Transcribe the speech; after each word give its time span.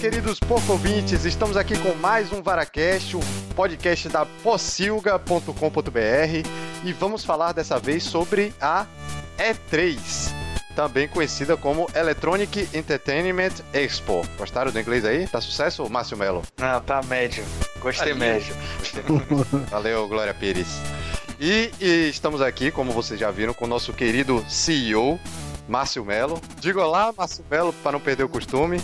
Queridos 0.00 0.38
pouco 0.38 0.72
ouvintes, 0.72 1.24
estamos 1.24 1.56
aqui 1.56 1.76
com 1.76 1.92
mais 1.94 2.32
um 2.32 2.40
Varacast, 2.40 3.16
o 3.16 3.20
podcast 3.56 4.08
da 4.08 4.24
pocilga.com.br 4.24 6.48
e 6.84 6.92
vamos 6.92 7.24
falar 7.24 7.50
dessa 7.50 7.80
vez 7.80 8.04
sobre 8.04 8.54
a 8.60 8.86
E3, 9.36 9.98
também 10.76 11.08
conhecida 11.08 11.56
como 11.56 11.90
Electronic 11.96 12.68
Entertainment 12.72 13.54
Expo. 13.72 14.24
Gostaram 14.38 14.70
do 14.70 14.78
inglês 14.78 15.04
aí? 15.04 15.26
Tá 15.26 15.40
sucesso, 15.40 15.88
Márcio 15.90 16.16
Melo? 16.16 16.44
Não, 16.56 16.80
tá 16.80 17.02
médio. 17.02 17.44
Gostei 17.80 18.12
Ali. 18.12 18.20
médio. 18.20 18.54
Valeu, 19.68 20.06
Glória 20.06 20.32
Pires. 20.32 20.68
E, 21.40 21.72
e 21.80 22.08
estamos 22.08 22.40
aqui, 22.40 22.70
como 22.70 22.92
vocês 22.92 23.18
já 23.18 23.32
viram, 23.32 23.52
com 23.52 23.64
o 23.64 23.68
nosso 23.68 23.92
querido 23.92 24.44
CEO, 24.48 25.18
Márcio 25.68 26.04
Melo. 26.04 26.40
Diga 26.60 26.84
olá, 26.84 27.12
Márcio 27.16 27.44
Melo, 27.50 27.72
para 27.82 27.92
não 27.92 28.00
perder 28.00 28.22
o 28.22 28.28
costume. 28.28 28.80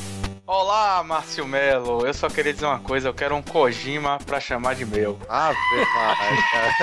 Olá, 0.46 1.02
Márcio 1.02 1.46
Melo. 1.46 2.06
Eu 2.06 2.12
só 2.12 2.28
queria 2.28 2.52
dizer 2.52 2.66
uma 2.66 2.78
coisa, 2.78 3.08
eu 3.08 3.14
quero 3.14 3.34
um 3.34 3.40
Kojima 3.40 4.18
pra 4.26 4.38
chamar 4.38 4.74
de 4.74 4.84
meu. 4.84 5.18
Ave 5.26 5.56
Maria, 5.94 6.74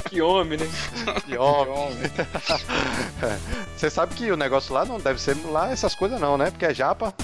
Que 0.08 0.22
homem, 0.22 0.58
né? 0.58 0.66
que 1.26 1.36
homem. 1.36 2.10
Você 3.76 3.90
sabe 3.90 4.14
que 4.14 4.32
o 4.32 4.36
negócio 4.36 4.72
lá 4.72 4.86
não 4.86 4.98
deve 4.98 5.20
ser 5.20 5.36
lá 5.44 5.70
essas 5.70 5.94
coisas 5.94 6.18
não, 6.18 6.38
né? 6.38 6.50
Porque 6.50 6.64
é 6.64 6.72
japa. 6.72 7.12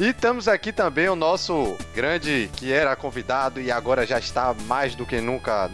E 0.00 0.12
temos 0.12 0.46
aqui 0.46 0.70
também 0.70 1.08
o 1.08 1.16
nosso 1.16 1.76
grande, 1.92 2.48
que 2.54 2.72
era 2.72 2.94
convidado 2.94 3.60
e 3.60 3.68
agora 3.68 4.06
já 4.06 4.16
está 4.16 4.54
mais 4.68 4.94
do 4.94 5.04
que 5.04 5.20
nunca 5.20 5.68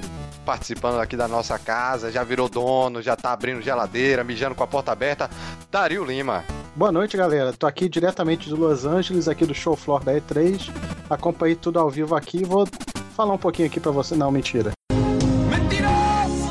participando 0.45 1.01
aqui 1.01 1.17
da 1.17 1.27
nossa 1.27 1.59
casa, 1.59 2.13
já 2.13 2.23
virou 2.23 2.49
dono, 2.49 3.01
já 3.03 3.17
tá 3.17 3.33
abrindo 3.33 3.63
geladeira, 3.63 4.23
mijando 4.23 4.55
com 4.55 4.63
a 4.63 4.67
porta 4.67 4.93
aberta, 4.93 5.31
Dario 5.71 6.05
Lima. 6.05 6.45
Boa 6.77 6.93
noite, 6.93 7.17
galera. 7.17 7.53
Tô 7.53 7.67
aqui 7.67 7.89
diretamente 7.89 8.49
de 8.49 8.55
Los 8.55 8.85
Angeles, 8.85 9.29
aqui 9.29 9.47
do 9.47 9.55
show 9.55 9.77
floor 9.77 10.05
da 10.05 10.13
E3. 10.13 10.71
Acompanhei 11.09 11.55
tudo 11.55 11.79
ao 11.79 11.89
vivo 11.89 12.15
aqui 12.15 12.39
e 12.39 12.45
vou 12.45 12.69
falar 13.17 13.33
um 13.35 13.39
pouquinho 13.39 13.69
aqui 13.69 13.81
pra 13.81 13.93
você. 13.93 14.15
Não, 14.15 14.31
mentira. 14.31 14.73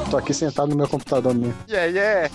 Tô 0.10 0.18
aqui 0.18 0.34
sentado 0.34 0.70
no 0.70 0.76
meu 0.76 0.88
computador 0.88 1.34
mesmo. 1.34 1.56
Yeah, 1.68 1.88
yeah! 1.88 2.30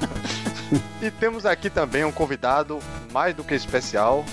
e 1.00 1.10
temos 1.10 1.46
aqui 1.46 1.70
também 1.70 2.04
um 2.04 2.12
convidado 2.12 2.78
mais 3.10 3.34
do 3.34 3.42
que 3.42 3.54
especial, 3.54 4.24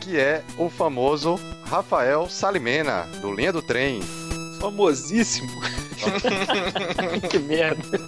que 0.00 0.18
é 0.18 0.42
o 0.58 0.68
famoso 0.68 1.40
Rafael 1.64 2.28
Salimena, 2.28 3.06
do 3.22 3.32
Linha 3.32 3.52
do 3.52 3.62
Trem. 3.62 4.02
Famosíssimo. 4.64 5.60
que 7.30 7.38
merda. 7.38 8.00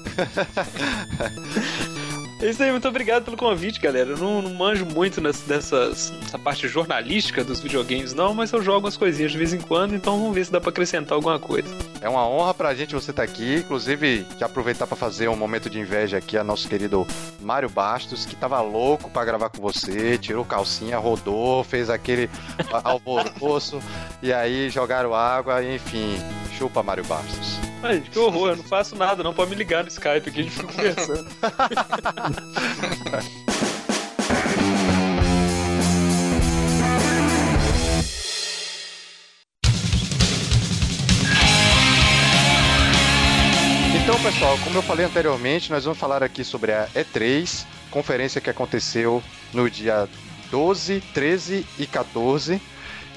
É 2.39 2.51
isso 2.51 2.62
aí, 2.62 2.70
muito 2.70 2.87
obrigado 2.87 3.25
pelo 3.25 3.37
convite, 3.37 3.81
galera. 3.81 4.11
Eu 4.11 4.19
não, 4.19 4.42
não 4.42 4.53
manjo 4.53 4.84
muito 4.84 5.23
nessa, 5.23 5.47
dessas, 5.47 6.11
nessa 6.20 6.39
parte 6.39 6.69
jornalística 6.69 7.42
dos 7.42 7.61
videogames, 7.61 8.12
não, 8.12 8.34
mas 8.34 8.53
eu 8.53 8.62
jogo 8.62 8.81
umas 8.81 8.97
coisinhas 8.97 9.33
de 9.33 9.39
vez 9.39 9.55
em 9.55 9.61
quando, 9.61 9.95
então 9.95 10.19
vamos 10.19 10.34
ver 10.34 10.45
se 10.45 10.53
dá 10.53 10.61
pra 10.61 10.69
acrescentar 10.69 11.14
alguma 11.17 11.39
coisa. 11.39 11.69
É 12.03 12.09
uma 12.09 12.29
honra 12.29 12.53
pra 12.53 12.75
gente 12.75 12.95
você 12.95 13.11
estar 13.11 13.23
aqui. 13.23 13.57
Inclusive, 13.57 14.27
que 14.37 14.45
aproveitar 14.45 14.87
pra 14.87 14.97
fazer 14.97 15.29
um 15.29 15.37
momento 15.37 15.70
de 15.70 15.81
inveja 15.81 16.19
aqui 16.19 16.37
a 16.37 16.45
nosso 16.45 16.69
querido 16.69 17.07
Mário 17.41 17.70
Bastos, 17.70 18.27
que 18.27 18.37
tava 18.37 18.61
louco 18.61 19.11
pra 19.11 19.25
gravar 19.25 19.48
com 19.48 19.61
você, 19.61 20.19
tirou 20.19 20.45
calcinha, 20.45 20.98
rodou, 20.98 21.64
fez 21.64 21.89
aquele 21.89 22.29
alvoroço, 22.85 23.80
e 24.23 24.30
aí 24.30 24.69
jogaram 24.69 25.14
água, 25.14 25.64
enfim. 25.64 26.19
Chupa, 26.58 26.83
Mário 26.83 27.05
Bastos. 27.05 27.76
Ai, 27.83 28.01
que 28.01 28.19
horror, 28.19 28.51
eu 28.51 28.57
não 28.57 28.64
faço 28.64 28.97
nada, 28.97 29.23
não 29.23 29.35
pode 29.35 29.51
me 29.51 29.57
ligar 29.57 29.83
no 29.83 29.89
Skype 29.89 30.29
aqui, 30.29 30.41
a 30.41 30.42
gente 30.42 30.51
fica 30.51 30.67
conversando. 30.73 31.29
Então, 44.03 44.23
pessoal, 44.23 44.57
como 44.63 44.79
eu 44.79 44.83
falei 44.83 45.05
anteriormente, 45.05 45.70
nós 45.70 45.85
vamos 45.85 45.98
falar 45.98 46.23
aqui 46.23 46.45
sobre 46.45 46.73
a 46.73 46.87
E3, 46.95 47.67
conferência 47.91 48.41
que 48.41 48.48
aconteceu 48.48 49.20
no 49.53 49.69
dia 49.69 50.08
12, 50.51 51.01
13 51.13 51.67
e 51.79 51.87
14. 51.87 52.61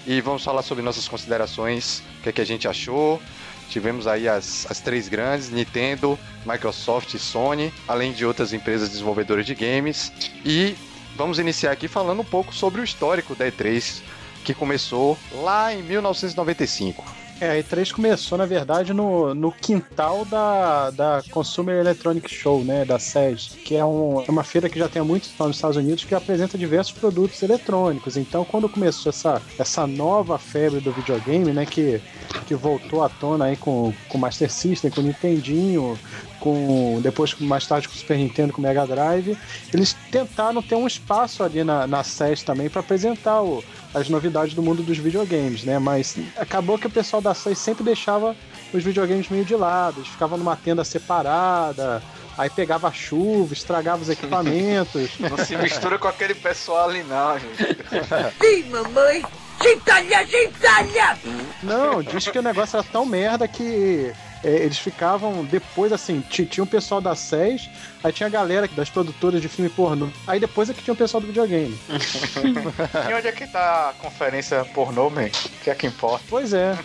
E 0.07 0.19
vamos 0.21 0.43
falar 0.43 0.63
sobre 0.63 0.83
nossas 0.83 1.07
considerações, 1.07 2.01
o 2.19 2.23
que, 2.23 2.29
é 2.29 2.31
que 2.31 2.41
a 2.41 2.45
gente 2.45 2.67
achou. 2.67 3.21
Tivemos 3.69 4.07
aí 4.07 4.27
as, 4.27 4.65
as 4.69 4.79
três 4.79 5.07
grandes, 5.07 5.49
Nintendo, 5.49 6.17
Microsoft 6.45 7.13
e 7.13 7.19
Sony, 7.19 7.73
além 7.87 8.11
de 8.11 8.25
outras 8.25 8.51
empresas 8.51 8.89
desenvolvedoras 8.89 9.45
de 9.45 9.53
games. 9.53 10.11
E 10.43 10.75
vamos 11.15 11.39
iniciar 11.39 11.71
aqui 11.71 11.87
falando 11.87 12.21
um 12.21 12.25
pouco 12.25 12.53
sobre 12.53 12.81
o 12.81 12.83
histórico 12.83 13.35
da 13.35 13.45
E3, 13.45 14.01
que 14.43 14.53
começou 14.53 15.17
lá 15.31 15.73
em 15.73 15.83
1995. 15.83 17.28
É, 17.41 17.51
a 17.51 17.63
E3 17.63 17.93
começou, 17.93 18.37
na 18.37 18.45
verdade, 18.45 18.93
no, 18.93 19.33
no 19.33 19.49
quintal 19.49 20.25
da, 20.25 20.89
da 20.91 21.23
Consumer 21.31 21.77
Electronic 21.77 22.29
Show, 22.29 22.65
né, 22.65 22.83
da 22.83 22.99
SES, 22.99 23.57
que 23.63 23.77
é, 23.77 23.85
um, 23.85 24.21
é 24.21 24.29
uma 24.29 24.43
feira 24.43 24.67
que 24.67 24.77
já 24.77 24.89
tem 24.89 25.01
muito 25.01 25.29
tempo 25.29 25.45
nos 25.47 25.55
Estados 25.55 25.77
Unidos, 25.77 26.03
que 26.03 26.13
apresenta 26.13 26.57
diversos 26.57 26.91
produtos 26.91 27.41
eletrônicos. 27.41 28.17
Então, 28.17 28.43
quando 28.43 28.67
começou 28.67 29.09
essa, 29.09 29.41
essa 29.57 29.87
nova 29.87 30.37
febre 30.37 30.81
do 30.81 30.91
videogame, 30.91 31.53
né, 31.53 31.65
que, 31.65 32.01
que 32.45 32.55
voltou 32.55 33.03
à 33.03 33.07
tona 33.07 33.45
aí 33.45 33.55
com 33.55 33.93
o 34.13 34.17
Master 34.17 34.51
System, 34.51 34.91
com 34.91 34.99
o 34.99 35.03
Nintendinho, 35.05 35.97
com 36.39 36.99
depois 37.01 37.35
mais 37.39 37.67
tarde 37.67 37.87
com 37.87 37.93
o 37.93 37.97
Super 37.97 38.17
Nintendo, 38.17 38.53
com 38.53 38.59
o 38.59 38.63
Mega 38.63 38.85
Drive, 38.85 39.37
eles 39.73 39.95
tentaram 40.11 40.61
ter 40.61 40.75
um 40.75 40.87
espaço 40.87 41.43
ali 41.43 41.63
na, 41.63 41.85
na 41.85 42.03
SES 42.03 42.43
também 42.43 42.69
para 42.69 42.79
apresentar 42.79 43.41
o, 43.41 43.63
as 43.93 44.09
novidades 44.09 44.53
do 44.53 44.61
mundo 44.61 44.83
dos 44.83 44.97
videogames, 44.97 45.63
né? 45.63 45.79
Mas 45.79 46.17
acabou 46.37 46.77
que 46.77 46.87
o 46.87 46.89
pessoal 46.89 47.21
da 47.21 47.28
SES 47.33 47.57
sempre 47.57 47.83
deixava 47.83 48.35
os 48.73 48.83
videogames 48.83 49.29
meio 49.29 49.45
de 49.45 49.55
lado, 49.55 49.99
eles 49.99 50.09
ficavam 50.09 50.37
numa 50.37 50.55
tenda 50.55 50.83
separada, 50.83 52.01
aí 52.37 52.49
pegava 52.49 52.91
chuva, 52.91 53.53
estragava 53.53 54.01
os 54.01 54.09
equipamentos. 54.09 55.11
Não 55.19 55.37
se 55.37 55.57
mistura 55.57 55.97
com 55.97 56.07
aquele 56.07 56.35
pessoal 56.35 56.89
ali, 56.89 57.03
não, 57.03 57.37
gente. 57.39 57.63
Sim, 58.39 58.69
mamãe! 58.69 59.23
Gentalha, 59.61 60.25
gentalha! 60.25 61.19
Não, 61.61 62.01
diz 62.01 62.27
que 62.27 62.39
o 62.39 62.41
negócio 62.41 62.77
era 62.77 62.87
tão 62.89 63.05
merda 63.05 63.45
que 63.45 64.13
é, 64.43 64.49
eles 64.49 64.77
ficavam 64.77 65.43
depois 65.45 65.91
assim, 65.91 66.21
ti- 66.29 66.45
tinha 66.45 66.63
o 66.63 66.67
pessoal 66.67 67.01
da 67.01 67.13
SES, 67.15 67.69
aí 68.03 68.11
tinha 68.13 68.27
a 68.27 68.29
galera 68.29 68.67
das 68.75 68.89
produtoras 68.89 69.41
de 69.41 69.47
filme 69.49 69.69
pornô, 69.69 70.07
aí 70.27 70.39
depois 70.39 70.69
é 70.69 70.73
que 70.73 70.81
tinha 70.83 70.93
o 70.93 70.97
pessoal 70.97 71.19
do 71.21 71.27
videogame. 71.27 71.77
E 73.09 73.13
onde 73.13 73.27
é 73.27 73.31
que 73.31 73.45
tá 73.47 73.89
a 73.89 73.93
conferência 74.01 74.63
pornô, 74.73 75.09
man? 75.09 75.29
Que 75.63 75.69
é 75.69 75.75
que 75.75 75.87
importa? 75.87 76.23
Pois 76.29 76.53
é. 76.53 76.77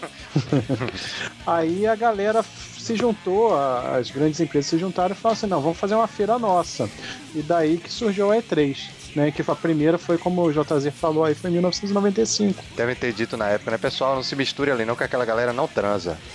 Aí 1.46 1.86
a 1.86 1.94
galera 1.94 2.44
se 2.78 2.96
juntou, 2.96 3.54
as 3.58 4.10
grandes 4.10 4.40
empresas 4.40 4.70
se 4.70 4.78
juntaram 4.78 5.14
e 5.14 5.18
falaram 5.18 5.38
assim: 5.38 5.46
não, 5.46 5.60
vamos 5.60 5.78
fazer 5.78 5.94
uma 5.94 6.06
feira 6.06 6.38
nossa. 6.38 6.88
E 7.34 7.42
daí 7.42 7.76
que 7.78 7.90
surgiu 7.90 8.30
a 8.32 8.36
E3. 8.36 8.76
Né, 9.14 9.30
que 9.30 9.48
a 9.48 9.54
primeira 9.54 9.96
foi, 9.96 10.18
como 10.18 10.42
o 10.42 10.52
JZ 10.52 10.92
falou 10.92 11.24
aí, 11.24 11.36
foi 11.36 11.50
em 11.50 11.52
1995. 11.52 12.64
Devem 12.76 12.96
ter 12.96 13.12
dito 13.12 13.36
na 13.36 13.48
época, 13.48 13.70
né? 13.70 13.78
Pessoal, 13.78 14.16
não 14.16 14.24
se 14.24 14.34
misture 14.34 14.72
ali 14.72 14.84
não, 14.84 14.96
que 14.96 15.04
aquela 15.04 15.24
galera 15.24 15.52
não 15.52 15.68
transa. 15.68 16.18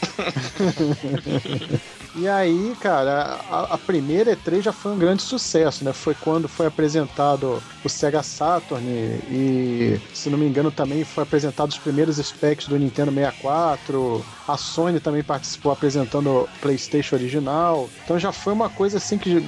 E 2.15 2.27
aí, 2.27 2.75
cara, 2.81 3.39
a, 3.51 3.75
a 3.75 3.77
primeira 3.77 4.35
E3 4.35 4.61
já 4.63 4.73
foi 4.73 4.91
um 4.91 4.97
grande 4.97 5.21
sucesso, 5.21 5.83
né? 5.83 5.93
Foi 5.93 6.15
quando 6.15 6.47
foi 6.47 6.65
apresentado 6.65 7.61
o 7.83 7.89
Sega 7.89 8.23
Saturn 8.23 8.83
e, 8.87 9.99
se 10.13 10.29
não 10.29 10.37
me 10.37 10.47
engano, 10.47 10.71
também 10.71 11.03
foi 11.03 11.23
apresentado 11.23 11.69
os 11.69 11.77
primeiros 11.77 12.17
specs 12.17 12.67
do 12.67 12.79
Nintendo 12.79 13.11
64. 13.11 14.25
A 14.47 14.57
Sony 14.57 14.99
também 14.99 15.23
participou 15.23 15.71
apresentando 15.71 16.29
o 16.31 16.49
PlayStation 16.59 17.15
original. 17.15 17.87
Então 18.03 18.17
já 18.17 18.31
foi 18.31 18.53
uma 18.53 18.69
coisa 18.69 18.97
assim 18.97 19.17
que 19.17 19.45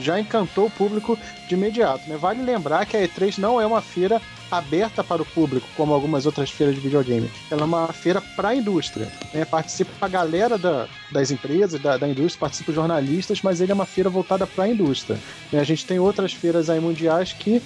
já 0.00 0.18
encantou 0.18 0.66
o 0.66 0.70
público 0.70 1.16
de 1.48 1.54
imediato, 1.54 2.08
né? 2.08 2.16
Vale 2.16 2.42
lembrar 2.42 2.86
que 2.86 2.96
a 2.96 3.06
E3 3.06 3.38
não 3.38 3.60
é 3.60 3.66
uma 3.66 3.80
feira 3.80 4.20
aberta 4.50 5.04
para 5.04 5.22
o 5.22 5.24
público, 5.24 5.66
como 5.76 5.94
algumas 5.94 6.26
outras 6.26 6.50
feiras 6.50 6.74
de 6.74 6.80
videogame. 6.80 7.30
Ela 7.50 7.62
é 7.62 7.64
uma 7.64 7.92
feira 7.92 8.20
para 8.20 8.50
a 8.50 8.54
indústria. 8.54 9.08
Né? 9.32 9.44
Participa 9.44 9.90
a 10.00 10.08
galera 10.08 10.58
da, 10.58 10.88
das 11.10 11.30
empresas, 11.30 11.80
da, 11.80 11.96
da 11.96 12.08
indústria, 12.08 12.40
participa 12.40 12.70
os 12.70 12.74
jornalistas, 12.74 13.40
mas 13.42 13.60
ele 13.60 13.72
é 13.72 13.74
uma 13.74 13.86
feira 13.86 14.10
voltada 14.10 14.46
para 14.46 14.64
a 14.64 14.68
indústria. 14.68 15.18
Né? 15.52 15.60
A 15.60 15.64
gente 15.64 15.86
tem 15.86 15.98
outras 15.98 16.32
feiras 16.32 16.68
aí 16.68 16.80
mundiais 16.80 17.32
que, 17.32 17.62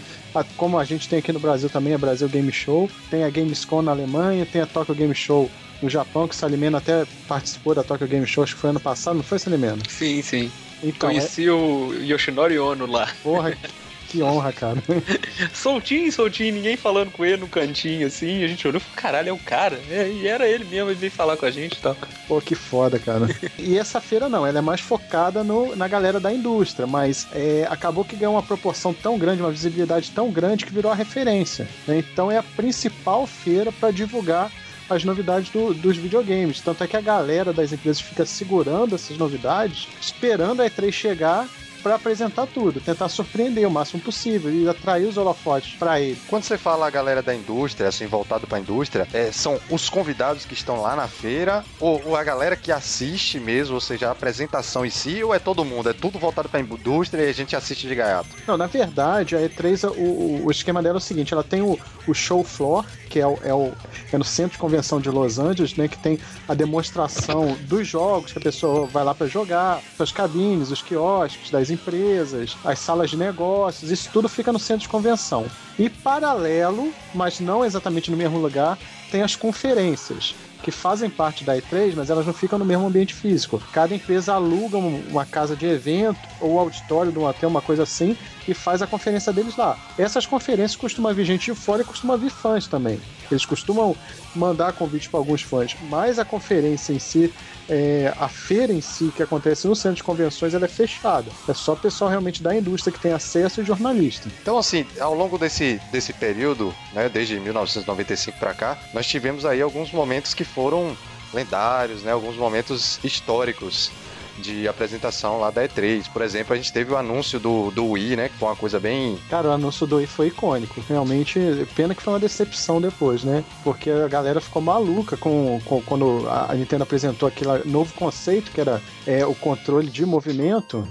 como 0.57 0.79
a 0.79 0.85
gente 0.85 1.09
tem 1.09 1.19
aqui 1.19 1.33
no 1.33 1.41
Brasil 1.41 1.69
também, 1.69 1.95
a 1.95 1.99
Brasil 1.99 2.29
Game 2.29 2.53
Show, 2.53 2.91
tem 3.11 3.25
a 3.25 3.31
Gamescom 3.31 3.83
na 3.83 3.93
Alemanha, 3.93 4.47
tem 4.47 4.61
a 4.61 4.67
Tokyo 4.67 4.95
Game 4.95 5.15
Show 5.15 5.51
no 5.83 5.89
Japão, 5.91 6.27
que 6.27 6.35
o 6.35 6.39
Salimena 6.39 6.79
até 6.79 7.05
participou 7.29 7.75
da 7.75 7.83
Tokyo 7.83 8.07
Game 8.07 8.27
Show, 8.27 8.45
acho 8.45 8.55
que 8.55 8.61
foi 8.61 8.71
ano 8.71 8.81
passado, 8.81 9.17
não 9.17 9.23
foi, 9.23 9.39
Salimena? 9.39 9.79
Sim, 9.89 10.23
sim. 10.23 10.51
Então, 10.83 11.09
é, 11.11 11.15
Conheci 11.15 11.49
o 11.49 11.93
Yoshinori 11.95 12.59
Ono 12.59 12.87
lá. 12.87 13.09
porra, 13.23 13.57
que 14.15 14.23
honra, 14.23 14.53
cara. 14.53 14.77
soltinho, 15.53 16.11
soltinho, 16.13 16.55
ninguém 16.55 16.77
falando 16.77 17.11
com 17.11 17.25
ele 17.25 17.39
no 17.39 17.49
cantinho, 17.49 18.07
assim. 18.07 18.43
A 18.45 18.47
gente 18.47 18.67
olhou 18.67 18.79
e 18.81 18.85
falou, 18.85 18.97
caralho, 18.97 19.29
é 19.31 19.33
o 19.33 19.39
cara. 19.39 19.81
É, 19.91 20.09
e 20.09 20.27
era 20.29 20.49
ele 20.49 20.65
mesmo, 20.65 20.91
ele 20.91 20.99
veio 20.99 21.13
falar 21.13 21.37
com 21.37 21.45
a 21.47 21.51
gente 21.51 21.75
e 21.75 21.81
tal. 21.81 21.97
Pô, 22.29 22.41
que 22.41 22.55
foda, 22.55 22.99
cara. 22.99 23.27
E 23.59 23.79
essa 23.79 24.01
feira 24.01 24.29
não, 24.29 24.47
ela 24.47 24.59
é 24.59 24.63
mais 24.63 24.81
focada 24.81 25.43
no, 25.43 25.75
na 25.75 25.89
galera 25.89 26.21
da 26.21 26.33
indústria, 26.33 26.87
mas 26.87 27.27
é, 27.33 27.67
acabou 27.71 28.05
que 28.05 28.15
ganhou 28.17 28.35
uma 28.35 28.43
proporção 28.43 28.93
tão 28.93 29.19
grande, 29.19 29.41
uma 29.43 29.51
visibilidade 29.51 30.11
tão 30.11 30.31
grande 30.31 30.65
que 30.67 30.73
virou 30.73 30.93
a 30.93 30.95
referência. 30.95 31.67
né? 31.87 31.99
Então 31.99 32.31
é 32.31 32.37
a 32.39 32.43
principal 32.43 33.27
feira 33.27 33.73
para 33.73 33.91
divulgar 33.91 34.51
as 34.89 35.03
novidades 35.03 35.49
do- 35.51 35.73
dos 35.73 35.97
videogames. 35.97 36.61
Tanto 36.61 36.85
é 36.85 36.87
que 36.87 36.97
a 36.97 37.01
galera 37.01 37.53
das 37.55 37.73
empresas 37.73 38.01
fica 38.03 38.27
segurando 38.27 38.95
essas 38.95 39.17
novidades, 39.17 39.89
esperando 40.01 40.61
a 40.61 40.67
E3 40.67 40.93
chegar 40.93 41.49
para 41.85 41.97
apresentar 41.97 42.47
tudo, 42.47 42.81
tentar 42.81 43.11
surpreender 43.11 43.69
o 43.69 43.71
máximo 43.71 44.01
possível 44.03 44.51
e 44.51 44.67
atrair 44.67 45.07
os 45.07 45.19
holofotes 45.19 45.77
para 45.77 46.01
ele. 46.01 46.19
Quando 46.27 46.43
você 46.45 46.57
fala 46.57 46.87
a 46.87 46.91
galera 46.91 47.23
da 47.23 47.35
indústria, 47.35 47.89
assim, 47.89 48.07
voltado 48.07 48.47
pra 48.47 48.59
indústria, 48.59 49.07
é, 49.13 49.31
são 49.31 49.61
os 49.71 49.91
convidados 49.91 50.47
que 50.47 50.55
estão 50.55 50.81
lá 50.81 50.97
na 50.97 51.07
feira, 51.07 51.63
ou, 51.79 52.01
ou 52.07 52.17
a 52.17 52.25
galera 52.25 52.57
que 52.57 52.73
assiste 52.73 53.39
mesmo, 53.39 53.75
ou 53.75 53.81
seja, 53.83 54.09
a 54.09 54.13
apresentação 54.13 54.85
em 54.87 54.91
si, 54.91 55.23
ou 55.23 55.35
é 55.35 55.39
todo 55.39 55.63
mundo? 55.65 55.91
É 55.91 55.93
tudo 55.93 56.19
voltado 56.19 56.49
pra 56.49 56.59
indústria 56.59 57.23
e 57.25 57.29
a 57.29 57.35
gente 57.35 57.55
assiste 57.55 57.87
de 57.87 57.95
gaiato? 57.95 58.35
Não, 58.49 58.57
na 58.57 58.67
verdade, 58.67 59.37
a 59.37 59.41
E3, 59.43 59.85
o, 59.91 59.93
o- 59.93 60.47
o 60.47 60.51
esquema 60.51 60.83
dela 60.83 60.97
é 60.97 60.99
o 60.99 61.01
seguinte: 61.03 61.35
ela 61.35 61.45
tem 61.45 61.61
o, 61.61 61.79
o 62.07 62.15
show 62.15 62.43
floor, 62.43 62.87
que 63.15 63.21
é, 63.21 63.27
o, 63.29 63.39
é, 63.45 63.55
o- 63.55 63.73
é 64.13 64.19
no 64.19 64.25
centro 64.25 64.55
de 64.55 64.59
convenção 64.59 65.01
de 65.01 65.09
Los 65.09 65.39
Angeles, 65.39 65.77
né? 65.77 65.87
Que 65.87 65.97
tem 65.97 66.19
a 66.49 66.53
demonstração 66.55 67.57
dos 67.61 67.87
jogos 67.87 68.33
que 68.33 68.39
a 68.41 68.43
pessoa 68.43 68.87
vai 68.87 69.05
lá 69.05 69.15
para 69.15 69.29
jogar, 69.29 69.81
as 70.01 70.11
cabines, 70.11 70.73
os 70.73 70.83
quiosques 70.83 71.49
das 71.49 71.71
empresas, 71.71 72.57
as 72.65 72.81
salas 72.81 73.11
de 73.11 73.17
negócios, 73.17 73.89
isso 73.93 74.11
tudo 74.13 74.29
fica 74.29 74.53
no 74.53 74.59
centro 74.59 74.83
de 74.83 74.89
convenção. 74.89 75.47
E 75.79 75.89
paralelo, 75.89 76.93
mas 77.15 77.39
não 77.39 77.65
exatamente 77.65 78.11
no 78.11 78.17
mesmo 78.17 78.39
lugar, 78.39 78.77
tem 79.13 79.23
as 79.23 79.37
conferências. 79.37 80.35
Que 80.61 80.71
fazem 80.73 81.11
parte 81.11 81.45
da 81.45 81.55
E3, 81.57 81.93
mas 81.95 82.09
elas 82.11 82.27
não 82.27 82.33
ficam 82.33 82.59
no 82.59 82.65
mesmo 82.65 82.87
ambiente 82.87 83.15
físico. 83.15 83.63
Cada 83.73 83.95
empresa 83.95 84.33
aluga 84.35 84.77
um- 84.79 85.05
uma 85.11 85.25
casa 85.27 85.55
de 85.55 85.67
evento 85.67 86.19
ou 86.41 86.59
auditório 86.59 87.13
de 87.13 87.19
um 87.19 87.27
hotel, 87.27 87.49
uma 87.51 87.61
coisa 87.61 87.83
assim, 87.85 88.17
e 88.47 88.55
faz 88.55 88.83
a 88.83 88.87
conferência 88.87 89.33
deles 89.33 89.57
lá. 89.57 89.79
Essas 89.99 90.27
conferências 90.27 90.77
costumam 90.77 91.15
vir 91.15 91.25
gente 91.25 91.53
de 91.53 91.59
fora 91.59 91.83
e 91.83 91.85
costuma 91.85 92.17
vir 92.17 92.31
fãs 92.31 92.67
também. 92.67 93.01
Eles 93.31 93.45
costumam 93.45 93.97
mandar 94.35 94.73
convite 94.73 95.09
para 95.09 95.21
alguns 95.21 95.43
fãs, 95.43 95.77
mas 95.89 96.19
a 96.19 96.25
conferência 96.25 96.93
em 96.93 96.99
si, 96.99 97.33
é, 97.69 98.13
a 98.19 98.29
feira 98.29 98.73
em 98.73 98.81
si 98.81 99.13
que 99.15 99.23
acontece 99.23 99.67
no 99.67 99.75
centro 99.75 99.97
de 99.97 100.03
convenções, 100.03 100.55
ela 100.55 100.65
é 100.65 100.69
fechada. 100.69 101.31
É 101.49 101.55
só 101.55 101.75
pessoal 101.75 102.11
realmente 102.11 102.43
da 102.43 102.55
indústria 102.55 102.93
que 102.93 103.01
tem 103.01 103.13
acesso 103.13 103.61
e 103.61 103.65
jornalista. 103.65 104.29
Então, 104.43 104.59
assim, 104.59 104.87
ao 105.01 105.15
longo 105.15 105.39
desse, 105.39 105.81
desse 105.91 106.13
período, 106.13 106.75
né, 106.93 107.09
desde 107.09 107.39
1995 107.39 108.39
pra 108.39 108.55
cá, 108.55 108.79
nós 108.93 109.07
tivemos 109.07 109.45
aí 109.45 109.63
alguns 109.63 109.93
momentos 109.93 110.35
que 110.35 110.45
foram 110.45 110.97
lendários, 111.33 112.03
né, 112.03 112.13
alguns 112.13 112.37
momentos 112.37 112.99
históricos 113.03 113.91
de 114.39 114.67
apresentação 114.69 115.39
lá 115.39 115.51
da 115.51 115.63
E3. 115.67 116.05
Por 116.13 116.23
exemplo, 116.23 116.53
a 116.55 116.57
gente 116.57 116.73
teve 116.73 116.93
o 116.93 116.97
anúncio 116.97 117.39
do, 117.39 117.71
do 117.71 117.87
Wii, 117.91 118.17
né, 118.17 118.29
que 118.29 118.37
foi 118.39 118.49
uma 118.49 118.57
coisa 118.57 118.81
bem 118.81 119.19
Cara, 119.31 119.49
o 119.49 119.53
anúncio 119.53 119.87
do 119.87 119.97
Wii 119.97 120.07
foi 120.07 120.27
icônico. 120.29 120.83
Realmente, 120.89 121.39
pena 121.75 121.95
que 121.95 122.03
foi 122.03 122.13
uma 122.13 122.19
decepção 122.21 122.81
depois, 122.81 123.25
né? 123.25 123.45
Porque 123.63 123.91
a 123.91 124.09
galera 124.09 124.41
ficou 124.41 124.61
maluca 124.63 125.17
com, 125.17 125.61
com- 125.65 125.81
quando 125.83 126.27
a 126.29 126.55
Nintendo 126.55 126.83
apresentou 126.83 127.29
aquele 127.29 127.65
novo 127.65 127.93
conceito 127.95 128.51
que 128.51 128.61
era 128.61 128.81
é, 129.07 129.25
o 129.25 129.35
controle 129.35 129.89
de 129.91 130.05
movimento. 130.05 130.87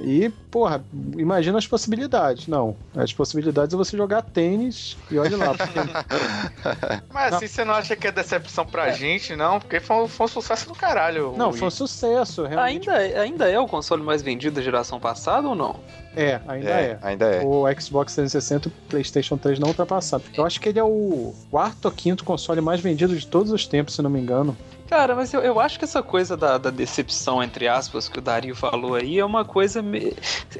E, 0.00 0.28
porra, 0.50 0.84
imagina 1.16 1.56
as 1.58 1.66
possibilidades. 1.66 2.46
Não, 2.46 2.76
as 2.94 3.12
possibilidades 3.12 3.72
é 3.74 3.76
você 3.76 3.96
jogar 3.96 4.22
tênis 4.22 4.96
e 5.10 5.18
olha 5.18 5.36
lá. 5.36 5.54
Porque 5.54 5.72
Mas 7.12 7.34
assim, 7.34 7.46
você 7.46 7.64
não 7.64 7.74
acha 7.74 7.96
que 7.96 8.06
é 8.06 8.12
decepção 8.12 8.64
pra 8.66 8.90
gente, 8.92 9.34
não? 9.34 9.58
Porque 9.58 9.80
foi, 9.80 9.96
um- 9.96 10.08
foi 10.08 10.26
um 10.26 10.28
sucesso 10.28 10.68
do 10.68 10.74
caralho. 10.74 11.34
Não, 11.36 11.48
Wii. 11.50 11.58
foi 11.58 11.68
um 11.68 11.70
sucesso, 11.70 12.44
realmente. 12.44 12.90
Ainda, 12.90 13.20
ainda 13.20 13.48
é 13.50 13.58
o 13.58 13.66
console 13.66 14.02
mais 14.02 14.20
vendido 14.22 14.56
da 14.56 14.62
geração 14.62 15.00
passada 15.00 15.48
ou 15.48 15.54
não? 15.54 15.76
É, 16.14 16.40
ainda 16.46 16.70
é. 16.70 16.98
ainda 17.02 17.26
é. 17.26 17.42
O 17.44 17.64
Xbox 17.80 18.14
360 18.14 18.68
e 18.68 18.70
o 18.70 18.72
PlayStation 18.88 19.36
3 19.36 19.58
não 19.58 19.68
ultrapassaram. 19.68 20.24
Eu 20.34 20.44
acho 20.46 20.60
que 20.60 20.68
ele 20.68 20.78
é 20.78 20.84
o 20.84 21.34
quarto 21.50 21.86
ou 21.86 21.90
quinto 21.90 22.24
console 22.24 22.60
mais 22.60 22.80
vendido 22.80 23.16
de 23.16 23.26
todos 23.26 23.52
os 23.52 23.66
tempos, 23.66 23.94
se 23.94 24.02
não 24.02 24.10
me 24.10 24.20
engano. 24.20 24.56
Cara, 24.88 25.14
mas 25.14 25.32
eu, 25.34 25.40
eu 25.40 25.58
acho 25.60 25.78
que 25.78 25.84
essa 25.84 26.02
coisa 26.02 26.36
da, 26.36 26.58
da 26.58 26.70
decepção, 26.70 27.42
entre 27.42 27.66
aspas, 27.68 28.08
que 28.08 28.18
o 28.18 28.22
Dario 28.22 28.54
falou 28.54 28.94
aí, 28.94 29.18
é 29.18 29.24
uma 29.24 29.44
coisa. 29.44 29.82
me- 29.82 30.14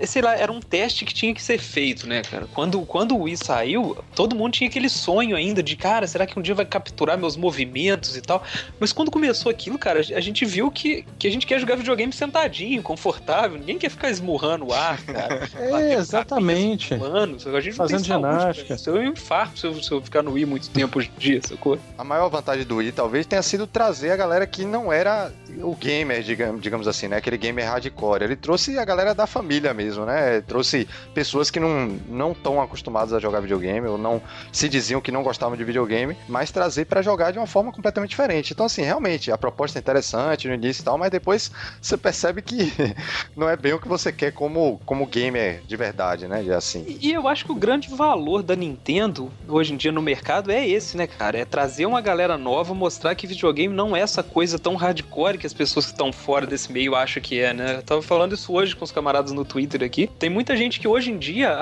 Sei 0.04 0.20
lá, 0.20 0.34
era 0.36 0.50
um 0.52 0.60
teste 0.60 1.04
que 1.04 1.14
tinha 1.14 1.32
que 1.34 1.42
ser 1.42 1.58
feito, 1.58 2.06
né, 2.08 2.22
cara? 2.22 2.46
Quando, 2.54 2.80
quando 2.82 3.14
o 3.16 3.22
Wii 3.22 3.36
saiu, 3.36 3.96
todo 4.14 4.34
mundo 4.36 4.52
tinha 4.52 4.68
aquele 4.68 4.88
sonho 4.88 5.36
ainda 5.36 5.62
de, 5.62 5.76
cara, 5.76 6.06
será 6.06 6.26
que 6.26 6.38
um 6.38 6.42
dia 6.42 6.54
vai 6.54 6.64
capturar 6.66 7.16
meus 7.16 7.36
movimentos 7.36 8.16
e 8.16 8.20
tal? 8.20 8.42
Mas 8.80 8.92
quando 8.92 9.10
começou 9.10 9.50
aquilo, 9.50 9.78
cara, 9.78 10.00
a 10.00 10.20
gente 10.20 10.44
viu 10.44 10.70
que, 10.70 11.04
que 11.18 11.26
a 11.26 11.30
gente 11.30 11.46
quer 11.46 11.58
jogar 11.60 11.76
videogame 11.76 12.12
sentadinho, 12.12 12.82
confortável, 12.82 13.58
ninguém 13.58 13.78
quer 13.78 13.90
ficar 13.90 14.10
esmurrando 14.10 14.66
o 14.68 14.74
ar, 14.74 15.00
cara. 15.02 15.46
É, 15.56 15.94
exatamente. 15.94 16.94
Mano, 16.96 17.36
a 17.54 17.60
gente 17.60 17.70
não 17.78 17.86
Fazendo 17.86 18.04
ginástica. 18.04 18.76
Se 18.78 18.88
eu 18.90 19.02
infarto 19.02 19.58
se 19.58 19.66
eu, 19.66 19.82
se 19.82 19.90
eu 19.92 20.00
ficar 20.02 20.22
no 20.22 20.32
Wii 20.32 20.46
muito 20.46 20.68
tempo 20.70 20.98
hoje 20.98 21.10
em 21.16 21.18
dia, 21.20 21.40
sacou? 21.42 21.78
A 21.96 22.04
maior 22.04 22.28
vantagem 22.28 22.64
do 22.64 22.76
Wii 22.76 22.92
talvez 22.92 23.26
tenha 23.26 23.42
sido 23.42 23.66
trazer 23.66 24.15
a 24.16 24.18
galera 24.18 24.46
que 24.46 24.64
não 24.64 24.92
era 24.92 25.30
o 25.62 25.74
gamer, 25.76 26.22
digamos, 26.22 26.88
assim, 26.88 27.06
né? 27.06 27.16
Aquele 27.16 27.36
gamer 27.36 27.66
hardcore. 27.66 28.24
Ele 28.24 28.36
trouxe 28.36 28.78
a 28.78 28.84
galera 28.84 29.14
da 29.14 29.26
família 29.26 29.72
mesmo, 29.72 30.04
né? 30.04 30.40
Trouxe 30.40 30.88
pessoas 31.14 31.50
que 31.50 31.60
não 31.60 32.32
estão 32.32 32.60
acostumadas 32.60 33.12
a 33.12 33.20
jogar 33.20 33.40
videogame 33.40 33.86
ou 33.86 33.98
não 33.98 34.20
se 34.50 34.68
diziam 34.68 35.00
que 35.00 35.12
não 35.12 35.22
gostavam 35.22 35.56
de 35.56 35.64
videogame, 35.64 36.16
mas 36.28 36.50
trazer 36.50 36.86
pra 36.86 37.02
jogar 37.02 37.30
de 37.30 37.38
uma 37.38 37.46
forma 37.46 37.72
completamente 37.72 38.10
diferente. 38.10 38.52
Então, 38.52 38.66
assim, 38.66 38.82
realmente, 38.82 39.30
a 39.30 39.38
proposta 39.38 39.78
é 39.78 39.80
interessante 39.80 40.48
no 40.48 40.54
início 40.54 40.82
e 40.82 40.84
tal, 40.84 40.96
mas 40.96 41.10
depois 41.10 41.50
você 41.80 41.96
percebe 41.96 42.42
que 42.42 42.72
não 43.36 43.48
é 43.48 43.56
bem 43.56 43.74
o 43.74 43.80
que 43.80 43.88
você 43.88 44.10
quer 44.10 44.32
como, 44.32 44.80
como 44.86 45.06
gamer 45.06 45.62
de 45.66 45.76
verdade, 45.76 46.26
né? 46.26 46.44
Assim. 46.56 46.98
E 47.00 47.12
eu 47.12 47.28
acho 47.28 47.44
que 47.44 47.52
o 47.52 47.56
grande 47.56 47.88
valor 47.88 48.42
da 48.42 48.56
Nintendo 48.56 49.30
hoje 49.46 49.74
em 49.74 49.76
dia 49.76 49.92
no 49.92 50.00
mercado 50.00 50.50
é 50.50 50.66
esse, 50.66 50.96
né, 50.96 51.06
cara? 51.06 51.38
É 51.38 51.44
trazer 51.44 51.84
uma 51.84 52.00
galera 52.00 52.38
nova, 52.38 52.72
mostrar 52.74 53.14
que 53.14 53.26
videogame 53.26 53.74
não 53.74 53.94
é 53.94 54.05
essa 54.06 54.22
coisa 54.22 54.58
tão 54.58 54.74
hardcore 54.74 55.38
que 55.38 55.46
as 55.46 55.52
pessoas 55.52 55.86
que 55.86 55.92
estão 55.92 56.12
fora 56.12 56.46
desse 56.46 56.72
meio 56.72 56.94
acham 56.94 57.22
que 57.22 57.40
é, 57.40 57.52
né? 57.52 57.76
Eu 57.76 57.82
tava 57.82 58.02
falando 58.02 58.34
isso 58.34 58.52
hoje 58.52 58.74
com 58.74 58.84
os 58.84 58.90
camaradas 58.90 59.32
no 59.32 59.44
Twitter 59.44 59.82
aqui. 59.82 60.08
Tem 60.18 60.30
muita 60.30 60.56
gente 60.56 60.80
que 60.80 60.88
hoje 60.88 61.10
em 61.10 61.18
dia, 61.18 61.56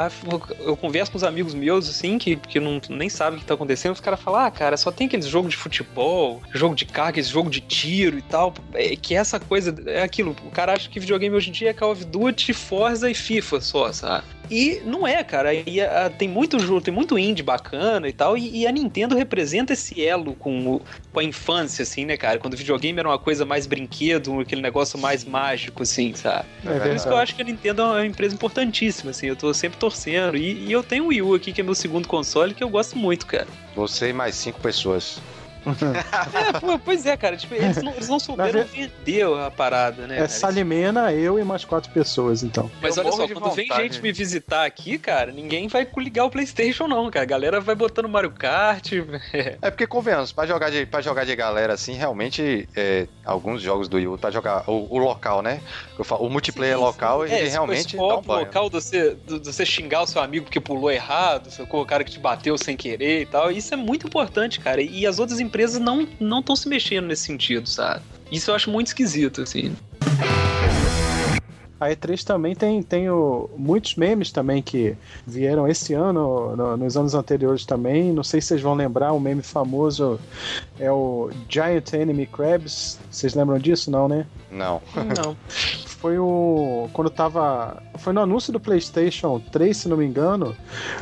eu 0.60 0.76
converso 0.76 1.10
com 1.10 1.16
os 1.16 1.24
amigos 1.24 1.54
meus, 1.54 1.88
assim, 1.88 2.18
que, 2.18 2.36
que 2.36 2.60
não, 2.60 2.80
nem 2.88 3.08
sabem 3.08 3.38
o 3.38 3.40
que 3.40 3.46
tá 3.46 3.54
acontecendo, 3.54 3.92
os 3.92 4.00
caras 4.00 4.20
falam, 4.20 4.40
ah, 4.40 4.50
cara, 4.50 4.76
só 4.76 4.92
tem 4.92 5.06
aqueles 5.06 5.26
jogos 5.26 5.50
de 5.50 5.56
futebol, 5.56 6.42
jogo 6.52 6.74
de 6.74 6.84
carro, 6.84 7.10
aqueles 7.10 7.28
jogo 7.28 7.50
de 7.50 7.60
tiro 7.60 8.18
e 8.18 8.22
tal. 8.22 8.54
É, 8.74 8.94
que 8.94 9.14
essa 9.14 9.40
coisa, 9.40 9.74
é 9.86 10.02
aquilo, 10.02 10.36
o 10.44 10.50
cara 10.50 10.74
acha 10.74 10.88
que 10.88 11.00
videogame 11.00 11.34
hoje 11.34 11.48
em 11.48 11.52
dia 11.52 11.70
é 11.70 11.72
Call 11.72 11.92
of 11.92 12.04
Duty, 12.04 12.52
Forza 12.52 13.10
e 13.10 13.14
FIFA 13.14 13.60
só, 13.60 13.92
sabe? 13.92 14.33
E 14.50 14.80
não 14.84 15.06
é, 15.06 15.22
cara. 15.24 15.52
E 15.54 15.80
a- 15.80 16.10
tem 16.10 16.28
muito 16.28 16.58
jogo, 16.58 16.80
tem 16.80 16.92
muito 16.92 17.18
indie 17.18 17.42
bacana 17.42 18.08
e 18.08 18.12
tal. 18.12 18.36
E, 18.36 18.58
e 18.62 18.66
a 18.66 18.72
Nintendo 18.72 19.16
representa 19.16 19.72
esse 19.72 20.04
elo 20.04 20.34
com, 20.34 20.66
o- 20.74 20.82
com 21.12 21.20
a 21.20 21.24
infância, 21.24 21.82
assim, 21.82 22.04
né, 22.04 22.16
cara? 22.16 22.38
Quando 22.38 22.54
o 22.54 22.56
videogame 22.56 22.98
era 22.98 23.08
uma 23.08 23.18
coisa 23.18 23.44
mais 23.44 23.66
brinquedo, 23.66 24.40
aquele 24.40 24.60
negócio 24.60 24.98
mais 24.98 25.24
mágico, 25.24 25.82
assim, 25.82 26.14
sabe? 26.14 26.46
É 26.66 26.78
Por 26.78 26.94
isso 26.94 27.06
que 27.06 27.12
eu 27.12 27.16
acho 27.18 27.34
que 27.34 27.42
a 27.42 27.44
Nintendo 27.44 27.82
é 27.82 27.84
uma 27.86 28.06
empresa 28.06 28.34
importantíssima, 28.34 29.10
assim. 29.10 29.26
Eu 29.26 29.36
tô 29.36 29.52
sempre 29.54 29.78
torcendo. 29.78 30.36
E, 30.36 30.66
e 30.66 30.72
eu 30.72 30.82
tenho 30.82 31.04
o 31.04 31.06
Wii 31.08 31.22
U 31.22 31.34
aqui, 31.34 31.52
que 31.52 31.60
é 31.60 31.64
meu 31.64 31.74
segundo 31.74 32.06
console, 32.08 32.54
que 32.54 32.62
eu 32.62 32.68
gosto 32.68 32.98
muito, 32.98 33.26
cara. 33.26 33.46
Você 33.74 34.10
e 34.10 34.12
mais 34.12 34.34
cinco 34.34 34.60
pessoas. 34.60 35.18
É, 36.34 36.58
pô, 36.58 36.78
pois 36.78 37.06
é, 37.06 37.16
cara. 37.16 37.36
Tipo, 37.36 37.54
eles 37.54 37.82
não, 37.82 37.92
eles 37.92 38.08
não 38.08 38.18
souberam 38.18 38.64
vender 38.64 39.24
a 39.24 39.50
parada, 39.50 40.06
né? 40.06 40.14
É 40.14 40.18
cara? 40.18 40.28
Salimena, 40.28 41.12
eu 41.12 41.38
e 41.38 41.44
mais 41.44 41.64
quatro 41.64 41.90
pessoas, 41.92 42.42
então. 42.42 42.70
Mas 42.82 42.96
Eu 42.96 43.04
olha 43.04 43.12
só, 43.12 43.28
quando 43.28 43.54
vem 43.54 43.68
vontade. 43.68 43.82
gente 43.82 44.02
me 44.02 44.12
visitar 44.12 44.64
aqui, 44.64 44.98
cara, 44.98 45.32
ninguém 45.32 45.68
vai 45.68 45.86
ligar 45.98 46.24
o 46.24 46.30
PlayStation, 46.30 46.86
não, 46.86 47.10
cara. 47.10 47.24
A 47.24 47.26
galera 47.26 47.60
vai 47.60 47.74
botando 47.74 48.08
Mario 48.08 48.30
Kart. 48.30 48.92
É 49.62 49.70
porque, 49.70 49.86
convenhamos, 49.86 50.32
pra 50.32 50.46
jogar 50.46 50.70
de, 50.70 50.86
pra 50.86 51.00
jogar 51.00 51.24
de 51.24 51.34
galera 51.34 51.72
assim, 51.72 51.94
realmente, 51.94 52.68
é, 52.76 53.06
alguns 53.24 53.62
jogos 53.62 53.88
do 53.88 53.96
Wii 53.96 54.08
U, 54.08 54.18
pra 54.18 54.30
jogar 54.30 54.68
o, 54.68 54.86
o 54.90 54.98
local, 54.98 55.42
né? 55.42 55.60
Eu 55.98 56.04
falo, 56.04 56.26
o 56.26 56.30
multiplayer 56.30 56.78
local, 56.78 57.24
ele 57.24 57.34
é, 57.34 57.48
realmente 57.48 57.96
dá 57.96 58.02
um 58.18 58.22
banho. 58.22 58.46
local 58.46 58.68
de 58.68 58.74
você, 58.74 59.16
de 59.26 59.38
você 59.38 59.64
xingar 59.64 60.02
o 60.02 60.06
seu 60.06 60.20
amigo 60.20 60.44
porque 60.44 60.60
pulou 60.60 60.90
errado, 60.90 61.50
sacou? 61.50 61.84
o 61.84 61.86
cara 61.86 62.02
que 62.02 62.10
te 62.10 62.18
bateu 62.18 62.56
sem 62.58 62.76
querer 62.76 63.22
e 63.22 63.26
tal. 63.26 63.50
Isso 63.50 63.72
é 63.72 63.76
muito 63.76 64.06
importante, 64.06 64.58
cara. 64.60 64.80
E 64.82 65.06
as 65.06 65.18
outras 65.18 65.38
empresas 65.38 65.53
não 65.80 66.06
não 66.20 66.40
estão 66.40 66.56
se 66.56 66.68
mexendo 66.68 67.06
nesse 67.06 67.22
sentido, 67.24 67.68
sabe? 67.68 68.02
Isso 68.30 68.50
eu 68.50 68.54
acho 68.54 68.70
muito 68.70 68.88
esquisito, 68.88 69.42
assim. 69.42 69.74
A 71.80 71.88
E3 71.90 72.24
também 72.24 72.54
tem, 72.54 72.82
tem 72.82 73.10
o- 73.10 73.50
muitos 73.58 73.96
memes 73.96 74.30
também 74.30 74.62
que 74.62 74.96
vieram 75.26 75.68
esse 75.68 75.92
ano, 75.92 76.56
no- 76.56 76.76
nos 76.76 76.96
anos 76.96 77.14
anteriores 77.14 77.66
também. 77.66 78.12
Não 78.12 78.22
sei 78.22 78.40
se 78.40 78.48
vocês 78.48 78.62
vão 78.62 78.74
lembrar, 78.74 79.12
um 79.12 79.20
meme 79.20 79.42
famoso 79.42 80.18
é 80.78 80.90
o 80.90 81.30
Giant 81.48 81.92
Enemy 81.92 82.26
Crabs. 82.26 82.98
Vocês 83.10 83.34
lembram 83.34 83.58
disso? 83.58 83.90
Não, 83.90 84.08
né? 84.08 84.24
Não. 84.50 84.80
Não. 84.94 85.36
foi 86.04 86.18
o. 86.18 86.86
Quando 86.92 87.08
tava. 87.08 87.82
Foi 87.96 88.12
no 88.12 88.20
anúncio 88.20 88.52
do 88.52 88.60
PlayStation 88.60 89.40
3, 89.50 89.74
se 89.74 89.88
não 89.88 89.96
me 89.96 90.04
engano. 90.04 90.54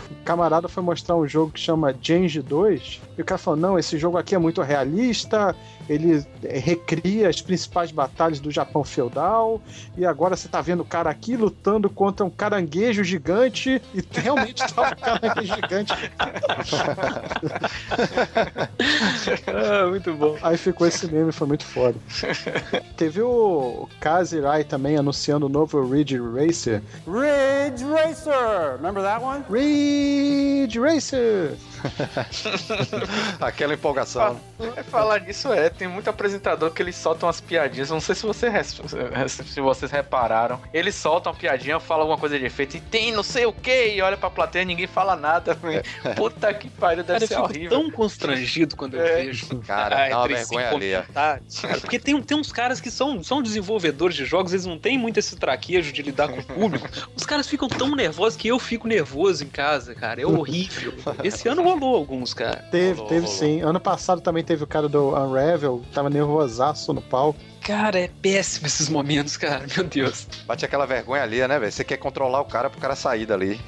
O 0.09 0.25
camarada 0.25 0.69
foi 0.69 0.81
mostrar 0.81 1.17
um 1.17 1.27
jogo 1.27 1.51
que 1.51 1.59
chama 1.59 1.93
Change 2.01 2.41
2. 2.41 3.01
E 3.19 3.21
o 3.21 3.25
cara 3.25 3.37
falou: 3.37 3.59
não, 3.59 3.77
esse 3.77 3.99
jogo 3.99 4.17
aqui 4.17 4.37
é 4.37 4.39
muito 4.39 4.63
realista. 4.63 5.57
Ele 5.89 6.25
é, 6.45 6.59
recria 6.59 7.29
as 7.29 7.41
principais 7.41 7.91
batalhas 7.91 8.41
do 8.41 8.51
Japão 8.51 8.85
feudal. 8.85 9.61
E 9.97 10.05
agora 10.05 10.37
você 10.37 10.49
tá 10.49 10.61
vendo 10.61 10.81
o 10.81 10.85
cara 10.85 11.11
aqui 11.11 11.37
lutando 11.37 11.89
contra 11.91 12.25
um 12.25 12.31
caranguejo 12.31 13.05
gigante. 13.05 13.81
E 13.95 14.21
realmente 14.21 14.63
tá 14.75 14.91
um 14.91 14.97
caranguejo 14.97 15.55
gigante. 15.55 15.93
Ah, 19.47 19.89
muito 19.89 20.13
bom. 20.15 20.37
Aí 20.43 20.57
ficou 20.57 20.87
esse 20.87 21.07
meme, 21.07 21.33
foi 21.33 21.47
muito 21.47 21.65
foda. 21.65 21.97
Teve 22.97 23.23
o 23.23 23.89
Kazirai 24.01 24.65
também 24.65 24.97
anunciando 24.97 25.47
o 25.47 25.49
novo 25.49 25.83
Ridge 25.89 26.19
Racer. 26.19 26.83
Ridge 27.07 27.85
Racer! 27.85 28.77
Remember 28.77 29.03
that 29.03 29.23
one? 29.23 29.45
Ridge 29.51 30.79
Racer! 30.79 31.57
Aquela 33.41 33.75
empolgação. 33.75 34.41
Falar 34.85 35.19
disso 35.19 35.53
é, 35.53 35.71
tem 35.73 35.89
muito 35.89 36.09
apresentador 36.09 36.71
que 36.71 36.83
eles 36.83 36.97
soltam 36.97 37.29
as 37.29 37.41
piadinhas. 37.41 37.91
Não 37.91 38.01
sei 38.01 38.15
se, 38.15 38.25
você, 38.27 38.49
se 38.65 39.61
vocês 39.61 39.91
repararam. 39.91 40.61
Eles 40.73 40.95
soltam 40.95 41.33
uma 41.33 41.39
piadinha, 41.39 41.79
falam 41.81 42.03
alguma 42.03 42.19
coisa 42.19 42.39
de 42.39 42.45
efeito 42.45 42.77
e 42.77 42.81
tem 42.81 43.13
não 43.13 43.23
sei 43.23 43.47
o 43.47 43.53
que, 43.53 43.95
e 43.95 44.03
olha 44.03 44.17
pra 44.17 44.31
plateia 44.31 44.63
e 44.63 44.67
ninguém 44.67 44.87
fala 44.87 45.17
nada. 45.17 45.55
velho. 45.55 45.83
Puta 46.17 46.53
que 46.55 46.69
pariu, 46.71 47.03
deve 47.05 47.21
Cara, 47.21 47.25
eu 47.25 47.29
ser 47.29 47.35
fico 47.35 47.47
horrível. 47.47 47.71
tão 47.71 47.91
constrangido 47.91 48.77
quando 48.77 48.95
eu 48.97 49.05
É. 49.05 49.17
vejo. 49.25 49.47
Cara, 49.67 50.09
dá 50.09 50.19
uma 50.19 50.29
vergonha 50.29 50.71
alheia. 50.71 51.07
Porque 51.81 51.99
tem, 51.99 52.21
tem 52.23 52.37
uns 52.37 52.53
caras 52.53 52.81
que 52.81 52.91
são, 52.91 53.23
são 53.23 53.43
desenvolvedores 53.43 54.17
de 54.17 54.25
jogos, 54.25 54.53
eles 54.53 54.67
não 54.67 54.79
têm 54.79 54.99
muito 54.99 55.19
esse 55.19 55.37
traquejo 55.37 55.93
de 55.93 56.03
lidar 56.03 56.29
com 56.29 56.39
o 56.41 56.45
público. 56.45 56.89
Os 57.17 57.25
caras 57.25 57.49
ficam 57.49 57.69
tão 57.69 57.95
nervosos 57.95 58.37
que 58.37 58.49
eu 58.49 58.59
fico 58.59 58.87
nervoso 58.89 59.45
em 59.45 59.49
casa, 59.49 59.95
cara. 59.95 60.21
É 60.23 60.27
horrível. 60.27 60.95
Esse 61.23 61.49
ano 61.49 61.63
rolou 61.63 61.95
alguns, 61.97 62.35
cara. 62.35 62.65
Teve, 62.71 62.95
Rolou, 62.95 63.09
teve 63.09 63.27
rolou. 63.27 63.39
sim. 63.39 63.61
Ano 63.63 63.81
passado 63.81 64.21
também 64.21 64.43
teve 64.43 64.65
o 64.65 64.67
cara 64.67 64.89
do 64.89 65.09
Unravel, 65.15 65.62
tava 65.93 66.11
nervosaço 66.11 66.93
no 66.93 67.03
palco. 67.03 67.39
Cara, 67.61 67.99
é 67.99 68.09
péssimo 68.09 68.67
esses 68.67 68.89
momentos, 68.89 69.37
cara. 69.37 69.65
Meu 69.77 69.85
Deus. 69.85 70.27
Bate 70.47 70.65
aquela 70.65 70.85
vergonha 70.85 71.23
ali, 71.23 71.47
né, 71.47 71.59
velho? 71.59 71.71
Você 71.71 71.85
quer 71.85 71.97
controlar 71.97 72.41
o 72.41 72.45
cara 72.45 72.69
pro 72.69 72.81
cara 72.81 72.97
sair 72.97 73.25
dali. 73.25 73.61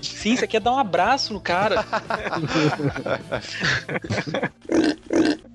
Sim, 0.00 0.36
você 0.36 0.46
quer 0.46 0.60
dar 0.60 0.72
um 0.72 0.78
abraço 0.78 1.32
no 1.32 1.40
cara. 1.40 1.84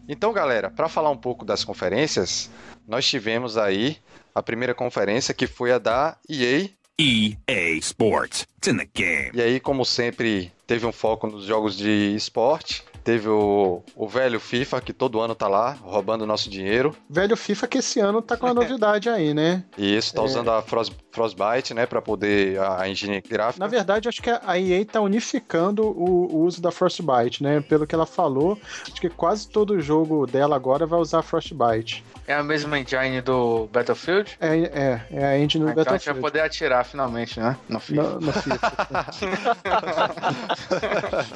Então, 0.08 0.32
galera, 0.32 0.70
para 0.70 0.88
falar 0.88 1.10
um 1.10 1.18
pouco 1.18 1.44
das 1.44 1.64
conferências, 1.64 2.50
nós 2.88 3.08
tivemos 3.08 3.58
aí 3.58 3.98
a 4.34 4.44
primeira 4.44 4.76
conferência 4.76 5.34
que 5.34 5.48
foi 5.48 5.72
a 5.72 5.80
da 5.80 6.18
EA. 6.30 6.70
EA 7.00 7.76
Sports. 7.80 8.46
It's 8.58 8.68
in 8.68 8.78
the 8.78 8.88
game. 8.94 9.32
E 9.34 9.42
aí, 9.42 9.60
como 9.60 9.84
sempre, 9.84 10.52
teve 10.68 10.86
um 10.86 10.92
foco 10.92 11.28
nos 11.28 11.46
jogos 11.46 11.76
de 11.76 12.14
esporte. 12.16 12.84
Teve 13.06 13.30
o, 13.30 13.84
o 13.96 14.08
velho 14.08 14.40
FIFA, 14.40 14.82
que 14.82 14.92
todo 14.92 15.22
ano 15.22 15.36
tá 15.36 15.48
lá, 15.48 15.78
roubando 15.84 16.26
nosso 16.26 16.50
dinheiro. 16.50 16.96
Velho 17.08 17.38
FIFA 17.38 17.68
que 17.68 17.78
esse 17.78 18.00
ano 18.00 18.20
tá 18.20 18.36
com 18.36 18.48
uma 18.48 18.54
novidade 18.56 19.08
aí, 19.10 19.32
né? 19.32 19.64
E 19.78 19.96
isso 19.96 20.12
tá 20.16 20.24
É. 20.24 20.26
usando 20.26 20.50
a 20.50 20.60
Frost, 20.64 20.92
Frostbite, 21.16 21.74
né, 21.74 21.86
para 21.86 22.02
poder 22.02 22.60
a 22.60 22.88
engine 22.90 23.22
gráfica. 23.22 23.64
Na 23.64 23.70
verdade, 23.70 24.10
acho 24.10 24.22
que 24.22 24.30
a 24.30 24.60
EA 24.60 24.86
tá 24.86 25.00
unificando 25.00 25.84
o, 25.88 26.36
o 26.36 26.40
uso 26.44 26.62
da 26.62 26.72
Frostbite, 26.72 27.42
né? 27.42 27.62
Pelo 27.62 27.88
que 27.88 27.96
ela 27.96 28.06
falou, 28.06 28.60
acho 28.84 29.00
que 29.00 29.10
quase 29.10 29.48
todo 29.48 29.80
jogo 29.80 30.28
dela 30.28 30.56
agora 30.56 30.86
vai 30.86 31.00
usar 31.00 31.22
Frostbite. 31.22 32.04
É 32.28 32.34
a 32.34 32.44
mesma 32.44 32.78
engine 32.80 33.22
do 33.22 33.68
Battlefield? 33.72 34.36
É, 34.42 34.58
é, 34.58 35.02
é 35.12 35.26
a 35.26 35.40
engine 35.40 35.64
do 35.64 35.70
Ah, 35.70 35.72
então 35.82 35.94
a 35.94 35.98
gente 35.98 36.06
vai 36.06 36.16
Battlefield. 36.16 36.22
poder 36.22 36.42
atirar 36.42 36.84
finalmente, 36.84 37.40
né? 37.40 37.56
No 37.70 37.80
FIFA. 37.80 38.04
No, 38.04 38.20
no 38.20 38.34
FIFA. 38.34 39.06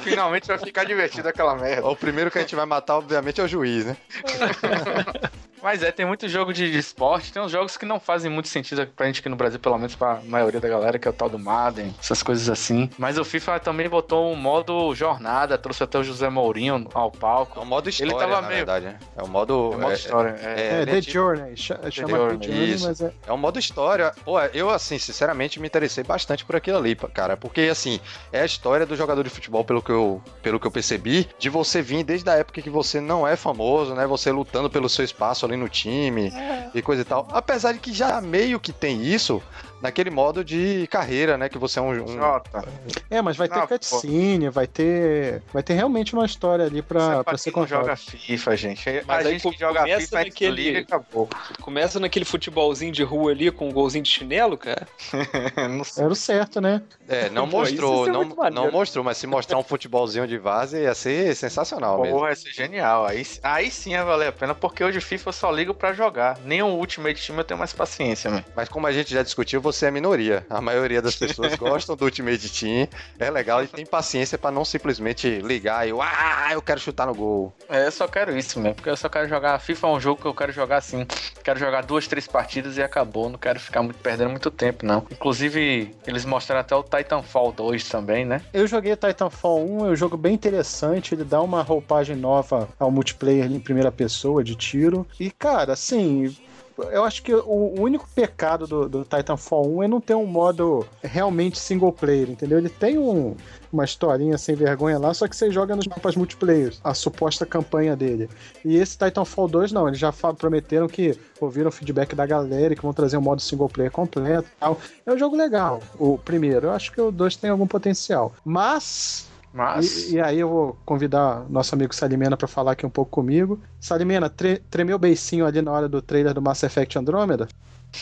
finalmente 0.02 0.46
vai 0.48 0.58
ficar 0.58 0.84
divertido 0.84 1.28
aquela 1.28 1.54
merda. 1.54 1.86
O 1.86 1.96
primeiro 1.96 2.30
que 2.30 2.38
a 2.38 2.40
gente 2.42 2.54
vai 2.56 2.66
matar, 2.66 2.96
obviamente, 2.98 3.40
é 3.40 3.44
o 3.44 3.48
juiz, 3.48 3.86
né? 3.86 3.96
Mas 5.62 5.82
é, 5.82 5.92
tem 5.92 6.06
muito 6.06 6.28
jogo 6.28 6.52
de, 6.52 6.70
de 6.70 6.78
esporte, 6.78 7.32
tem 7.32 7.40
uns 7.42 7.50
jogos 7.52 7.76
que 7.76 7.84
não 7.84 8.00
fazem 8.00 8.30
muito 8.30 8.48
sentido 8.48 8.86
pra 8.96 9.06
gente 9.06 9.20
aqui 9.20 9.28
no 9.28 9.36
Brasil, 9.36 9.58
pelo 9.60 9.76
menos 9.76 9.94
pra 9.94 10.20
maioria 10.24 10.60
da 10.60 10.68
galera, 10.68 10.98
que 10.98 11.06
é 11.06 11.10
o 11.10 11.14
tal 11.14 11.28
do 11.28 11.38
Madden, 11.38 11.94
essas 12.00 12.22
coisas 12.22 12.48
assim. 12.48 12.88
Mas 12.98 13.18
o 13.18 13.24
FIFA 13.24 13.60
também 13.60 13.88
botou 13.88 14.32
um 14.32 14.36
modo 14.36 14.94
jornada, 14.94 15.58
trouxe 15.58 15.82
até 15.82 15.98
o 15.98 16.02
José 16.02 16.28
Mourinho 16.30 16.88
ao 16.94 17.08
É 17.08 17.18
palco. 17.18 17.60
o 17.60 17.64
modo 17.66 17.88
história, 17.88 18.14
tava 18.16 18.40
na 18.40 18.48
meio- 18.48 18.58
verdade. 18.58 18.86
né? 18.86 18.98
É 19.16 19.22
o 19.22 19.28
modo... 19.28 19.70
É 19.74 19.76
modo 19.76 19.90
é- 19.90 19.94
história. 19.94 20.36
É, 20.40 20.44
é- 20.60 20.60
É, 20.78 20.82
ele 20.82 20.90
The 20.92 21.00
tipo- 21.00 21.12
Journey. 21.12 21.56
cha- 21.56 21.90
Chama 21.90 22.08
The 22.08 22.16
Journey, 22.46 22.70
isso. 22.74 22.86
mas 22.86 23.00
é. 23.00 23.12
É 23.26 23.32
um 23.32 23.36
modo 23.38 23.58
história. 23.58 24.12
Pô, 24.24 24.40
eu, 24.40 24.70
assim, 24.70 24.98
sinceramente, 24.98 25.60
me 25.60 25.66
interessei 25.66 26.02
bastante 26.04 26.44
por 26.44 26.56
aquilo 26.56 26.78
ali, 26.78 26.94
cara. 26.96 27.36
Porque, 27.36 27.62
assim, 27.62 28.00
é 28.32 28.40
a 28.40 28.44
história 28.46 28.86
do 28.86 28.96
jogador 28.96 29.22
de 29.22 29.30
futebol, 29.30 29.64
pelo 29.64 29.82
que 29.82 29.90
eu, 29.92 30.22
pelo 30.42 30.58
que 30.58 30.66
eu 30.66 30.70
percebi, 30.70 31.28
de 31.38 31.48
você 31.50 31.82
vir 31.82 32.02
desde 32.04 32.28
a 32.30 32.34
época 32.34 32.62
que 32.62 32.70
você 32.70 33.00
não 33.00 33.26
é 33.26 33.36
famoso, 33.36 33.94
né? 33.94 34.06
Você 34.06 34.30
lutando 34.32 34.70
pelo 34.70 34.88
seu 34.88 35.04
espaço 35.04 35.44
ali 35.50 35.56
no 35.56 35.68
time 35.68 36.32
e 36.74 36.80
coisa 36.80 37.02
e 37.02 37.04
tal. 37.04 37.28
Apesar 37.32 37.72
de 37.72 37.78
que 37.78 37.92
já 37.92 38.20
meio 38.20 38.60
que 38.60 38.72
tem 38.72 39.04
isso 39.04 39.42
naquele 39.82 40.10
modo 40.10 40.44
de 40.44 40.86
carreira, 40.88 41.36
né? 41.38 41.48
Que 41.48 41.58
você 41.58 41.78
é 41.78 41.82
um. 41.82 41.90
um- 41.90 42.06
Jota. 42.08 42.64
É, 43.10 43.20
mas 43.22 43.36
vai 43.36 43.48
ter 43.48 43.54
Ah, 43.58 43.60
pô. 43.62 43.68
cutscene, 43.68 44.48
vai 44.48 44.66
ter. 44.66 45.42
Vai 45.52 45.62
ter 45.62 45.74
realmente 45.74 46.14
uma 46.14 46.24
história 46.26 46.64
ali 46.64 46.82
pra, 46.82 47.02
é 47.02 47.14
pra 47.14 47.24
pra 47.24 47.38
ser 47.38 47.50
contada. 47.50 47.82
joga 47.82 47.96
FIFA, 47.96 48.56
gente. 48.56 48.84
Mas 49.06 49.26
a 49.26 49.28
aí 49.28 49.38
gente 49.38 49.50
que 49.54 49.58
joga 49.60 49.80
começa 49.80 50.00
FIFA, 50.00 50.16
naquele- 50.24 50.62
liga 50.62 50.78
e 50.78 50.82
acabou. 50.82 51.28
Começa 51.60 52.00
naquele 52.00 52.24
futebolzinho 52.24 52.92
de 52.92 53.02
rua 53.02 53.30
ali 53.32 53.50
com 53.50 53.68
um 53.68 53.72
golzinho 53.72 54.02
de 54.04 54.10
chinelo, 54.10 54.56
cara. 54.56 54.86
não 55.70 55.84
sei. 55.84 56.04
Era 56.04 56.12
o 56.12 56.16
certo, 56.16 56.60
né? 56.60 56.82
É, 57.08 57.28
não 57.30 57.46
Pô, 57.50 57.58
mostrou, 57.58 58.06
é 58.08 58.12
não, 58.12 58.24
não 58.52 58.70
mostrou, 58.70 59.04
mas 59.04 59.16
se 59.16 59.26
mostrar 59.26 59.58
um 59.58 59.62
futebolzinho 59.62 60.26
de 60.26 60.38
vaza 60.38 60.78
ia 60.78 60.94
ser 60.94 61.34
sensacional 61.34 62.00
mesmo. 62.00 62.16
Porra, 62.18 62.30
ia 62.30 62.36
ser 62.36 62.52
genial. 62.52 63.06
Aí, 63.06 63.26
aí 63.42 63.70
sim 63.70 63.90
ia 63.92 64.04
valer 64.04 64.28
a 64.28 64.32
pena, 64.32 64.54
porque 64.54 64.84
hoje 64.84 65.00
FIFA 65.00 65.28
eu 65.28 65.32
só 65.32 65.50
ligo 65.50 65.74
pra 65.74 65.92
jogar. 65.92 66.38
Nem 66.44 66.62
o 66.62 66.66
Ultimate 66.68 67.26
Team 67.26 67.38
eu 67.38 67.44
tenho 67.44 67.58
mais 67.58 67.72
paciência, 67.72 68.30
mano. 68.30 68.44
Mas 68.54 68.68
como 68.68 68.86
a 68.86 68.92
gente 68.92 69.12
já 69.12 69.22
discutiu, 69.22 69.60
você 69.72 69.86
é 69.86 69.88
a 69.88 69.92
minoria. 69.92 70.46
A 70.50 70.60
maioria 70.60 71.00
das 71.00 71.14
pessoas 71.16 71.54
gostam 71.56 71.96
do 71.96 72.04
Ultimate 72.04 72.48
Team, 72.48 72.88
é 73.18 73.30
legal 73.30 73.62
e 73.62 73.68
tem 73.68 73.86
paciência 73.86 74.36
pra 74.36 74.50
não 74.50 74.64
simplesmente 74.64 75.38
ligar 75.40 75.86
e 75.86 75.92
ah, 76.00 76.50
eu 76.52 76.62
quero 76.62 76.80
chutar 76.80 77.06
no 77.06 77.14
gol. 77.14 77.52
É, 77.68 77.86
eu 77.86 77.92
só 77.92 78.08
quero 78.08 78.36
isso 78.36 78.58
mesmo, 78.58 78.76
porque 78.76 78.90
eu 78.90 78.96
só 78.96 79.08
quero 79.08 79.28
jogar. 79.28 79.58
FIFA 79.58 79.86
é 79.86 79.90
um 79.90 80.00
jogo 80.00 80.20
que 80.20 80.26
eu 80.26 80.34
quero 80.34 80.52
jogar 80.52 80.78
assim. 80.78 81.06
Quero 81.42 81.58
jogar 81.58 81.82
duas, 81.82 82.06
três 82.06 82.26
partidas 82.26 82.76
e 82.76 82.82
acabou. 82.82 83.28
Não 83.28 83.38
quero 83.38 83.60
ficar 83.60 83.82
muito, 83.82 83.98
perdendo 83.98 84.30
muito 84.30 84.50
tempo, 84.50 84.84
não. 84.84 85.06
Inclusive, 85.10 85.94
eles 86.06 86.24
mostraram 86.24 86.60
até 86.60 86.74
o 86.74 86.82
Titanfall 86.82 87.52
2 87.52 87.88
também, 87.88 88.24
né? 88.24 88.42
Eu 88.52 88.66
joguei 88.66 88.96
Titanfall 88.96 89.64
1, 89.64 89.86
é 89.86 89.90
um 89.90 89.96
jogo 89.96 90.16
bem 90.16 90.34
interessante, 90.34 91.14
ele 91.14 91.24
dá 91.24 91.40
uma 91.40 91.62
roupagem 91.62 92.16
nova 92.16 92.68
ao 92.78 92.90
multiplayer 92.90 93.50
em 93.50 93.60
primeira 93.60 93.92
pessoa, 93.92 94.42
de 94.42 94.54
tiro. 94.54 95.06
E, 95.18 95.30
cara, 95.30 95.72
assim, 95.72 96.36
eu 96.84 97.04
acho 97.04 97.22
que 97.22 97.34
o 97.34 97.74
único 97.80 98.08
pecado 98.14 98.66
do, 98.66 98.88
do 98.88 99.04
Titanfall 99.04 99.66
1 99.78 99.82
é 99.84 99.88
não 99.88 100.00
ter 100.00 100.14
um 100.14 100.26
modo 100.26 100.86
realmente 101.02 101.58
single 101.58 101.92
player, 101.92 102.30
entendeu? 102.30 102.58
Ele 102.58 102.68
tem 102.68 102.98
um- 102.98 103.34
uma 103.72 103.84
historinha 103.84 104.36
sem 104.36 104.54
vergonha 104.54 104.98
lá, 104.98 105.14
só 105.14 105.28
que 105.28 105.36
você 105.36 105.50
joga 105.50 105.76
nos 105.76 105.86
mapas 105.86 106.16
multiplayer, 106.16 106.74
a 106.82 106.92
suposta 106.92 107.46
campanha 107.46 107.94
dele. 107.94 108.28
E 108.64 108.76
esse 108.76 108.98
Titanfall 108.98 109.46
2 109.48 109.70
não, 109.72 109.86
eles 109.86 109.98
já 110.00 110.12
prometeram 110.12 110.88
que 110.88 111.16
ouviram 111.40 111.70
feedback 111.70 112.14
da 112.16 112.26
galera 112.26 112.72
e 112.72 112.76
que 112.76 112.82
vão 112.82 112.92
trazer 112.92 113.16
um 113.16 113.20
modo 113.22 113.40
single 113.40 113.68
player 113.68 113.92
completo 113.92 114.48
e 114.48 114.60
tal. 114.60 114.78
É 115.06 115.12
um 115.12 115.18
jogo 115.18 115.36
legal, 115.36 115.80
o 115.98 116.18
primeiro. 116.18 116.66
Eu 116.66 116.72
acho 116.72 116.90
que 116.92 117.00
o 117.00 117.10
2 117.12 117.36
tem 117.36 117.48
algum 117.50 117.66
potencial. 117.66 118.32
Mas 118.44 119.29
Mas. 119.52 120.10
e, 120.10 120.14
e 120.14 120.20
aí 120.20 120.38
eu 120.40 120.48
vou 120.48 120.74
convidar 120.84 121.48
nosso 121.48 121.74
amigo 121.74 121.94
Salimena 121.94 122.36
pra 122.36 122.48
falar 122.48 122.72
aqui 122.72 122.84
um 122.86 122.90
pouco 122.90 123.10
comigo. 123.10 123.62
Salimena, 123.78 124.28
tre 124.28 124.58
tremeu 124.70 124.96
o 124.96 124.98
beicinho 124.98 125.46
ali 125.46 125.62
na 125.62 125.72
hora 125.72 125.88
do 125.88 126.02
trailer 126.02 126.34
do 126.34 126.42
Mass 126.42 126.62
Effect 126.62 126.98
Andromeda? 126.98 127.48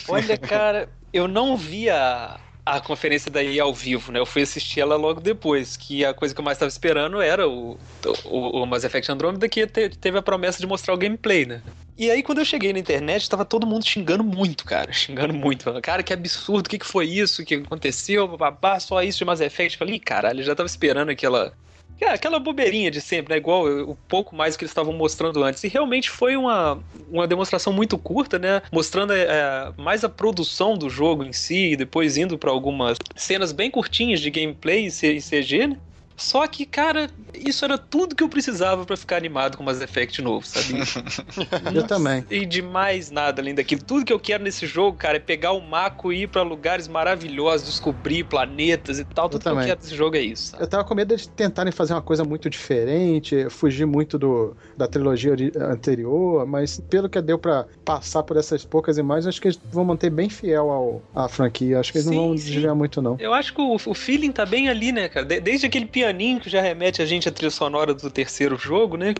Olha, 0.07 0.37
cara, 0.37 0.89
eu 1.13 1.27
não 1.27 1.55
vi 1.57 1.89
a, 1.89 2.39
a 2.65 2.81
conferência 2.81 3.29
da 3.31 3.43
EA 3.43 3.63
ao 3.63 3.73
vivo, 3.73 4.11
né? 4.11 4.19
Eu 4.19 4.25
fui 4.25 4.41
assistir 4.41 4.79
ela 4.79 4.95
logo 4.95 5.21
depois, 5.21 5.77
que 5.77 6.03
a 6.05 6.13
coisa 6.13 6.33
que 6.33 6.39
eu 6.41 6.45
mais 6.45 6.55
estava 6.57 6.69
esperando 6.69 7.21
era 7.21 7.47
o, 7.47 7.79
o, 8.25 8.61
o 8.63 8.65
Mass 8.65 8.83
Effect 8.83 9.11
Andromeda, 9.11 9.47
que 9.49 9.67
te- 9.67 9.89
teve 9.89 10.17
a 10.17 10.21
promessa 10.21 10.59
de 10.59 10.67
mostrar 10.67 10.93
o 10.93 10.97
gameplay, 10.97 11.45
né? 11.45 11.63
E 11.99 12.09
aí, 12.09 12.23
quando 12.23 12.37
eu 12.37 12.45
cheguei 12.45 12.71
na 12.71 12.79
internet, 12.79 13.29
tava 13.29 13.43
todo 13.43 13.67
mundo 13.67 13.85
xingando 13.85 14.23
muito, 14.23 14.63
cara. 14.63 14.93
Xingando 14.93 15.33
muito. 15.33 15.65
Falando, 15.65 15.81
cara, 15.81 16.01
que 16.01 16.13
absurdo, 16.13 16.67
o 16.67 16.69
que, 16.69 16.79
que 16.79 16.85
foi 16.85 17.05
isso? 17.05 17.41
O 17.41 17.45
que 17.45 17.55
aconteceu? 17.55 18.25
Babá, 18.37 18.79
só 18.79 19.03
isso 19.03 19.17
de 19.17 19.25
Mass 19.25 19.41
Effect. 19.41 19.77
Falei, 19.77 19.95
"Ih, 19.95 19.99
caralho, 19.99 20.41
já 20.41 20.55
tava 20.55 20.67
esperando 20.67 21.09
aquela. 21.09 21.51
É, 21.99 22.05
aquela 22.05 22.39
bobeirinha 22.39 22.89
de 22.89 23.01
sempre, 23.01 23.33
né? 23.33 23.37
Igual 23.37 23.67
o 23.67 23.97
pouco 24.07 24.33
mais 24.33 24.55
que 24.55 24.63
eles 24.63 24.71
estavam 24.71 24.93
mostrando 24.93 25.43
antes. 25.43 25.61
E 25.65 25.67
realmente 25.67 26.09
foi 26.09 26.37
uma, 26.37 26.81
uma 27.11 27.27
demonstração 27.27 27.73
muito 27.73 27.97
curta, 27.97 28.39
né? 28.39 28.61
Mostrando 28.71 29.11
é, 29.11 29.73
mais 29.75 30.01
a 30.05 30.07
produção 30.07 30.77
do 30.77 30.89
jogo 30.89 31.25
em 31.25 31.33
si, 31.33 31.73
e 31.73 31.75
depois 31.75 32.15
indo 32.15 32.37
pra 32.37 32.49
algumas 32.49 32.97
cenas 33.17 33.51
bem 33.51 33.69
curtinhas 33.69 34.21
de 34.21 34.31
gameplay 34.31 34.87
e 34.87 35.21
CG, 35.21 35.67
né? 35.67 35.77
Só 36.19 36.45
que, 36.47 36.65
cara, 36.65 37.09
isso 37.33 37.63
era 37.65 37.77
tudo 37.77 38.15
que 38.15 38.23
eu 38.23 38.29
precisava 38.29 38.85
pra 38.85 38.97
ficar 38.97 39.15
animado 39.17 39.57
com 39.57 39.63
Mass 39.63 39.81
Effect 39.81 40.21
novo, 40.21 40.45
sabe? 40.45 40.79
Eu 41.73 41.87
também. 41.87 42.25
E 42.29 42.45
de 42.45 42.61
mais 42.61 43.09
nada 43.09 43.41
além 43.41 43.55
daquilo. 43.55 43.81
Tudo 43.83 44.05
que 44.05 44.11
eu 44.13 44.19
quero 44.19 44.43
nesse 44.43 44.65
jogo, 44.67 44.97
cara, 44.97 45.17
é 45.17 45.19
pegar 45.19 45.51
o 45.53 45.61
Mako 45.61 46.11
e 46.11 46.23
ir 46.23 46.27
pra 46.27 46.41
lugares 46.41 46.87
maravilhosos, 46.87 47.65
descobrir 47.67 48.23
planetas 48.25 48.99
e 48.99 49.05
tal. 49.05 49.29
Tudo 49.29 49.41
que 49.41 49.47
eu 49.47 49.53
também. 49.53 49.67
quero 49.67 49.79
desse 49.79 49.95
jogo 49.95 50.15
é 50.17 50.21
isso. 50.21 50.51
sabe? 50.51 50.63
Eu 50.63 50.67
tava 50.67 50.83
com 50.83 50.93
medo 50.95 51.15
de 51.15 51.29
tentarem 51.29 51.71
fazer 51.71 51.93
uma 51.93 52.01
coisa 52.01 52.23
muito 52.23 52.49
diferente, 52.49 53.49
fugir 53.49 53.85
muito 53.85 54.17
do, 54.19 54.55
da 54.77 54.87
trilogia 54.87 55.33
anterior, 55.59 56.45
mas 56.45 56.79
pelo 56.89 57.09
que 57.09 57.21
deu 57.21 57.37
pra 57.39 57.65
passar 57.83 58.23
por 58.23 58.37
essas 58.37 58.65
poucas 58.65 58.97
imagens, 58.97 59.27
acho 59.27 59.41
que 59.41 59.47
eles 59.47 59.59
vão 59.71 59.85
manter 59.85 60.09
bem 60.09 60.29
fiel 60.29 60.69
ao, 60.69 61.01
à 61.13 61.27
franquia. 61.29 61.79
Acho 61.79 61.91
que 61.91 61.97
eles 61.99 62.07
Sim, 62.07 62.15
não 62.15 62.27
vão 62.27 62.35
desviar 62.35 62.75
muito, 62.75 63.01
não. 63.01 63.15
Eu 63.19 63.33
acho 63.33 63.53
que 63.53 63.61
o, 63.61 63.75
o 63.75 63.93
feeling 63.93 64.31
tá 64.31 64.45
bem 64.45 64.69
ali, 64.69 64.91
né, 64.91 65.09
cara? 65.09 65.25
De- 65.25 65.39
desde 65.41 65.65
aquele 65.65 65.85
pianinho 66.09 66.39
que 66.39 66.49
já 66.49 66.61
remete 66.61 67.01
a 67.01 67.05
gente 67.05 67.29
à 67.29 67.31
trilha 67.31 67.51
sonora 67.51 67.93
do 67.93 68.09
terceiro 68.09 68.57
jogo, 68.57 68.97
né? 68.97 69.13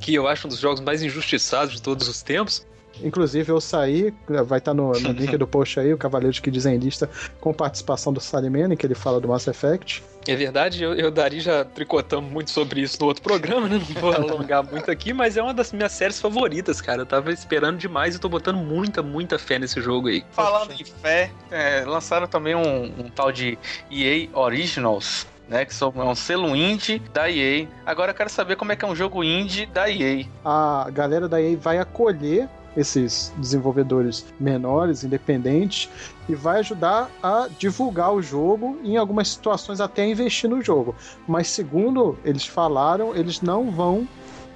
Que 0.00 0.14
eu 0.14 0.26
acho 0.26 0.46
um 0.46 0.50
dos 0.50 0.58
jogos 0.58 0.80
mais 0.80 1.02
injustiçados 1.02 1.74
de 1.74 1.82
todos 1.82 2.08
os 2.08 2.22
tempos. 2.22 2.66
Inclusive, 3.02 3.52
eu 3.52 3.60
saí, 3.60 4.12
vai 4.46 4.58
estar 4.58 4.72
no, 4.72 4.92
no 4.92 5.12
link 5.12 5.36
do 5.36 5.46
post 5.46 5.78
aí, 5.78 5.92
o 5.92 5.98
Cavaleiros 5.98 6.40
que 6.40 6.50
Dizem 6.50 6.78
Lista, 6.78 7.10
com 7.40 7.52
participação 7.52 8.10
do 8.10 8.20
Salimene, 8.20 8.74
que 8.74 8.86
ele 8.86 8.94
fala 8.94 9.20
do 9.20 9.28
Mass 9.28 9.46
Effect. 9.46 10.02
É 10.26 10.34
verdade, 10.34 10.82
eu, 10.82 10.94
eu 10.94 11.04
e 11.04 11.08
o 11.08 11.10
Dari 11.10 11.38
já 11.38 11.62
tricotamos 11.64 12.32
muito 12.32 12.50
sobre 12.50 12.80
isso 12.80 12.98
no 13.00 13.06
outro 13.06 13.22
programa, 13.22 13.68
né? 13.68 13.78
Não 13.78 14.00
vou 14.00 14.12
alongar 14.12 14.64
muito 14.68 14.90
aqui, 14.90 15.12
mas 15.12 15.36
é 15.36 15.42
uma 15.42 15.52
das 15.52 15.72
minhas 15.72 15.92
séries 15.92 16.18
favoritas, 16.18 16.80
cara. 16.80 17.02
Eu 17.02 17.06
tava 17.06 17.30
esperando 17.30 17.76
demais 17.76 18.16
e 18.16 18.18
tô 18.18 18.30
botando 18.30 18.56
muita, 18.56 19.02
muita 19.02 19.38
fé 19.38 19.58
nesse 19.58 19.80
jogo 19.80 20.08
aí. 20.08 20.24
Falando 20.30 20.72
em 20.72 20.84
fé, 20.84 21.30
é, 21.50 21.84
lançaram 21.84 22.26
também 22.26 22.54
um, 22.54 22.84
um 22.84 23.10
tal 23.10 23.30
de 23.30 23.58
EA 23.90 24.28
Originals. 24.32 25.26
Né, 25.48 25.64
que 25.64 25.74
são, 25.74 25.92
é 25.94 26.02
um 26.02 26.14
selo 26.14 26.56
indie 26.56 26.98
da 27.12 27.30
EA. 27.30 27.68
Agora 27.84 28.10
eu 28.10 28.14
quero 28.14 28.28
saber 28.28 28.56
como 28.56 28.72
é 28.72 28.76
que 28.76 28.84
é 28.84 28.88
um 28.88 28.96
jogo 28.96 29.22
indie 29.22 29.66
da 29.66 29.88
EA. 29.88 30.26
A 30.44 30.88
galera 30.92 31.28
da 31.28 31.40
EA 31.40 31.56
vai 31.56 31.78
acolher 31.78 32.48
esses 32.76 33.32
desenvolvedores 33.38 34.26
menores, 34.38 35.02
independentes, 35.02 35.88
e 36.28 36.34
vai 36.34 36.58
ajudar 36.58 37.10
a 37.22 37.48
divulgar 37.58 38.12
o 38.12 38.20
jogo 38.20 38.78
em 38.84 38.96
algumas 38.96 39.28
situações, 39.28 39.80
até 39.80 40.06
investir 40.06 40.50
no 40.50 40.60
jogo. 40.60 40.94
Mas, 41.26 41.48
segundo 41.48 42.18
eles 42.24 42.44
falaram, 42.44 43.16
eles 43.16 43.40
não 43.40 43.70
vão 43.70 44.06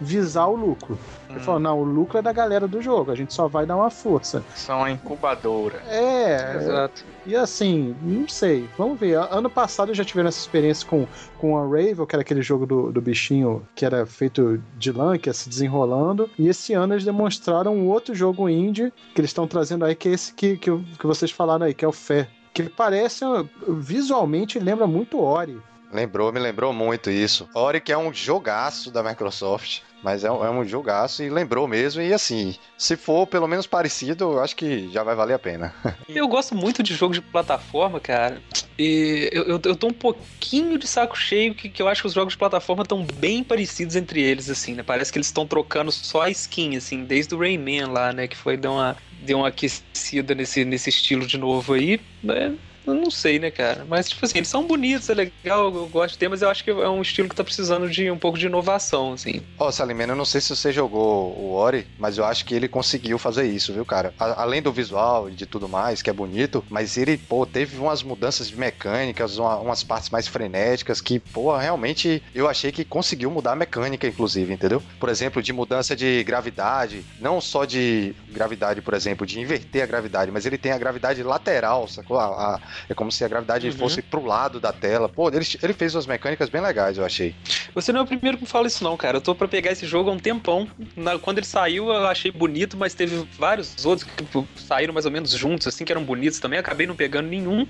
visar 0.01 0.47
o 0.47 0.57
lucro. 0.57 0.99
Ele 1.29 1.39
Hum, 1.39 1.43
falou, 1.43 1.61
não, 1.61 1.79
o 1.81 1.85
lucro 1.85 2.19
é 2.19 2.23
da 2.23 2.33
galera 2.33 2.67
do 2.67 2.81
jogo, 2.83 3.11
a 3.13 3.15
gente 3.15 3.33
só 3.35 3.47
vai 3.47 3.65
dar 3.67 3.77
uma 3.77 3.91
força. 3.91 4.43
são 4.57 4.83
a 4.83 4.91
incubadora. 4.91 5.83
É, 5.89 6.57
Exato. 6.57 7.05
e 7.27 7.37
assim, 7.37 7.95
não 8.03 8.29
sei, 8.29 8.69
vamos 8.77 8.99
ver. 8.99 9.17
Ano 9.31 9.49
passado 9.51 9.91
eu 9.91 9.95
já 9.95 10.05
tiveram 10.05 10.29
essa 10.29 10.41
experiência 10.41 10.89
com, 10.89 11.07
com 11.39 11.55
Unravel, 11.55 12.07
que 12.07 12.15
era 12.17 12.23
aquele 12.23 12.43
jogo 12.43 12.67
do, 12.67 12.91
do 12.91 13.01
bichinho 13.01 13.63
que 13.75 13.85
era 13.85 14.05
feito 14.07 14.61
de 14.77 14.91
lã, 14.91 15.17
que 15.19 15.29
ia 15.29 15.33
se 15.35 15.49
desenrolando. 15.49 16.29
E 16.39 16.49
esse 16.49 16.73
ano 16.73 16.95
eles 16.95 17.05
demonstraram 17.05 17.75
um 17.77 17.89
outro 17.89 18.15
jogo 18.15 18.49
indie 18.49 18.93
que 19.15 19.21
eles 19.21 19.31
estão 19.31 19.47
trazendo 19.47 19.85
aí, 19.85 19.95
que 19.95 20.09
é 20.09 20.13
esse 20.13 20.33
que, 20.35 20.57
que, 20.57 20.71
que 20.99 21.07
vocês 21.07 21.31
falaram 21.31 21.67
aí, 21.67 21.75
que 21.75 21.85
é 21.85 21.89
o 21.89 21.93
Fé. 21.93 22.29
Que 22.53 22.65
parece, 22.65 23.25
visualmente, 23.69 24.59
lembra 24.59 24.87
muito 24.87 25.21
Ori. 25.21 25.61
Lembrou, 25.93 26.33
me 26.33 26.39
lembrou 26.39 26.73
muito 26.73 27.11
isso. 27.11 27.49
Ori 27.55 27.81
que 27.81 27.93
é 27.93 27.99
um 27.99 28.13
jogaço 28.13 28.91
da 28.91 29.03
Microsoft, 29.03 29.81
mas 30.03 30.25
é 30.25 30.31
um, 30.31 30.45
é 30.45 30.51
um 30.51 30.65
jogaço 30.65 31.23
e 31.23 31.31
lembrou 31.31 31.67
mesmo. 31.69 32.01
E 32.01 32.13
assim, 32.13 32.57
se 32.77 32.97
for 32.97 33.27
pelo 33.27 33.47
menos 33.47 33.67
parecido, 33.67 34.25
eu 34.25 34.41
acho 34.41 34.57
que 34.57 34.89
já 34.91 35.03
vai 35.03 35.15
valer 35.15 35.35
a 35.35 35.39
pena. 35.39 35.75
Eu 36.09 36.27
gosto 36.29 36.55
muito 36.55 36.83
de 36.83 36.95
jogo 36.95 37.15
de 37.15 37.21
plataforma, 37.21 38.01
cara. 38.01 38.41
E 38.79 39.29
eu, 39.33 39.45
eu, 39.45 39.61
eu 39.65 39.77
tô 39.77 39.89
um 39.89 39.93
pouquinho 39.93 40.79
de 40.79 40.87
saco 40.87 41.17
cheio 41.17 41.55
que, 41.55 41.69
que 41.69 41.83
eu 41.83 41.89
acho 41.89 42.03
que 42.03 42.09
os 42.09 42.15
jogos 42.15 42.33
de 42.33 42.39
plataforma 42.39 42.83
estão 42.83 43.07
bem 43.15 43.45
parecidos 43.45 43.95
entre 43.95 44.21
eles, 44.23 44.49
assim, 44.49 44.75
né? 44.75 44.83
Parece 44.83 45.13
que 45.13 45.19
eles 45.19 45.27
estão 45.29 45.47
trocando 45.47 45.93
só 45.93 46.23
a 46.23 46.31
skin, 46.31 46.77
assim, 46.77 47.05
desde 47.05 47.35
o 47.35 47.39
Rayman 47.39 47.87
lá, 47.87 48.13
né? 48.13 48.27
Que 48.27 48.37
foi 48.37 48.57
dar 48.57 48.71
uma, 48.71 48.97
deu 49.23 49.39
uma 49.39 49.49
aquecida 49.49 50.35
nesse, 50.35 50.65
nesse 50.65 50.89
estilo 50.89 51.27
de 51.27 51.39
novo 51.39 51.75
aí. 51.75 52.01
Né? 52.23 52.57
Eu 52.87 52.95
não 52.95 53.11
sei, 53.11 53.39
né, 53.39 53.51
cara? 53.51 53.85
Mas, 53.87 54.09
tipo 54.09 54.25
assim, 54.25 54.39
eles 54.39 54.49
são 54.49 54.67
bonitos, 54.67 55.09
é 55.11 55.15
legal, 55.15 55.75
eu 55.75 55.89
gosto 55.89 56.13
de 56.15 56.19
ter, 56.19 56.29
mas 56.29 56.41
eu 56.41 56.49
acho 56.49 56.65
que 56.65 56.71
é 56.71 56.89
um 56.89 57.03
estilo 57.03 57.29
que 57.29 57.35
tá 57.35 57.45
precisando 57.45 57.89
de 57.91 58.11
um 58.11 58.19
pouco 58.19 58.39
de 58.39 58.47
inovação, 58.47 59.13
assim. 59.13 59.43
Ó, 59.59 59.71
Salimena, 59.71 60.15
eu 60.15 60.17
não 60.17 60.25
sei 60.25 60.41
se 60.41 60.57
você 60.57 60.73
jogou 60.73 61.37
o 61.39 61.53
Ori, 61.53 61.87
mas 61.99 62.17
eu 62.17 62.25
acho 62.25 62.43
que 62.45 62.55
ele 62.55 62.69
conseguiu 62.69 63.19
fazer 63.19 63.45
isso, 63.45 63.75
viu, 63.75 63.85
cara? 63.85 64.15
A- 64.19 64.43
além 64.43 64.63
do 64.63 64.73
visual 64.73 65.29
e 65.29 65.35
de 65.35 65.47
tudo 65.47 65.69
mais, 65.69 66.01
que 66.01 66.09
é 66.09 66.13
bonito, 66.13 66.65
mas 66.71 66.97
ele, 66.97 67.19
pô, 67.19 67.45
teve 67.45 67.77
umas 67.79 68.03
mudanças 68.03 68.49
de 68.49 68.57
mecânicas, 68.57 69.37
uma- 69.37 69.61
umas 69.61 69.85
partes 69.85 70.09
mais 70.09 70.27
frenéticas 70.27 71.03
que, 71.03 71.21
pô, 71.21 71.55
realmente 71.57 72.23
eu 72.33 72.49
achei 72.49 72.73
que 72.73 72.85
conseguiu 72.85 73.31
mudar 73.31 73.53
a 73.53 73.57
mecânica, 73.57 74.07
inclusive, 74.07 74.53
entendeu? 74.55 74.83
Por 74.99 75.11
exemplo, 75.11 75.43
de 75.43 75.53
mudança 75.53 75.95
de 75.95 76.25
gravidade, 76.25 77.07
não 77.17 77.41
só 77.43 77.67
de 77.67 78.17
gravidade, 78.27 78.81
por 78.81 78.95
exemplo, 78.95 79.27
de 79.27 79.39
inverter 79.39 79.83
a 79.83 79.87
gravidade, 79.87 80.31
mas 80.33 80.47
ele 80.47 80.57
tem 80.59 80.73
a 80.73 80.79
gravidade 80.79 81.23
lateral, 81.23 81.87
sacou? 81.87 82.19
A- 82.19 82.55
a- 82.57 82.61
é 82.89 82.95
como 82.95 83.11
se 83.11 83.25
a 83.25 83.29
gravidade 83.29 83.67
Uhum. 83.69 83.73
fosse 83.77 84.03
pro 84.03 84.25
lado 84.25 84.59
da 84.61 84.73
tela. 84.73 85.09
Pô, 85.09 85.29
ele, 85.29 85.47
ele 85.63 85.73
fez 85.73 85.95
umas 85.95 86.07
mecânicas 86.07 86.49
bem 86.49 86.61
legais, 86.61 86.99
eu 86.99 87.05
achei. 87.05 87.35
Você 87.75 87.93
não 87.93 88.01
é 88.01 88.03
o 88.03 88.07
primeiro 88.07 88.39
que 88.39 88.47
fala 88.47 88.67
isso, 88.67 88.83
não, 88.85 88.97
cara. 88.97 89.17
Eu 89.19 89.21
tô 89.21 89.35
pra 89.35 89.47
pegar 89.49 89.73
esse 89.73 89.87
jogo 89.87 90.11
há 90.11 90.13
um 90.13 90.19
tempão. 90.19 90.69
Na- 90.97 91.19
quando 91.19 91.39
ele 91.39 91.47
saiu, 91.47 91.89
eu 91.89 92.07
achei 92.07 92.31
bonito, 92.31 92.77
mas 92.77 92.95
teve 92.95 93.27
vários 93.39 93.85
outros 93.85 94.09
que 94.09 94.25
tipo, 94.25 94.47
saíram 94.57 94.93
mais 94.95 95.07
ou 95.07 95.13
menos 95.13 95.31
juntos, 95.31 95.67
assim, 95.67 95.85
que 95.85 95.93
eram 95.93 96.03
bonitos 96.05 96.39
também. 96.41 96.59
Acabei 96.59 96.87
não 96.87 96.97
pegando 96.97 97.29
nenhum. 97.29 97.67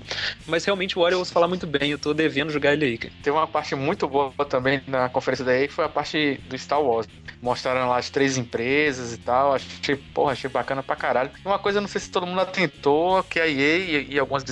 Mas 0.47 0.65
realmente 0.65 0.97
o 0.97 1.01
Ori 1.01 1.13
eu 1.13 1.19
ouço 1.19 1.31
falar 1.31 1.47
muito 1.47 1.67
bem. 1.67 1.91
Eu 1.91 1.99
tô 1.99 2.13
devendo 2.13 2.51
jogar 2.51 2.73
ele 2.73 2.85
aí, 2.85 2.97
cara. 2.97 3.13
Teve 3.23 3.35
uma 3.37 3.47
parte 3.47 3.75
muito 3.75 4.07
boa 4.07 4.31
também 4.49 4.81
na 4.87 5.09
conferência 5.09 5.45
da 5.45 5.53
EA, 5.55 5.67
que 5.67 5.73
foi 5.73 5.85
a 5.85 5.89
parte 5.89 6.39
do 6.49 6.57
Star 6.57 6.81
Wars. 6.81 7.07
Mostraram 7.41 7.87
lá 7.89 7.97
as 7.97 8.09
três 8.09 8.37
empresas 8.37 9.13
e 9.13 9.17
tal. 9.17 9.53
Achei, 9.53 9.95
porra, 9.95 10.33
achei 10.33 10.49
bacana 10.49 10.81
pra 10.83 10.95
caralho. 10.95 11.31
Uma 11.45 11.59
coisa, 11.59 11.79
não 11.81 11.87
sei 11.87 12.01
se 12.01 12.09
todo 12.09 12.25
mundo 12.27 12.41
atentou, 12.41 13.23
que 13.23 13.39
a 13.39 13.47
EA 13.47 13.77
e, 13.77 14.07
e 14.13 14.19
alguns 14.19 14.43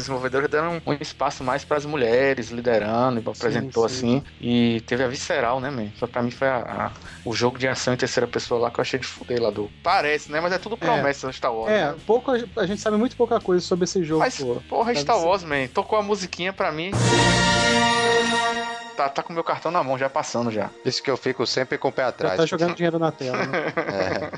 desenvolvedores 0.47 0.49
deram 0.49 0.81
um 0.85 0.93
espaço 1.01 1.43
mais 1.43 1.63
pras 1.63 1.85
mulheres 1.85 2.49
liderando, 2.49 3.19
e 3.19 3.29
apresentou 3.29 3.87
sim. 3.89 4.17
assim. 4.17 4.23
E 4.39 4.81
teve 4.81 5.03
a 5.03 5.07
Visceral, 5.07 5.59
né, 5.59 5.69
man? 5.69 5.87
Só 5.97 6.07
pra 6.07 6.21
mim 6.21 6.31
foi 6.31 6.47
a, 6.47 6.57
a- 6.57 6.91
o 7.25 7.33
jogo 7.33 7.57
de 7.57 7.67
ação 7.67 7.93
em 7.93 7.97
terceira 7.97 8.27
pessoa 8.27 8.59
lá 8.59 8.71
que 8.71 8.79
eu 8.79 8.81
achei 8.81 8.99
de 8.99 9.05
fuder 9.05 9.41
lá 9.41 9.49
do. 9.49 9.69
Parece, 9.83 10.31
né? 10.31 10.39
Mas 10.39 10.53
é 10.53 10.57
tudo 10.57 10.77
promessa 10.77 11.27
no 11.27 11.33
Star 11.33 11.53
Wars. 11.53 11.71
É, 11.71 11.85
né? 11.91 11.95
pouco, 12.05 12.31
a 12.31 12.65
gente 12.65 12.81
sabe 12.81 12.97
muito 12.97 13.15
pouca 13.15 13.39
coisa 13.39 13.65
sobre 13.65 13.85
esse 13.85 14.03
jogo. 14.03 14.19
Mas, 14.19 14.37
pô. 14.37 14.61
porra, 14.69 14.93
Star. 14.95 15.19
Wars, 15.19 15.43
man. 15.43 15.67
Tocou 15.73 15.99
a 15.99 16.01
musiquinha 16.03 16.53
pra 16.53 16.71
mim. 16.71 16.91
Tá, 18.99 19.07
tá 19.07 19.23
com 19.23 19.31
o 19.31 19.33
meu 19.33 19.45
cartão 19.45 19.71
na 19.71 19.81
mão, 19.81 19.97
já 19.97 20.09
passando 20.09 20.51
já. 20.51 20.69
Isso 20.83 21.01
que 21.01 21.09
eu 21.09 21.15
fico 21.15 21.47
sempre 21.47 21.77
com 21.77 21.87
o 21.87 21.91
pé 21.91 22.01
Já 22.01 22.07
atrás. 22.09 22.35
tá 22.35 22.45
jogando 22.45 22.75
dinheiro 22.75 22.99
na 22.99 23.13
tela, 23.13 23.37
né? 23.45 23.57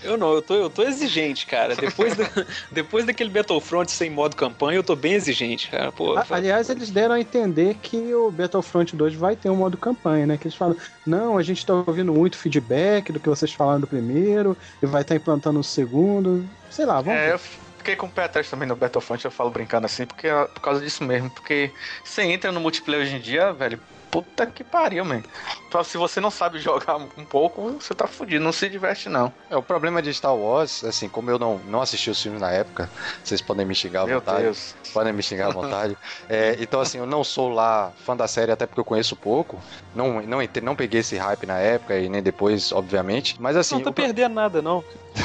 É. 0.03 0.07
Eu 0.07 0.17
não, 0.17 0.33
eu 0.35 0.41
tô, 0.43 0.53
eu 0.53 0.69
tô 0.69 0.83
exigente, 0.83 1.47
cara. 1.47 1.75
Depois, 1.75 2.15
da- 2.15 2.25
depois 2.71 3.03
daquele 3.03 3.31
Battlefront 3.31 3.91
sem 3.91 4.11
modo 4.11 4.35
campanha, 4.35 4.77
eu 4.77 4.83
tô 4.83 4.95
bem 4.95 5.13
exigente, 5.13 5.67
cara. 5.67 5.91
Pô, 5.91 6.15
A- 6.15 6.25
Aliás, 6.29 6.69
eles 6.69 6.91
deram 6.91 7.15
a 7.15 7.19
entender 7.19 7.73
que 7.81 8.13
o 8.13 8.29
Battlefront 8.29 8.95
2 8.95 9.15
vai 9.15 9.35
ter 9.35 9.49
um 9.49 9.55
modo 9.55 9.79
campanha, 9.79 10.27
né? 10.27 10.37
Que 10.37 10.45
eles 10.47 10.55
falam, 10.55 10.77
não, 11.07 11.39
a 11.39 11.41
gente 11.41 11.65
tá 11.65 11.73
ouvindo 11.73 12.13
muito 12.13 12.37
feedback 12.37 13.11
do 13.11 13.19
que 13.19 13.29
vocês 13.29 13.51
falaram 13.51 13.81
do 13.81 13.87
primeiro, 13.87 14.55
e 14.79 14.85
vai 14.85 15.01
estar 15.01 15.15
implantando 15.15 15.59
o 15.59 15.63
segundo. 15.63 16.47
Sei 16.69 16.85
lá, 16.85 17.01
vamos 17.01 17.19
É, 17.19 17.27
ver. 17.29 17.33
eu 17.33 17.39
fiquei 17.79 17.95
com 17.95 18.05
o 18.05 18.11
pé 18.11 18.25
atrás 18.25 18.47
também 18.47 18.67
no 18.67 18.75
Battlefront, 18.75 19.25
eu 19.25 19.31
falo 19.31 19.49
brincando 19.49 19.87
assim, 19.87 20.05
porque 20.05 20.27
por 20.53 20.61
causa 20.61 20.79
disso 20.81 21.03
mesmo. 21.03 21.31
Porque 21.31 21.71
você 22.03 22.21
entra 22.21 22.51
no 22.51 22.59
multiplayer 22.59 23.03
hoje 23.07 23.15
em 23.15 23.19
dia, 23.19 23.51
velho. 23.53 23.81
Puta 24.11 24.45
que 24.45 24.63
pariu, 24.63 25.05
man. 25.05 25.23
Então, 25.67 25.81
se 25.85 25.97
você 25.97 26.19
não 26.19 26.29
sabe 26.29 26.59
jogar 26.59 26.97
um 26.97 27.25
pouco, 27.25 27.77
você 27.79 27.93
tá 27.93 28.05
fudido, 28.05 28.43
não 28.43 28.51
se 28.51 28.67
diverte, 28.67 29.07
não. 29.07 29.31
É, 29.49 29.55
o 29.55 29.63
problema 29.63 30.01
de 30.01 30.13
Star 30.13 30.35
Wars, 30.35 30.83
assim, 30.83 31.07
como 31.07 31.31
eu 31.31 31.39
não, 31.39 31.59
não 31.59 31.81
assisti 31.81 32.09
os 32.09 32.21
filmes 32.21 32.41
na 32.41 32.51
época, 32.51 32.89
vocês 33.23 33.41
podem 33.41 33.65
me 33.65 33.73
xingar 33.73 34.01
à 34.01 34.05
Meu 34.05 34.19
vontade. 34.19 34.43
Deus. 34.43 34.75
Podem 34.93 35.13
me 35.13 35.23
xingar 35.23 35.47
à 35.47 35.51
vontade. 35.51 35.97
É, 36.27 36.57
então, 36.59 36.81
assim, 36.81 36.97
eu 36.97 37.05
não 37.05 37.23
sou 37.23 37.47
lá 37.49 37.93
fã 38.05 38.17
da 38.17 38.27
série, 38.27 38.51
até 38.51 38.67
porque 38.67 38.81
eu 38.81 38.85
conheço 38.85 39.15
pouco. 39.15 39.57
Não, 39.95 40.21
não, 40.21 40.39
não 40.61 40.75
peguei 40.75 40.99
esse 40.99 41.15
hype 41.15 41.45
na 41.45 41.59
época 41.59 41.97
e 41.97 42.09
nem 42.09 42.21
depois, 42.21 42.73
obviamente. 42.73 43.37
Mas 43.39 43.55
assim. 43.55 43.75
não 43.75 43.83
tá 43.83 43.91
o 43.91 43.93
pro- 43.93 44.03
perdendo 44.03 44.33
nada, 44.33 44.61
não. 44.61 44.83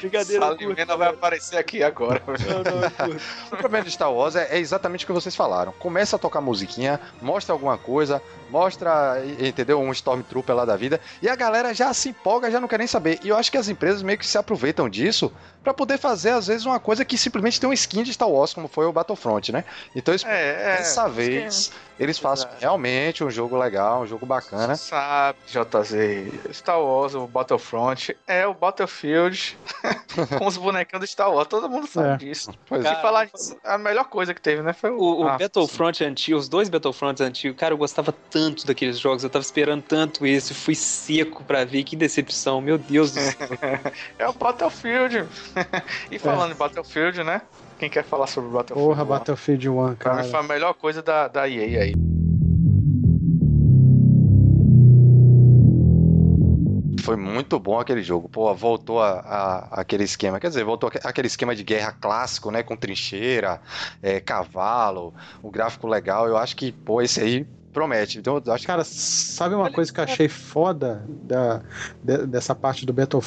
Brincadeira. 0.00 0.46
Salimena 0.46 0.96
vai 0.96 1.08
aparecer 1.08 1.56
aqui 1.56 1.82
agora. 1.82 2.22
Não, 2.26 3.08
não. 3.08 3.16
O 3.52 3.56
problema 3.56 3.84
de 3.84 3.90
Star 3.90 4.12
Wars 4.12 4.36
é, 4.36 4.56
é 4.56 4.58
exatamente 4.58 5.04
o 5.04 5.06
que 5.06 5.12
vocês 5.12 5.34
falaram. 5.34 5.72
Começa 5.88 6.16
a 6.16 6.18
tocar 6.18 6.42
musiquinha, 6.42 7.00
mostra 7.18 7.54
alguma 7.54 7.78
coisa, 7.78 8.22
mostra, 8.50 9.22
entendeu? 9.38 9.80
Um 9.80 9.92
Stormtrooper 9.92 10.54
lá 10.54 10.64
da 10.64 10.76
vida, 10.76 11.00
e 11.22 11.28
a 11.28 11.36
galera 11.36 11.72
já 11.74 11.92
se 11.94 12.08
empolga, 12.10 12.50
já 12.50 12.60
não 12.60 12.68
quer 12.68 12.78
nem 12.78 12.86
saber. 12.86 13.18
E 13.22 13.28
eu 13.28 13.36
acho 13.36 13.50
que 13.50 13.58
as 13.58 13.68
empresas 13.68 14.02
meio 14.02 14.18
que 14.18 14.26
se 14.26 14.38
aproveitam 14.38 14.88
disso 14.88 15.32
pra 15.62 15.74
poder 15.74 15.98
fazer, 15.98 16.30
às 16.30 16.46
vezes, 16.46 16.64
uma 16.64 16.80
coisa 16.80 17.04
que 17.04 17.18
simplesmente 17.18 17.60
tem 17.60 17.68
um 17.68 17.72
skin 17.72 18.02
de 18.02 18.12
Star 18.12 18.28
Wars, 18.28 18.54
como 18.54 18.68
foi 18.68 18.86
o 18.86 18.92
Battlefront, 18.92 19.52
né? 19.52 19.64
Então, 19.94 20.14
isso, 20.14 20.26
É, 20.26 20.74
é. 20.74 20.76
dessa 20.78 21.04
que- 21.04 21.10
vez, 21.10 21.72
eles 21.98 22.18
façam 22.18 22.46
Exato. 22.48 22.60
realmente 22.60 23.22
um 23.24 23.30
jogo 23.30 23.56
legal, 23.58 24.02
um 24.02 24.06
jogo 24.06 24.24
bacana. 24.24 24.76
Sabe, 24.76 25.38
JZ, 25.46 26.54
Star 26.54 26.80
Wars, 26.80 27.14
o 27.14 27.26
Battlefront, 27.26 28.16
é 28.26 28.46
o 28.46 28.54
Battlefield 28.54 29.58
com 30.38 30.46
os 30.46 30.56
bonequinhos 30.56 31.00
do 31.00 31.06
Star 31.06 31.30
Wars. 31.32 31.48
Todo 31.48 31.68
mundo 31.68 31.86
sabe 31.86 32.08
É. 32.08 32.16
disso. 32.16 32.50
Pois 32.66 32.82
Se 32.82 32.86
é. 32.88 32.90
Cara, 32.90 33.02
falar 33.02 33.28
a 33.64 33.78
melhor 33.78 34.04
coisa 34.04 34.32
que 34.32 34.40
teve, 34.40 34.62
né? 34.62 34.72
Foi 34.72 34.90
o, 34.90 34.98
O, 34.98 35.22
o 35.24 35.28
ah, 35.28 35.36
Battlefront 35.38 36.02
antigo, 36.04 36.38
os 36.38 36.48
dois 36.48 36.68
Battlefronts 36.68 37.20
antigos, 37.20 37.58
cara, 37.58 37.74
eu 37.74 37.78
gostava 37.78 38.12
tanto 38.30 38.37
daqueles 38.66 38.98
jogos, 38.98 39.24
eu 39.24 39.30
tava 39.30 39.42
esperando 39.44 39.82
tanto 39.82 40.26
esse, 40.26 40.54
fui 40.54 40.74
seco 40.74 41.42
pra 41.44 41.64
ver, 41.64 41.84
que 41.84 41.96
decepção, 41.96 42.60
meu 42.60 42.78
Deus 42.78 43.12
do 43.12 43.20
céu. 43.20 43.34
É 44.18 44.28
o 44.28 44.32
Battlefield. 44.32 45.26
e 46.10 46.18
falando 46.18 46.52
em 46.52 46.56
Battlefield, 46.56 47.22
né? 47.24 47.42
Quem 47.78 47.88
quer 47.88 48.04
falar 48.04 48.26
sobre 48.26 48.50
o 48.50 48.52
Battlefield? 48.52 48.88
Porra, 48.88 49.02
One? 49.02 49.10
Battlefield 49.10 49.68
1, 49.68 49.74
Pra 49.74 49.94
cara. 49.96 50.22
mim 50.22 50.30
foi 50.30 50.40
a 50.40 50.42
melhor 50.42 50.74
coisa 50.74 51.02
da, 51.02 51.28
da 51.28 51.48
EA 51.48 51.82
aí. 51.82 51.94
Foi 57.02 57.16
muito 57.16 57.58
bom 57.58 57.78
aquele 57.78 58.02
jogo. 58.02 58.28
Pô, 58.28 58.52
voltou 58.54 59.00
a, 59.00 59.20
a- 59.20 59.80
aquele 59.80 60.04
esquema. 60.04 60.38
Quer 60.38 60.48
dizer, 60.48 60.64
voltou 60.64 60.88
aque- 60.88 61.00
aquele 61.02 61.26
esquema 61.26 61.54
de 61.54 61.62
guerra 61.64 61.92
clássico, 61.92 62.50
né? 62.50 62.62
Com 62.62 62.76
trincheira, 62.76 63.60
é, 64.02 64.20
cavalo, 64.20 65.14
o 65.42 65.50
gráfico 65.50 65.86
legal. 65.86 66.26
Eu 66.28 66.36
acho 66.36 66.54
que, 66.56 66.70
pô, 66.72 67.00
esse 67.00 67.20
aí 67.20 67.46
promete. 67.78 68.18
Então, 68.18 68.36
acho 68.48 68.62
que 68.62 68.66
Cara, 68.66 68.82
sabe 68.84 69.54
uma 69.54 69.70
coisa 69.70 69.92
que 69.92 70.00
eu 70.00 70.04
achei 70.04 70.28
foda 70.28 71.04
da, 71.08 71.62
de- 72.02 72.26
dessa 72.26 72.54
parte 72.54 72.84
do, 72.84 72.92
Battle, 72.92 73.22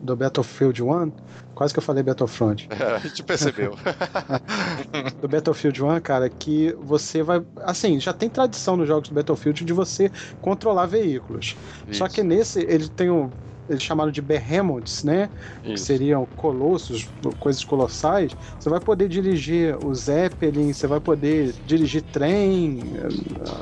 do 0.00 0.16
Battlefield 0.16 0.82
1? 0.82 1.12
Quase 1.54 1.72
que 1.72 1.78
eu 1.78 1.82
falei 1.82 2.02
Battlefront. 2.02 2.66
a 2.70 2.98
gente 2.98 3.22
percebeu. 3.22 3.76
Do 5.20 5.28
Battlefield 5.28 5.82
1, 5.82 6.00
cara, 6.00 6.28
que 6.28 6.72
você 6.78 7.22
vai. 7.22 7.42
Assim, 7.62 7.98
já 7.98 8.12
tem 8.12 8.28
tradição 8.28 8.76
nos 8.76 8.86
jogos 8.86 9.08
do 9.08 9.14
Battlefield 9.14 9.64
de 9.64 9.72
você 9.72 10.10
controlar 10.40 10.86
veículos. 10.86 11.56
Só 11.92 12.04
Isso, 12.06 12.14
que 12.14 12.22
nesse, 12.22 12.60
ele 12.60 12.88
tem 12.88 13.10
um. 13.10 13.30
Eles 13.68 13.82
chamaram 13.82 14.10
de 14.10 14.22
Behemoths, 14.22 15.02
né? 15.02 15.30
Que 15.62 15.72
isso. 15.72 15.84
seriam 15.84 16.26
colossos, 16.36 17.08
coisas 17.40 17.64
colossais. 17.64 18.32
Você 18.58 18.68
vai 18.68 18.80
poder 18.80 19.08
dirigir 19.08 19.76
o 19.84 19.94
Zeppelin, 19.94 20.72
você 20.72 20.86
vai 20.86 21.00
poder 21.00 21.54
dirigir 21.66 22.02
trem, 22.02 22.80
eh, 22.94 23.08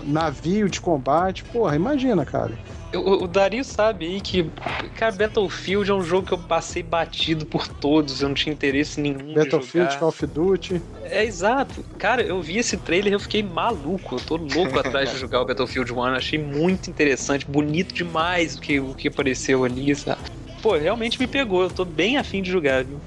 navio 0.05 0.69
de 0.69 0.81
combate. 0.81 1.45
Porra, 1.45 1.75
imagina, 1.77 2.25
cara. 2.25 2.59
O, 2.97 3.25
o 3.25 3.29
Dario 3.29 3.65
sabe 3.65 4.07
aí 4.07 4.21
que, 4.21 4.51
cara, 4.97 5.13
Battlefield 5.13 5.91
é 5.91 5.95
um 5.95 6.03
jogo 6.03 6.27
que 6.27 6.35
eu 6.35 6.39
passei 6.39 6.83
batido 6.83 7.47
por 7.47 7.67
todos, 7.67 8.23
eu 8.23 8.29
não 8.29 8.35
tinha 8.35 8.53
interesse 8.53 9.01
nenhum 9.01 9.35
Battlefield. 9.35 9.97
Call 9.99 10.09
of 10.09 10.27
Duty. 10.27 10.83
É 11.05 11.25
exato. 11.25 11.85
Cara, 11.99 12.23
eu 12.23 12.41
vi 12.41 12.59
esse 12.59 12.77
trailer 12.77 13.13
e 13.13 13.15
eu 13.15 13.21
fiquei 13.21 13.43
maluco. 13.43 14.17
Eu 14.17 14.21
tô 14.21 14.37
louco 14.37 14.79
atrás 14.79 15.11
de 15.11 15.19
jogar 15.19 15.41
o 15.41 15.45
Battlefield 15.45 15.93
1. 15.93 16.03
Achei 16.05 16.39
muito 16.39 16.89
interessante, 16.91 17.47
bonito 17.49 17.95
demais 17.95 18.57
o 18.57 18.61
que, 18.61 18.81
o 18.81 18.95
que 18.95 19.09
apareceu 19.09 19.65
ali, 19.65 19.95
sabe? 19.95 20.21
Pô, 20.63 20.77
realmente 20.77 21.21
me 21.21 21.27
pegou. 21.27 21.63
Eu 21.63 21.71
tô 21.71 21.85
bem 21.85 22.17
afim 22.17 22.41
de 22.43 22.51
jogar, 22.51 22.85
viu? 22.85 23.01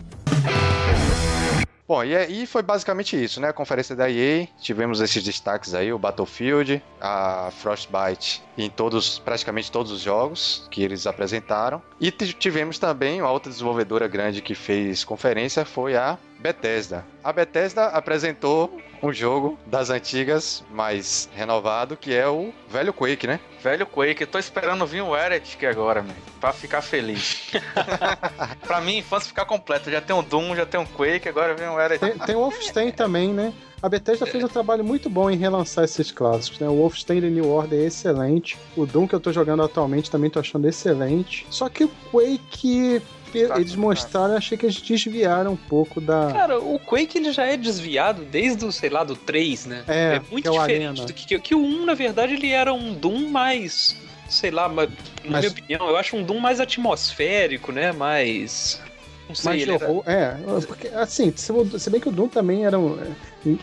Bom, 1.88 2.04
e 2.04 2.14
aí 2.18 2.46
foi 2.46 2.62
basicamente 2.62 3.16
isso, 3.22 3.40
né? 3.40 3.48
A 3.48 3.54
conferência 3.54 3.96
da 3.96 4.12
EA, 4.12 4.46
tivemos 4.60 5.00
esses 5.00 5.24
destaques 5.24 5.74
aí, 5.74 5.94
o 5.94 5.98
Battlefield, 5.98 6.84
a 7.00 7.50
Frostbite 7.50 8.44
em 8.58 8.70
todos, 8.70 9.20
praticamente 9.20 9.72
todos 9.72 9.90
os 9.90 10.02
jogos 10.02 10.68
que 10.70 10.84
eles 10.84 11.08
apresentaram. 11.08 11.82
E 11.98 12.12
tivemos 12.12 12.78
também 12.78 13.22
uma 13.22 13.32
outra 13.32 13.50
desenvolvedora 13.50 14.06
grande 14.06 14.42
que 14.42 14.54
fez 14.54 15.06
conferência, 15.06 15.64
foi 15.64 15.96
a 15.96 16.18
Bethesda. 16.40 17.06
A 17.24 17.34
Bethesda 17.34 17.88
apresentou 17.88 18.80
um 19.02 19.14
jogo 19.14 19.58
das 19.66 19.90
antigas, 19.90 20.64
mais 20.72 21.30
renovado, 21.36 21.96
que 21.96 22.14
é 22.14 22.28
o 22.28 22.54
velho 22.70 22.94
Quake, 22.94 23.28
né? 23.28 23.40
Velho 23.62 23.86
Quake, 23.86 24.22
eu 24.22 24.28
tô 24.28 24.40
esperando 24.40 24.86
vir 24.86 25.02
o 25.02 25.16
Heretic 25.16 25.64
agora, 25.66 26.02
man, 26.02 26.14
pra 26.40 26.52
ficar 26.52 26.82
feliz. 26.82 27.52
pra 28.66 28.82
mim, 28.82 28.96
a 28.96 29.00
infância 29.00 29.28
ficar 29.28 29.46
completa. 29.46 29.92
Já 29.92 30.02
tem 30.02 30.16
um 30.16 30.24
Doom, 30.24 30.56
já 30.56 30.66
tem 30.66 30.80
um 30.80 30.86
Quake, 30.86 31.30
agora 31.30 31.54
vem 31.54 31.68
o 31.68 31.80
Heretic. 31.80 32.00
Tem, 32.00 32.26
tem 32.26 32.36
o 32.36 32.40
Wolfenstein 32.40 32.92
também, 32.92 33.34
né? 33.34 33.54
A 33.82 33.88
Bethesda 33.88 34.26
fez 34.26 34.44
um 34.44 34.48
trabalho 34.48 34.84
muito 34.84 35.08
bom 35.08 35.30
em 35.30 35.38
relançar 35.38 35.84
esses 35.84 36.12
clássicos, 36.12 36.60
né? 36.60 36.68
O 36.68 36.78
Wolfenstein 36.78 37.22
The 37.22 37.30
New 37.30 37.48
Order 37.48 37.80
é 37.80 37.86
excelente. 37.86 38.58
O 38.76 38.88
Doom 38.88 39.08
que 39.08 39.14
eu 39.14 39.20
tô 39.20 39.32
jogando 39.32 39.62
atualmente 39.62 40.10
também 40.10 40.32
tô 40.32 40.40
achando 40.40 40.68
excelente. 40.68 41.46
Só 41.52 41.70
que 41.70 41.84
o 41.84 41.92
Quake, 42.12 43.00
pe- 43.42 43.48
Tá 43.48 43.60
eles 43.60 43.76
mostraram, 43.76 44.32
eu 44.34 44.38
achei 44.38 44.58
que 44.58 44.66
eles 44.66 44.82
desviaram 44.82 45.54
um 45.54 45.58
pouco 45.58 46.00
da... 46.02 46.32
Cara, 46.32 46.60
o 46.60 46.80
Quake 46.80 47.18
ele 47.18 47.32
já 47.32 47.46
é 47.46 47.56
desviado 47.58 48.24
desde 48.24 48.66
o, 48.66 48.72
sei 48.72 48.90
lá, 48.90 49.04
do 49.04 49.16
3, 49.16 49.66
né? 49.66 49.84
É, 49.88 50.20
muito 50.32 50.44
que 50.44 50.48
é 50.48 50.52
o 50.52 50.60
diferente 50.60 50.86
Arena. 50.88 51.06
do 51.06 51.14
que, 51.14 51.40
que 51.40 51.56
o 51.56 51.60
1, 51.60 51.86
na 51.86 51.94
verdade, 51.94 52.34
ele 52.34 52.50
era 52.52 52.74
um 52.74 52.94
Doom 52.94 53.30
mais. 53.30 53.96
Sei 54.30 54.52
lá, 54.52 54.68
ma- 54.68 54.84
na 54.86 54.90
Mas- 55.24 55.40
minha 55.46 55.52
opinião, 55.52 55.88
eu 55.90 55.96
acho 55.98 56.16
um 56.18 56.24
Doom 56.24 56.40
mais 56.40 56.60
atmosférico, 56.60 57.72
né? 57.72 57.92
Mais. 57.94 58.82
Não 59.28 59.36
sei, 59.36 59.52
Mas 59.52 59.64
de 59.64 59.72
era- 59.72 59.90
horror, 59.90 60.04
é, 60.06 60.38
porque 60.66 60.88
assim, 60.88 61.34
se, 61.36 61.90
bem 61.90 62.00
que 62.00 62.08
o 62.08 62.12
Doom 62.12 62.30
também 62.30 62.66
era, 62.66 62.80
um, 62.80 62.98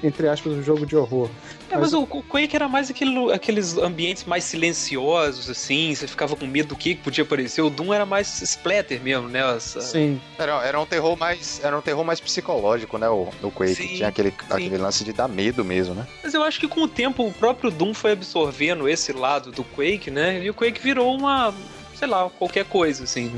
entre 0.03 0.29
aspas, 0.29 0.53
um 0.53 0.63
jogo 0.63 0.85
de 0.85 0.95
horror. 0.95 1.31
É, 1.71 1.79
mas 1.79 1.95
o, 1.95 2.03
o 2.03 2.23
Quake 2.23 2.55
era 2.55 2.69
mais 2.69 2.91
aquele, 2.91 3.33
aqueles 3.33 3.77
ambientes 3.79 4.25
mais 4.25 4.45
silenciosos, 4.45 5.49
assim, 5.49 5.95
você 5.95 6.07
ficava 6.07 6.37
com 6.37 6.47
medo 6.47 6.69
do 6.69 6.77
que 6.77 6.95
podia 6.95 7.25
aparecer. 7.25 7.63
O 7.63 7.71
Doom 7.71 7.95
era 7.95 8.05
mais 8.05 8.43
splatter 8.43 9.01
mesmo, 9.01 9.29
né? 9.29 9.43
As- 9.43 9.77
Sim, 9.81 10.21
Era, 10.39 10.63
era 10.67 10.79
um 10.81 10.85
terror 10.87 11.17
mais, 11.17 11.61
era 11.65 11.77
um 11.77 11.81
terror 11.81 12.05
mais 12.05 12.21
psicológico, 12.21 12.99
né? 12.99 13.09
O, 13.09 13.29
o 13.43 13.51
Quake 13.51 13.75
Sim, 13.75 13.89
tinha 13.89 14.09
aquele, 14.09 14.35
aquele 14.51 14.77
lance 14.77 15.03
de 15.03 15.13
dar 15.13 15.29
medo 15.29 15.65
mesmo, 15.65 15.95
né? 15.95 16.07
Mas 16.23 16.35
eu 16.35 16.43
acho 16.43 16.61
que 16.61 16.69
com 16.69 16.83
o 16.83 16.89
tempo 16.89 17.27
o 17.27 17.33
próprio 17.33 17.71
Doom 17.71 17.95
foi 17.95 18.13
absorvendo 18.13 18.89
esse 18.89 19.13
lado 19.13 19.51
do 19.51 19.65
Quake, 19.65 20.11
né? 20.11 20.43
E 20.45 20.51
o 20.51 20.55
Quake 20.55 20.81
virou 20.81 21.17
uma, 21.17 21.55
sei 21.95 22.07
lá, 22.09 22.29
qualquer 22.29 22.65
coisa, 22.67 23.05
assim. 23.05 23.33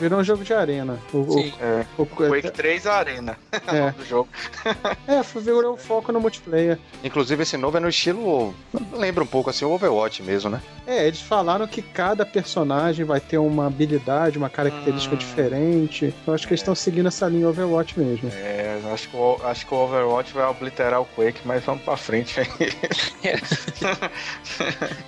Virou 0.00 0.18
um 0.20 0.24
jogo 0.24 0.42
de 0.44 0.52
arena. 0.54 0.98
O, 1.12 1.18
o- 1.18 1.32
Sim. 1.32 1.52
É, 1.60 1.84
o- 1.98 2.06
Quake 2.06 2.50
3 2.50 2.86
a 2.86 2.94
Arena 2.94 3.36
é, 3.68 3.90
do 3.92 4.04
jogo. 4.04 4.28
é, 5.06 5.22
virou 5.40 5.74
o 5.74 5.76
foco 5.76 6.10
no 6.12 6.20
multiplayer. 6.20 6.78
Inclusive 7.04 7.42
esse 7.42 7.56
novo 7.56 7.76
é 7.76 7.80
no 7.80 7.88
estilo, 7.88 8.54
lembra 8.92 9.22
um 9.22 9.26
pouco 9.26 9.50
assim 9.50 9.64
o 9.64 9.70
Overwatch 9.70 10.22
mesmo, 10.22 10.50
né? 10.50 10.60
É, 10.86 11.06
eles 11.06 11.20
falaram 11.20 11.66
que 11.68 11.82
cada 11.82 12.26
personagem 12.26 13.04
vai 13.04 13.20
ter 13.20 13.38
uma 13.38 13.66
habilidade, 13.66 14.38
uma 14.38 14.50
característica 14.50 15.14
Hum. 15.14 15.18
diferente. 15.18 16.14
Eu 16.26 16.34
acho 16.34 16.46
que 16.46 16.52
eles 16.52 16.60
estão 16.60 16.74
seguindo 16.74 17.06
essa 17.08 17.26
linha 17.28 17.48
Overwatch 17.48 17.98
mesmo. 17.98 18.30
É, 18.34 18.80
acho 18.92 19.08
que, 19.08 19.16
o, 19.16 19.38
acho 19.44 19.66
que 19.66 19.74
o 19.74 19.76
Overwatch 19.78 20.32
vai 20.32 20.44
obliterar 20.46 21.00
o 21.00 21.04
Quake, 21.04 21.40
mas 21.44 21.62
vamos 21.64 21.82
pra 21.82 21.96
frente 21.96 22.40
aí. 22.40 22.48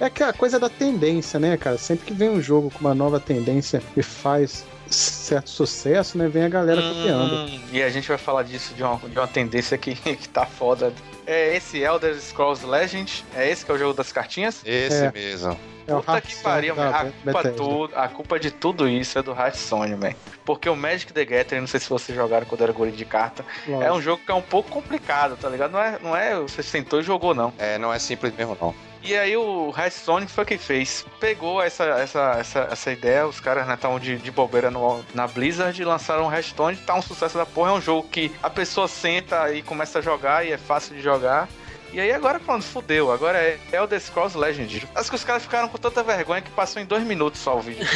É 0.00 0.10
que 0.10 0.22
a 0.22 0.32
coisa 0.32 0.58
da 0.58 0.68
tendência, 0.68 1.38
né, 1.40 1.56
cara? 1.56 1.78
Sempre 1.78 2.06
que 2.06 2.12
vem 2.14 2.28
um 2.30 2.40
jogo 2.40 2.70
com 2.70 2.80
uma 2.80 2.94
nova 2.94 3.18
tendência 3.20 3.82
e 3.96 4.02
faz 4.02 4.64
certo 4.92 5.50
sucesso, 5.50 6.16
né, 6.18 6.28
vem 6.28 6.44
a 6.44 6.48
galera 6.48 6.80
copiando. 6.82 7.32
Hum, 7.50 7.60
e 7.72 7.82
a 7.82 7.88
gente 7.90 8.08
vai 8.08 8.18
falar 8.18 8.42
disso 8.42 8.74
de 8.74 8.82
uma, 8.82 8.96
de 8.96 9.18
uma 9.18 9.26
tendência 9.28 9.76
que, 9.78 9.94
que 10.16 10.28
tá 10.28 10.46
foda. 10.46 10.92
É 11.26 11.56
esse 11.56 11.78
Elder 11.78 12.14
Scrolls 12.20 12.66
Legend? 12.66 13.24
É 13.34 13.48
esse 13.48 13.64
que 13.64 13.70
é 13.70 13.74
o 13.74 13.78
jogo 13.78 13.94
das 13.94 14.10
cartinhas? 14.12 14.60
Esse 14.64 15.04
É. 15.06 15.12
mesmo. 15.12 15.58
É 15.86 15.94
Puta 15.94 16.20
que 16.20 16.36
pariu, 16.36 16.76
man. 16.76 16.90
A 16.90 17.04
culpa, 17.06 17.50
tudo, 17.50 17.90
a 17.96 18.08
culpa 18.08 18.38
de 18.38 18.50
tudo 18.52 18.88
isso 18.88 19.18
é 19.18 19.22
do 19.22 19.32
Hearthstone, 19.32 19.96
man. 19.96 20.12
Porque 20.44 20.68
o 20.68 20.76
Magic 20.76 21.12
the 21.12 21.24
Gathering, 21.24 21.60
não 21.62 21.66
sei 21.66 21.80
se 21.80 21.88
vocês 21.88 22.16
jogaram 22.16 22.46
quando 22.46 22.62
era 22.62 22.72
guri 22.72 22.92
de 22.92 23.04
carta, 23.04 23.44
Lógico. 23.66 23.82
é 23.84 23.92
um 23.92 24.00
jogo 24.00 24.22
que 24.24 24.30
é 24.30 24.34
um 24.34 24.42
pouco 24.42 24.70
complicado, 24.70 25.36
tá 25.36 25.48
ligado? 25.48 25.72
Não 25.72 25.80
é, 25.80 25.98
não 26.00 26.16
é 26.16 26.36
você 26.36 26.62
sentou 26.62 27.00
e 27.00 27.02
jogou, 27.02 27.34
não. 27.34 27.52
É, 27.58 27.78
não 27.78 27.92
é 27.92 27.98
simples 27.98 28.32
mesmo 28.36 28.56
não. 28.60 28.72
E 29.04 29.16
aí 29.16 29.36
o 29.36 29.74
Hearthstone 29.76 30.28
foi 30.28 30.44
quem 30.44 30.58
fez. 30.58 31.04
Pegou 31.18 31.60
essa, 31.60 31.84
essa, 31.84 32.36
essa, 32.38 32.68
essa 32.70 32.92
ideia, 32.92 33.26
os 33.26 33.40
caras 33.40 33.66
né, 33.66 33.74
estavam 33.74 33.98
de, 33.98 34.16
de 34.16 34.30
bobeira 34.30 34.70
no- 34.70 35.04
na 35.12 35.26
Blizzard 35.26 35.80
e 35.80 35.84
lançaram 35.84 36.28
o 36.28 36.32
Hearthstone, 36.32 36.76
tá 36.76 36.94
um 36.94 37.02
sucesso 37.02 37.36
da 37.36 37.44
porra. 37.44 37.70
É 37.70 37.74
um 37.74 37.80
jogo 37.80 38.08
que 38.08 38.30
a 38.40 38.48
pessoa 38.48 38.86
senta 38.86 39.52
e 39.52 39.60
começa 39.62 39.98
a 39.98 40.02
jogar 40.02 40.46
e 40.46 40.52
é 40.52 40.58
fácil 40.58 40.94
de 40.94 41.02
jogar. 41.02 41.48
E 41.92 42.00
aí 42.00 42.12
agora 42.12 42.40
pronto, 42.40 42.64
fudeu. 42.64 43.12
Agora 43.12 43.38
é 43.38 43.58
Elder 43.72 44.00
Scrolls 44.00 44.36
Legend. 44.36 44.88
Acho 44.94 45.10
que 45.10 45.16
os 45.16 45.24
caras 45.24 45.42
ficaram 45.42 45.68
com 45.68 45.76
tanta 45.78 46.02
vergonha 46.02 46.40
que 46.40 46.50
passou 46.50 46.80
em 46.80 46.86
dois 46.86 47.04
minutos 47.04 47.40
só 47.40 47.56
o 47.56 47.60
vídeo. 47.60 47.86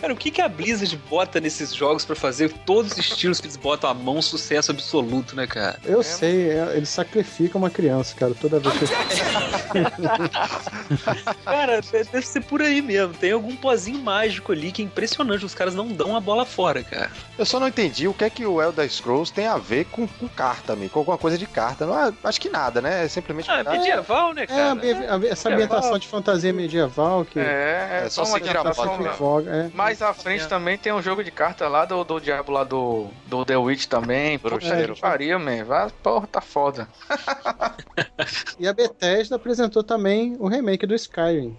Cara, 0.00 0.14
o 0.14 0.16
que, 0.16 0.30
que 0.30 0.40
a 0.40 0.48
Blizzard 0.48 0.96
bota 1.10 1.38
nesses 1.40 1.74
jogos 1.74 2.06
pra 2.06 2.16
fazer 2.16 2.50
todos 2.64 2.92
os 2.92 2.98
estilos 2.98 3.38
que 3.38 3.46
eles 3.46 3.56
botam 3.56 3.90
à 3.90 3.94
mão 3.94 4.22
sucesso 4.22 4.70
absoluto, 4.70 5.36
né, 5.36 5.46
cara? 5.46 5.78
Eu 5.84 6.02
sei, 6.02 6.52
é, 6.52 6.72
eles 6.74 6.88
sacrificam 6.88 7.60
uma 7.60 7.68
criança, 7.68 8.14
cara, 8.16 8.32
toda 8.34 8.58
vez 8.58 8.74
que 8.78 8.86
Cara, 11.44 11.80
de- 11.82 12.04
deve 12.04 12.26
ser 12.26 12.40
por 12.44 12.62
aí 12.62 12.80
mesmo. 12.80 13.12
Tem 13.14 13.32
algum 13.32 13.54
pozinho 13.54 13.98
mágico 13.98 14.52
ali 14.52 14.72
que 14.72 14.80
é 14.80 14.84
impressionante. 14.86 15.44
Os 15.44 15.54
caras 15.54 15.74
não 15.74 15.88
dão 15.88 16.16
a 16.16 16.20
bola 16.20 16.46
fora, 16.46 16.82
cara. 16.82 17.10
Eu 17.38 17.44
só 17.44 17.60
não 17.60 17.68
entendi 17.68 18.08
o 18.08 18.14
que 18.14 18.24
é 18.24 18.30
que 18.30 18.46
o 18.46 18.60
Elder 18.62 18.90
Scrolls 18.90 19.30
tem 19.32 19.46
a 19.46 19.58
ver 19.58 19.84
com, 19.86 20.06
com 20.06 20.28
carta, 20.28 20.74
com 20.88 21.00
alguma 21.00 21.18
coisa 21.18 21.36
de 21.36 21.46
carta. 21.46 21.86
Não, 21.86 22.08
é- 22.08 22.12
acho 22.24 22.40
que 22.40 22.48
nada, 22.48 22.80
né? 22.80 23.04
É 23.04 23.08
simplesmente 23.08 23.50
Ah, 23.50 23.56
carta. 23.64 23.70
medieval, 23.72 24.32
né, 24.34 24.42
É, 24.44 24.46
cara? 24.46 24.62
a- 24.72 25.16
a- 25.16 25.26
essa 25.28 25.48
ambientação 25.50 25.98
de 25.98 26.08
fantasia 26.08 26.52
medieval 26.52 27.24
que 27.24 27.38
É, 27.38 28.02
É 28.04 28.08
só 28.08 28.22
uma 28.22 28.38
seguir 28.38 28.48
a 28.56 28.60
adaptação 28.60 28.86
moda, 28.86 28.98
que 28.98 29.08
né? 29.10 29.14
voga, 29.18 29.50
é. 29.50 29.62
Mas 29.74 29.90
Mais 29.90 30.02
à 30.02 30.14
frente 30.14 30.46
também 30.48 30.78
tem 30.78 30.92
um 30.92 31.02
jogo 31.02 31.22
de 31.24 31.30
carta 31.30 31.66
lá 31.68 31.84
do, 31.84 32.02
do 32.04 32.20
Diabo 32.20 32.52
lá 32.52 32.64
do, 32.64 33.08
do 33.26 33.44
The 33.44 33.56
Witch 33.56 33.86
também. 33.86 34.38
Bruxeiro. 34.42 34.94
Que 34.94 35.00
pariu, 35.00 35.38
man. 35.38 35.64
Vai, 35.64 35.90
porra, 36.02 36.26
tá 36.26 36.40
foda. 36.40 36.88
E 38.58 38.68
a 38.68 38.72
Bethesda 38.72 39.36
apresentou 39.36 39.82
também 39.82 40.36
o 40.38 40.46
remake 40.48 40.86
do 40.86 40.94
Skyrim. 40.94 41.56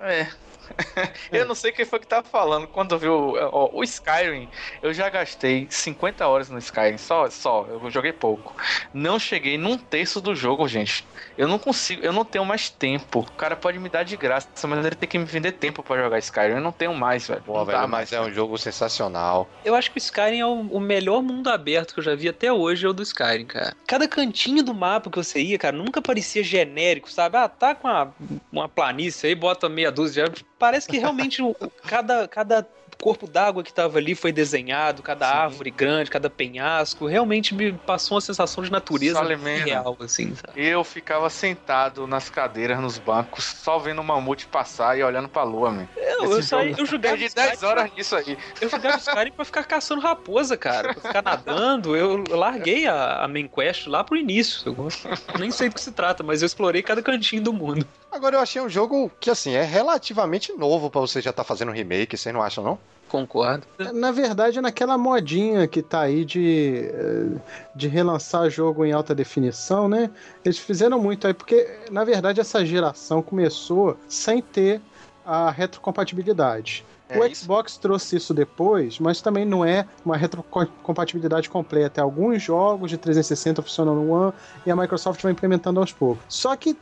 É. 0.00 0.26
eu 1.32 1.46
não 1.46 1.54
sei 1.54 1.72
quem 1.72 1.84
foi 1.84 1.98
que 1.98 2.06
tava 2.06 2.26
falando. 2.26 2.66
Quando 2.66 2.94
eu 2.94 2.98
vi 2.98 3.08
o, 3.08 3.34
ó, 3.52 3.70
o 3.72 3.82
Skyrim, 3.82 4.48
eu 4.82 4.92
já 4.92 5.08
gastei 5.08 5.66
50 5.70 6.26
horas 6.26 6.48
no 6.48 6.58
Skyrim, 6.58 6.98
só, 6.98 7.28
só, 7.30 7.66
eu 7.68 7.90
joguei 7.90 8.12
pouco. 8.12 8.54
Não 8.92 9.18
cheguei 9.18 9.58
num 9.58 9.76
terço 9.76 10.20
do 10.20 10.34
jogo, 10.34 10.66
gente. 10.68 11.06
Eu 11.36 11.48
não 11.48 11.58
consigo, 11.58 12.02
eu 12.02 12.12
não 12.12 12.24
tenho 12.24 12.44
mais 12.44 12.70
tempo. 12.70 13.20
O 13.20 13.32
cara 13.32 13.56
pode 13.56 13.78
me 13.78 13.88
dar 13.88 14.02
de 14.02 14.16
graça, 14.16 14.48
mas 14.66 14.84
ele 14.84 14.94
tem 14.94 15.08
que 15.08 15.18
me 15.18 15.24
vender 15.24 15.52
tempo 15.52 15.82
pra 15.82 16.02
jogar 16.02 16.18
Skyrim. 16.18 16.54
Eu 16.54 16.60
não 16.60 16.72
tenho 16.72 16.94
mais, 16.94 17.26
velho. 17.26 17.42
Pô, 17.42 17.64
velho, 17.64 17.88
mas 17.88 18.12
é 18.12 18.20
um 18.20 18.32
jogo 18.32 18.56
sensacional. 18.58 19.48
Eu 19.64 19.74
acho 19.74 19.90
que 19.90 19.98
o 19.98 20.00
Skyrim 20.00 20.40
é 20.40 20.46
o, 20.46 20.60
o 20.60 20.80
melhor 20.80 21.22
mundo 21.22 21.48
aberto 21.48 21.94
que 21.94 22.00
eu 22.00 22.04
já 22.04 22.14
vi 22.14 22.28
até 22.28 22.52
hoje, 22.52 22.86
é 22.86 22.88
o 22.88 22.92
do 22.92 23.02
Skyrim, 23.02 23.46
cara. 23.46 23.74
Cada 23.86 24.08
cantinho 24.08 24.62
do 24.62 24.74
mapa 24.74 25.10
que 25.10 25.16
você 25.16 25.40
ia, 25.40 25.58
cara, 25.58 25.76
nunca 25.76 26.00
parecia 26.00 26.42
genérico, 26.42 27.10
sabe? 27.10 27.36
Ah, 27.36 27.48
tá 27.48 27.74
com 27.74 27.88
uma, 27.88 28.14
uma 28.50 28.68
planície 28.68 29.28
aí, 29.28 29.34
bota 29.34 29.68
meia 29.68 29.90
dúzia 29.90 30.28
de... 30.28 30.44
Parece 30.58 30.88
que 30.88 30.98
realmente 30.98 31.42
o- 31.42 31.54
cada, 31.86 32.26
cada 32.26 32.66
corpo 32.98 33.26
d'água 33.26 33.62
que 33.62 33.72
tava 33.74 33.98
ali 33.98 34.14
foi 34.14 34.32
desenhado, 34.32 35.02
cada 35.02 35.28
árvore 35.28 35.70
grande, 35.70 36.10
cada 36.10 36.30
penhasco. 36.30 37.06
Realmente 37.06 37.54
me 37.54 37.72
passou 37.72 38.14
uma 38.14 38.20
sensação 38.22 38.64
de 38.64 38.72
natureza 38.72 39.18
Salimena. 39.18 39.64
real, 39.66 39.96
assim, 40.00 40.34
sabe? 40.34 40.52
Eu 40.66 40.82
ficava 40.82 41.28
sentado 41.28 42.06
nas 42.06 42.30
cadeiras, 42.30 42.80
nos 42.80 42.96
bancos, 42.98 43.44
só 43.44 43.78
vendo 43.78 44.00
o 44.00 44.04
mamute 44.04 44.46
passar 44.46 44.96
e 44.98 45.02
olhando 45.02 45.28
pra 45.28 45.42
lua, 45.42 45.70
man. 45.70 45.86
Eu, 45.94 46.24
eu, 46.24 46.38
Esse 46.38 46.48
saí, 46.48 46.74
eu 46.78 46.86
jogava 46.86 47.16
Perdi 47.16 47.26
Skyrim 47.26 47.48
10 47.48 47.62
horas 47.62 47.90
nisso 47.94 48.16
aí. 48.16 48.38
Eu 48.60 48.68
jogava 48.70 48.96
Skyrim 48.96 49.32
pra 49.32 49.44
ficar 49.44 49.64
caçando 49.64 50.00
raposa, 50.00 50.56
cara. 50.56 50.94
Pra 50.94 51.02
ficar 51.02 51.22
nadando. 51.22 51.94
Eu 51.94 52.24
larguei 52.30 52.86
a, 52.86 53.24
a 53.24 53.28
main 53.28 53.46
quest 53.46 53.86
lá 53.88 54.02
pro 54.02 54.16
início. 54.16 54.74
Eu 54.74 55.38
nem 55.38 55.50
sei 55.50 55.68
do 55.68 55.74
que 55.74 55.80
se 55.82 55.92
trata, 55.92 56.22
mas 56.22 56.40
eu 56.40 56.46
explorei 56.46 56.82
cada 56.82 57.02
cantinho 57.02 57.42
do 57.42 57.52
mundo. 57.52 57.86
Agora 58.16 58.36
eu 58.36 58.40
achei 58.40 58.62
um 58.62 58.68
jogo 58.68 59.10
que, 59.20 59.28
assim, 59.28 59.52
é 59.52 59.62
relativamente 59.62 60.50
novo 60.54 60.88
pra 60.88 61.02
você 61.02 61.20
já 61.20 61.28
estar 61.28 61.44
fazendo 61.44 61.68
um 61.68 61.74
remake, 61.74 62.16
vocês 62.16 62.34
não 62.34 62.42
acham, 62.42 62.64
não? 62.64 62.78
Concordo. 63.10 63.66
Na 63.92 64.10
verdade, 64.10 64.58
é 64.58 64.62
naquela 64.62 64.96
modinha 64.96 65.68
que 65.68 65.82
tá 65.82 66.00
aí 66.00 66.24
de, 66.24 66.90
eh, 66.94 67.38
de 67.74 67.86
relançar 67.88 68.48
jogo 68.48 68.86
em 68.86 68.92
alta 68.92 69.14
definição, 69.14 69.86
né? 69.86 70.10
Eles 70.42 70.56
fizeram 70.56 70.98
muito 70.98 71.26
aí, 71.26 71.34
porque, 71.34 71.68
na 71.90 72.04
verdade, 72.04 72.40
essa 72.40 72.64
geração 72.64 73.20
começou 73.20 73.98
sem 74.08 74.40
ter 74.40 74.80
a 75.24 75.50
retrocompatibilidade. 75.50 76.86
É 77.10 77.18
o 77.18 77.26
isso. 77.26 77.42
Xbox 77.44 77.76
trouxe 77.76 78.16
isso 78.16 78.32
depois, 78.32 78.98
mas 78.98 79.20
também 79.20 79.44
não 79.44 79.62
é 79.62 79.86
uma 80.02 80.16
retrocompatibilidade 80.16 81.50
completa. 81.50 82.00
Alguns 82.00 82.42
jogos 82.42 82.90
de 82.90 82.96
360 82.96 83.60
funcionam 83.62 83.94
no 83.94 84.10
One 84.10 84.32
e 84.64 84.70
a 84.70 84.74
Microsoft 84.74 85.22
vai 85.22 85.32
implementando 85.32 85.78
aos 85.78 85.92
poucos. 85.92 86.24
Só 86.28 86.56
que 86.56 86.76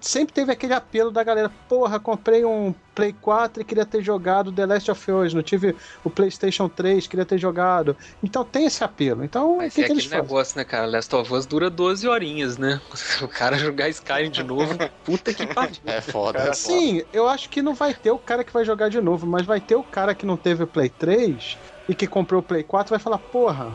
sempre 0.00 0.34
teve 0.34 0.52
aquele 0.52 0.74
apelo 0.74 1.10
da 1.10 1.22
galera: 1.22 1.50
porra, 1.68 1.98
comprei 1.98 2.44
um 2.44 2.74
Play 2.94 3.14
4 3.20 3.60
e 3.60 3.64
queria 3.64 3.84
ter 3.84 4.02
jogado 4.02 4.50
The 4.50 4.64
Last 4.64 4.90
of 4.90 5.12
Us, 5.12 5.34
não 5.34 5.42
tive 5.42 5.76
o 6.02 6.08
PlayStation 6.08 6.68
3, 6.68 7.06
queria 7.06 7.26
ter 7.26 7.36
jogado. 7.38 7.96
Então 8.22 8.42
tem 8.44 8.64
esse 8.66 8.82
apelo. 8.82 9.22
Então, 9.22 9.58
Mas 9.58 9.74
que, 9.74 9.82
é 9.82 9.84
que 9.84 9.92
eles 9.92 10.04
aquele 10.06 10.20
fazem? 10.20 10.22
negócio, 10.22 10.58
né, 10.58 10.64
cara? 10.64 10.86
Last 10.86 11.14
of 11.14 11.32
Us 11.32 11.44
dura 11.46 11.68
12 11.68 12.08
horinhas, 12.08 12.56
né? 12.56 12.80
O 13.22 13.28
cara 13.28 13.58
jogar 13.58 13.88
Skyrim 13.88 14.30
de 14.30 14.42
novo, 14.42 14.76
puta 15.04 15.32
que 15.32 15.46
pariu. 15.46 15.76
É 15.84 16.00
foda. 16.00 16.38
Cara, 16.38 16.54
Sim, 16.54 17.02
eu 17.12 17.28
acho 17.28 17.48
que 17.48 17.60
não 17.62 17.74
vai 17.74 17.92
ter 17.94 18.10
o 18.10 18.18
cara 18.18 18.44
que 18.44 18.52
vai 18.52 18.64
jogar 18.64 18.88
de 18.88 19.00
novo, 19.00 19.26
mas 19.26 19.44
vai 19.44 19.60
ter 19.60 19.76
o 19.76 19.82
cara 19.82 20.14
que 20.14 20.24
não 20.26 20.36
teve 20.36 20.64
o 20.64 20.66
Play 20.66 20.88
3 20.88 21.58
e 21.88 21.94
que 21.94 22.06
comprou 22.06 22.40
o 22.40 22.42
Play 22.42 22.62
4 22.62 22.90
vai 22.90 22.98
falar: 22.98 23.18
porra, 23.18 23.72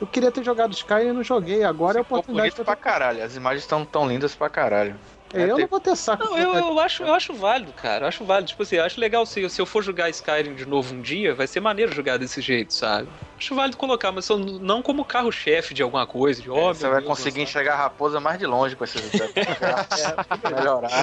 eu 0.00 0.06
queria 0.06 0.30
ter 0.30 0.44
jogado 0.44 0.72
Skyrim 0.72 1.08
e 1.08 1.12
não 1.12 1.22
joguei, 1.22 1.64
agora 1.64 1.98
é 1.98 2.00
a 2.00 2.04
Ficou 2.04 2.18
oportunidade 2.18 2.50
bonito 2.50 2.64
pra 2.64 2.76
pra 2.76 2.82
caralho. 2.82 3.22
As 3.24 3.34
imagens 3.36 3.62
estão 3.62 3.84
tão 3.84 4.08
lindas 4.08 4.34
pra 4.34 4.48
caralho. 4.48 4.96
É, 5.32 5.50
eu 5.50 5.58
não 5.58 5.66
vou 5.66 5.80
ter 5.80 5.96
saco. 5.96 6.22
Não, 6.24 6.38
eu, 6.38 6.54
eu, 6.54 6.78
acho, 6.78 7.02
eu 7.02 7.12
acho 7.12 7.34
válido, 7.34 7.72
cara. 7.72 8.04
Eu 8.04 8.08
acho 8.08 8.24
válido. 8.24 8.48
Tipo 8.48 8.62
assim, 8.62 8.76
eu 8.76 8.84
acho 8.84 9.00
legal 9.00 9.26
se, 9.26 9.48
se 9.50 9.60
eu 9.60 9.66
for 9.66 9.82
jogar 9.82 10.08
Skyrim 10.10 10.54
de 10.54 10.66
novo 10.66 10.94
um 10.94 11.00
dia, 11.00 11.34
vai 11.34 11.46
ser 11.46 11.60
maneiro 11.60 11.92
jogar 11.92 12.16
desse 12.16 12.40
jeito, 12.40 12.72
sabe? 12.72 13.12
Acho 13.38 13.54
válido 13.54 13.76
colocar, 13.76 14.10
mas 14.12 14.28
não 14.60 14.82
como 14.82 15.04
carro-chefe 15.04 15.74
de 15.74 15.82
alguma 15.82 16.06
coisa, 16.06 16.40
de 16.40 16.50
ó, 16.50 16.72
você 16.72 16.72
meu 16.72 16.88
vai 16.88 17.02
Deus, 17.02 17.02
conseguir 17.02 17.16
sabe? 17.16 17.42
enxergar 17.42 17.74
a 17.74 17.76
raposa 17.76 18.20
mais 18.20 18.38
de 18.38 18.46
longe 18.46 18.76
com 18.76 18.84
esses 18.84 19.02
melhorar. 20.44 20.90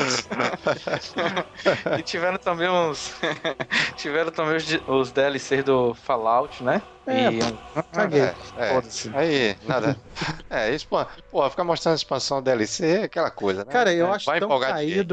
e 1.95 2.03
tiveram 2.03 2.37
também 2.37 2.69
uns. 2.69 3.13
tiveram 3.95 4.31
também 4.31 4.57
os, 4.57 4.65
os 4.87 5.11
DLCs 5.11 5.63
do 5.63 5.93
Fallout, 5.93 6.63
né? 6.63 6.81
É, 7.05 7.31
e 7.31 7.39
Caguei. 7.91 8.31
É, 8.55 8.55
é. 8.55 8.81
Aí, 9.11 9.57
nada. 9.63 9.97
É, 10.49 10.73
isso, 10.73 10.87
pô, 10.87 11.05
pô, 11.29 11.49
ficar 11.49 11.63
mostrando 11.63 11.97
expansão 11.97 12.41
DLC 12.41 13.01
é 13.01 13.03
aquela 13.03 13.31
coisa, 13.31 13.65
né? 13.65 13.71
Cara, 13.71 13.93
eu 13.93 14.07
É, 14.07 14.11
acho 14.11 14.25
vai 14.25 14.35
tão 14.35 14.41
empolgar 14.41 14.73
ninguém. 14.73 15.05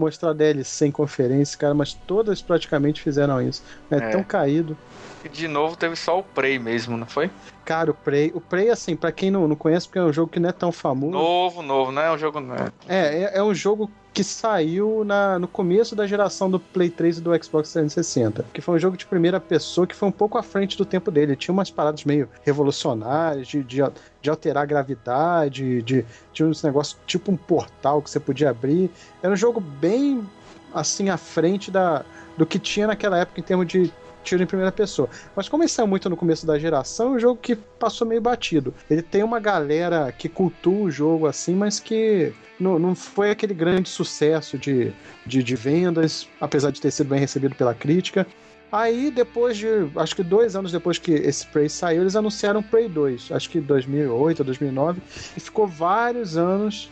Mostrar 0.00 0.32
DLC 0.32 0.86
em 0.86 0.90
conferência, 0.90 1.56
cara, 1.58 1.74
mas 1.74 1.92
todas 1.92 2.40
praticamente 2.42 3.00
fizeram 3.02 3.40
isso. 3.40 3.62
É, 3.90 3.96
É. 3.96 4.08
tão 4.10 4.24
caído. 4.24 4.76
E 5.24 5.28
de 5.28 5.46
novo 5.46 5.76
teve 5.76 5.94
só 5.96 6.18
o 6.18 6.22
Prey 6.22 6.58
mesmo, 6.58 6.96
não 6.96 7.06
foi? 7.06 7.30
Cara, 7.64 7.90
o 7.90 7.94
Prey, 7.94 8.32
o 8.34 8.40
Prey, 8.40 8.70
assim, 8.70 8.96
pra 8.96 9.12
quem 9.12 9.30
não, 9.30 9.46
não 9.46 9.54
conhece, 9.54 9.86
porque 9.86 9.98
é 9.98 10.02
um 10.02 10.12
jogo 10.12 10.32
que 10.32 10.40
não 10.40 10.48
é 10.48 10.52
tão 10.52 10.72
famoso. 10.72 11.12
Novo, 11.12 11.62
novo, 11.62 11.92
não 11.92 12.00
é 12.02 12.10
um 12.10 12.16
jogo. 12.18 12.40
Não. 12.40 12.56
É, 12.88 13.24
é, 13.24 13.30
é 13.34 13.42
um 13.42 13.54
jogo 13.54 13.90
que 14.12 14.24
saiu 14.24 15.04
na, 15.04 15.38
no 15.38 15.46
começo 15.46 15.94
da 15.94 16.06
geração 16.06 16.50
do 16.50 16.58
Play 16.58 16.90
3 16.90 17.18
e 17.18 17.20
do 17.20 17.30
Xbox 17.42 17.72
360. 17.72 18.44
Que 18.52 18.60
foi 18.60 18.76
um 18.76 18.78
jogo 18.78 18.96
de 18.96 19.06
primeira 19.06 19.38
pessoa 19.40 19.86
que 19.86 19.94
foi 19.94 20.08
um 20.08 20.12
pouco 20.12 20.36
à 20.36 20.42
frente 20.42 20.76
do 20.76 20.84
tempo 20.84 21.10
dele. 21.10 21.36
Tinha 21.36 21.52
umas 21.52 21.70
paradas 21.70 22.04
meio 22.04 22.28
revolucionárias, 22.42 23.46
de, 23.46 23.62
de, 23.62 23.78
de 24.20 24.30
alterar 24.30 24.64
a 24.64 24.66
gravidade, 24.66 25.82
de, 25.82 26.04
de 26.32 26.44
uns 26.44 26.62
negócios 26.62 26.98
tipo 27.06 27.30
um 27.30 27.36
portal 27.36 28.02
que 28.02 28.10
você 28.10 28.18
podia 28.18 28.50
abrir. 28.50 28.90
Era 29.22 29.32
um 29.32 29.36
jogo 29.36 29.60
bem 29.60 30.26
assim 30.74 31.08
à 31.08 31.16
frente 31.16 31.70
da, 31.70 32.04
do 32.36 32.46
que 32.46 32.58
tinha 32.58 32.86
naquela 32.86 33.18
época 33.18 33.40
em 33.40 33.42
termos 33.42 33.66
de 33.66 33.92
tiro 34.22 34.42
em 34.42 34.46
primeira 34.46 34.72
pessoa. 34.72 35.08
Mas 35.34 35.48
como 35.48 35.62
ele 35.62 35.70
saiu 35.70 35.86
muito 35.86 36.08
no 36.08 36.16
começo 36.16 36.46
da 36.46 36.58
geração, 36.58 37.12
é 37.12 37.16
um 37.16 37.18
jogo 37.18 37.40
que 37.40 37.56
passou 37.56 38.06
meio 38.06 38.20
batido. 38.20 38.74
Ele 38.90 39.02
tem 39.02 39.22
uma 39.22 39.40
galera 39.40 40.12
que 40.12 40.28
cultua 40.28 40.84
o 40.84 40.90
jogo 40.90 41.26
assim, 41.26 41.54
mas 41.54 41.80
que 41.80 42.32
não, 42.58 42.78
não 42.78 42.94
foi 42.94 43.30
aquele 43.30 43.54
grande 43.54 43.88
sucesso 43.88 44.58
de, 44.58 44.92
de, 45.26 45.42
de 45.42 45.56
vendas, 45.56 46.28
apesar 46.40 46.70
de 46.70 46.80
ter 46.80 46.90
sido 46.90 47.08
bem 47.08 47.20
recebido 47.20 47.54
pela 47.54 47.74
crítica. 47.74 48.26
Aí, 48.72 49.10
depois 49.10 49.56
de. 49.56 49.66
Acho 49.96 50.14
que 50.14 50.22
dois 50.22 50.54
anos 50.54 50.70
depois 50.70 50.96
que 50.96 51.10
esse 51.12 51.44
Prey 51.46 51.68
saiu, 51.68 52.02
eles 52.02 52.14
anunciaram 52.14 52.62
Prey 52.62 52.88
2. 52.88 53.32
Acho 53.32 53.50
que 53.50 53.60
2008 53.60 54.40
ou 54.40 54.44
2009. 54.44 55.02
E 55.36 55.40
ficou 55.40 55.66
vários 55.66 56.36
anos 56.36 56.88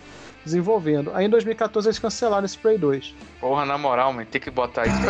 desenvolvendo. 0.48 1.10
Aí 1.14 1.26
em 1.26 1.30
2014 1.30 1.88
eles 1.88 1.98
cancelaram 1.98 2.44
esse 2.44 2.58
Prey 2.58 2.78
2. 2.78 3.14
Porra, 3.40 3.64
na 3.64 3.78
moral, 3.78 4.12
man, 4.12 4.24
tem 4.24 4.40
que 4.40 4.50
botar 4.50 4.86
isso. 4.86 4.96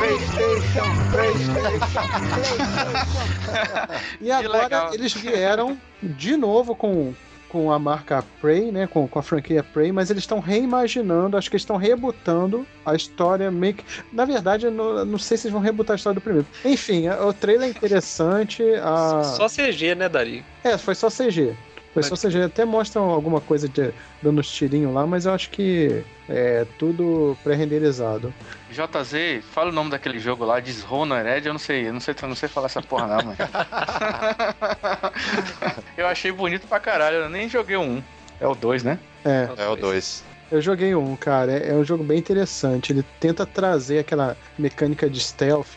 E 4.21 4.31
agora 4.31 4.63
legal. 4.63 4.95
eles 4.95 5.13
vieram 5.13 5.79
de 6.03 6.37
novo 6.37 6.75
com, 6.75 7.15
com 7.49 7.73
a 7.73 7.79
marca 7.79 8.25
Prey, 8.41 8.71
né? 8.71 8.87
Com, 8.87 9.09
com 9.09 9.19
a 9.19 9.23
franquia 9.23 9.63
Prey, 9.63 9.91
mas 9.93 10.11
eles 10.11 10.23
estão 10.25 10.41
reimaginando, 10.41 11.37
acho 11.37 11.49
que 11.49 11.57
eles 11.57 11.63
estão 11.63 11.77
rebutando 11.77 12.67
a 12.85 12.95
história 12.95 13.51
meio 13.51 13.75
que. 13.75 13.85
Na 14.13 14.25
verdade, 14.25 14.67
eu 14.67 14.71
não, 14.71 15.05
não 15.05 15.19
sei 15.19 15.37
se 15.37 15.47
eles 15.47 15.53
vão 15.53 15.63
rebutar 15.63 15.95
a 15.95 15.97
história 15.97 16.15
do 16.15 16.21
primeiro. 16.21 16.47
Enfim, 16.65 17.09
o 17.09 17.33
trailer 17.33 17.69
é 17.69 17.71
interessante. 17.71 18.63
A... 18.83 19.23
Só 19.25 19.47
CG, 19.49 19.95
né, 19.95 20.09
Dari? 20.09 20.45
É, 20.63 20.77
foi 20.77 20.95
só 20.95 21.09
CG. 21.09 21.55
Só 22.03 22.17
CG. 22.17 22.43
Até 22.43 22.65
mostram 22.65 23.11
alguma 23.11 23.41
coisa 23.41 23.69
de, 23.69 23.93
dando 24.23 24.41
uns 24.41 24.51
tirinhos 24.51 24.93
lá, 24.93 25.07
mas 25.07 25.27
eu 25.27 25.33
acho 25.33 25.51
que 25.51 26.03
é 26.29 26.67
tudo 26.79 27.37
pré-renderizado. 27.43 28.33
JZ, 28.71 29.45
fala 29.51 29.71
o 29.71 29.73
nome 29.73 29.91
daquele 29.91 30.19
jogo 30.19 30.45
lá, 30.45 30.61
Dishonored, 30.61 31.47
eu 31.47 31.53
não 31.53 31.59
sei, 31.59 31.89
eu 31.89 31.93
não 31.93 32.01
sei, 32.01 32.15
eu 32.21 32.29
não 32.29 32.37
sei 32.37 32.49
falar 32.49 32.67
essa 32.67 32.83
porra 32.83 33.07
não, 33.07 33.17
mano. 33.17 33.37
eu 35.97 36.07
achei 36.07 36.33
bonito 36.33 36.67
pra 36.67 36.81
caralho, 36.81 37.17
eu 37.17 37.31
nem 37.31 37.49
joguei 37.49 37.77
o 37.77 37.83
1. 37.83 38.03
É 38.41 38.47
o 38.47 38.55
2, 38.55 38.83
né? 38.85 38.99
É. 39.25 39.49
É 39.57 39.69
o 39.69 39.77
2. 39.77 40.25
Eu 40.51 40.63
joguei 40.63 40.95
um, 40.95 41.15
cara. 41.17 41.53
É, 41.53 41.71
é 41.71 41.75
um 41.75 41.85
jogo 41.85 42.03
bem 42.03 42.19
interessante. 42.19 42.93
Ele 42.93 43.05
tenta 43.21 43.45
trazer 43.45 43.99
aquela 43.99 44.37
mecânica 44.59 45.11
de 45.11 45.21
stealth 45.21 45.77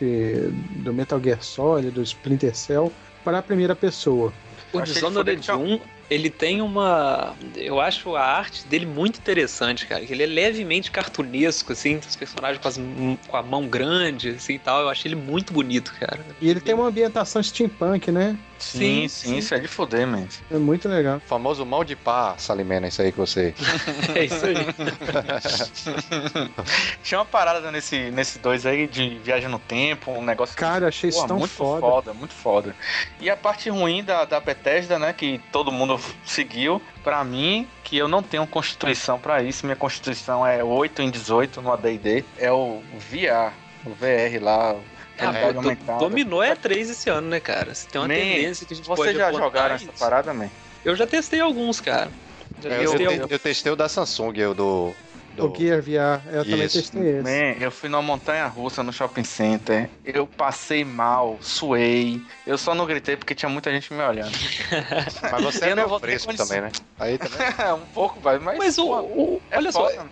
do 0.76 0.94
Metal 0.94 1.20
Gear 1.22 1.42
Solid, 1.42 1.90
do 1.90 2.02
Splinter 2.02 2.54
Cell, 2.54 2.90
para 3.22 3.38
a 3.38 3.42
primeira 3.42 3.76
pessoa. 3.76 4.32
O 4.72 4.80
Dishonored 4.80 5.40
que 5.40 5.46
foi- 5.46 5.56
1 5.56 5.80
ele 6.10 6.28
tem 6.28 6.60
uma. 6.60 7.34
Eu 7.56 7.80
acho 7.80 8.14
a 8.16 8.22
arte 8.22 8.66
dele 8.66 8.86
muito 8.86 9.18
interessante, 9.18 9.86
cara. 9.86 10.02
Ele 10.02 10.22
é 10.22 10.26
levemente 10.26 10.90
cartunesco, 10.90 11.72
assim, 11.72 11.96
os 11.96 12.16
personagens 12.16 12.60
com, 12.60 12.68
as, 12.68 12.80
com 13.28 13.36
a 13.36 13.42
mão 13.42 13.66
grande, 13.66 14.30
assim 14.30 14.54
e 14.54 14.58
tal. 14.58 14.82
Eu 14.82 14.88
acho 14.88 15.06
ele 15.06 15.16
muito 15.16 15.52
bonito, 15.52 15.94
cara. 15.98 16.24
E 16.40 16.48
ele 16.48 16.60
tem 16.60 16.74
uma 16.74 16.88
ambientação 16.88 17.42
steampunk, 17.42 18.10
né? 18.10 18.36
Sim, 18.62 19.08
sim, 19.08 19.36
isso 19.36 19.54
é 19.54 19.58
de 19.58 19.66
foder, 19.66 20.06
man. 20.06 20.26
É 20.50 20.56
muito 20.56 20.88
legal. 20.88 21.16
O 21.16 21.20
famoso 21.20 21.66
mal 21.66 21.82
de 21.82 21.96
pá, 21.96 22.34
Salimena, 22.38 22.86
isso 22.86 23.02
aí 23.02 23.10
que 23.10 23.18
você. 23.18 23.52
É 24.14 24.24
isso 24.24 24.46
aí. 24.46 24.54
Tinha 27.02 27.18
uma 27.18 27.26
parada 27.26 27.70
nesse, 27.72 28.10
nesse 28.10 28.38
dois 28.38 28.64
aí 28.64 28.86
de 28.86 29.18
viagem 29.18 29.48
no 29.48 29.58
tempo, 29.58 30.12
um 30.12 30.24
negócio. 30.24 30.56
Cara, 30.56 30.88
achei 30.88 31.10
isso 31.10 31.20
Pô, 31.20 31.26
tão 31.26 31.38
muito 31.38 31.52
foda. 31.52 31.80
foda, 31.80 32.14
muito 32.14 32.34
foda. 32.34 32.76
E 33.20 33.28
a 33.28 33.36
parte 33.36 33.68
ruim 33.68 34.04
da, 34.04 34.24
da 34.24 34.40
Bethesda, 34.40 34.98
né, 34.98 35.12
que 35.12 35.40
todo 35.50 35.72
mundo 35.72 36.00
seguiu, 36.24 36.80
pra 37.02 37.24
mim, 37.24 37.66
que 37.82 37.96
eu 37.96 38.08
não 38.08 38.22
tenho 38.22 38.46
constituição 38.46 39.18
pra 39.18 39.42
isso, 39.42 39.66
minha 39.66 39.76
constituição 39.76 40.46
é 40.46 40.62
8 40.62 41.02
em 41.02 41.10
18 41.10 41.60
no 41.60 41.72
AD&D, 41.72 42.24
é 42.38 42.52
o 42.52 42.80
VR, 43.10 43.52
o 43.84 43.90
VR 43.90 44.42
lá, 44.42 44.76
Ah, 45.28 45.30
realidade 45.32 45.54
pô, 45.54 45.60
aumentada. 45.60 45.98
dominou 45.98 46.42
é 46.42 46.54
3 46.54 46.90
esse 46.90 47.08
ano, 47.10 47.28
né, 47.28 47.40
cara? 47.40 47.74
Você 47.74 47.86
tem 47.88 48.00
uma 48.00 48.08
Man, 48.08 48.14
tendência 48.14 48.66
que 48.66 48.72
a 48.72 48.76
gente 48.76 48.86
Vocês 48.86 49.06
pode 49.06 49.18
já 49.18 49.32
jogaram 49.32 49.74
essa 49.74 49.92
parada, 49.92 50.32
man? 50.34 50.48
Eu 50.84 50.96
já 50.96 51.06
testei 51.06 51.40
alguns, 51.40 51.80
cara. 51.80 52.10
Já 52.60 52.68
É, 52.70 52.76
eu, 52.76 52.80
testei 52.90 53.06
te- 53.06 53.12
alguns. 53.14 53.30
eu 53.30 53.38
testei 53.38 53.72
o 53.72 53.76
da 53.76 53.88
Samsung, 53.88 54.44
o 54.46 54.54
do. 54.54 54.94
do... 55.36 55.46
O 55.50 55.56
Gear 55.56 55.80
VR, 55.80 56.20
eu 56.32 56.44
também 56.44 56.66
Isso. 56.66 56.78
testei 56.78 57.02
esse. 57.08 57.22
Man, 57.22 57.56
eu 57.64 57.70
fui 57.70 57.88
numa 57.88 58.02
montanha 58.02 58.46
russa 58.46 58.82
no 58.82 58.92
shopping 58.92 59.24
center. 59.24 59.88
Eu 60.04 60.26
passei 60.26 60.84
mal, 60.84 61.38
suei. 61.40 62.20
Eu 62.46 62.58
só 62.58 62.74
não 62.74 62.84
gritei 62.86 63.16
porque 63.16 63.34
tinha 63.34 63.48
muita 63.48 63.70
gente 63.70 63.92
me 63.94 64.02
olhando. 64.02 64.32
Mas 65.30 65.42
você 65.42 65.64
é 65.66 65.72
Eu 65.72 65.76
não 65.76 65.86
meio 65.88 65.98
fresco 66.00 66.34
também, 66.34 66.60
né? 66.60 66.70
Aí 66.98 67.16
também. 67.18 67.38
um 67.82 67.86
pouco, 67.86 68.20
vai, 68.20 68.38
mas. 68.38 68.58
Mas 68.58 68.78
o, 68.78 68.86
pô, 68.86 69.00
o- 69.00 69.42
é 69.50 69.56
olha 69.58 69.72
só, 69.72 69.88
foda. 69.88 70.10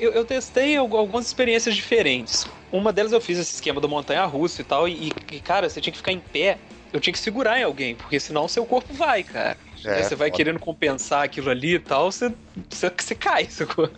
Eu, 0.00 0.12
eu 0.12 0.24
testei 0.24 0.76
algu- 0.76 0.96
algumas 0.96 1.26
experiências 1.26 1.74
diferentes. 1.74 2.46
Uma 2.70 2.92
delas 2.92 3.12
eu 3.12 3.20
fiz 3.20 3.38
esse 3.38 3.54
esquema 3.54 3.80
da 3.80 3.88
montanha 3.88 4.24
russa 4.24 4.62
e 4.62 4.64
tal, 4.64 4.88
e, 4.88 5.08
e, 5.30 5.40
cara, 5.40 5.68
você 5.68 5.80
tinha 5.80 5.92
que 5.92 5.98
ficar 5.98 6.12
em 6.12 6.20
pé. 6.20 6.62
Eu 6.92 7.00
tinha 7.00 7.12
que 7.12 7.18
segurar 7.18 7.58
em 7.58 7.62
alguém, 7.64 7.96
porque 7.96 8.20
senão 8.20 8.46
seu 8.48 8.66
corpo 8.66 8.92
vai, 8.94 9.24
cara. 9.24 9.58
É, 9.84 10.02
você 10.04 10.14
vai 10.14 10.30
foda. 10.30 10.36
querendo 10.36 10.58
compensar 10.58 11.24
aquilo 11.24 11.50
ali 11.50 11.74
e 11.74 11.78
tal, 11.80 12.12
você, 12.12 12.34
você, 12.70 12.90
você 12.90 13.14
cai, 13.14 13.46
sacou? 13.50 13.90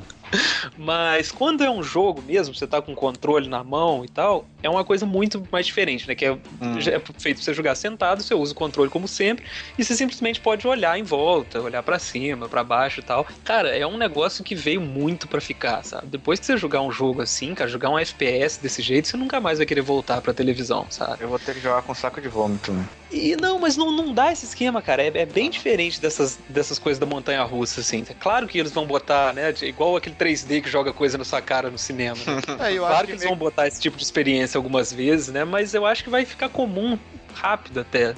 Mas 0.76 1.30
quando 1.30 1.62
é 1.64 1.70
um 1.70 1.82
jogo 1.82 2.22
mesmo, 2.22 2.54
você 2.54 2.66
tá 2.66 2.80
com 2.80 2.92
o 2.92 2.96
controle 2.96 3.48
na 3.48 3.62
mão 3.62 4.04
e 4.04 4.08
tal, 4.08 4.44
é 4.62 4.68
uma 4.68 4.84
coisa 4.84 5.04
muito 5.06 5.46
mais 5.52 5.66
diferente, 5.66 6.06
né? 6.08 6.14
Que 6.14 6.26
é, 6.26 6.32
Hum. 6.32 6.78
é 6.78 7.00
feito 7.18 7.36
pra 7.36 7.44
você 7.44 7.54
jogar 7.54 7.74
sentado, 7.74 8.22
você 8.22 8.34
usa 8.34 8.52
o 8.52 8.56
controle 8.56 8.90
como 8.90 9.06
sempre, 9.06 9.44
e 9.78 9.84
você 9.84 9.94
simplesmente 9.94 10.40
pode 10.40 10.66
olhar 10.66 10.98
em 10.98 11.02
volta, 11.02 11.60
olhar 11.60 11.82
pra 11.82 11.98
cima, 11.98 12.48
pra 12.48 12.64
baixo 12.64 13.00
e 13.00 13.02
tal. 13.02 13.26
Cara, 13.44 13.76
é 13.76 13.86
um 13.86 13.96
negócio 13.96 14.42
que 14.44 14.54
veio 14.54 14.80
muito 14.80 15.28
pra 15.28 15.40
ficar, 15.40 15.82
sabe? 15.84 16.06
Depois 16.06 16.40
que 16.40 16.46
você 16.46 16.56
jogar 16.56 16.80
um 16.82 16.90
jogo 16.90 17.20
assim, 17.22 17.54
cara, 17.54 17.68
jogar 17.68 17.90
um 17.90 17.98
FPS 17.98 18.60
desse 18.62 18.82
jeito, 18.82 19.08
você 19.08 19.16
nunca 19.16 19.40
mais 19.40 19.58
vai 19.58 19.66
querer 19.66 19.82
voltar 19.82 20.20
pra 20.20 20.32
televisão, 20.32 20.86
sabe? 20.90 21.22
Eu 21.24 21.28
vou 21.28 21.38
ter 21.38 21.54
que 21.54 21.60
jogar 21.60 21.82
com 21.82 21.94
saco 21.94 22.20
de 22.20 22.28
vômito, 22.28 22.72
né? 22.72 22.84
E 23.12 23.36
não, 23.36 23.60
mas 23.60 23.76
não, 23.76 23.92
não 23.92 24.12
dá 24.12 24.32
esse 24.32 24.44
esquema, 24.44 24.82
cara. 24.82 25.02
É, 25.02 25.06
é 25.06 25.26
bem 25.26 25.48
diferente 25.48 26.00
dessas, 26.00 26.38
dessas 26.48 26.78
coisas 26.80 26.98
da 26.98 27.06
montanha 27.06 27.42
russa, 27.44 27.80
assim. 27.80 28.04
É 28.08 28.14
claro 28.14 28.48
que 28.48 28.58
eles 28.58 28.72
vão 28.72 28.86
botar, 28.86 29.32
né? 29.32 29.54
Igual 29.62 29.94
aquele 29.96 30.16
3D 30.24 30.62
que 30.62 30.70
joga 30.70 30.92
coisa 30.92 31.18
na 31.18 31.24
sua 31.24 31.42
cara 31.42 31.70
no 31.70 31.78
cinema. 31.78 32.16
né? 32.16 32.42
É, 32.68 32.72
eu 32.72 32.78
claro 32.82 32.94
acho 32.96 33.04
que 33.06 33.12
eles 33.12 33.24
vão 33.24 33.36
botar 33.36 33.66
esse 33.66 33.80
tipo 33.80 33.96
de 33.96 34.02
experiência 34.02 34.56
algumas 34.58 34.92
vezes, 34.92 35.28
né? 35.28 35.44
Mas 35.44 35.74
eu 35.74 35.84
acho 35.84 36.02
que 36.02 36.08
vai 36.10 36.24
ficar 36.24 36.48
comum 36.48 36.98
rápido 37.34 37.80
até. 37.80 38.14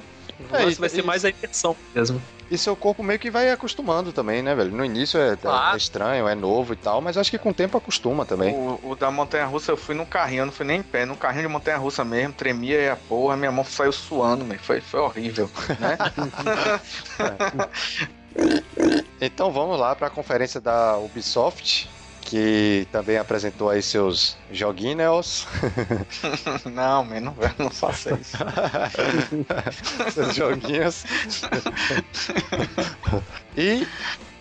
É, 0.52 0.66
isso- 0.66 0.80
vai 0.80 0.88
ser 0.90 0.98
isso- 0.98 1.06
mais 1.06 1.24
a 1.24 1.30
imersão 1.30 1.74
mesmo. 1.94 2.22
E 2.48 2.56
seu 2.56 2.76
corpo 2.76 3.02
meio 3.02 3.18
que 3.18 3.28
vai 3.28 3.50
acostumando 3.50 4.12
também, 4.12 4.40
né, 4.40 4.54
velho? 4.54 4.70
No 4.70 4.84
início 4.84 5.18
é, 5.18 5.34
Claro. 5.34 5.74
é 5.74 5.76
estranho, 5.76 6.28
é 6.28 6.34
novo 6.36 6.74
e 6.74 6.76
tal, 6.76 7.00
mas 7.00 7.16
acho 7.16 7.28
que 7.30 7.38
com 7.38 7.50
o 7.50 7.54
tempo 7.54 7.76
acostuma 7.76 8.24
também. 8.24 8.54
O, 8.54 8.78
o 8.90 8.94
da 8.94 9.10
montanha 9.10 9.46
russa 9.46 9.72
eu 9.72 9.76
fui 9.76 9.96
num 9.96 10.04
carrinho, 10.04 10.42
eu 10.42 10.46
não 10.46 10.52
fui 10.52 10.64
nem 10.64 10.78
em 10.78 10.82
pé, 10.82 11.04
num 11.04 11.16
carrinho 11.16 11.48
de 11.48 11.52
montanha 11.52 11.76
russa 11.76 12.04
mesmo, 12.04 12.32
tremia 12.34 12.78
e 12.80 12.88
a 12.88 12.94
porra, 12.94 13.36
minha 13.36 13.50
mão 13.50 13.64
saiu 13.64 13.90
suando, 13.90 14.44
man. 14.44 14.58
Foi, 14.58 14.80
foi 14.80 15.00
horrível, 15.00 15.50
né? 15.80 15.98
Então 19.20 19.50
vamos 19.50 19.78
lá 19.78 19.94
para 19.94 20.08
a 20.08 20.10
conferência 20.10 20.60
da 20.60 20.98
Ubisoft, 20.98 21.88
que 22.20 22.86
também 22.92 23.16
apresentou 23.16 23.70
aí 23.70 23.80
seus 23.80 24.36
joguinhos. 24.52 25.46
não, 26.66 27.04
man, 27.04 27.20
não, 27.20 27.34
não 27.58 27.70
faça 27.70 28.12
isso. 28.14 28.36
seus 30.12 30.34
joguinhos. 30.34 31.04
e 33.56 33.86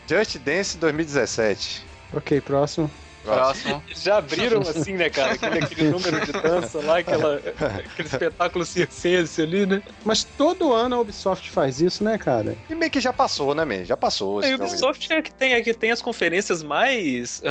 Just 0.08 0.38
Dance 0.39 0.77
2017. 0.77 1.86
Ok, 2.13 2.41
próximo. 2.41 2.89
Próximo. 3.33 3.83
Já 3.95 4.17
abriram 4.17 4.61
assim, 4.61 4.93
né, 4.93 5.09
cara? 5.09 5.33
Aquele, 5.33 5.59
aquele 5.59 5.89
número 5.91 6.25
de 6.25 6.31
dança 6.31 6.79
lá, 6.81 6.99
aquela, 6.99 7.35
aquele 7.35 8.07
espetáculo 8.07 8.65
circense 8.65 9.41
ali, 9.41 9.65
né? 9.65 9.81
Mas 10.03 10.23
todo 10.23 10.73
ano 10.73 10.95
a 10.95 10.99
Ubisoft 10.99 11.49
faz 11.49 11.81
isso, 11.81 12.03
né, 12.03 12.17
cara? 12.17 12.55
E 12.69 12.75
meio 12.75 12.91
que 12.91 12.99
já 12.99 13.11
passou, 13.11 13.55
né, 13.55 13.65
man? 13.65 13.83
Já 13.83 13.97
passou. 13.97 14.39
A 14.39 14.41
esse 14.41 14.51
jogo. 14.51 14.63
Ubisoft 14.65 15.13
é 15.13 15.21
que 15.21 15.33
tem, 15.33 15.53
é 15.53 15.61
que 15.61 15.73
tem 15.73 15.91
as 15.91 16.01
conferências 16.01 16.63
mais 16.63 17.41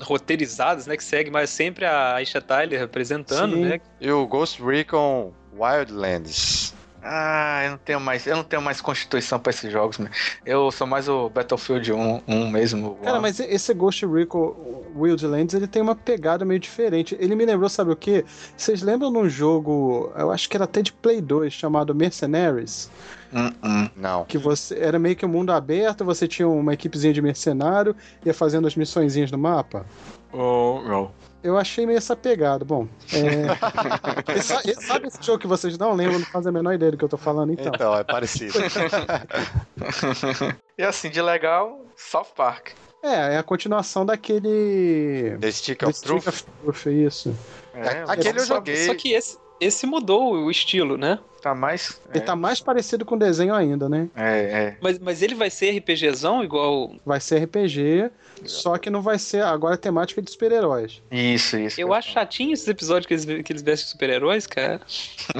roteirizadas, 0.00 0.86
né? 0.86 0.96
Que 0.96 1.04
segue 1.04 1.30
mais 1.30 1.50
sempre 1.50 1.84
a 1.84 2.14
Aisha 2.14 2.40
Tyler 2.40 2.78
representando, 2.78 3.54
Sim. 3.54 3.64
né? 3.64 3.80
E 4.00 4.10
o 4.10 4.26
Ghost 4.26 4.62
Recon 4.62 5.32
Wildlands. 5.58 6.75
Ah, 7.08 7.62
eu 7.64 7.70
não 7.70 7.78
tenho 7.78 8.00
mais, 8.00 8.26
eu 8.26 8.34
não 8.34 8.42
tenho 8.42 8.60
mais 8.60 8.80
constituição 8.80 9.38
pra 9.38 9.50
esses 9.50 9.70
jogos. 9.70 9.98
Eu 10.44 10.72
sou 10.72 10.88
mais 10.88 11.08
o 11.08 11.30
Battlefield 11.30 11.92
1, 11.92 12.22
1 12.26 12.50
mesmo. 12.50 12.96
Cara, 12.96 13.20
mas 13.20 13.38
esse 13.38 13.72
Ghost 13.72 14.04
Recon 14.04 14.56
Wildlands, 14.96 15.54
ele 15.54 15.68
tem 15.68 15.80
uma 15.80 15.94
pegada 15.94 16.44
meio 16.44 16.58
diferente. 16.58 17.16
Ele 17.20 17.36
me 17.36 17.46
lembrou, 17.46 17.68
sabe 17.68 17.92
o 17.92 17.96
quê? 17.96 18.24
Vocês 18.56 18.82
lembram 18.82 19.12
de 19.12 19.18
um 19.18 19.28
jogo, 19.28 20.12
eu 20.16 20.32
acho 20.32 20.48
que 20.48 20.56
era 20.56 20.64
até 20.64 20.82
de 20.82 20.92
Play 20.92 21.20
2, 21.20 21.52
chamado 21.52 21.94
Mercenaries? 21.94 22.90
Hum, 23.32 23.52
hum. 23.62 23.88
Não. 23.94 24.24
Que 24.24 24.36
você 24.36 24.76
era 24.78 24.98
meio 24.98 25.14
que 25.14 25.24
um 25.24 25.28
mundo 25.28 25.52
aberto, 25.52 26.04
você 26.04 26.26
tinha 26.26 26.48
uma 26.48 26.74
equipezinha 26.74 27.12
de 27.12 27.22
mercenário, 27.22 27.94
ia 28.24 28.34
fazendo 28.34 28.66
as 28.66 28.74
missõezinhas 28.74 29.30
no 29.30 29.38
mapa. 29.38 29.86
Oh, 30.32 30.80
não. 30.84 31.10
Eu 31.46 31.56
achei 31.56 31.86
meio 31.86 31.96
essa 31.98 32.16
pegada. 32.16 32.64
Bom, 32.64 32.88
é... 33.12 33.46
esse- 34.36 34.74
sabe 34.86 35.06
esse 35.06 35.22
jogo 35.22 35.38
que 35.38 35.46
vocês 35.46 35.78
não 35.78 35.94
lembram, 35.94 36.18
não 36.18 36.26
fazem 36.26 36.50
a 36.50 36.52
menor 36.52 36.72
ideia 36.74 36.90
do 36.90 36.98
que 36.98 37.04
eu 37.04 37.08
tô 37.08 37.16
falando, 37.16 37.52
então. 37.52 37.70
Então, 37.72 37.94
é 37.96 38.02
parecido. 38.02 38.58
e 40.76 40.82
assim, 40.82 41.08
de 41.08 41.22
legal, 41.22 41.80
South 41.96 42.26
Park. 42.34 42.70
É, 43.02 43.34
é 43.34 43.38
a 43.38 43.42
continuação 43.42 44.04
daquele. 44.04 45.36
The 45.40 45.50
Stick 45.52 45.78
The 45.78 45.86
of 45.86 45.96
Stick 45.96 46.08
Truth. 46.08 46.26
of 46.26 46.44
Truth, 46.62 46.86
isso. 46.86 47.36
É, 47.74 48.04
Aquele 48.08 48.40
eu 48.40 48.44
joguei. 48.46 48.86
Só 48.86 48.94
que 48.94 49.12
esse, 49.12 49.38
esse 49.60 49.86
mudou 49.86 50.34
o 50.34 50.50
estilo, 50.50 50.96
né? 50.96 51.18
Tá 51.40 51.54
mais. 51.54 52.00
Ele 52.12 52.24
tá 52.24 52.34
mais 52.34 52.60
parecido 52.60 53.04
com 53.04 53.14
o 53.14 53.18
desenho 53.18 53.54
ainda, 53.54 53.88
né? 53.88 54.08
É, 54.16 54.38
é. 54.40 54.76
Mas, 54.80 54.98
mas 54.98 55.22
ele 55.22 55.34
vai 55.34 55.48
ser 55.48 55.78
RPGzão 55.78 56.42
igual. 56.42 56.94
Vai 57.04 57.20
ser 57.20 57.44
RPG, 57.44 58.10
só 58.44 58.76
que 58.78 58.90
não 58.90 59.00
vai 59.00 59.18
ser 59.18 59.42
agora 59.42 59.76
temática 59.76 60.20
de 60.20 60.30
super-heróis. 60.30 61.00
Isso, 61.10 61.56
isso. 61.56 61.80
Eu 61.80 61.92
acho 61.94 62.10
chatinho 62.10 62.52
esses 62.52 62.66
episódios 62.66 63.06
que 63.06 63.14
eles, 63.14 63.42
que 63.44 63.52
eles 63.52 63.62
vestem 63.62 63.88
super-heróis, 63.88 64.46
cara. 64.46 64.80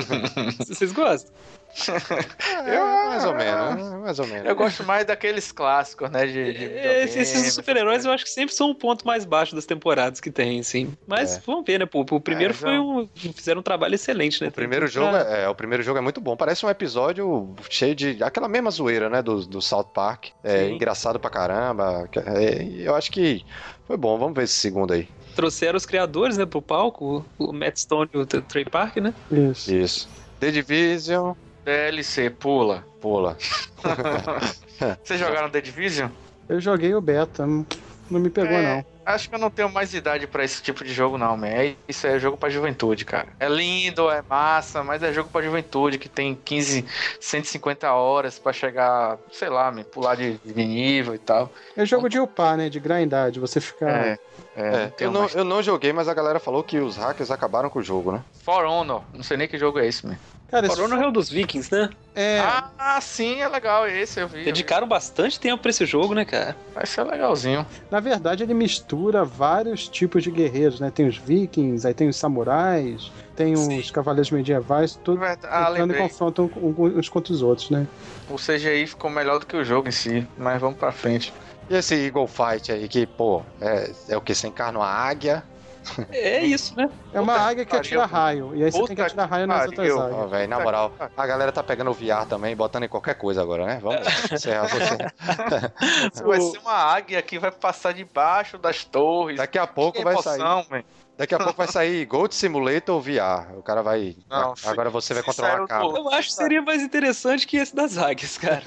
Vocês 0.66 0.92
gostam? 0.92 1.35
É, 2.67 2.79
mais 3.09 3.25
ou 3.25 3.35
menos, 3.35 3.93
mais 4.01 4.19
ou 4.19 4.27
menos. 4.27 4.47
Eu 4.47 4.57
gosto 4.57 4.83
mais 4.85 5.05
daqueles 5.05 5.53
clássicos, 5.53 6.11
né? 6.11 6.27
De, 6.27 6.53
de 6.53 6.65
É, 6.65 7.05
Esses, 7.05 7.55
super-heróis 7.55 8.05
eu 8.05 8.11
acho 8.12 8.25
que 8.25 8.31
sempre 8.31 8.55
são 8.55 8.71
o 8.71 8.75
ponto 8.75 9.07
mais 9.07 9.25
baixo 9.25 9.55
das 9.55 9.65
temporadas 9.67 10.21
que 10.21 10.31
tem, 10.31 10.61
assim. 10.61 10.93
Mas 11.07 11.37
É. 11.37 11.43
vamos 11.47 11.65
ver, 11.65 11.79
né? 11.79 11.87
Pô, 11.87 12.01
o 12.11 12.21
primeiro 12.21 12.53
É, 12.53 12.57
foi 12.57 12.79
um. 12.79 13.09
Fizeram 13.15 13.61
um 13.61 13.62
trabalho 13.62 13.95
excelente, 13.95 14.43
né? 14.43 14.49
O 14.49 14.53
primeiro 14.53 14.87
jogo 14.87 15.11
pra- 15.11 15.37
é, 15.37 15.45
é, 15.45 15.49
o 15.49 15.55
primeiro 15.55 15.83
jogo 15.83 15.99
é 15.99 16.03
muito 16.03 16.21
bom. 16.21 16.37
Parece 16.37 16.65
um 16.67 16.71
episódio 16.71 17.55
cheio 17.71 17.95
de 17.95 18.23
aquela 18.23 18.49
mesma 18.49 18.71
zoeira, 18.71 19.09
né, 19.09 19.23
do, 19.23 19.47
do 19.47 19.62
South 19.62 19.91
Park. 19.95 20.27
É 20.43 20.67
Sim. 20.67 20.75
engraçado 20.75 21.21
pra 21.21 21.31
caramba. 21.31 22.09
É, 22.17 22.65
eu 22.81 22.95
acho 22.95 23.11
que 23.12 23.45
foi 23.87 23.97
bom. 23.97 24.19
Vamos 24.19 24.35
ver 24.35 24.45
esse 24.45 24.55
segundo 24.55 24.93
aí. 24.93 25.09
Trouxeram 25.35 25.77
os 25.77 25.85
criadores, 25.87 26.39
né, 26.39 26.47
pro 26.47 26.62
palco, 26.62 27.25
o, 27.39 27.45
o 27.51 27.53
Matt 27.53 27.77
Stone 27.79 28.09
e 28.12 28.19
o 28.19 28.27
Trey 28.27 28.65
Park, 28.65 28.97
né? 28.97 29.12
Isso. 29.31 29.73
Isso. 29.75 30.09
The 30.41 30.51
Division, 30.51 31.33
DLC, 31.66 32.31
pula. 32.31 32.87
pula. 33.00 33.37
Vocês 35.02 35.18
jogaram 35.18 35.50
The 35.50 35.61
Division? 35.61 36.09
Eu 36.48 36.61
joguei 36.61 36.94
o 36.94 37.00
beta, 37.00 37.44
não 37.44 37.66
me 38.20 38.31
pegou, 38.31 38.52
É. 38.57 38.76
não. 38.76 38.87
Acho 39.05 39.29
que 39.29 39.35
eu 39.37 39.38
não 39.38 39.50
tenho 39.50 39.68
mais 39.68 39.94
idade 39.94 40.26
pra 40.26 40.42
esse 40.44 40.61
tipo 40.62 40.85
de 40.85 40.92
jogo, 40.92 41.16
não, 41.18 41.37
man. 41.37 41.46
É- 41.48 41.74
Isso 41.88 42.07
é 42.09 42.18
jogo 42.18 42.37
pra 42.37 42.48
juventude, 42.50 43.05
cara. 43.05 43.29
É 43.38 43.48
lindo, 43.48 44.09
é 44.11 44.22
massa, 44.29 44.83
mas 44.83 45.00
é 45.02 45.12
jogo 45.12 45.29
pra 45.31 45.42
juventude 45.42 45.96
que 45.98 46.09
tem 46.09 46.35
15, 46.44 46.85
150 47.20 47.92
horas 47.92 48.37
pra 48.38 48.52
chegar, 48.52 49.16
sei 49.33 49.48
lá, 49.48 49.70
man, 49.70 49.83
pular 49.85 50.16
de, 50.16 50.38
de 50.44 50.55
nível 50.55 51.14
e 51.14 51.18
tal. 51.18 51.52
É 51.76 51.85
jogo 51.87 52.09
de 52.09 52.18
upar, 52.18 52.57
né? 52.57 52.68
De 52.68 52.79
grindar, 52.81 53.31
de 53.33 53.38
você 53.40 53.61
ficar. 53.61 53.90
É. 54.07 54.18
É, 54.57 54.77
É, 54.77 54.92
eu, 55.01 55.11
não, 55.11 55.21
mais. 55.21 55.35
eu 55.35 55.45
não 55.45 55.62
joguei, 55.62 55.92
mas 55.92 56.09
a 56.09 56.14
galera 56.14 56.40
falou 56.40 56.64
que 56.64 56.79
os 56.79 56.97
hackers 56.97 57.31
acabaram 57.31 57.69
com 57.69 57.79
o 57.79 57.83
jogo, 57.83 58.11
né? 58.11 58.23
For 58.42 58.64
Honor, 58.64 59.03
não 59.12 59.23
sei 59.23 59.37
nem 59.37 59.47
que 59.47 59.59
jogo 59.59 59.79
é 59.79 59.87
esse, 59.87 60.07
man. 60.07 60.16
Cara, 60.49 60.66
esse 60.66 60.77
For 60.77 60.85
Honor 60.85 61.03
é 61.05 61.09
o 61.09 61.11
dos 61.11 61.29
Vikings, 61.29 61.75
né? 61.75 61.90
é. 62.14 62.40
Ah, 62.79 62.99
sim, 63.01 63.40
é 63.42 63.49
legal 63.49 63.87
esse, 63.87 64.21
eu 64.21 64.29
vi. 64.29 64.38
eu 64.38 64.38
vi. 64.38 64.45
Dedicaram 64.45 64.87
bastante 64.87 65.38
tempo 65.38 65.61
pra 65.61 65.71
esse 65.71 65.85
jogo, 65.85 66.14
né, 66.14 66.25
cara? 66.25 66.57
Vai 66.75 66.87
ser 66.87 67.03
legalzinho. 67.03 67.66
Na 67.90 68.01
verdade, 68.01 68.42
ele 68.45 68.55
mistura 68.55 69.25
vários 69.25 69.88
tipos 69.88 70.23
de 70.23 70.31
guerreiros, 70.31 70.81
né? 70.81 70.90
Tem 70.90 71.07
os 71.07 71.19
vikings, 71.19 71.87
aí 71.87 71.93
tem 71.93 72.09
os 72.09 72.16
samurais, 72.16 73.11
tem 73.35 73.55
os 73.55 73.91
cavaleiros 73.91 74.30
medievais, 74.30 74.97
tudo 75.05 75.20
Ah, 75.24 75.72
e 75.76 75.95
confrontam 75.95 76.51
uns 76.55 77.09
contra 77.09 77.33
os 77.33 77.43
outros, 77.43 77.68
né? 77.70 77.87
O 78.30 78.37
CGI 78.37 78.87
ficou 78.87 79.11
melhor 79.11 79.39
do 79.39 79.47
que 79.47 79.57
o 79.57 79.64
jogo 79.64 79.89
em 79.89 79.93
si, 79.93 80.26
mas 80.39 80.61
vamos 80.61 80.78
pra 80.78 80.91
frente. 80.93 81.33
E 81.69 81.75
esse 81.77 81.95
Eagle 82.07 82.27
Fight 82.29 82.71
aí, 82.73 82.89
que, 82.89 83.07
pô, 83.07 83.43
é, 83.61 83.91
é 84.09 84.17
o 84.17 84.21
que? 84.21 84.35
Você 84.35 84.47
encarna 84.47 84.79
uma 84.79 84.89
águia? 84.89 85.45
É 86.11 86.45
isso, 86.45 86.77
né? 86.77 86.91
É 87.12 87.21
uma 87.21 87.35
Puta 87.35 87.45
águia 87.45 87.64
que 87.64 87.71
que 87.71 87.77
atira 87.77 88.01
pariu. 88.01 88.12
raio, 88.12 88.57
e 88.57 88.64
aí 88.64 88.73
você 88.73 88.79
Puta 88.79 88.89
tem 88.89 88.97
que 88.97 89.03
atirar 89.03 89.29
raio 89.29 89.47
nas 89.47 89.67
outras 89.67 89.97
águias. 89.97 90.17
Ó, 90.19 90.27
velho, 90.27 90.49
na 90.49 90.59
moral, 90.59 90.93
a 91.17 91.27
galera 91.27 91.53
tá 91.53 91.62
pegando 91.62 91.91
o 91.91 91.95
VR 91.95 92.27
também, 92.29 92.57
botando 92.57 92.83
em 92.85 92.89
qualquer 92.89 93.14
coisa 93.14 93.41
agora, 93.41 93.64
né? 93.67 93.79
Vamos 93.81 94.01
encerrar 94.33 94.67
você. 94.67 94.97
Vai 96.25 96.41
ser 96.41 96.59
uma 96.59 96.73
águia 96.75 97.23
que 97.23 97.39
vai 97.39 97.53
passar 97.53 97.93
debaixo 97.95 98.59
das 98.59 98.85
torres. 98.85 99.37
Daqui 99.37 99.59
a 99.59 99.67
pouco 99.67 99.99
Que 99.99 100.05
vai 100.05 100.14
emoção, 100.14 100.64
sair. 100.64 100.71
man. 100.71 100.83
Daqui 101.17 101.35
a 101.35 101.39
pouco 101.39 101.55
vai 101.55 101.67
sair 101.69 102.05
Gold 102.05 102.35
Simulator 102.35 103.01
VR. 103.01 103.57
O 103.57 103.62
cara 103.62 103.83
vai. 103.83 104.17
Não, 104.29 104.55
agora 104.64 104.91
você 104.91 105.14
vai 105.14 105.23
controlar 105.23 105.62
a 105.62 105.67
cabra. 105.67 105.99
Eu 105.99 106.09
acho 106.12 106.29
que 106.29 106.35
seria 106.35 106.61
mais 106.61 106.83
interessante 106.83 107.47
que 107.47 107.57
esse 107.57 107.75
das 107.75 107.97
águias, 107.97 108.37
cara. 108.37 108.62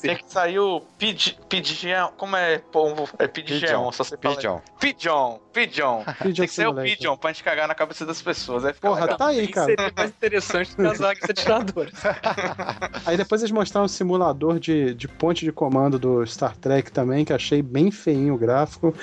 Tem 0.00 0.16
que 0.16 0.24
sair 0.32 0.58
o 0.58 0.80
Pid- 0.98 1.38
Pigeon. 1.48 2.08
Como 2.16 2.34
é 2.36 2.58
pombo? 2.58 3.08
É 3.18 3.26
Pigeon. 3.28 3.60
Pigeon. 3.60 3.92
Só 3.92 4.04
você 4.04 4.16
fala. 4.16 4.62
Pigeon. 4.80 5.38
Pigeon. 5.52 6.02
Pigeon. 6.20 6.34
Tem 6.34 6.46
que 6.46 6.48
ser 6.48 6.68
o. 6.68 6.74
Pigeon 6.74 7.16
pra 7.16 7.30
gente 7.32 7.44
cagar 7.44 7.68
na 7.68 7.74
cabeça 7.74 8.04
das 8.06 8.20
pessoas. 8.22 8.64
Aí 8.64 8.72
Porra, 8.74 9.02
legal. 9.02 9.16
tá 9.18 9.26
aí, 9.28 9.48
cara. 9.48 9.66
Seria 9.66 9.92
mais 9.96 10.10
interessante 10.10 10.70
do 10.76 10.82
que 10.82 10.88
as 10.88 11.00
águias 11.02 11.30
atiradoras. 11.30 11.92
Aí 13.06 13.16
depois 13.16 13.40
eles 13.42 13.52
mostraram 13.52 13.84
um 13.84 13.88
simulador 13.88 14.58
de, 14.58 14.94
de 14.94 15.08
ponte 15.08 15.44
de 15.44 15.52
comando 15.52 15.98
do 15.98 16.24
Star 16.26 16.56
Trek 16.56 16.90
também, 16.92 17.24
que 17.24 17.32
achei 17.32 17.62
bem 17.62 17.90
feinho 17.90 18.34
o 18.34 18.38
gráfico. 18.38 18.94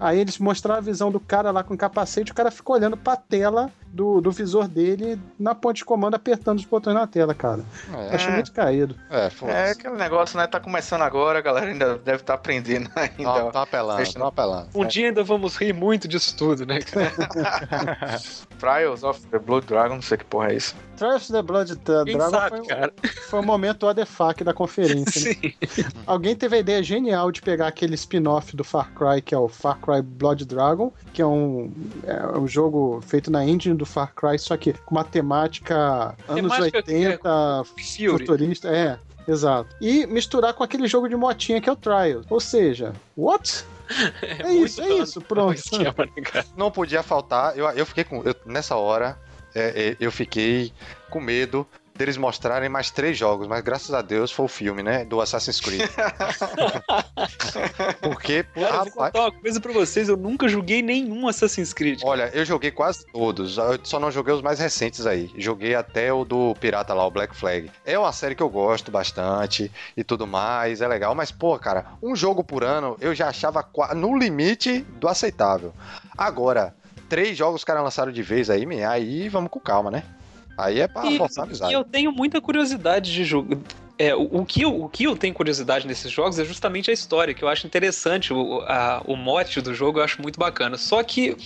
Aí 0.00 0.18
eles 0.18 0.38
mostraram 0.38 0.78
a 0.78 0.82
visão 0.82 1.10
do 1.10 1.20
cara 1.20 1.50
lá 1.50 1.62
com 1.62 1.76
capacete, 1.76 2.32
o 2.32 2.34
cara 2.34 2.50
ficou 2.50 2.76
olhando 2.76 2.96
pra 2.96 3.16
tela 3.16 3.70
do, 3.86 4.20
do 4.20 4.30
visor 4.32 4.66
dele 4.66 5.20
na 5.38 5.54
ponte 5.54 5.76
de 5.78 5.84
comando, 5.84 6.14
apertando 6.14 6.58
os 6.58 6.64
botões 6.64 6.94
na 6.94 7.06
tela, 7.06 7.34
cara. 7.34 7.64
É, 8.10 8.14
Achei 8.14 8.32
muito 8.32 8.52
caído. 8.52 8.96
é, 9.10 9.30
É 9.48 9.70
aquele 9.70 9.94
negócio, 9.96 10.36
né? 10.38 10.46
Tá 10.46 10.58
começando 10.58 11.02
agora, 11.02 11.38
a 11.38 11.42
galera 11.42 11.66
ainda 11.66 11.96
deve 11.98 12.22
estar 12.22 12.34
aprendendo 12.34 12.90
ainda. 12.96 13.14
Tão 13.34 13.50
tão 13.52 13.62
apelando, 13.62 13.96
Deixa- 13.98 14.18
tão 14.18 14.26
apelando. 14.26 14.68
Um 14.74 14.84
dia 14.86 15.08
ainda 15.08 15.22
vamos 15.22 15.56
rir 15.56 15.72
muito 15.74 16.08
disso 16.08 16.36
tudo, 16.36 16.64
né, 16.64 16.80
cara? 16.80 17.12
Trials 18.58 19.02
of 19.02 19.20
the 19.26 19.38
Blood 19.38 19.66
Dragon, 19.66 19.96
não 19.96 20.02
sei 20.02 20.16
que 20.18 20.24
porra 20.24 20.52
é 20.52 20.56
isso. 20.56 20.74
Trials 20.96 21.24
of 21.24 21.32
the 21.32 21.42
Blood 21.42 21.76
Quem 21.76 22.16
Dragon 22.16 22.30
sabe, 22.30 22.56
foi, 22.58 22.66
cara? 22.66 22.92
foi 23.28 23.40
o 23.40 23.42
momento 23.42 23.86
ADFAC 23.86 24.44
da 24.44 24.54
conferência. 24.54 25.36
né? 25.42 25.52
Alguém 26.06 26.34
teve 26.34 26.56
a 26.56 26.58
ideia 26.60 26.82
genial 26.82 27.30
de 27.30 27.42
pegar 27.42 27.66
aquele 27.66 27.94
spin-off 27.94 28.56
do 28.56 28.64
Far 28.64 28.92
Cry, 28.94 29.20
que 29.20 29.34
é 29.34 29.38
o 29.38 29.48
Far 29.48 29.78
Cry 29.80 30.00
Blood 30.00 30.44
Dragon, 30.44 30.92
que 31.12 31.20
é 31.20 31.26
um, 31.26 31.72
é 32.04 32.38
um 32.38 32.46
jogo 32.46 33.02
feito 33.06 33.30
na 33.30 33.44
engine 33.44 33.76
do 33.76 33.84
Far 33.84 34.14
Cry, 34.14 34.38
só 34.38 34.56
que 34.56 34.72
com 34.72 34.94
uma 34.94 35.04
temática 35.04 36.14
anos 36.28 36.52
Temática 36.52 36.82
que 36.82 36.92
é 36.92 37.08
80, 37.08 37.64
Fury. 37.64 38.08
futurista. 38.08 38.68
É, 38.68 38.98
exato. 39.28 39.74
E 39.80 40.06
misturar 40.06 40.54
com 40.54 40.62
aquele 40.62 40.86
jogo 40.86 41.08
de 41.08 41.16
motinha 41.16 41.60
que 41.60 41.68
é 41.68 41.72
o 41.72 41.76
Trials. 41.76 42.26
Ou 42.30 42.40
seja, 42.40 42.92
what? 43.16 43.64
É, 44.22 44.52
isso, 44.54 44.80
é 44.80 44.88
isso, 44.94 45.20
pronto. 45.20 45.54
esquema, 45.54 45.94
né? 46.06 46.44
Não 46.56 46.70
podia 46.70 47.02
faltar. 47.02 47.56
Eu, 47.56 47.68
eu 47.70 47.84
fiquei 47.86 48.04
com. 48.04 48.22
eu- 48.22 48.34
nessa 48.46 48.76
hora, 48.76 49.18
é, 49.54 49.90
é, 49.90 49.96
eu 50.00 50.10
fiquei 50.10 50.72
com 51.10 51.20
medo 51.20 51.66
deles 51.96 52.16
mostrarem 52.16 52.68
mais 52.68 52.90
três 52.90 53.16
jogos, 53.16 53.46
mas 53.46 53.62
graças 53.62 53.94
a 53.94 54.02
Deus 54.02 54.32
foi 54.32 54.46
o 54.46 54.48
filme, 54.48 54.82
né? 54.82 55.04
Do 55.04 55.20
Assassin's 55.20 55.60
Creed. 55.60 55.82
Porque, 58.02 58.42
Cara, 58.42 58.66
eu 58.66 58.68
vou 58.68 58.72
rapaz, 58.72 58.94
contar 58.94 59.20
uma 59.20 59.32
coisa 59.32 59.60
pra 59.60 59.72
vocês, 59.72 60.08
eu 60.08 60.16
nunca 60.16 60.48
joguei 60.48 60.82
nenhum 60.82 61.28
Assassin's 61.28 61.72
Creed. 61.72 62.00
olha, 62.04 62.30
eu 62.34 62.44
joguei 62.44 62.70
quase 62.70 63.06
todos. 63.12 63.56
Eu 63.58 63.78
só 63.84 64.00
não 64.00 64.10
joguei 64.10 64.34
os 64.34 64.42
mais 64.42 64.58
recentes 64.58 65.06
aí. 65.06 65.30
Joguei 65.36 65.74
até 65.74 66.12
o 66.12 66.24
do 66.24 66.54
Pirata 66.60 66.92
lá, 66.94 67.06
o 67.06 67.10
Black 67.10 67.34
Flag. 67.36 67.70
É 67.84 67.98
uma 67.98 68.12
série 68.12 68.34
que 68.34 68.42
eu 68.42 68.48
gosto 68.48 68.90
bastante 68.90 69.70
e 69.96 70.02
tudo 70.02 70.26
mais, 70.26 70.80
é 70.80 70.88
legal. 70.88 71.14
Mas, 71.14 71.30
pô, 71.30 71.58
cara, 71.58 71.86
um 72.02 72.16
jogo 72.16 72.42
por 72.42 72.64
ano 72.64 72.96
eu 73.00 73.14
já 73.14 73.28
achava 73.28 73.64
no 73.94 74.16
limite 74.18 74.80
do 74.98 75.06
aceitável. 75.08 75.72
Agora, 76.18 76.74
três 77.08 77.36
jogos 77.36 77.60
os 77.60 77.64
caras 77.64 77.82
lançaram 77.84 78.10
de 78.10 78.22
vez 78.22 78.50
aí, 78.50 78.66
me- 78.66 78.84
aí 78.84 79.28
vamos 79.28 79.50
com 79.50 79.60
calma, 79.60 79.90
né? 79.90 80.02
Aí 80.56 80.80
é 80.80 80.86
pra 80.88 81.06
E- 81.06 81.18
forçar 81.18 81.44
a 81.44 81.46
amizade. 81.46 81.72
E 81.72 81.74
eu 81.74 81.84
tenho 81.84 82.12
muita 82.12 82.40
curiosidade 82.40 83.12
de 83.12 83.24
jogo. 83.24 83.60
É, 83.96 84.14
o, 84.14 84.22
o 84.40 84.44
que 84.44 84.62
eu, 84.62 84.82
o 84.82 84.88
que 84.88 85.04
eu 85.04 85.16
tenho 85.16 85.32
curiosidade 85.32 85.86
nesses 85.86 86.10
jogos 86.10 86.38
é 86.38 86.44
justamente 86.44 86.90
a 86.90 86.94
história, 86.94 87.32
que 87.32 87.44
eu 87.44 87.48
acho 87.48 87.66
interessante. 87.66 88.32
O, 88.32 88.60
a- 88.66 89.00
o 89.06 89.14
mote 89.16 89.60
do 89.60 89.72
jogo 89.72 90.00
eu 90.00 90.04
acho 90.04 90.20
muito 90.20 90.38
bacana. 90.38 90.76
Só 90.76 91.02
que 91.02 91.36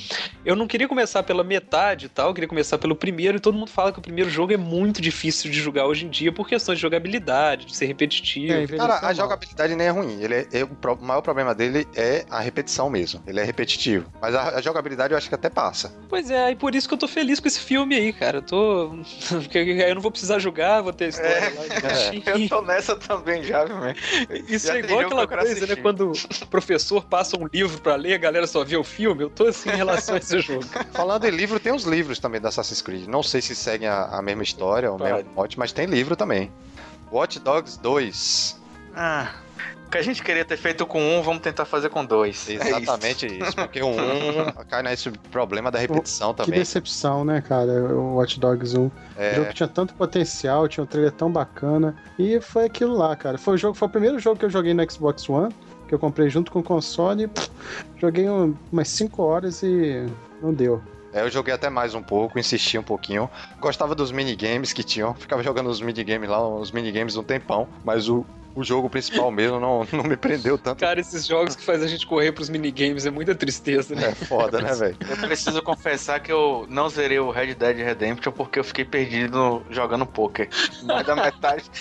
eu 0.47 0.57
não 0.57 0.67
queria 0.67 0.89
começar 0.89 1.23
pela 1.23 1.45
metade 1.45 2.07
e 2.07 2.09
tal, 2.09 2.29
eu 2.29 2.35
queria 2.35 2.49
começar 2.49 2.79
pelo 2.79 2.97
primeiro, 2.97 3.37
e 3.37 3.41
todo 3.41 3.55
mundo 3.57 3.71
fala 3.71 3.93
que 3.93 3.99
o 3.99 4.03
primeiro 4.03 4.31
jogo 4.31 4.53
é 4.53 4.57
muito 4.57 5.03
difícil 5.03 5.51
de 5.51 5.59
jogar 5.61 5.87
hoje 5.87 6.07
em 6.07 6.09
dia 6.09 6.33
por 6.33 6.49
questões 6.49 6.79
de 6.79 6.83
jogabilidade, 6.83 7.67
de 7.67 7.77
ser 7.77 7.85
repetitivo. 7.87 8.53
É, 8.75 8.79
Cara, 8.79 8.99
a 8.99 9.03
mal. 9.03 9.15
jogabilidade 9.15 9.75
nem 9.77 9.87
é 9.87 9.91
ruim. 9.91 10.23
Ele 10.23 10.35
é, 10.35 10.47
é- 10.53 10.65
o, 10.65 10.71
maior 11.03 11.21
problema 11.21 11.55
dele 11.55 11.87
é 11.95 12.25
a 12.31 12.41
repetição 12.41 12.89
mesmo. 12.89 13.23
Ele 13.27 13.41
é 13.41 13.45
repetitivo. 13.45 14.11
Mas 14.23 14.35
a, 14.35 14.57
a 14.57 14.61
jogabilidade 14.63 15.13
eu 15.13 15.19
acho 15.19 15.29
que 15.29 15.35
até 15.35 15.51
passa. 15.51 15.93
Pois 16.09 16.31
é, 16.31 16.51
e 16.53 16.57
por 16.57 16.75
isso 16.75 16.89
que 16.89 16.95
eu 16.95 16.99
tô 16.99 17.09
feliz 17.09 17.41
com 17.41 17.49
esse 17.49 17.61
filme 17.61 17.95
aí, 17.95 18.13
cara. 18.13 18.39
Eu 18.39 18.43
tô. 18.43 18.91
Porque 19.43 19.59
aí 19.59 19.81
eu 19.91 19.95
não 19.95 20.01
vou 20.03 20.11
precisar 20.11 20.39
jogar, 20.39 20.81
vou 20.81 20.93
ter 20.95 21.07
a 21.07 21.09
história 21.09 21.29
É, 21.31 21.51
lá 21.51 22.38
Eu 22.39 22.45
e 22.45 22.49
tô 22.49 22.63
nessa 22.63 22.97
também 22.97 23.43
já, 23.43 23.65
viu, 23.65 23.77
man? 23.77 23.95
Isso 24.49 24.67
Já 24.67 24.77
é 24.77 24.79
igual 24.81 25.01
aquela 25.01 25.27
coisa, 25.27 25.45
né? 25.45 25.53
assistir. 25.53 25.83
Quando 25.83 26.13
o 26.13 26.47
professor 26.47 27.05
passa 27.05 27.37
um 27.37 27.47
livro 27.53 27.81
pra 27.81 27.97
ler, 27.97 28.15
a 28.15 28.19
galera 28.19 28.47
só 28.47 28.65
vê 28.65 28.77
o 28.77 28.85
filme. 28.85 29.25
Eu 29.25 29.31
tô 29.31 29.47
assim 29.47 29.71
em 29.71 29.77
relação 29.77 30.15
a 30.15 30.19
esse 30.19 30.39
jogo. 30.41 30.65
Falando 30.93 31.25
em 31.25 31.31
livro, 31.31 31.59
tem 31.59 31.73
os 31.73 31.85
livros 31.85 32.19
também 32.19 32.41
da 32.41 32.49
Assassin's 32.49 32.83
Creed. 32.83 33.07
Não 33.07 33.23
sei 33.23 33.41
se 33.41 33.55
seguem 33.55 33.89
a, 33.89 34.05
a 34.05 34.23
mesma 34.23 34.43
história, 34.43 34.93
o 34.93 34.99
mesmo 34.99 35.31
mote, 35.35 35.59
mas 35.59 35.73
tem 35.73 35.87
livro 35.87 36.17
também. 36.17 36.53
Watch 37.11 37.39
Dogs 37.41 37.79
2. 37.81 38.61
Ah, 38.95 39.33
o 39.89 39.91
que 39.91 39.97
a 39.97 40.03
gente 40.03 40.23
queria 40.23 40.45
ter 40.45 40.59
feito 40.59 40.85
com 40.87 41.01
um, 41.01 41.23
vamos 41.23 41.41
tentar 41.41 41.65
fazer 41.65 41.89
com 41.89 42.05
dois. 42.05 42.47
É 42.51 42.53
isso. 42.55 42.63
Exatamente 42.69 43.27
isso. 43.27 43.57
Porque 43.57 43.81
o 43.83 43.89
1 43.89 43.95
cai 44.69 44.83
nesse 44.83 45.11
problema 45.33 45.71
da 45.71 45.79
repetição 45.79 46.35
Que 46.35 46.45
também. 46.45 46.59
decepção, 46.61 47.25
né, 47.25 47.41
cara? 47.41 47.73
O 47.95 48.17
Watch 48.17 48.39
Dogs 48.39 48.77
1. 48.79 48.85
O 48.85 48.93
É, 49.17 49.35
jogo 49.37 49.49
que 49.49 49.55
tinha 49.55 49.69
tanto 49.69 49.95
potencial, 49.95 50.69
tinha 50.69 50.85
um 50.85 50.87
trailer 50.87 51.11
tão 51.13 51.33
bacana. 51.33 51.97
E 52.19 52.39
foi 52.39 52.67
aquilo 52.67 52.95
lá, 52.97 53.17
cara. 53.17 53.39
Foi 53.39 53.55
o, 53.55 53.57
jogo, 53.57 53.75
foi 53.75 53.89
o 53.89 53.91
primeiro 53.91 54.19
jogo 54.19 54.39
que 54.39 54.45
eu 54.45 54.51
joguei 54.51 54.75
no 54.75 54.91
Xbox 54.93 55.27
One, 55.29 55.55
que 55.89 55.95
eu 55.95 55.99
comprei 55.99 56.29
junto 56.29 56.53
com 56.53 56.59
o 56.59 56.63
console. 56.63 57.27
pff, 57.27 57.51
joguei 57.97 58.29
um- 58.29 58.55
umas 58.71 58.89
5 58.89 59.23
horas 59.23 59.63
e 59.63 60.07
não 60.43 60.53
deu. 60.53 60.83
É, 61.13 61.23
eu 61.23 61.31
joguei 61.31 61.55
até 61.55 61.71
mais 61.71 61.95
um 61.95 62.03
pouco, 62.03 62.39
insisti 62.39 62.79
um 62.79 62.83
pouquinho. 62.83 63.31
Gostava 63.61 63.95
dos 63.95 64.13
minigames 64.13 64.73
que 64.73 64.83
tinham. 64.83 65.15
Ficava 65.15 65.43
jogando 65.43 65.71
os 65.71 65.81
minigames 65.81 66.29
lá, 66.29 66.47
os 66.47 66.71
minigames 66.71 67.17
um 67.17 67.23
tempão. 67.23 67.67
Mas 67.83 68.09
o, 68.09 68.27
o 68.55 68.63
jogo 68.63 68.91
principal 68.91 69.31
mesmo 69.31 69.59
não, 69.59 69.87
não 69.91 70.05
me 70.05 70.17
prendeu 70.17 70.59
tanto. 70.59 70.81
Cara, 70.81 71.01
esses 71.01 71.27
jogos 71.27 71.57
que 71.57 71.63
faz 71.63 71.83
a 71.83 71.87
gente 71.87 72.07
correr 72.07 72.33
pros 72.33 72.51
minigames 72.51 73.07
é 73.07 73.11
muita 73.11 73.35
tristeza, 73.35 73.95
né? 73.95 74.09
É 74.09 74.15
foda, 74.15 74.61
né, 74.61 74.75
velho? 74.75 74.97
Eu 75.09 75.17
preciso 75.17 75.63
confessar 75.63 76.21
que 76.21 76.31
eu 76.31 76.67
não 76.69 76.91
zerei 76.91 77.19
o 77.19 77.31
Red 77.31 77.55
Dead 77.55 77.79
Redemption 77.79 78.33
porque 78.33 78.59
eu 78.59 78.65
fiquei 78.65 78.85
perdido 78.85 79.63
jogando 79.71 80.05
poker. 80.05 80.51
Mais 80.83 81.07
da 81.07 81.17
metade. 81.17 81.65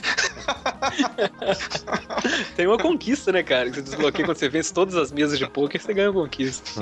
Tem 2.56 2.66
uma 2.66 2.78
conquista, 2.78 3.34
né, 3.34 3.44
cara? 3.44 3.70
Que 3.70 3.76
você 3.76 3.82
desbloqueia 3.82 4.26
quando 4.26 4.38
você 4.38 4.48
vence 4.48 4.74
todas 4.74 4.96
as 4.96 5.12
mesas 5.12 5.38
de 5.38 5.46
poker, 5.50 5.82
você 5.82 5.94
ganha 5.94 6.12
uma 6.12 6.22
conquista. 6.22 6.64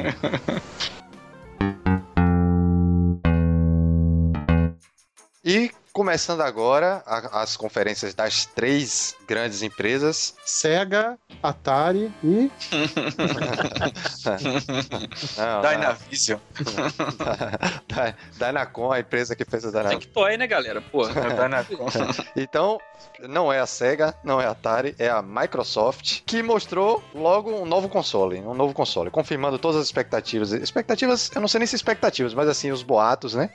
E 5.46 5.70
começando 5.96 6.42
agora 6.42 7.02
a- 7.06 7.42
as 7.42 7.56
conferências 7.56 8.14
das 8.14 8.46
três 8.46 9.16
grandes 9.26 9.62
empresas. 9.64 10.36
Sega, 10.44 11.18
Atari 11.42 12.12
e. 12.22 12.52
Não, 15.38 15.62
da, 15.62 15.74
Dynavision. 15.74 16.38
da, 17.88 18.14
Dynacon, 18.48 18.92
a 18.92 19.00
empresa 19.00 19.38
que 19.38 19.46
fez 19.46 19.64
o 19.64 19.72
Dynacon. 19.72 20.00
Tectoy, 20.00 20.36
né, 20.36 20.48
galera? 20.48 20.82
Pô. 20.82 21.08
Dynavision. 21.08 22.10
Então, 22.36 22.78
não 23.30 23.54
é 23.54 23.62
a 23.62 23.66
Sega, 23.66 24.14
não 24.22 24.42
é 24.42 24.46
a 24.46 24.52
Atari, 24.52 24.94
é 25.00 25.08
a 25.08 25.22
Microsoft, 25.22 26.24
que 26.26 26.44
mostrou 26.44 27.02
logo 27.14 27.50
um 27.52 27.66
novo 27.66 27.88
console, 27.88 28.42
um 28.42 28.54
novo 28.54 28.74
console, 28.74 29.10
confirmando 29.10 29.58
todas 29.58 29.80
as 29.80 29.86
expectativas. 29.86 30.52
Expectativas, 30.52 31.32
eu 31.34 31.40
não 31.40 31.48
sei 31.48 31.60
nem 31.60 31.68
se 31.68 31.76
expectativas, 31.78 32.34
mas 32.34 32.50
assim, 32.50 32.70
os 32.70 32.84
boatos, 32.84 33.34
né? 33.34 33.50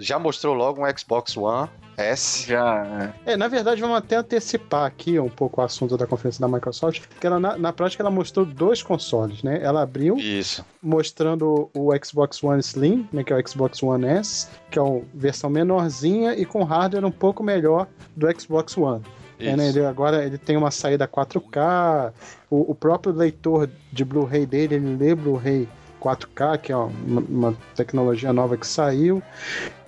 Já 0.00 0.18
mostrou 0.18 0.54
logo 0.54 0.82
um 0.82 0.98
Xbox 0.98 1.36
One 1.36 1.57
S. 1.98 2.46
Já. 2.46 3.12
É, 3.26 3.36
na 3.36 3.48
verdade, 3.48 3.80
vamos 3.80 3.96
até 3.96 4.16
antecipar 4.16 4.84
aqui 4.84 5.18
um 5.18 5.28
pouco 5.28 5.60
o 5.60 5.64
assunto 5.64 5.96
da 5.96 6.06
conferência 6.06 6.40
da 6.40 6.46
Microsoft, 6.46 7.02
porque 7.08 7.26
ela, 7.26 7.40
na, 7.40 7.58
na 7.58 7.72
prática 7.72 8.02
ela 8.02 8.10
mostrou 8.10 8.46
dois 8.46 8.82
consoles, 8.82 9.42
né? 9.42 9.58
Ela 9.60 9.82
abriu 9.82 10.16
Isso. 10.16 10.64
mostrando 10.80 11.68
o 11.74 11.90
Xbox 12.04 12.42
One 12.42 12.60
Slim, 12.60 13.08
né, 13.12 13.24
que 13.24 13.32
é 13.32 13.36
o 13.36 13.48
Xbox 13.48 13.82
One 13.82 14.06
S, 14.06 14.46
que 14.70 14.78
é 14.78 14.82
uma 14.82 15.02
versão 15.12 15.50
menorzinha 15.50 16.34
e 16.34 16.44
com 16.44 16.62
hardware 16.62 17.04
um 17.04 17.10
pouco 17.10 17.42
melhor 17.42 17.88
do 18.14 18.40
Xbox 18.40 18.76
One. 18.78 19.02
É, 19.40 19.56
né, 19.56 19.68
ele 19.68 19.84
agora 19.84 20.24
ele 20.24 20.38
tem 20.38 20.56
uma 20.56 20.70
saída 20.70 21.06
4K, 21.06 22.12
o, 22.50 22.72
o 22.72 22.74
próprio 22.74 23.12
leitor 23.12 23.68
de 23.92 24.04
Blu-ray 24.04 24.46
dele, 24.46 24.76
ele 24.76 24.96
lê 24.96 25.14
Blu-ray 25.14 25.68
4K, 26.00 26.58
que 26.58 26.72
é 26.72 26.76
uma, 26.76 27.20
uma 27.20 27.56
tecnologia 27.74 28.32
nova 28.32 28.56
que 28.56 28.66
saiu. 28.66 29.22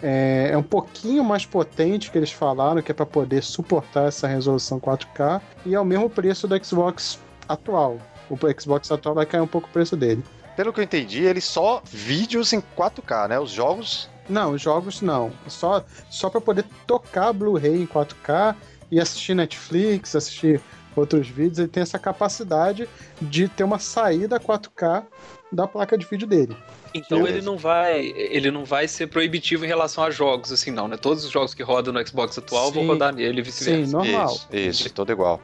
É, 0.02 0.50
é 0.52 0.56
um 0.56 0.62
pouquinho 0.62 1.24
mais 1.24 1.44
potente 1.46 2.10
que 2.10 2.18
eles 2.18 2.32
falaram, 2.32 2.82
que 2.82 2.90
é 2.90 2.94
para 2.94 3.06
poder 3.06 3.42
suportar 3.42 4.08
essa 4.08 4.26
resolução 4.26 4.80
4K, 4.80 5.40
e 5.66 5.74
é 5.74 5.80
o 5.80 5.84
mesmo 5.84 6.08
preço 6.08 6.46
do 6.46 6.64
Xbox 6.64 7.18
atual. 7.48 7.98
O 8.28 8.36
Xbox 8.60 8.90
atual 8.90 9.14
vai 9.14 9.26
cair 9.26 9.40
um 9.40 9.46
pouco 9.46 9.68
o 9.68 9.72
preço 9.72 9.96
dele. 9.96 10.22
Pelo 10.56 10.72
que 10.72 10.80
eu 10.80 10.84
entendi, 10.84 11.22
ele 11.22 11.40
só 11.40 11.82
vídeos 11.84 12.52
em 12.52 12.62
4K, 12.76 13.28
né? 13.28 13.40
Os 13.40 13.50
jogos. 13.50 14.08
Não, 14.28 14.52
os 14.52 14.62
jogos 14.62 15.00
não. 15.00 15.32
Só, 15.48 15.84
só 16.10 16.28
para 16.28 16.40
poder 16.40 16.64
tocar 16.86 17.32
Blu-ray 17.32 17.82
em 17.82 17.86
4K 17.86 18.54
e 18.90 19.00
assistir 19.00 19.34
Netflix, 19.34 20.14
assistir 20.14 20.60
outros 20.94 21.28
vídeos, 21.28 21.58
ele 21.58 21.68
tem 21.68 21.82
essa 21.82 21.98
capacidade 21.98 22.88
de 23.20 23.48
ter 23.48 23.64
uma 23.64 23.78
saída 23.78 24.38
4K 24.38 25.04
da 25.52 25.66
placa 25.66 25.96
de 25.96 26.06
vídeo 26.06 26.26
dele. 26.26 26.56
Então 26.94 27.18
Beleza. 27.18 27.38
ele 27.38 27.46
não 27.46 27.56
vai, 27.56 28.06
ele 28.16 28.50
não 28.50 28.64
vai 28.64 28.88
ser 28.88 29.06
proibitivo 29.06 29.64
em 29.64 29.68
relação 29.68 30.02
a 30.02 30.10
jogos, 30.10 30.50
assim, 30.52 30.70
não, 30.70 30.88
né? 30.88 30.96
Todos 30.96 31.24
os 31.24 31.30
jogos 31.30 31.54
que 31.54 31.62
rodam 31.62 31.92
no 31.92 32.06
Xbox 32.06 32.36
atual 32.38 32.72
vão 32.72 32.82
Sim. 32.82 32.88
rodar 32.88 33.14
nele 33.14 33.40
e 33.40 33.42
vice-versa. 33.42 33.86
Sim, 33.86 33.92
normal. 33.92 34.34
Isso, 34.34 34.48
isso, 34.52 34.92
todo 34.92 35.12
igual. 35.12 35.40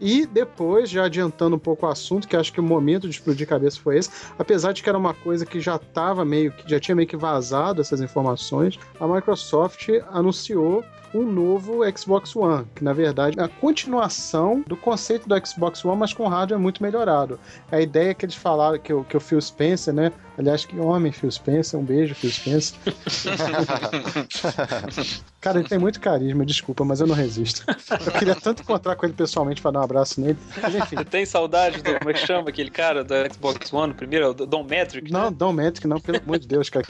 E 0.00 0.26
depois, 0.26 0.88
já 0.88 1.04
adiantando 1.04 1.56
um 1.56 1.58
pouco 1.58 1.84
o 1.84 1.88
assunto, 1.88 2.28
que 2.28 2.36
acho 2.36 2.52
que 2.52 2.60
o 2.60 2.62
momento 2.62 3.08
de 3.08 3.14
explodir 3.16 3.46
cabeça 3.46 3.80
foi 3.80 3.98
esse, 3.98 4.10
apesar 4.38 4.72
de 4.72 4.82
que 4.82 4.88
era 4.88 4.96
uma 4.96 5.12
coisa 5.12 5.44
que 5.44 5.60
já 5.60 5.76
estava 5.76 6.24
meio 6.24 6.52
que 6.52 6.70
já 6.70 6.78
tinha 6.78 6.94
meio 6.94 7.08
que 7.08 7.16
vazado 7.16 7.80
essas 7.80 8.00
informações, 8.00 8.78
a 9.00 9.06
Microsoft 9.06 9.88
anunciou 10.12 10.84
um 11.14 11.22
novo 11.22 11.80
Xbox 11.96 12.34
One, 12.34 12.66
que 12.74 12.84
na 12.84 12.92
verdade 12.92 13.38
é 13.38 13.42
a 13.42 13.48
continuação 13.48 14.62
do 14.66 14.76
conceito 14.76 15.28
do 15.28 15.46
Xbox 15.46 15.84
One, 15.84 15.98
mas 15.98 16.12
com 16.12 16.28
hardware 16.28 16.60
muito 16.60 16.82
melhorado. 16.82 17.38
A 17.70 17.80
ideia 17.80 18.14
que 18.14 18.24
eles 18.24 18.34
falaram, 18.34 18.78
que 18.78 18.92
o, 18.92 19.04
que 19.04 19.16
o 19.16 19.20
Phil 19.20 19.40
Spencer, 19.40 19.94
né? 19.94 20.12
Aliás, 20.38 20.64
que 20.64 20.78
homem, 20.78 21.10
Phil 21.10 21.32
Spencer, 21.32 21.80
um 21.80 21.82
beijo, 21.82 22.14
Phil 22.14 22.30
Spencer. 22.30 22.78
Cara, 25.40 25.58
ele 25.58 25.68
tem 25.68 25.78
muito 25.78 26.00
carisma, 26.00 26.44
desculpa, 26.44 26.84
mas 26.84 27.00
eu 27.00 27.06
não 27.06 27.14
resisto. 27.14 27.64
Eu 28.06 28.12
queria 28.12 28.36
tanto 28.36 28.62
encontrar 28.62 28.94
com 28.96 29.06
ele 29.06 29.14
pessoalmente 29.14 29.60
pra 29.60 29.70
dar 29.70 29.80
um 29.80 29.84
abraço 29.84 30.20
nele. 30.20 30.38
Mas 30.62 30.74
enfim. 30.74 30.96
Você 30.96 31.04
tem 31.04 31.26
saudade 31.26 31.82
do. 31.82 31.98
Como 31.98 32.10
é 32.10 32.12
que 32.12 32.24
chama 32.24 32.50
aquele 32.50 32.70
cara 32.70 33.02
do 33.02 33.14
Xbox 33.32 33.72
One? 33.72 33.94
Primeiro, 33.94 34.26
é 34.26 34.28
o 34.28 34.34
Don 34.34 34.62
Metric? 34.62 35.10
Não, 35.10 35.32
Don 35.32 35.52
Metric, 35.52 35.88
não, 35.88 36.00
pelo 36.00 36.18
amor 36.18 36.38
de 36.38 36.46
Deus, 36.46 36.70
cara. 36.70 36.86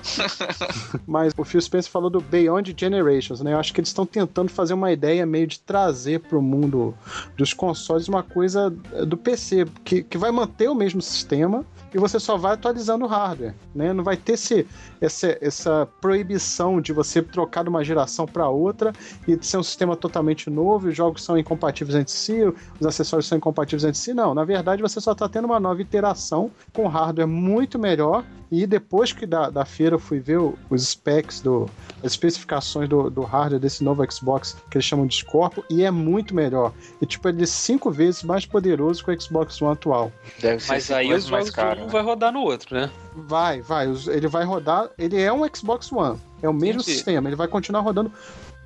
Mas 1.07 1.33
o 1.37 1.45
Phil 1.45 1.61
Spencer 1.61 1.91
falou 1.91 2.11
do 2.11 2.21
Beyond 2.21 2.75
Generations, 2.79 3.41
né? 3.41 3.55
Eu 3.55 3.59
acho 3.59 3.73
que 3.73 3.81
eles 3.81 3.89
estão 3.89 4.05
tentando 4.09 4.51
fazer 4.51 4.75
uma 4.75 4.91
ideia 4.91 5.25
meio 5.25 5.47
de 5.47 5.61
trazer 5.61 6.21
pro 6.21 6.43
mundo 6.43 6.95
dos 7.37 7.53
consoles 7.55 8.09
uma 8.09 8.23
coisa 8.23 8.75
eh, 8.93 9.05
do 9.05 9.17
PC, 9.17 9.67
que, 9.85 10.03
que 10.03 10.19
vai 10.19 10.31
manter 10.31 10.69
o 10.69 10.75
mesmo 10.75 11.01
sistema 11.01 11.65
e 11.95 11.99
você 11.99 12.19
só 12.21 12.37
vai 12.37 12.53
atualizando 12.53 13.05
o 13.05 13.09
hardware, 13.09 13.55
né? 13.75 13.93
Não 13.95 14.05
vai 14.05 14.15
ter 14.17 14.33
esse, 14.35 14.67
essa, 15.01 15.39
essa 15.41 15.89
proibição 16.03 16.81
de 16.83 16.93
você 16.93 17.23
trocar 17.23 17.63
de 17.63 17.71
uma 17.71 17.83
geração 17.83 18.27
para 18.27 18.49
outra 18.49 18.93
e 19.27 19.39
ser 19.41 19.57
um 19.57 19.63
sistema 19.63 19.97
totalmente 19.97 20.51
novo, 20.51 20.89
os 20.89 20.97
jogos 20.97 21.23
são 21.25 21.39
incompatíveis 21.39 21.97
entre 21.99 22.13
si, 22.13 22.43
os 22.79 22.87
acessórios 22.87 23.27
são 23.27 23.39
incompatíveis 23.39 23.85
entre 23.85 23.99
si. 23.99 24.13
Não, 24.13 24.35
na 24.35 24.45
verdade 24.45 24.83
você 24.83 25.01
só 25.01 25.13
está 25.13 25.29
tendo 25.29 25.47
uma 25.47 25.59
nova 25.61 25.81
iteração 25.81 26.51
com 26.75 26.87
hardware 26.89 27.29
muito 27.29 27.79
melhor. 27.79 28.25
E 28.51 28.67
depois 28.67 29.13
que 29.13 29.27
da, 29.27 29.51
da 29.51 29.67
feira 29.67 29.97
eu 29.97 29.99
fui 29.99 30.21
ver 30.21 30.39
o- 30.39 30.55
os 30.71 30.83
specs, 30.83 31.43
do, 31.43 31.69
as 32.03 32.13
especificações 32.13 32.89
do, 32.89 33.11
do 33.11 33.21
hardware 33.21 33.61
desse 33.61 33.85
novo 33.85 33.98
Xbox, 34.11 34.57
que 34.71 34.77
eles 34.77 34.85
chamam 34.85 35.07
de 35.07 35.17
Scorpio, 35.17 35.65
e 35.71 35.83
é 35.83 35.91
muito 35.91 36.35
melhor. 36.35 36.73
E 37.01 37.07
tipo, 37.07 37.29
ele 37.29 37.43
é 37.43 37.47
cinco 37.47 37.91
vezes 37.91 38.23
mais 38.23 38.45
poderoso 38.47 39.05
que 39.05 39.11
o 39.11 39.21
Xbox 39.21 39.61
One 39.61 39.73
atual. 39.73 40.13
Deve 40.41 40.63
ser 40.63 40.73
Mas 40.73 40.91
aí 40.91 41.13
os 41.13 41.31
mais 41.31 41.47
jogos 41.47 41.55
caro. 41.55 41.81
um 41.81 41.85
né? 41.87 41.91
vai 41.91 42.03
rodar 42.03 42.33
no 42.33 42.41
outro, 42.41 42.75
né? 42.75 42.91
Vai, 43.15 43.61
vai. 43.63 43.87
Ele 44.09 44.29
vai 44.29 44.45
rodar. 44.45 44.91
Ele 44.99 45.21
é 45.21 45.33
um 45.33 45.43
Xbox 45.55 45.91
One. 45.93 46.19
É 46.43 46.49
o 46.49 46.53
mesmo 46.53 46.81
Entendi. 46.81 46.97
sistema. 46.97 47.29
Ele 47.29 47.37
vai 47.37 47.49
continuar 47.49 47.81
rodando 47.81 48.13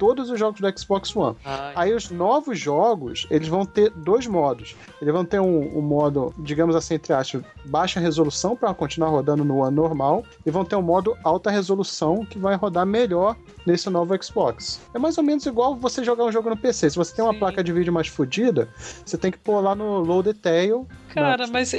todos 0.02 0.30
os 0.30 0.36
jogos 0.36 0.60
do 0.60 0.78
Xbox 0.78 1.14
One. 1.14 1.36
Aí 1.76 1.94
os 1.94 2.10
novos 2.10 2.58
jogos, 2.58 3.24
eles 3.30 3.46
vão 3.46 3.64
ter 3.64 3.88
dois 3.90 4.26
modos. 4.26 4.74
Eles 5.00 5.14
vão 5.14 5.24
ter 5.24 5.38
um, 5.38 5.78
um 5.78 5.80
modo, 5.80 6.34
digamos 6.38 6.74
assim, 6.74 6.94
entre 6.94 7.12
aspas, 7.12 7.44
baixa 7.66 8.00
resolução 8.00 8.56
para 8.56 8.74
continuar 8.74 9.10
rodando 9.10 9.44
no 9.44 9.58
One 9.58 9.76
normal. 9.76 10.24
E 10.44 10.50
vão 10.50 10.64
ter 10.64 10.74
um 10.74 10.82
modo 10.82 11.16
alta 11.22 11.52
resolução 11.52 12.26
que 12.26 12.36
vai 12.36 12.56
rodar 12.56 12.84
melhor 12.84 13.36
nesse 13.64 13.88
novo 13.88 14.20
Xbox. 14.20 14.80
É 14.92 14.98
mais 14.98 15.16
ou 15.18 15.22
menos 15.22 15.46
igual 15.46 15.76
você 15.76 16.02
jogar 16.02 16.24
um 16.24 16.32
jogo 16.32 16.50
no 16.50 16.56
PC. 16.56 16.90
Se 16.90 16.96
você 16.96 17.14
tem 17.14 17.24
uma 17.24 17.34
Sim. 17.34 17.38
placa 17.38 17.62
de 17.62 17.72
vídeo 17.72 17.92
mais 17.92 18.08
fodida, 18.08 18.68
você 19.06 19.16
tem 19.16 19.30
que 19.30 19.38
pôr 19.38 19.60
lá 19.60 19.72
no 19.72 20.00
low 20.00 20.20
detail. 20.20 20.84
Cara, 21.14 21.46
mas 21.46 21.72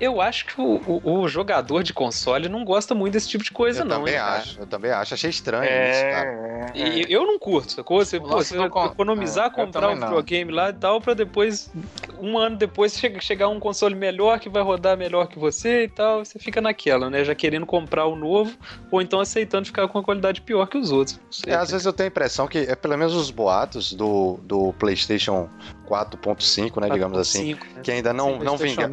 eu 0.00 0.20
acho 0.20 0.46
que 0.46 0.60
o, 0.60 1.00
o- 1.02 1.28
jogador 1.28 1.82
de 1.82 1.92
console 1.92 2.48
não 2.48 2.64
gosta 2.64 2.94
muito 2.94 3.12
desse 3.14 3.28
tipo 3.28 3.42
de 3.42 3.50
coisa, 3.50 3.80
eu 3.80 3.84
não. 3.84 3.98
também 3.98 4.14
hein, 4.14 4.20
acho, 4.20 4.60
eu 4.60 4.66
também 4.66 4.90
acho. 4.90 5.14
Achei 5.14 5.30
estranho 5.30 5.64
É, 5.64 5.90
isso, 5.90 6.00
cara. 6.02 6.28
é, 6.74 6.80
é. 6.80 6.88
E 7.08 7.12
eu 7.12 7.26
não 7.26 7.38
curto, 7.38 7.72
sacou? 7.72 8.04
Você, 8.04 8.18
pô, 8.20 8.28
você 8.28 8.56
vai 8.56 8.68
con- 8.68 8.86
economizar, 8.86 9.46
é, 9.46 9.48
eu 9.48 9.52
comprar 9.52 9.90
um 9.90 9.96
não. 9.96 10.08
videogame 10.08 10.52
lá 10.52 10.70
e 10.70 10.72
tal, 10.74 11.00
pra 11.00 11.14
depois, 11.14 11.70
um 12.18 12.38
ano 12.38 12.56
depois, 12.56 12.98
che- 12.98 13.20
chegar 13.20 13.48
um 13.48 13.58
console 13.60 13.94
melhor 13.94 14.38
que 14.38 14.48
vai 14.48 14.62
rodar 14.62 14.96
melhor 14.96 15.26
que 15.28 15.38
você 15.38 15.84
e 15.84 15.88
tal. 15.88 16.24
Você 16.24 16.38
fica 16.38 16.60
naquela, 16.60 17.08
né? 17.10 17.24
Já 17.24 17.34
querendo 17.34 17.66
comprar 17.66 18.06
o 18.06 18.16
novo, 18.16 18.56
ou 18.90 19.00
então 19.02 19.20
aceitando 19.20 19.66
ficar 19.66 19.88
com 19.88 19.98
uma 19.98 20.04
qualidade 20.04 20.40
pior 20.40 20.66
que 20.66 20.78
os 20.78 20.90
outros. 20.92 21.18
Não 21.18 21.32
sei. 21.32 21.52
É, 21.52 21.56
às 21.56 21.70
vezes 21.70 21.86
eu 21.86 21.92
tenho 21.92 22.08
a 22.08 22.10
impressão 22.10 22.46
que, 22.46 22.58
é 22.58 22.74
pelo 22.74 22.96
menos 22.96 23.14
os 23.14 23.30
boatos 23.30 23.92
do, 23.92 24.38
do 24.42 24.72
PlayStation 24.74 25.48
4.5, 25.86 26.80
né, 26.80 26.90
digamos 26.90 27.18
assim, 27.18 27.54
4.5, 27.54 27.74
né? 27.74 27.80
que 27.82 27.90
ainda 27.92 28.12
não, 28.12 28.38
Sim, 28.38 28.44
não 28.44 28.56
vinga, 28.56 28.90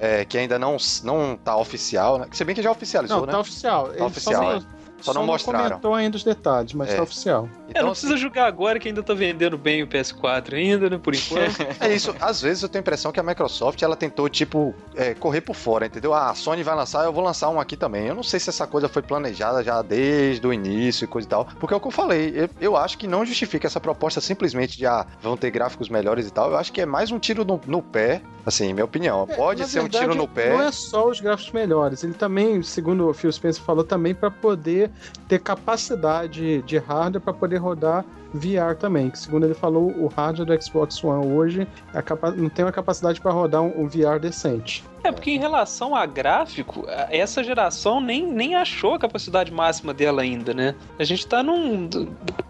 é, 0.00 0.24
que 0.24 0.36
ainda 0.36 0.58
não, 0.58 0.76
não 1.04 1.36
tá 1.36 1.56
oficial, 1.56 2.18
né? 2.18 2.26
Se 2.32 2.44
bem 2.44 2.54
que 2.54 2.62
já 2.62 2.70
oficializou, 2.70 3.20
Não, 3.20 3.26
né? 3.26 3.32
tá 3.32 3.38
oficial. 3.38 3.92
Ele 3.92 4.02
oficial, 4.02 4.60
só, 4.60 4.66
é. 5.02 5.12
Só 5.12 5.14
não 5.14 5.26
mostraram. 5.26 5.68
comentou 5.68 5.94
ainda 5.94 6.16
os 6.16 6.24
detalhes, 6.24 6.72
mas 6.72 6.90
É. 6.90 6.96
tá 6.96 7.02
oficial. 7.02 7.48
É, 7.68 7.70
Então, 7.72 7.82
não 7.84 7.90
precisa 7.90 8.16
jogar 8.16 8.46
agora 8.46 8.78
que 8.78 8.88
ainda 8.88 9.02
tá 9.02 9.14
vendendo 9.14 9.56
bem 9.58 9.82
o 9.82 9.86
PS4 9.86 10.54
ainda, 10.54 10.88
né? 10.90 10.98
Por 11.02 11.14
enquanto. 11.14 11.42
É 11.80 11.92
isso, 11.94 12.14
às 12.20 12.40
vezes 12.40 12.62
eu 12.62 12.68
tenho 12.68 12.80
a 12.80 12.84
impressão 12.84 13.10
que 13.12 13.18
a 13.20 13.22
Microsoft 13.22 13.80
ela 13.82 13.96
tentou, 13.96 14.28
tipo, 14.28 14.74
é, 14.94 15.14
correr 15.14 15.40
por 15.40 15.54
fora, 15.56 15.86
entendeu? 15.86 16.12
Ah, 16.14 16.30
a 16.30 16.34
Sony 16.34 16.62
vai 16.62 16.74
lançar, 16.76 17.04
eu 17.04 17.12
vou 17.12 17.22
lançar 17.24 17.48
um 17.48 17.58
aqui 17.60 17.76
também. 17.76 18.06
Eu 18.06 18.14
não 18.14 18.22
sei 18.22 18.38
se 18.40 18.48
essa 18.50 18.66
coisa 18.66 18.88
foi 18.88 19.02
planejada 19.02 19.62
já 19.64 19.82
desde 19.82 20.46
o 20.46 20.52
início 20.52 21.04
e 21.04 21.08
coisa 21.08 21.26
e 21.26 21.30
tal. 21.30 21.46
Porque 21.58 21.74
é 21.74 21.76
o 21.76 21.80
que 21.80 21.86
eu 21.86 21.90
falei, 21.90 22.32
eu, 22.36 22.48
eu 22.60 22.76
acho 22.76 22.96
que 22.98 23.06
não 23.06 23.24
justifica 23.24 23.66
essa 23.66 23.80
proposta 23.80 24.20
simplesmente 24.20 24.76
de, 24.78 24.86
ah, 24.86 25.06
vão 25.20 25.36
ter 25.36 25.50
gráficos 25.50 25.88
melhores 25.88 26.26
e 26.26 26.30
tal. 26.30 26.50
Eu 26.50 26.56
acho 26.56 26.72
que 26.72 26.80
é 26.80 26.86
mais 26.86 27.10
um 27.10 27.18
tiro 27.18 27.44
no, 27.44 27.60
no 27.66 27.82
pé, 27.82 28.22
assim, 28.46 28.72
minha 28.72 28.84
opinião. 28.84 29.26
Pode 29.26 29.62
Na 29.62 29.66
ser 29.68 29.80
um 29.80 29.82
verdade, 29.84 30.04
tiro 30.04 30.14
no 30.14 30.28
pé. 30.28 30.50
Não 30.50 30.62
é 30.62 30.70
só 30.70 31.08
os 31.08 31.20
gráficos 31.20 31.52
melhores, 31.52 32.04
ele 32.04 32.14
também, 32.14 32.62
segundo 32.62 33.08
o 33.08 33.14
Phil 33.14 33.32
Spencer 33.32 33.62
falou, 33.64 33.82
também 33.84 34.14
para 34.14 34.30
poder 34.30 34.90
ter 35.28 35.38
capacidade 35.38 36.62
de 36.62 36.78
hardware 36.78 37.22
para 37.22 37.32
poder 37.32 37.58
rodar 37.58 38.04
VR 38.34 38.74
também, 38.78 39.10
que 39.10 39.18
segundo 39.18 39.44
ele 39.44 39.54
falou, 39.54 39.90
o 39.90 40.08
hardware 40.08 40.46
do 40.46 40.62
Xbox 40.64 41.02
One 41.04 41.26
hoje 41.32 41.66
é 41.94 42.02
não 42.36 42.48
tem 42.48 42.64
uma 42.64 42.72
capacidade 42.72 43.20
para 43.20 43.30
rodar 43.32 43.62
um, 43.62 43.82
um 43.82 43.88
VR 43.88 44.18
decente. 44.20 44.84
É, 45.04 45.10
porque 45.10 45.32
em 45.32 45.38
relação 45.38 45.96
a 45.96 46.06
gráfico, 46.06 46.84
a- 46.88 47.08
essa 47.10 47.42
geração 47.42 48.00
nem, 48.00 48.24
nem 48.24 48.54
achou 48.54 48.94
a 48.94 48.98
capacidade 49.00 49.50
máxima 49.52 49.92
dela 49.92 50.22
ainda, 50.22 50.54
né? 50.54 50.76
A 50.96 51.02
gente 51.02 51.26
tá 51.26 51.42
num. 51.42 51.88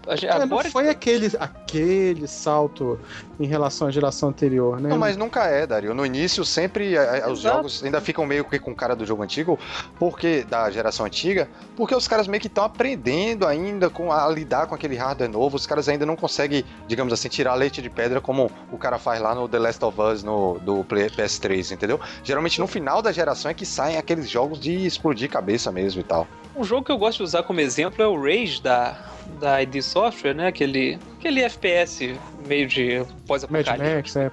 a 0.07 0.14
gente- 0.16 0.26
É, 0.30 0.35
não 0.35 0.43
agora 0.43 0.70
foi 0.70 0.89
aquele, 0.91 1.30
aquele 1.41 2.28
salto 2.28 3.01
em 3.41 3.47
relação 3.47 3.89
à 3.89 3.91
geração 3.91 4.28
anterior, 4.28 4.78
né? 4.78 4.91
Não, 4.91 4.99
mas 4.99 5.16
nunca 5.16 5.47
é, 5.47 5.66
Dario. 5.66 5.95
No 5.95 6.05
início, 6.05 6.45
sempre 6.45 6.97
a- 6.99 7.24
a- 7.26 7.30
os 7.33 7.41
jogos 7.41 7.83
ainda 7.83 8.03
ficam 8.03 8.26
meio 8.26 8.45
que 8.45 8.59
com 8.59 8.74
cara 8.74 8.95
do 8.95 9.07
jogo 9.07 9.22
antigo, 9.22 9.59
porque 9.99 10.45
da 10.45 10.70
geração 10.70 11.07
antiga, 11.07 11.49
porque 11.74 11.95
os 11.95 12.07
caras 12.07 12.26
meio 12.28 12.41
que 12.41 12.49
estão 12.49 12.64
aprendendo 12.64 13.47
ainda 13.47 13.89
com 13.89 14.12
a 14.12 14.28
lidar 14.28 14.66
com 14.66 14.74
aquele 14.74 14.95
hardware 14.97 15.30
novo. 15.30 15.57
Os 15.57 15.66
caras 15.73 15.89
ainda 15.89 16.05
não 16.05 16.14
conseguem, 16.16 16.64
digamos 16.87 17.12
assim, 17.14 17.29
tirar 17.31 17.55
leite 17.55 17.81
de 17.81 17.89
pedra 17.89 18.20
como 18.20 18.51
o 18.70 18.77
cara 18.77 18.99
faz 18.99 19.20
lá 19.23 19.35
no 19.35 19.49
The 19.49 19.59
Last 19.59 19.83
of 19.85 19.99
Us 20.01 20.23
no, 20.23 20.59
do 20.61 20.85
Play- 20.85 21.09
PS3, 21.09 21.73
entendeu? 21.73 21.99
Geralmente 22.23 22.61
no 22.61 22.66
final 22.66 23.01
da 23.01 23.11
geração 23.11 23.51
é 23.51 23.55
que 23.55 23.64
saem 23.64 23.97
aqueles 23.97 24.29
jogos 24.29 24.61
de 24.61 24.85
explodir 24.87 25.31
cabeça 25.31 25.73
mesmo 25.73 26.01
e 26.03 26.05
tal. 26.05 26.27
Um 26.55 26.62
jogo 26.62 26.85
que 26.85 26.93
eu 26.93 26.99
gosto 26.99 27.18
de 27.18 27.25
usar 27.25 27.43
como 27.45 27.61
exemplo 27.61 28.03
é 28.03 28.07
o 28.07 28.20
Rage 28.20 28.61
da, 28.61 28.95
da 29.41 29.62
ID 29.62 29.81
Software, 29.81 30.35
né? 30.35 30.49
Aquele, 30.49 30.99
aquele 31.18 31.41
FPS 31.41 32.14
meio 32.47 32.66
de 32.66 33.03
pós-apocalipse. 33.27 33.95
Max, 33.95 34.16
é. 34.16 34.31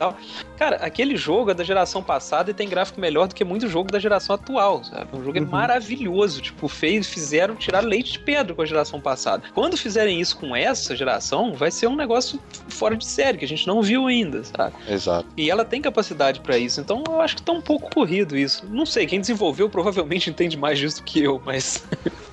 Cara, 0.57 0.77
aquele 0.77 1.15
jogo 1.15 1.51
é 1.51 1.53
da 1.53 1.63
geração 1.63 2.01
passada 2.03 2.49
e 2.51 2.53
tem 2.53 2.67
gráfico 2.67 2.99
melhor 2.99 3.27
do 3.27 3.35
que 3.35 3.45
muito 3.45 3.69
jogo 3.69 3.89
da 3.91 3.99
geração 3.99 4.35
atual, 4.35 4.83
sabe? 4.83 5.07
O 5.13 5.23
jogo 5.23 5.37
é 5.37 5.41
Uhum. 5.41 5.47
maravilhoso. 5.47 6.41
Tipo, 6.41 6.67
fez, 6.67 7.07
fizeram 7.07 7.55
tirar 7.55 7.81
leite 7.81 8.13
de 8.13 8.19
pedra 8.19 8.53
com 8.53 8.61
a 8.61 8.65
geração 8.65 8.99
passada. 8.99 9.43
Quando 9.53 9.77
fizerem 9.77 10.19
isso 10.19 10.35
com 10.37 10.53
essa 10.55 10.95
geração, 10.95 11.28
vai 11.53 11.71
ser 11.71 11.87
um 11.87 11.95
negócio 11.95 12.39
fora 12.67 12.95
de 12.95 13.05
série, 13.05 13.37
que 13.37 13.45
a 13.45 13.47
gente 13.47 13.67
não 13.67 13.81
viu 13.81 14.07
ainda, 14.07 14.43
sabe? 14.43 14.75
Exato. 14.87 15.27
E 15.35 15.49
ela 15.49 15.65
tem 15.65 15.81
capacidade 15.81 16.39
pra 16.39 16.57
isso, 16.57 16.79
então 16.81 17.03
eu 17.07 17.21
acho 17.21 17.35
que 17.37 17.41
tá 17.41 17.51
um 17.51 17.61
pouco 17.61 17.89
corrido 17.93 18.37
isso. 18.37 18.65
Não 18.69 18.85
sei, 18.85 19.05
quem 19.05 19.19
desenvolveu 19.19 19.69
provavelmente 19.69 20.29
entende 20.29 20.57
mais 20.57 20.79
disso 20.79 20.97
do 20.97 21.03
que 21.03 21.21
eu, 21.21 21.41
mas 21.45 21.83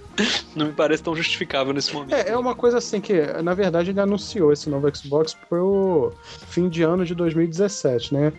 não 0.55 0.67
me 0.67 0.73
parece 0.73 1.03
tão 1.03 1.15
justificável 1.15 1.73
nesse 1.73 1.93
momento. 1.93 2.15
É, 2.15 2.31
é 2.31 2.37
uma 2.37 2.55
coisa 2.55 2.79
assim 2.79 3.01
que, 3.01 3.21
na 3.43 3.55
verdade, 3.55 3.91
ele 3.91 4.01
anunciou 4.01 4.53
esse 4.53 4.69
novo 4.69 4.95
Xbox 4.95 5.35
pro 5.49 6.13
fim 6.49 6.69
de 6.69 6.83
ano 6.83 7.05
de 7.05 7.15
2017, 7.15 8.15
né? 8.15 8.33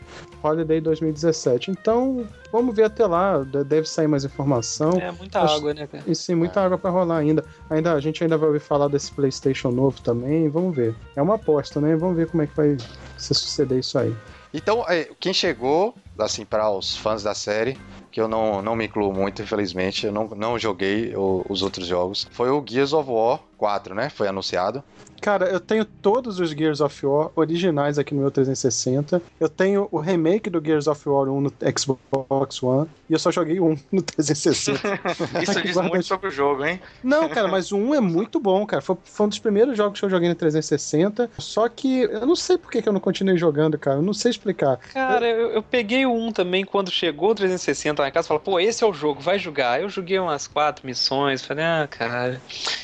Holiday 0.47 0.79
2017. 0.81 1.71
Então, 1.71 2.25
vamos 2.51 2.75
ver 2.75 2.83
até 2.83 3.05
lá. 3.05 3.43
de- 3.43 3.63
Deve 3.63 3.87
sair 3.87 4.07
mais 4.07 4.23
informação. 4.23 4.91
É 4.99 5.11
muita 5.11 5.41
Acho- 5.41 5.55
água, 5.55 5.73
né, 5.73 5.87
cara? 5.87 6.03
E 6.07 6.15
sim, 6.15 6.35
muita 6.35 6.61
água 6.61 6.77
pra 6.77 6.89
rolar 6.89 7.17
ainda. 7.17 7.43
ainda. 7.69 7.93
A 7.93 7.99
gente 7.99 8.23
ainda 8.23 8.37
vai 8.37 8.47
ouvir 8.47 8.59
falar 8.59 8.87
desse 8.87 9.11
PlayStation 9.11 9.69
novo 9.71 9.99
também. 10.01 10.49
Vamos 10.49 10.75
ver. 10.75 10.95
É 11.15 11.21
uma 11.21 11.35
aposta, 11.35 11.81
né? 11.81 11.95
Vamos 11.95 12.15
ver 12.15 12.27
como 12.29 12.43
é 12.43 12.47
que 12.47 12.55
vai 12.55 12.77
se 13.17 13.33
suceder 13.33 13.79
isso 13.79 13.97
aí. 13.97 14.15
Então, 14.53 14.85
é, 14.87 15.09
quem 15.19 15.33
chegou, 15.33 15.93
assim, 16.17 16.45
para 16.45 16.69
os 16.71 16.95
fãs 16.95 17.21
da 17.21 17.33
série, 17.35 17.77
que 18.11 18.19
eu 18.21 18.27
não, 18.27 18.61
não 18.61 18.75
me 18.75 18.85
incluo 18.85 19.13
muito, 19.13 19.41
infelizmente, 19.41 20.05
eu 20.07 20.11
não, 20.11 20.27
não 20.29 20.57
joguei 20.57 21.13
o- 21.15 21.45
os 21.49 21.61
outros 21.61 21.85
jogos, 21.85 22.25
foi 22.31 22.49
o 22.49 22.63
Gears 22.67 22.93
of 22.93 23.09
War 23.11 23.39
4, 23.57 23.93
né? 23.93 24.09
Foi 24.09 24.27
anunciado. 24.27 24.81
Cara, 25.21 25.45
eu 25.47 25.59
tenho 25.59 25.83
todos 25.83 26.39
os 26.39 26.51
Gears 26.51 26.79
of 26.79 27.05
War 27.05 27.31
originais 27.35 27.97
aqui 27.99 28.13
no 28.13 28.21
meu 28.21 28.31
360. 28.31 29.21
Eu 29.39 29.49
tenho 29.49 29.87
o 29.91 29.99
remake 29.99 30.49
do 30.49 30.63
Gears 30.63 30.87
of 30.87 31.07
War 31.09 31.27
1 31.27 31.41
no 31.41 31.53
Xbox 31.77 32.61
One. 32.63 32.87
E 33.09 33.13
eu 33.13 33.19
só 33.19 33.31
joguei 33.31 33.59
um 33.59 33.75
no 33.91 34.01
360. 34.01 34.79
Isso 35.41 35.61
diz 35.61 35.73
guarda- 35.73 35.89
muito 35.89 36.05
sobre 36.05 36.27
o 36.27 36.31
jogo, 36.31 36.65
hein? 36.65 36.79
Não, 37.03 37.27
cara, 37.29 37.47
mas 37.47 37.71
o 37.71 37.77
1 37.77 37.95
é 37.95 37.99
muito 38.01 38.39
bom, 38.39 38.65
cara. 38.65 38.81
Foi, 38.81 38.95
foi 39.03 39.25
um 39.25 39.29
dos 39.29 39.39
primeiros 39.39 39.75
jogos 39.75 39.99
que 39.99 40.05
eu 40.05 40.09
joguei 40.09 40.29
no 40.29 40.35
360. 40.35 41.29
Só 41.37 41.67
que 41.67 42.01
eu 42.01 42.25
não 42.25 42.35
sei 42.35 42.57
por 42.57 42.69
que, 42.71 42.81
que 42.81 42.87
eu 42.89 42.93
não 42.93 42.99
continuei 42.99 43.37
jogando, 43.37 43.77
cara. 43.77 43.97
Eu 43.97 44.01
não 44.03 44.13
sei 44.13 44.31
explicar. 44.31 44.77
Cara, 44.77 45.27
eu, 45.27 45.51
eu 45.51 45.63
peguei 45.63 46.05
o 46.05 46.13
1 46.13 46.31
também 46.31 46.63
quando 46.63 46.91
chegou 46.91 47.31
o 47.31 47.35
360 47.35 48.01
lá 48.01 48.07
em 48.09 48.11
casa. 48.11 48.27
Falei, 48.27 48.43
pô, 48.43 48.59
esse 48.59 48.83
é 48.83 48.87
o 48.87 48.93
jogo, 48.93 49.19
vai 49.21 49.39
jogar. 49.39 49.81
Eu 49.81 49.89
joguei 49.89 50.19
umas 50.19 50.47
quatro 50.47 50.85
missões. 50.85 51.43
Falei, 51.43 51.63
ah, 51.65 51.87
cara. 51.89 52.41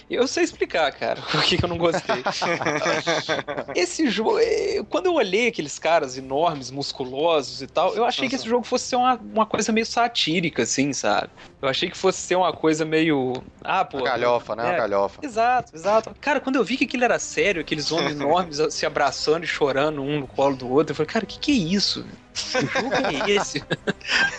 Eu 0.09 0.27
sei 0.27 0.43
explicar, 0.43 0.91
cara, 0.93 1.21
por 1.31 1.43
que, 1.43 1.57
que 1.57 1.65
eu 1.65 1.69
não 1.69 1.77
gostei. 1.77 2.22
esse 3.75 4.09
jogo. 4.09 4.39
eh, 4.39 4.83
Quando 4.89 5.07
eu 5.07 5.13
olhei 5.13 5.47
aqueles 5.47 5.77
caras 5.79 6.17
enormes, 6.17 6.71
musculosos 6.71 7.61
e 7.61 7.67
tal, 7.67 7.95
eu 7.95 8.05
achei 8.05 8.27
que 8.29 8.35
esse 8.35 8.47
jogo 8.47 8.65
fosse 8.65 8.85
ser 8.85 8.95
uma, 8.95 9.15
uma 9.15 9.45
coisa 9.45 9.71
meio 9.71 9.85
satírica, 9.85 10.63
assim, 10.63 10.93
sabe? 10.93 11.29
Eu 11.63 11.69
achei 11.69 11.89
que 11.89 11.97
fosse 11.97 12.19
ser 12.19 12.35
uma 12.35 12.51
coisa 12.51 12.83
meio. 12.83 13.33
Ah, 13.63 13.85
pô. 13.85 13.99
Uma 13.99 14.03
galhofa, 14.05 14.53
né? 14.53 14.63
Uma 14.63 14.73
é, 14.73 14.77
galhofa. 14.77 15.19
Exato, 15.23 15.73
exato. 15.73 16.13
Cara, 16.19 16.41
quando 16.41 16.57
eu 16.57 16.63
vi 16.63 16.75
que 16.75 16.83
aquilo 16.83 17.05
era 17.05 17.17
sério, 17.17 17.61
aqueles 17.61 17.89
homens 17.89 18.11
enormes 18.19 18.59
se 18.71 18.85
abraçando 18.85 19.45
e 19.45 19.47
chorando 19.47 20.01
um 20.01 20.19
no 20.19 20.27
colo 20.27 20.57
do 20.57 20.69
outro, 20.69 20.91
eu 20.91 20.95
falei, 20.95 21.07
cara, 21.09 21.23
o 21.23 21.27
que, 21.27 21.39
que 21.39 21.51
é 21.53 21.55
isso? 21.73 22.05
Que 22.33 22.65
jogo 22.65 22.93
é 22.95 23.31
esse? 23.31 23.63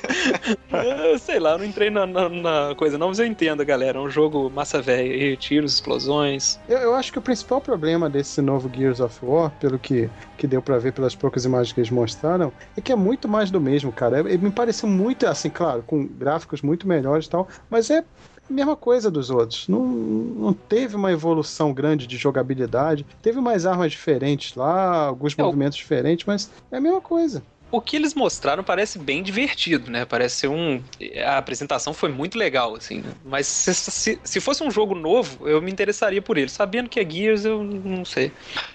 Eu 1.06 1.16
sei 1.18 1.38
lá, 1.38 1.52
eu 1.52 1.58
não 1.58 1.64
entrei 1.64 1.90
na, 1.90 2.04
na- 2.06 2.28
na 2.28 2.74
coisa 2.76 2.98
não, 2.98 3.06
mas 3.06 3.20
eu 3.20 3.24
entendo, 3.26 3.64
galera. 3.64 3.98
É 3.98 4.00
um 4.00 4.10
jogo 4.10 4.50
massa 4.50 4.82
velha 4.82 5.36
tiros, 5.36 5.74
explosões. 5.74 6.58
Eu, 6.68 6.78
eu 6.78 6.94
acho 6.96 7.12
que 7.12 7.18
o 7.20 7.22
principal 7.22 7.60
problema 7.60 8.10
desse 8.10 8.42
novo 8.42 8.68
Gears 8.74 8.98
of 8.98 9.24
War, 9.24 9.50
pelo 9.60 9.78
que, 9.78 10.10
que 10.36 10.48
deu 10.48 10.60
pra 10.60 10.76
ver 10.78 10.92
pelas 10.92 11.14
poucas 11.14 11.44
imagens 11.44 11.72
que 11.72 11.78
eles 11.78 11.90
mostraram, 11.90 12.52
é 12.76 12.80
que 12.80 12.90
é 12.90 12.96
muito 12.96 13.28
mais 13.28 13.48
do 13.52 13.60
mesmo, 13.60 13.92
cara. 13.92 14.18
É- 14.20 14.36
me 14.36 14.50
pareceu 14.50 14.88
muito, 14.88 15.24
assim, 15.28 15.48
claro, 15.48 15.84
com 15.86 16.04
gráficos 16.04 16.62
muito 16.62 16.88
melhores 16.88 17.13
e 17.22 17.28
tal, 17.28 17.46
mas 17.70 17.90
é 17.90 17.98
a 17.98 18.04
mesma 18.52 18.76
coisa 18.76 19.10
dos 19.10 19.30
outros. 19.30 19.66
Não, 19.68 19.84
não 19.86 20.52
teve 20.52 20.96
uma 20.96 21.10
evolução 21.12 21.72
grande 21.72 22.06
de 22.06 22.16
jogabilidade. 22.16 23.06
Teve 23.22 23.40
mais 23.40 23.64
armas 23.66 23.90
diferentes 23.92 24.54
lá, 24.54 25.06
alguns 25.06 25.34
É, 25.38 25.42
o- 25.42 25.46
movimentos 25.46 25.76
diferentes, 25.78 26.26
mas 26.26 26.50
é 26.70 26.76
a 26.76 26.80
mesma 26.80 27.00
coisa. 27.00 27.42
O 27.70 27.80
que 27.80 27.96
eles 27.96 28.14
mostraram 28.14 28.62
parece 28.62 29.00
bem 29.00 29.20
divertido, 29.20 29.90
né? 29.90 30.04
Parece 30.04 30.36
ser 30.36 30.48
um. 30.48 30.80
A 31.26 31.38
apresentação 31.38 31.92
foi 31.92 32.08
muito 32.08 32.38
legal, 32.38 32.76
assim. 32.76 33.00
né? 33.00 33.10
Mas 33.24 33.48
se, 33.48 33.74
se, 33.74 34.20
se 34.22 34.40
fosse 34.40 34.62
um 34.62 34.70
jogo 34.70 34.94
novo, 34.94 35.48
eu 35.48 35.60
me 35.60 35.72
interessaria 35.72 36.22
por 36.22 36.38
ele. 36.38 36.48
Sabendo 36.48 36.88
que 36.88 37.00
é 37.00 37.10
Gears, 37.10 37.44
eu 37.44 37.64
não 37.64 38.04
sei. 38.04 38.30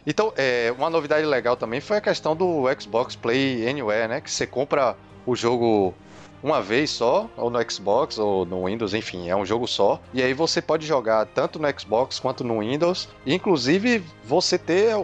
Então, 0.06 0.34
é, 0.36 0.74
uma 0.78 0.90
novidade 0.90 1.26
legal 1.26 1.56
também 1.56 1.80
foi 1.80 1.96
a 1.96 2.02
questão 2.02 2.36
do 2.36 2.64
Xbox 2.78 3.16
Play 3.16 3.66
Anywhere, 3.70 4.10
né? 4.10 4.20
Que 4.20 4.30
você 4.30 4.46
compra 4.46 4.98
o 5.26 5.34
jogo 5.34 5.94
uma 6.42 6.62
vez 6.62 6.90
só, 6.90 7.30
ou 7.36 7.50
no 7.50 7.60
Xbox, 7.70 8.18
ou 8.18 8.46
no 8.46 8.66
Windows, 8.66 8.94
enfim, 8.94 9.30
é 9.30 9.36
um 9.36 9.46
jogo 9.46 9.68
só. 9.68 10.00
E 10.14 10.22
aí 10.24 10.34
você 10.34 10.62
pode 10.62 10.86
jogar 10.86 11.26
tanto 11.26 11.60
no 11.60 11.68
Xbox 11.80 12.20
quanto 12.20 12.44
no 12.44 12.60
Windows. 12.60 13.10
Inclusive, 13.26 14.04
você 14.24 14.58
ter 14.58 14.96
o, 14.96 15.02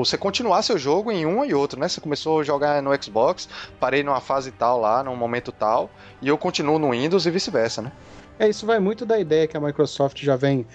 o- 0.00 0.04
Você 0.04 0.16
continuar 0.16 0.62
seu 0.62 0.78
jogo 0.78 1.10
em 1.12 1.26
um 1.26 1.44
e 1.44 1.52
outro, 1.54 1.78
né? 1.78 1.88
Você 1.88 2.00
começou 2.00 2.40
a 2.40 2.44
jogar 2.44 2.82
no 2.82 2.90
Xbox, 3.02 3.48
parei 3.78 4.02
numa 4.02 4.20
fase 4.20 4.50
tal 4.50 4.80
lá, 4.80 5.02
num 5.04 5.16
momento 5.16 5.52
tal, 5.52 5.90
e 6.22 6.28
eu 6.28 6.38
continuo 6.38 6.78
no 6.78 6.90
Windows 6.92 7.26
e 7.26 7.30
vice-versa, 7.30 7.82
né? 7.82 7.92
É, 8.38 8.48
isso 8.48 8.64
vai 8.64 8.78
muito 8.78 9.04
da 9.04 9.18
ideia 9.18 9.46
que 9.46 9.56
a 9.56 9.60
Microsoft 9.60 10.18
já 10.22 10.34
vem 10.34 10.66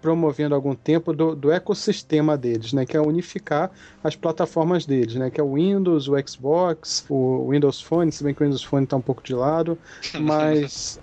promovendo 0.00 0.54
há 0.54 0.58
algum 0.58 0.74
tempo 0.74 1.12
do, 1.12 1.34
do 1.34 1.50
ecossistema 1.50 2.36
deles, 2.36 2.72
né? 2.72 2.86
Que 2.86 2.96
é 2.96 3.00
unificar 3.00 3.70
as 4.02 4.14
plataformas 4.14 4.86
deles, 4.86 5.14
né? 5.14 5.30
Que 5.30 5.40
é 5.40 5.44
o 5.44 5.54
Windows, 5.54 6.08
o 6.08 6.14
Xbox, 6.26 7.04
o 7.08 7.50
Windows 7.50 7.80
Phone, 7.80 8.12
se 8.12 8.22
bem 8.22 8.34
que 8.34 8.42
o 8.42 8.44
Windows 8.44 8.62
Phone 8.62 8.84
está 8.84 8.96
um 8.96 9.00
pouco 9.00 9.22
de 9.22 9.34
lado, 9.34 9.78
mas 10.20 11.00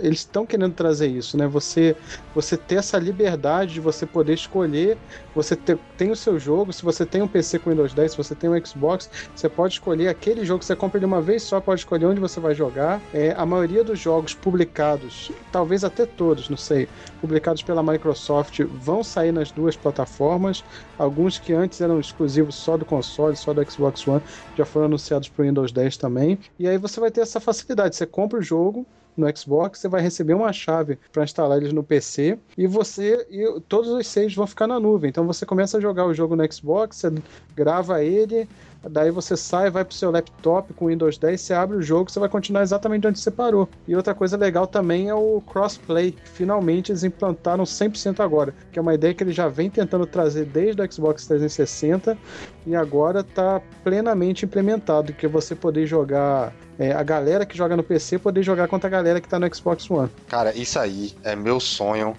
eles 0.00 0.20
estão 0.20 0.46
querendo 0.46 0.74
trazer 0.74 1.08
isso, 1.08 1.36
né? 1.36 1.46
Você, 1.46 1.96
você 2.34 2.56
ter 2.56 2.76
essa 2.76 2.98
liberdade 2.98 3.74
de 3.74 3.80
você 3.80 4.06
poder 4.06 4.34
escolher, 4.34 4.96
você 5.34 5.54
ter, 5.54 5.78
tem 5.96 6.10
o 6.10 6.16
seu 6.16 6.38
jogo, 6.38 6.72
se 6.72 6.82
você 6.82 7.04
tem 7.04 7.22
um 7.22 7.28
PC 7.28 7.58
com 7.58 7.70
Windows 7.70 7.92
10, 7.92 8.12
se 8.12 8.16
você 8.16 8.34
tem 8.34 8.48
um 8.50 8.64
Xbox, 8.64 9.10
você 9.34 9.48
pode 9.48 9.74
escolher 9.74 10.08
aquele 10.08 10.44
jogo, 10.44 10.64
você 10.64 10.74
compra 10.74 10.98
ele 10.98 11.06
uma 11.06 11.20
vez 11.20 11.42
só, 11.42 11.60
pode 11.60 11.80
escolher 11.80 12.06
onde 12.06 12.20
você 12.20 12.40
vai 12.40 12.54
jogar. 12.54 13.00
É, 13.12 13.34
a 13.36 13.44
maioria 13.44 13.84
dos 13.84 13.98
jogos 13.98 14.34
publicados, 14.34 15.30
talvez 15.52 15.84
até 15.84 16.06
todos, 16.06 16.48
não 16.48 16.56
sei, 16.56 16.88
publicados 17.20 17.62
pela 17.62 17.82
Microsoft, 17.82 18.60
vão 18.60 19.02
sair 19.02 19.32
nas 19.32 19.50
duas 19.50 19.76
plataformas. 19.76 20.64
Alguns 20.98 21.38
que 21.38 21.52
antes 21.52 21.80
eram 21.80 22.00
exclusivos 22.00 22.54
só 22.54 22.76
do 22.76 22.84
console, 22.84 23.36
só 23.36 23.52
do 23.52 23.70
Xbox 23.70 24.06
One, 24.06 24.22
já 24.56 24.64
foram 24.64 24.86
anunciados 24.86 25.28
para 25.28 25.42
o 25.42 25.46
Windows 25.46 25.72
10 25.72 25.96
também. 25.96 26.38
E 26.58 26.66
aí 26.66 26.78
você 26.78 27.00
vai 27.00 27.10
ter 27.10 27.20
essa 27.20 27.40
facilidade, 27.40 27.96
você 27.96 28.06
compra 28.06 28.38
o 28.38 28.42
jogo, 28.42 28.86
no 29.16 29.36
Xbox, 29.36 29.80
você 29.80 29.88
vai 29.88 30.00
receber 30.00 30.34
uma 30.34 30.52
chave 30.52 30.98
para 31.12 31.24
instalar 31.24 31.58
eles 31.58 31.72
no 31.72 31.82
PC 31.82 32.38
e 32.56 32.66
você 32.66 33.26
e 33.30 33.60
todos 33.68 33.90
os 33.90 34.06
saves 34.06 34.34
vão 34.34 34.46
ficar 34.46 34.66
na 34.66 34.78
nuvem. 34.78 35.08
Então 35.08 35.26
você 35.26 35.46
começa 35.46 35.78
a 35.78 35.80
jogar 35.80 36.06
o 36.06 36.14
jogo 36.14 36.36
no 36.36 36.52
Xbox, 36.52 36.96
você 36.96 37.12
grava 37.54 38.02
ele, 38.02 38.48
daí 38.90 39.10
você 39.10 39.36
sai, 39.36 39.70
vai 39.70 39.84
pro 39.84 39.94
seu 39.94 40.10
laptop 40.10 40.72
com 40.74 40.86
Windows 40.86 41.18
10, 41.18 41.40
você 41.40 41.54
abre 41.54 41.76
o 41.76 41.82
jogo, 41.82 42.10
você 42.10 42.20
vai 42.20 42.28
continuar 42.28 42.62
exatamente 42.62 43.06
onde 43.06 43.18
você 43.18 43.30
parou. 43.30 43.68
E 43.86 43.94
outra 43.94 44.14
coisa 44.14 44.36
legal 44.36 44.66
também 44.66 45.08
é 45.08 45.14
o 45.14 45.40
crossplay. 45.40 46.14
Finalmente 46.24 46.92
eles 46.92 47.04
implantaram 47.04 47.64
100% 47.64 48.20
agora, 48.20 48.54
que 48.72 48.78
é 48.78 48.82
uma 48.82 48.94
ideia 48.94 49.14
que 49.14 49.22
eles 49.22 49.34
já 49.34 49.48
vem 49.48 49.70
tentando 49.70 50.06
trazer 50.06 50.44
desde 50.46 50.80
o 50.80 50.92
Xbox 50.92 51.26
360 51.26 52.16
e 52.66 52.74
agora 52.74 53.20
está 53.20 53.60
plenamente 53.84 54.44
implementado, 54.44 55.12
que 55.12 55.26
é 55.26 55.28
você 55.28 55.54
poder 55.54 55.86
jogar 55.86 56.52
é, 56.78 56.92
a 56.92 57.02
galera 57.02 57.46
que 57.46 57.56
joga 57.56 57.76
no 57.76 57.82
PC 57.82 58.18
poder 58.18 58.42
jogar 58.42 58.68
contra 58.68 58.88
a 58.88 58.90
galera 58.90 59.20
que 59.20 59.28
tá 59.28 59.38
no 59.38 59.54
Xbox 59.54 59.90
One. 59.90 60.10
Cara, 60.28 60.54
isso 60.54 60.78
aí 60.78 61.12
é 61.22 61.34
meu 61.34 61.58
sonho. 61.58 62.14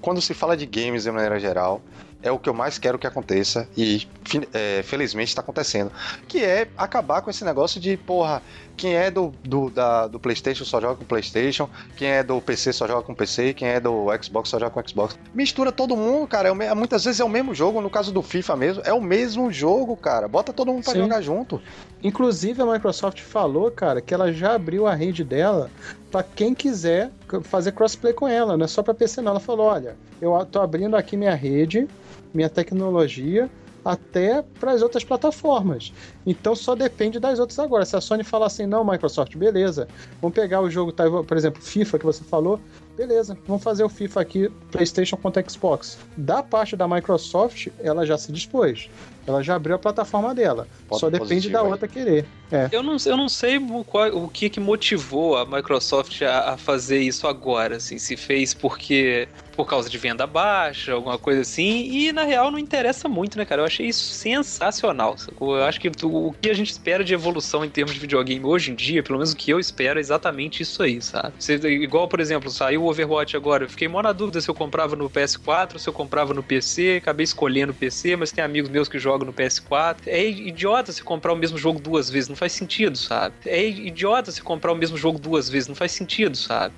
Quando 0.00 0.20
se 0.20 0.34
fala 0.34 0.56
de 0.56 0.66
games 0.66 1.04
de 1.04 1.10
maneira 1.10 1.38
geral, 1.40 1.80
é 2.24 2.32
o 2.32 2.38
que 2.38 2.48
eu 2.48 2.54
mais 2.54 2.78
quero 2.78 2.98
que 2.98 3.06
aconteça 3.06 3.68
e 3.76 4.08
é, 4.52 4.82
felizmente 4.82 5.28
está 5.28 5.42
acontecendo. 5.42 5.92
Que 6.26 6.42
é 6.42 6.66
acabar 6.76 7.20
com 7.22 7.30
esse 7.30 7.44
negócio 7.44 7.78
de, 7.78 7.96
porra, 7.98 8.42
quem 8.76 8.96
é 8.96 9.10
do, 9.10 9.32
do, 9.44 9.68
da- 9.70 10.06
do 10.08 10.18
PlayStation 10.18 10.64
só 10.64 10.80
joga 10.80 10.96
com 10.96 11.04
PlayStation, 11.04 11.68
quem 11.96 12.08
é 12.08 12.22
do 12.24 12.40
PC 12.40 12.72
só 12.72 12.88
joga 12.88 13.02
com 13.02 13.14
PC, 13.14 13.52
quem 13.52 13.68
é 13.68 13.78
do 13.78 14.06
Xbox 14.20 14.48
só 14.48 14.58
joga 14.58 14.70
com 14.70 14.88
Xbox. 14.88 15.16
Mistura 15.34 15.70
todo 15.70 15.94
mundo, 15.94 16.26
cara. 16.26 16.48
é 16.48 16.74
muitas 16.74 17.04
vezes 17.04 17.20
é 17.20 17.24
o 17.24 17.28
mesmo 17.28 17.54
jogo, 17.54 17.80
no 17.80 17.90
caso 17.90 18.10
do 18.10 18.22
FIFA 18.22 18.56
mesmo, 18.56 18.82
é 18.86 18.92
o 18.92 19.00
mesmo 19.02 19.52
jogo, 19.52 19.94
cara. 19.96 20.26
Bota 20.26 20.52
todo 20.52 20.72
mundo 20.72 20.82
pra 20.82 20.94
Sim. 20.94 21.00
jogar 21.00 21.20
junto. 21.20 21.60
Inclusive 22.02 22.60
a 22.62 22.66
Microsoft 22.66 23.20
falou, 23.20 23.70
cara, 23.70 24.00
que 24.00 24.12
ela 24.12 24.32
já 24.32 24.54
abriu 24.54 24.86
a 24.86 24.94
rede 24.94 25.22
dela 25.22 25.70
para 26.10 26.22
quem 26.22 26.54
quiser 26.54 27.10
fazer 27.44 27.72
crossplay 27.72 28.12
com 28.12 28.26
ela, 28.26 28.56
não 28.56 28.64
é 28.64 28.68
só 28.68 28.82
para 28.82 28.94
PC 28.94 29.20
não. 29.20 29.32
Ela 29.32 29.40
falou, 29.40 29.66
olha, 29.66 29.96
eu 30.20 30.46
tô 30.50 30.60
abrindo 30.60 30.96
aqui 30.96 31.16
minha 31.16 31.34
rede 31.34 31.86
minha 32.34 32.50
tecnologia 32.50 33.48
até 33.84 34.42
para 34.58 34.72
as 34.72 34.82
outras 34.82 35.04
plataformas. 35.04 35.92
Então 36.26 36.56
só 36.56 36.74
depende 36.74 37.20
das 37.20 37.38
outras 37.38 37.58
agora. 37.58 37.84
Se 37.84 37.94
a 37.94 38.00
Sony 38.00 38.24
falar 38.24 38.46
assim, 38.46 38.66
não, 38.66 38.84
Microsoft, 38.84 39.36
beleza, 39.36 39.86
vamos 40.20 40.34
pegar 40.34 40.60
o 40.62 40.70
jogo, 40.70 40.92
por 40.92 41.36
exemplo, 41.36 41.62
FIFA 41.62 41.98
que 41.98 42.04
você 42.04 42.24
falou, 42.24 42.58
beleza, 42.96 43.36
vamos 43.46 43.62
fazer 43.62 43.84
o 43.84 43.88
FIFA 43.88 44.20
aqui, 44.20 44.48
PlayStation 44.70 45.16
contra 45.16 45.44
Xbox. 45.48 45.98
Da 46.16 46.42
parte 46.42 46.76
da 46.76 46.86
Microsoft, 46.86 47.68
ela 47.82 48.06
já 48.06 48.16
se 48.16 48.30
dispôs. 48.32 48.88
Ela 49.26 49.42
já 49.42 49.54
abriu 49.54 49.74
a 49.74 49.78
plataforma 49.78 50.34
dela. 50.34 50.68
Ponto 50.86 51.00
Só 51.00 51.08
depende 51.08 51.48
da 51.48 51.62
aí. 51.62 51.66
outra 51.66 51.88
querer. 51.88 52.26
É. 52.52 52.68
Eu 52.70 52.82
não, 52.82 52.96
eu 53.06 53.16
não 53.16 53.28
sei 53.28 53.56
o, 53.56 53.82
qual- 53.82 54.14
o 54.14 54.28
que, 54.28 54.50
que 54.50 54.60
motivou 54.60 55.36
a 55.38 55.46
Microsoft 55.46 56.20
a, 56.20 56.50
a 56.52 56.56
fazer 56.58 56.98
isso 57.00 57.26
agora, 57.26 57.76
assim, 57.76 57.96
se 57.98 58.16
fez 58.18 58.52
porque 58.52 59.26
por 59.56 59.66
causa 59.66 59.88
de 59.88 59.96
venda 59.96 60.26
baixa, 60.26 60.92
alguma 60.92 61.16
coisa 61.16 61.40
assim, 61.40 61.84
e 61.90 62.12
na 62.12 62.24
real 62.24 62.50
não 62.50 62.58
interessa 62.58 63.08
muito, 63.08 63.38
né, 63.38 63.44
cara? 63.44 63.62
Eu 63.62 63.66
achei 63.66 63.86
isso 63.86 64.12
sensacional. 64.12 65.16
sacou? 65.16 65.56
Eu 65.56 65.64
acho 65.64 65.80
que 65.80 65.88
o, 66.02 66.28
o 66.28 66.32
que 66.32 66.50
a 66.50 66.54
gente 66.54 66.70
espera 66.70 67.02
de 67.04 67.14
evolução 67.14 67.64
em 67.64 67.70
termos 67.70 67.94
de 67.94 68.00
videogame 68.00 68.44
hoje 68.44 68.72
em 68.72 68.74
dia, 68.74 69.02
pelo 69.02 69.16
menos 69.18 69.32
o 69.32 69.36
que 69.36 69.50
eu 69.50 69.58
espero, 69.58 69.98
é 69.98 70.02
exatamente 70.02 70.62
isso 70.62 70.82
aí, 70.82 71.00
sabe? 71.00 71.32
Você- 71.38 71.54
igual, 71.54 72.08
por 72.08 72.20
exemplo, 72.20 72.50
saiu 72.50 72.83
o 72.84 72.90
Overwatch 72.90 73.36
agora, 73.36 73.64
eu 73.64 73.68
fiquei 73.68 73.88
mó 73.88 74.02
na 74.02 74.12
dúvida 74.12 74.40
se 74.40 74.48
eu 74.48 74.54
comprava 74.54 74.94
no 74.94 75.08
PS4, 75.08 75.78
se 75.78 75.88
eu 75.88 75.92
comprava 75.92 76.34
no 76.34 76.42
PC, 76.42 76.98
acabei 77.02 77.24
escolhendo 77.24 77.72
o 77.72 77.74
PC, 77.74 78.16
mas 78.16 78.30
tem 78.30 78.44
amigos 78.44 78.70
meus 78.70 78.88
que 78.88 78.98
jogam 78.98 79.26
no 79.26 79.32
PS4. 79.32 79.96
É 80.06 80.24
idiota 80.24 80.92
se 80.92 81.02
comprar 81.02 81.32
o 81.32 81.36
mesmo 81.36 81.58
jogo 81.58 81.80
duas 81.80 82.10
vezes, 82.10 82.28
não 82.28 82.36
faz 82.36 82.52
sentido, 82.52 82.96
sabe? 82.96 83.34
É 83.46 83.66
idiota 83.66 84.30
se 84.30 84.42
comprar 84.42 84.72
o 84.72 84.76
mesmo 84.76 84.96
jogo 84.96 85.18
duas 85.18 85.48
vezes, 85.48 85.68
não 85.68 85.74
faz 85.74 85.92
sentido, 85.92 86.36
sabe? 86.36 86.74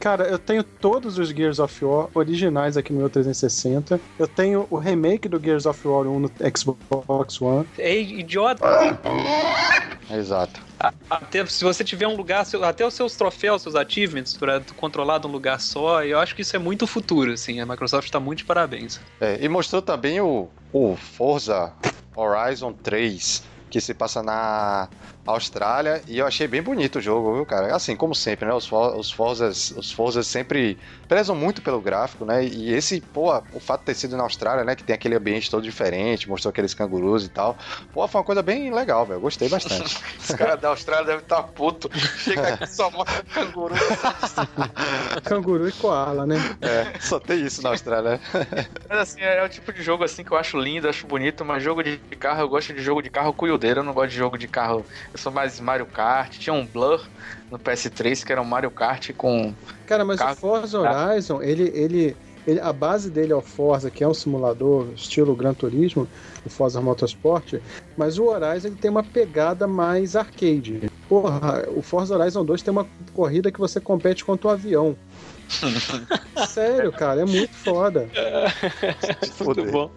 Cara, 0.00 0.24
eu 0.24 0.38
tenho 0.38 0.64
todos 0.64 1.18
os 1.18 1.28
Gears 1.28 1.58
of 1.58 1.84
War 1.84 2.08
originais 2.14 2.76
aqui 2.78 2.90
no 2.90 3.00
meu 3.00 3.10
360. 3.10 4.00
Eu 4.18 4.26
tenho 4.26 4.66
o 4.70 4.78
remake 4.78 5.28
do 5.28 5.38
Gears 5.38 5.66
of 5.66 5.86
War 5.86 6.06
1 6.06 6.18
no 6.20 6.30
Xbox 6.56 7.40
One. 7.40 7.68
É 7.78 8.00
idiota. 8.00 8.64
Exato. 10.10 10.58
Até 11.08 11.44
se 11.46 11.62
você 11.62 11.84
tiver 11.84 12.08
um 12.08 12.16
lugar, 12.16 12.44
seu- 12.46 12.64
até 12.64 12.84
os 12.84 12.94
seus 12.94 13.14
troféus, 13.14 13.60
seus 13.62 13.76
achievements, 13.76 14.34
pra 14.36 14.60
controlar 14.76 15.18
de 15.18 15.26
um 15.26 15.30
lugar 15.30 15.60
só, 15.60 16.02
eu 16.02 16.18
acho 16.18 16.34
que 16.34 16.40
isso 16.42 16.56
é 16.56 16.58
muito 16.58 16.86
futuro, 16.86 17.32
assim. 17.32 17.60
A 17.60 17.66
Microsoft 17.66 18.10
tá 18.10 18.18
muito 18.18 18.38
de 18.38 18.44
parabéns. 18.44 18.98
É, 19.20 19.38
e 19.40 19.48
mostrou 19.48 19.82
também 19.82 20.20
o, 20.20 20.48
o 20.72 20.96
Forza 20.96 21.72
Horizon 22.16 22.72
3, 22.72 23.42
que 23.68 23.80
se 23.80 23.92
passa 23.94 24.22
na 24.22 24.88
Austrália, 25.30 26.02
e 26.06 26.18
eu 26.18 26.26
achei 26.26 26.46
bem 26.48 26.62
bonito 26.62 26.96
o 26.98 27.00
jogo, 27.00 27.34
viu, 27.34 27.46
cara? 27.46 27.74
Assim, 27.74 27.96
como 27.96 28.14
sempre, 28.14 28.46
né? 28.46 28.54
Os, 28.54 28.66
For- 28.66 28.96
os, 28.96 29.10
Forzas, 29.10 29.70
os 29.70 29.90
Forzas 29.90 30.26
sempre 30.26 30.78
prezam 31.08 31.34
muito 31.34 31.62
pelo 31.62 31.80
gráfico, 31.80 32.24
né? 32.24 32.44
E 32.44 32.72
esse, 32.72 33.00
pô, 33.00 33.30
o 33.52 33.60
fato 33.60 33.80
de 33.80 33.86
ter 33.86 33.94
sido 33.94 34.16
na 34.16 34.22
Austrália, 34.24 34.64
né? 34.64 34.74
Que 34.76 34.84
tem 34.84 34.94
aquele 34.94 35.14
ambiente 35.16 35.50
todo 35.50 35.62
diferente, 35.62 36.28
mostrou 36.28 36.50
aqueles 36.50 36.74
cangurus 36.74 37.24
e 37.24 37.28
tal. 37.28 37.56
Pô, 37.92 38.06
foi 38.08 38.20
uma 38.20 38.24
coisa 38.24 38.42
bem 38.42 38.72
legal, 38.72 39.06
velho. 39.06 39.20
Gostei 39.20 39.48
bastante. 39.48 39.96
Os 40.18 40.34
caras 40.34 40.60
da 40.60 40.68
Austrália 40.68 41.06
devem 41.06 41.22
estar 41.22 41.42
putos. 41.42 41.90
Chega 42.18 42.48
aqui 42.48 42.66
só 42.66 42.90
mostra 42.90 43.22
canguru. 43.24 43.74
Canguru 45.24 45.68
e 45.68 45.72
Koala, 45.72 46.26
né? 46.26 46.36
é, 46.60 46.98
só 47.00 47.18
tem 47.18 47.44
isso 47.44 47.62
na 47.62 47.70
Austrália, 47.70 48.12
né? 48.12 48.20
Mas 48.88 48.98
assim, 49.00 49.20
é 49.20 49.42
o 49.44 49.48
tipo 49.48 49.72
de 49.72 49.82
jogo 49.82 50.04
assim 50.04 50.24
que 50.24 50.32
eu 50.32 50.36
acho 50.36 50.58
lindo, 50.58 50.88
acho 50.88 51.06
bonito, 51.06 51.44
mas 51.44 51.62
jogo 51.62 51.82
de 51.82 51.98
carro, 52.18 52.40
eu 52.40 52.48
gosto 52.48 52.72
de 52.72 52.82
jogo 52.82 53.02
de 53.02 53.10
carro 53.10 53.32
cuiudeiro, 53.32 53.80
eu 53.80 53.84
não 53.84 53.92
gosto 53.94 54.10
de 54.10 54.16
jogo 54.16 54.36
de 54.36 54.48
carro. 54.48 54.86
Sou 55.20 55.30
mais 55.30 55.60
Mario 55.60 55.86
Kart. 55.86 56.38
Tinha 56.38 56.54
um 56.54 56.66
Blur 56.66 57.06
no 57.50 57.58
PS3 57.58 58.24
que 58.24 58.32
era 58.32 58.40
um 58.40 58.44
Mario 58.44 58.70
Kart 58.70 59.10
com. 59.16 59.54
Cara, 59.86 60.04
mas 60.04 60.18
Carro- 60.18 60.32
o 60.32 60.36
Forza 60.36 60.80
Horizon, 60.80 61.42
ele, 61.42 61.64
ele, 61.74 62.16
ele- 62.46 62.60
a 62.60 62.72
base 62.72 63.10
dele 63.10 63.32
é 63.32 63.36
o 63.36 63.42
Forza, 63.42 63.90
que 63.90 64.02
é 64.02 64.08
um 64.08 64.14
simulador 64.14 64.88
estilo 64.94 65.34
Gran 65.36 65.52
Turismo, 65.52 66.08
o 66.44 66.48
Forza 66.48 66.80
Motorsport, 66.80 67.54
mas 67.96 68.18
o 68.18 68.24
Horizon 68.24 68.68
ele 68.68 68.76
tem 68.76 68.90
uma 68.90 69.02
pegada 69.02 69.66
mais 69.66 70.16
arcade. 70.16 70.88
Porra, 71.08 71.64
o 71.74 71.82
Forza 71.82 72.16
Horizon 72.16 72.44
2 72.44 72.62
tem 72.62 72.70
uma 72.72 72.86
corrida 73.12 73.50
que 73.50 73.58
você 73.58 73.80
compete 73.80 74.24
contra 74.24 74.48
o 74.48 74.50
avião. 74.52 74.96
Sério, 76.48 76.92
cara, 76.92 77.22
é 77.22 77.24
muito 77.24 77.52
foda. 77.52 78.08
Muito 79.44 79.64
bom. 79.70 79.90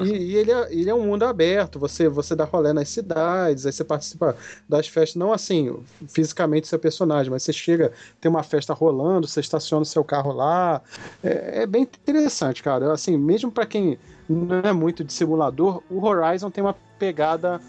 E, 0.00 0.08
e 0.08 0.36
ele, 0.36 0.50
é, 0.50 0.68
ele 0.72 0.90
é 0.90 0.94
um 0.94 1.04
mundo 1.04 1.24
aberto, 1.24 1.78
você, 1.78 2.08
você 2.08 2.34
dá 2.34 2.44
rolê 2.44 2.72
nas 2.72 2.88
cidades, 2.88 3.66
aí 3.66 3.72
você 3.72 3.84
participa 3.84 4.36
das 4.68 4.88
festas, 4.88 5.16
não 5.16 5.32
assim, 5.32 5.76
fisicamente 6.08 6.66
seu 6.66 6.78
personagem, 6.78 7.30
mas 7.30 7.42
você 7.42 7.52
chega, 7.52 7.92
tem 8.20 8.30
uma 8.30 8.42
festa 8.42 8.72
rolando, 8.74 9.26
você 9.26 9.40
estaciona 9.40 9.82
o 9.82 9.86
seu 9.86 10.04
carro 10.04 10.32
lá. 10.32 10.82
É, 11.22 11.62
é 11.62 11.66
bem 11.66 11.82
interessante, 11.82 12.62
cara. 12.62 12.92
Assim, 12.92 13.16
mesmo 13.16 13.50
pra 13.50 13.66
quem 13.66 13.98
não 14.28 14.58
é 14.60 14.72
muito 14.72 15.04
de 15.04 15.12
simulador, 15.12 15.82
o 15.90 16.04
Horizon 16.04 16.50
tem 16.50 16.62
uma 16.62 16.76
pegada 17.02 17.60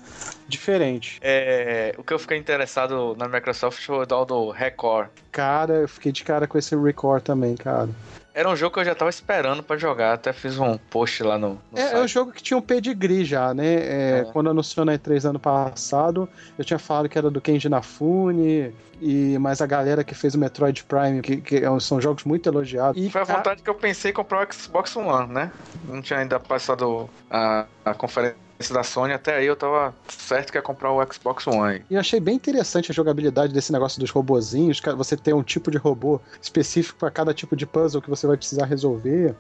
diferente. 0.48 1.18
É, 1.24 1.96
o 1.98 2.04
que 2.04 2.14
eu 2.14 2.20
fiquei 2.20 2.38
interessado 2.38 3.16
na 3.18 3.28
Microsoft 3.28 3.84
foi 3.84 4.04
o 4.04 4.06
tal 4.06 4.26
do 4.26 4.52
Record. 4.52 5.08
Cara, 5.32 5.74
eu 5.74 5.88
fiquei 5.88 6.12
de 6.12 6.24
cara 6.24 6.46
com 6.46 6.56
esse 6.58 6.76
Record 6.76 7.24
também, 7.24 7.56
cara. 7.56 7.90
Era 8.36 8.50
um 8.50 8.56
jogo 8.56 8.74
que 8.74 8.80
eu 8.80 8.86
já 8.86 8.96
tava 8.96 9.10
esperando 9.12 9.62
pra 9.64 9.78
jogar, 9.78 10.14
até 10.14 10.34
fiz 10.34 10.58
um 10.58 10.76
post 10.78 11.22
lá 11.24 11.38
no, 11.38 11.60
no 11.72 11.78
É, 11.78 11.82
é 11.82 11.86
um 11.88 11.90
site. 12.00 12.08
jogo 12.12 12.32
que 12.32 12.42
tinha 12.42 12.58
um 12.58 12.62
pedigree 12.62 13.24
já, 13.26 13.54
né? 13.54 13.76
É, 13.76 14.20
É. 14.20 14.30
Quando 14.32 14.50
anunciou 14.50 14.86
na 14.86 14.94
E3 14.98 15.30
ano 15.30 15.40
passado, 15.40 16.28
eu 16.58 16.66
tinha 16.66 16.80
falado 16.80 17.08
que 17.10 17.18
era 17.18 17.30
do 17.30 17.40
Kenji 17.40 17.70
Nafune, 17.70 18.74
e 19.00 19.38
mas 19.40 19.62
a 19.62 19.68
galera 19.68 20.04
que 20.04 20.16
fez 20.16 20.34
o 20.34 20.40
Metroid 20.40 20.84
Prime, 20.84 21.22
que, 21.22 21.38
que 21.38 21.58
é- 21.58 21.80
são 21.80 22.02
jogos 22.02 22.24
muito 22.24 22.48
elogiados. 22.50 23.00
E 23.04 23.08
Foi 23.10 23.22
a 23.22 23.24
vontade 23.24 23.62
que 23.62 23.70
eu 23.70 23.76
pensei 23.76 24.10
em 24.12 24.14
comprar 24.14 24.48
o 24.48 24.54
Xbox 24.54 24.96
One, 24.96 25.32
né? 25.32 25.52
Não 25.88 26.02
tinha 26.02 26.18
ainda 26.20 26.40
passado 26.40 27.08
a, 27.30 27.66
a 27.86 27.94
conferência 27.94 28.36
da 28.72 28.84
Sony, 28.84 29.14
até 29.14 29.36
aí 29.38 29.46
eu 29.46 29.56
tava 29.56 29.94
certo 30.08 30.52
que 30.52 30.58
ia 30.58 30.62
comprar 30.62 30.92
o 30.92 31.06
Xbox 31.12 31.48
One. 31.48 31.84
E 31.90 31.98
achei 31.98 32.20
bem 32.20 32.36
interessante 32.36 32.92
a 32.92 32.94
jogabilidade 32.94 33.54
desse 33.54 33.72
negócio 33.72 34.00
dos 34.00 34.12
robozinhos, 34.12 34.80
você 34.96 35.18
ter 35.18 35.34
um 35.34 35.44
tipo 35.44 35.72
de 35.72 35.78
robô 35.78 36.22
específico 36.42 37.00
para 37.00 37.10
cada 37.10 37.34
tipo 37.34 37.56
de 37.56 37.66
puzzle 37.66 38.02
que 38.02 38.10
você 38.10 38.28
vai 38.28 38.38
precisar 38.38 38.66
resolver. 38.66 39.36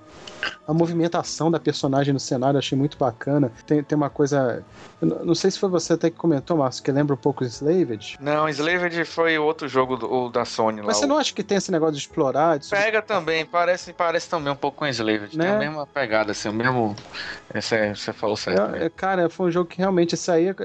A 0.67 0.73
movimentação 0.73 1.51
da 1.51 1.59
personagem 1.59 2.13
no 2.13 2.19
cenário 2.19 2.57
eu 2.57 2.59
achei 2.59 2.77
muito 2.77 2.97
bacana. 2.97 3.51
Tem, 3.65 3.83
tem 3.83 3.95
uma 3.95 4.09
coisa. 4.09 4.63
não 5.01 5.35
sei 5.35 5.51
se 5.51 5.59
foi 5.59 5.69
você 5.69 5.93
até 5.93 6.09
que 6.09 6.17
comentou, 6.17 6.57
Márcio, 6.57 6.83
que 6.83 6.91
lembra 6.91 7.13
um 7.13 7.17
pouco 7.17 7.43
Slaved. 7.43 8.17
Não, 8.19 8.47
Slaved 8.49 9.05
foi 9.05 9.37
outro 9.37 9.67
jogo 9.67 9.97
do, 9.97 10.29
da 10.29 10.45
Sony 10.45 10.81
lá. 10.81 10.87
Mas 10.87 10.97
você 10.97 11.05
não 11.05 11.17
acha 11.17 11.33
que 11.33 11.43
tem 11.43 11.57
esse 11.57 11.71
negócio 11.71 11.95
de 11.95 11.99
explorar? 11.99 12.57
De 12.57 12.69
Pega 12.69 13.01
também, 13.01 13.45
parece, 13.45 13.93
parece 13.93 14.29
também 14.29 14.51
um 14.51 14.55
pouco 14.55 14.79
com 14.79 14.87
Slaved. 14.87 15.37
Né? 15.37 15.45
Tem 15.45 15.55
a 15.55 15.59
mesma 15.59 15.85
pegada, 15.85 16.31
assim, 16.31 16.49
o 16.49 16.53
mesmo. 16.53 16.95
Você 17.53 18.13
falou 18.13 18.35
certo. 18.35 18.75
É, 18.75 18.85
é, 18.85 18.89
cara, 18.89 19.12
foi 19.29 19.47
um 19.47 19.51
jogo 19.51 19.69
que 19.69 19.77
realmente 19.77 20.15
aí 20.31 20.47
é 20.47 20.55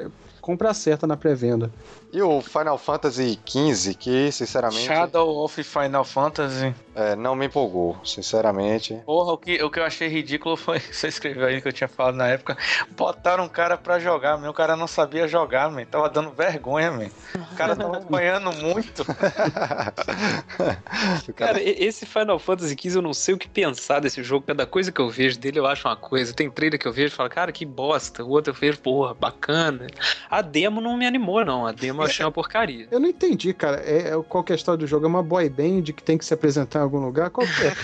compra 0.41 0.73
certa 0.73 1.07
na 1.07 1.17
pré-venda. 1.17 1.71
E 2.11 2.23
o 2.23 2.41
Final 2.41 2.79
Fantasy 2.79 3.39
XV, 3.47 3.93
que 3.95 4.33
sinceramente 4.33 4.87
Shadow 4.87 5.45
of 5.45 5.63
Final 5.63 6.05
Fantasy. 6.05 6.75
é, 6.95 7.15
não 7.15 7.35
me 7.35 7.45
empolgou, 7.47 7.99
sinceramente. 8.03 8.95
Porra, 9.05 9.35
o 9.35 9.39
que, 9.39 9.63
o 9.63 9.71
que 9.71 9.79
eu 9.79 9.85
achei 9.85 10.09
ridículo 10.09 10.57
foi. 10.57 10.81
Você 10.91 11.09
escreveu 11.09 11.47
aí 11.47 11.61
que 11.61 11.69
eu 11.69 11.73
tinha 11.73 11.87
falado 11.87 12.15
na 12.15 12.27
época. 12.29 12.57
Botaram 12.93 13.45
um 13.45 13.49
cara 13.49 13.77
pra 13.77 13.99
jogar, 13.99 14.39
meu. 14.39 14.53
O 14.53 14.55
cara 14.55 14.75
não 14.75 14.87
sabia 14.87 15.29
jogar, 15.29 15.71
man. 15.71 15.85
Tava 15.85 16.09
dando 16.09 16.31
vergonha, 16.31 16.91
man. 16.91 17.09
O 17.53 17.57
cara 17.57 17.77
tava 17.77 17.99
apanhando 18.09 18.53
muito. 18.55 19.05
Cara- 21.37 21.61
esse 21.63 22.07
Final 22.07 22.39
Fantasy 22.39 22.75
XV 22.81 22.97
eu 22.99 23.03
não 23.03 23.13
sei 23.13 23.35
o 23.35 23.39
que 23.39 23.49
pensar 23.49 24.01
desse 24.01 24.23
jogo. 24.23 24.47
Cada 24.47 24.65
coisa 24.67 24.91
que 24.91 25.01
eu 25.01 25.11
vejo 25.11 25.39
dele 25.39 25.59
eu 25.59 25.67
acho 25.67 25.87
uma 25.87 25.97
coisa. 25.97 26.33
Tem 26.33 26.51
trailer 26.51 26.81
que 26.81 26.89
eu 26.89 26.93
vejo 26.93 27.13
e 27.13 27.17
falo, 27.17 27.29
cara, 27.29 27.53
que 27.53 27.67
bosta. 27.67 28.25
O 28.25 28.31
outro 28.31 28.53
eu 28.53 28.57
vejo, 28.57 28.79
porra, 28.81 29.13
bacana. 29.13 29.87
A 30.31 30.41
demo 30.41 30.81
não 30.81 30.97
me 30.97 31.07
animou, 31.07 31.45
não. 31.45 31.67
A 31.67 31.73
demo 31.73 31.98
eu 32.03 32.07
achei 32.07 32.25
uma 32.25 32.33
porcaria. 32.33 32.89
Eu 32.91 33.01
não 33.01 33.09
entendi, 33.09 33.53
cara. 33.53 33.81
É, 33.85 34.09
é- 34.11 34.23
qual 34.29 34.43
que 34.45 34.53
é 34.53 34.55
a 34.55 34.57
história 34.57 34.79
do 34.79 34.87
jogo? 34.87 35.05
É 35.07 35.09
uma 35.09 35.23
boy 35.23 35.49
band 35.49 35.83
que 35.85 36.03
tem 36.03 36.17
que 36.19 36.25
se 36.25 36.33
apresentar 36.35 36.81
em 36.81 36.83
algum 36.83 36.99
lugar? 36.99 37.31
Qual 37.31 37.47
que 37.47 37.65
é? 37.67 37.75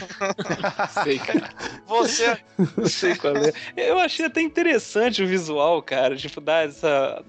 Sei, 1.04 1.18
cara. 1.18 1.50
Você. 1.86 2.36
Não 2.76 2.86
sei 2.86 3.14
qual 3.16 3.34
é. 3.36 3.52
Eu 3.76 3.98
achei 3.98 4.26
até 4.26 4.40
interessante 4.40 5.22
o 5.22 5.26
visual, 5.26 5.82
cara. 5.82 6.16
Tipo, 6.16 6.40
dar 6.40 6.66
essa. 6.66 7.22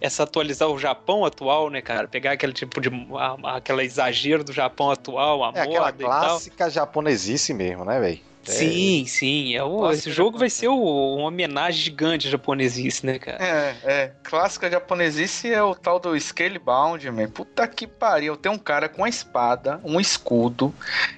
Essa 0.00 0.22
atualizar 0.24 0.68
o 0.68 0.78
Japão 0.78 1.24
atual, 1.24 1.70
né, 1.70 1.80
cara? 1.80 2.06
Pegar 2.08 2.32
aquele 2.32 2.52
tipo 2.52 2.80
de. 2.80 2.88
a- 3.18 3.56
aquela 3.56 3.82
exagero 3.84 4.44
do 4.44 4.52
Japão 4.52 4.90
atual, 4.90 5.44
a 5.44 5.48
É 5.54 5.62
aquela 5.62 5.86
moda 5.86 5.96
e 6.02 6.06
tal. 6.06 6.20
clássica 6.20 6.70
japonesice 6.70 7.52
mesmo, 7.54 7.84
né, 7.84 7.98
velho? 8.00 8.20
Sim, 8.52 9.04
sim. 9.06 9.54
É 9.56 9.62
o, 9.62 9.90
esse 9.90 10.10
jogo 10.10 10.38
vai 10.38 10.48
ser 10.50 10.68
o- 10.68 11.14
uma 11.16 11.28
homenagem 11.28 11.82
gigante 11.82 12.28
à 12.28 12.30
japonesice, 12.30 13.04
né, 13.04 13.18
cara? 13.18 13.38
É, 13.42 13.76
é. 13.84 14.12
Clássica 14.22 14.70
japonesice 14.70 15.52
é 15.52 15.62
o 15.62 15.74
tal 15.74 15.98
do 15.98 16.18
Scalebound, 16.18 17.10
man. 17.10 17.28
Puta 17.28 17.66
que 17.66 17.86
pariu. 17.86 18.36
Tem 18.36 18.50
um 18.50 18.58
cara 18.58 18.88
com 18.88 19.02
uma 19.02 19.08
espada, 19.08 19.80
um 19.84 20.00
escudo. 20.00 20.74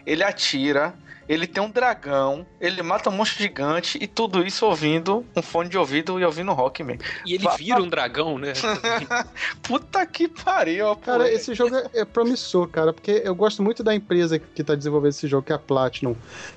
Ele 0.07 0.23
atira. 0.25 0.95
Ele 1.29 1.47
tem 1.47 1.63
um 1.63 1.71
dragão, 1.71 2.47
ele 2.61 2.83
mata 2.83 3.11
um 3.11 3.13
monstro 3.13 3.43
gigante 3.43 3.99
e 4.01 4.07
tudo 4.07 4.45
isso 4.47 4.65
ouvindo 4.65 5.25
um 5.37 5.43
fone 5.43 5.69
de 5.69 5.77
ouvido 5.77 6.19
e 6.19 6.25
ouvindo 6.25 6.53
rock, 6.53 6.83
man. 6.83 6.97
E 7.27 7.35
ele 7.35 7.45
Va- 7.45 7.57
vira 7.57 7.83
um 7.83 7.89
dragão, 7.89 8.39
né? 8.39 8.53
Puta 9.63 10.05
que 10.07 10.29
pariu, 10.29 10.87
pô. 10.97 10.97
Cara, 10.97 11.31
esse 11.31 11.55
jogo 11.55 11.77
é, 11.77 12.01
é 12.01 12.05
promissor, 12.05 12.69
cara, 12.69 12.93
porque 12.93 13.23
eu 13.25 13.35
gosto 13.35 13.63
muito 13.63 13.83
da 13.83 13.95
empresa 13.95 14.39
que 14.39 14.65
tá 14.65 14.75
desenvolvendo 14.75 15.11
esse 15.11 15.27
jogo, 15.29 15.45
que 15.47 15.53
é 15.53 15.57
a 15.57 15.59
Platinum, 15.59 16.15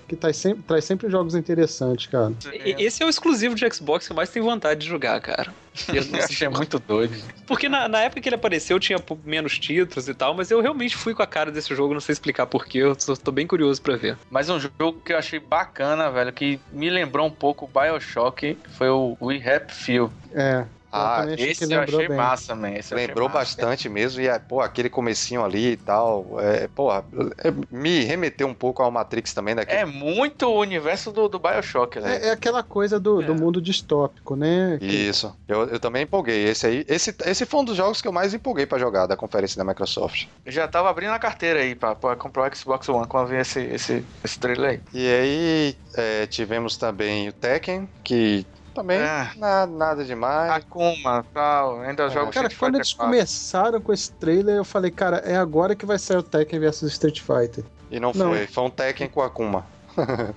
que 0.08 0.16
traz 0.16 0.38
sempre, 0.38 0.64
traz 0.64 0.86
sempre 0.86 1.10
jogos 1.10 1.36
interessantes, 1.36 2.08
cara. 2.08 2.34
Esse 2.54 3.04
é 3.04 3.06
o 3.06 3.10
exclusivo 3.10 3.56
de 3.56 3.70
Xbox 3.74 4.06
que 4.08 4.12
eu 4.12 4.16
mais 4.16 4.30
tenho 4.30 4.46
vontade 4.46 4.82
de 4.82 4.88
jogar, 4.88 5.20
cara. 5.22 5.54
Eu 5.94 6.06
não 6.06 6.20
Esse 6.20 6.44
é 6.44 6.50
muito 6.50 6.80
doido. 6.80 7.16
Porque 7.48 7.70
na, 7.70 7.88
na 7.88 8.02
época 8.02 8.22
que 8.22 8.30
ele 8.30 8.36
apareceu 8.36 8.80
tinha 8.80 9.02
menos 9.24 9.58
títulos 9.58 10.08
e 10.08 10.14
tal, 10.14 10.34
mas 10.34 10.52
eu 10.52 10.62
realmente 10.62 10.96
fui 10.96 11.14
com 11.14 11.24
a 11.24 11.28
cara 11.28 11.52
desse 11.52 11.74
jogo, 11.76 11.94
não 11.94 12.02
sei 12.02 12.14
explicar 12.14 12.46
porquê, 12.46 12.80
eu 12.80 12.96
tô, 12.96 13.16
tô 13.16 13.32
bem 13.32 13.48
curioso 13.48 13.82
pra 13.82 13.96
ver. 13.96 14.18
Mas 14.30 14.50
um 14.50 14.60
jogo 14.60 15.02
que 15.04 15.14
eu 15.14 15.18
achei 15.18 15.40
bacana, 15.40 16.10
velho, 16.12 16.34
que 16.34 16.60
me 16.72 16.90
lembrou 16.90 17.26
um 17.26 17.32
pouco 17.32 17.66
o 17.66 17.68
Bioshock, 17.68 18.58
foi 18.78 18.90
o 18.90 19.18
We 19.22 19.38
Happy 19.38 19.74
Few. 19.74 20.12
É. 20.34 20.66
Ah, 20.92 21.24
que 21.36 21.42
Esse 21.44 21.72
eu 21.74 21.80
achei 21.80 22.08
bem. 22.08 22.18
massa, 22.18 22.54
man. 22.56 22.72
Esse 22.72 22.94
eu 22.94 22.98
Lembrou 22.98 23.30
massa. 23.30 23.40
bastante 23.40 23.88
mesmo, 23.88 24.22
e 24.22 24.28
é, 24.28 24.38
pô, 24.38 24.60
aquele 24.60 24.90
comecinho 24.90 25.44
ali 25.44 25.72
e 25.72 25.78
tal, 25.78 26.38
é, 26.40 26.68
porra, 26.68 27.06
é, 27.44 27.54
me 27.72 28.04
remeteu 28.04 28.46
um 28.48 28.54
pouco 28.54 28.84
ao 28.84 28.92
Matrix 28.92 29.34
também, 29.34 29.56
daquele 29.56 29.80
É 29.80 29.86
muito 29.86 30.48
o 30.48 30.60
universo 30.60 31.12
do, 31.12 31.30
do 31.30 31.40
Bioshock, 31.40 32.00
né? 32.00 32.18
É, 32.22 32.28
é 32.28 32.32
aquela 32.32 32.62
coisa 32.62 33.00
do, 33.00 33.22
do 33.22 33.32
É. 33.32 33.36
mundo 33.36 33.62
distópico, 33.62 34.36
né? 34.36 34.78
Que- 34.80 34.86
Isso, 34.86 35.34
eu, 35.48 35.68
eu 35.70 35.80
também 35.80 36.04
empolguei. 36.04 36.44
Esse 36.50 36.68
aí, 36.68 36.86
esse, 36.88 37.16
esse 37.26 37.46
foi 37.46 37.60
um 37.62 37.66
dos 37.66 37.78
jogos 37.78 38.02
que 38.02 38.08
eu 38.08 38.12
mais 38.12 38.34
empolguei 38.34 38.66
pra 38.66 38.78
jogar 38.78 39.06
da 39.08 39.16
conferência 39.16 39.58
da 39.58 39.64
Microsoft. 39.64 40.26
Eu 40.46 40.52
já 40.52 40.68
tava 40.68 40.90
abrindo 40.90 41.14
a 41.14 41.20
carteira 41.20 41.60
aí 41.60 41.74
pra, 41.74 41.96
pra 41.96 42.16
comprar 42.16 42.52
o 42.52 42.56
Xbox 42.56 42.90
One 42.90 43.08
quando 43.08 43.28
vi 43.28 43.38
esse, 43.38 43.62
esse, 43.62 44.04
esse 44.24 44.38
trailer 44.40 44.70
aí. 44.72 44.80
E 44.94 45.08
aí 45.08 45.76
é, 45.96 46.26
tivemos 46.28 46.76
também 46.78 47.30
o 47.30 47.34
Tekken, 47.34 47.88
que 48.04 48.46
também 48.74 48.98
É. 49.00 49.30
na- 49.38 49.66
nada 49.68 50.04
demais. 50.06 50.52
Akuma, 50.52 51.26
tal, 51.34 51.82
ainda 51.82 52.10
jogo 52.10 52.32
Cara, 52.32 52.48
Street 52.48 52.58
quando 52.60 52.74
Fighter 52.74 52.80
eles 52.80 52.94
4. 52.94 53.12
começaram 53.12 53.82
com 53.82 53.94
esse 53.94 54.12
trailer, 54.14 54.56
eu 54.56 54.66
falei, 54.66 54.92
cara, 54.92 55.18
é 55.18 55.36
agora 55.36 55.76
que 55.76 55.86
vai 55.86 56.00
sair 56.00 56.18
o 56.18 56.24
Tekken 56.24 56.60
vs 56.60 56.82
Street 56.84 57.20
Fighter. 57.22 57.64
E 57.90 58.00
não, 58.00 58.12
Não. 58.14 58.30
foi, 58.30 58.48
foi 58.48 58.64
um 58.64 58.70
Tekken 58.70 59.08
com 59.10 59.22
Akuma. 59.22 59.66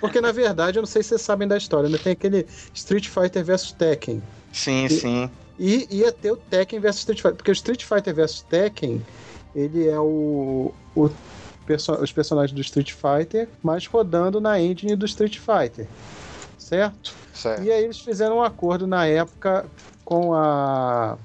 Porque, 0.00 0.20
na 0.20 0.30
verdade, 0.32 0.78
eu 0.78 0.82
não 0.82 0.86
sei 0.86 1.02
se 1.02 1.10
vocês 1.10 1.22
sabem 1.22 1.46
da 1.48 1.56
história, 1.56 1.86
ainda 1.86 1.98
tem 1.98 2.12
aquele 2.12 2.46
Street 2.74 3.08
Fighter 3.08 3.44
vs 3.44 3.72
Tekken. 3.72 4.22
Sim, 4.52 4.84
E- 4.84 4.90
sim. 4.90 5.30
E 5.58 5.88
ia 5.90 6.12
ter 6.12 6.30
o 6.30 6.36
Tekken 6.36 6.78
vs 6.78 6.96
Street 6.98 7.18
Fighter. 7.20 7.36
Porque 7.36 7.50
o 7.50 7.52
Street 7.52 7.84
Fighter 7.84 8.14
vs 8.14 8.42
Tekken, 8.42 9.04
ele 9.54 9.88
é 9.88 9.98
o, 9.98 10.72
o 10.94 11.10
perso- 11.66 12.00
os 12.00 12.12
personagens 12.12 12.52
do 12.54 12.60
Street 12.60 12.92
Fighter, 12.92 13.48
mas 13.60 13.84
rodando 13.86 14.40
na 14.40 14.60
engine 14.60 14.94
do 14.94 15.04
Street 15.06 15.38
Fighter. 15.38 15.88
Certo? 16.68 17.14
Certo. 17.32 17.62
E 17.62 17.72
aí 17.72 17.84
eles 17.84 17.98
fizeram 17.98 18.38
um 18.38 18.42
acordo 18.42 18.86
na 18.86 19.06
época 19.06 19.64
com 20.04 20.34
a. 20.34 21.16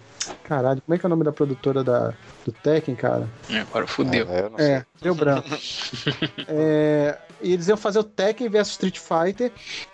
Caralho, 0.43 0.81
como 0.81 0.95
é 0.95 0.97
que 0.97 1.05
é 1.05 1.07
o 1.07 1.09
nome 1.09 1.25
da 1.25 1.33
produtora 1.33 1.83
da, 1.83 2.13
do 2.45 2.51
Tekken, 2.51 2.95
cara? 2.95 3.27
Agora 3.69 3.85
fudeu. 3.85 4.25
É, 4.29 4.39
eu 4.41 4.49
não 4.49 4.57
sei. 4.57 4.71
É, 4.71 4.85
deu 5.01 5.15
branco. 5.15 5.49
É, 6.47 7.17
e 7.41 7.51
eles 7.51 7.67
iam 7.67 7.75
fazer 7.75 7.99
o 7.99 8.03
Tekken 8.03 8.47
vs 8.47 8.69
Street 8.69 8.97
Fighter, 8.99 9.51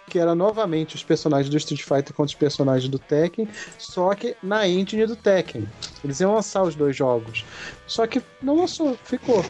que 0.08 0.20
era 0.20 0.36
novamente 0.36 0.96
os 0.96 1.04
personagens 1.04 1.50
do 1.50 1.58
Street 1.58 1.82
Fighter 1.82 2.14
contra 2.14 2.26
os 2.26 2.36
personagens 2.36 2.90
do 2.90 3.00
Tekken, 3.00 3.48
só 3.78 4.14
que 4.14 4.36
na 4.44 4.68
engine 4.68 5.08
do 5.08 5.16
Tekken. 5.16 5.68
Eles 6.04 6.20
iam 6.20 6.36
lançar 6.36 6.62
os 6.62 6.76
dois 6.76 6.96
jogos. 6.96 7.44
Só 7.88 8.06
que 8.06 8.22
não 8.42 8.58
lançou, 8.58 8.96
ficou. 9.04 9.44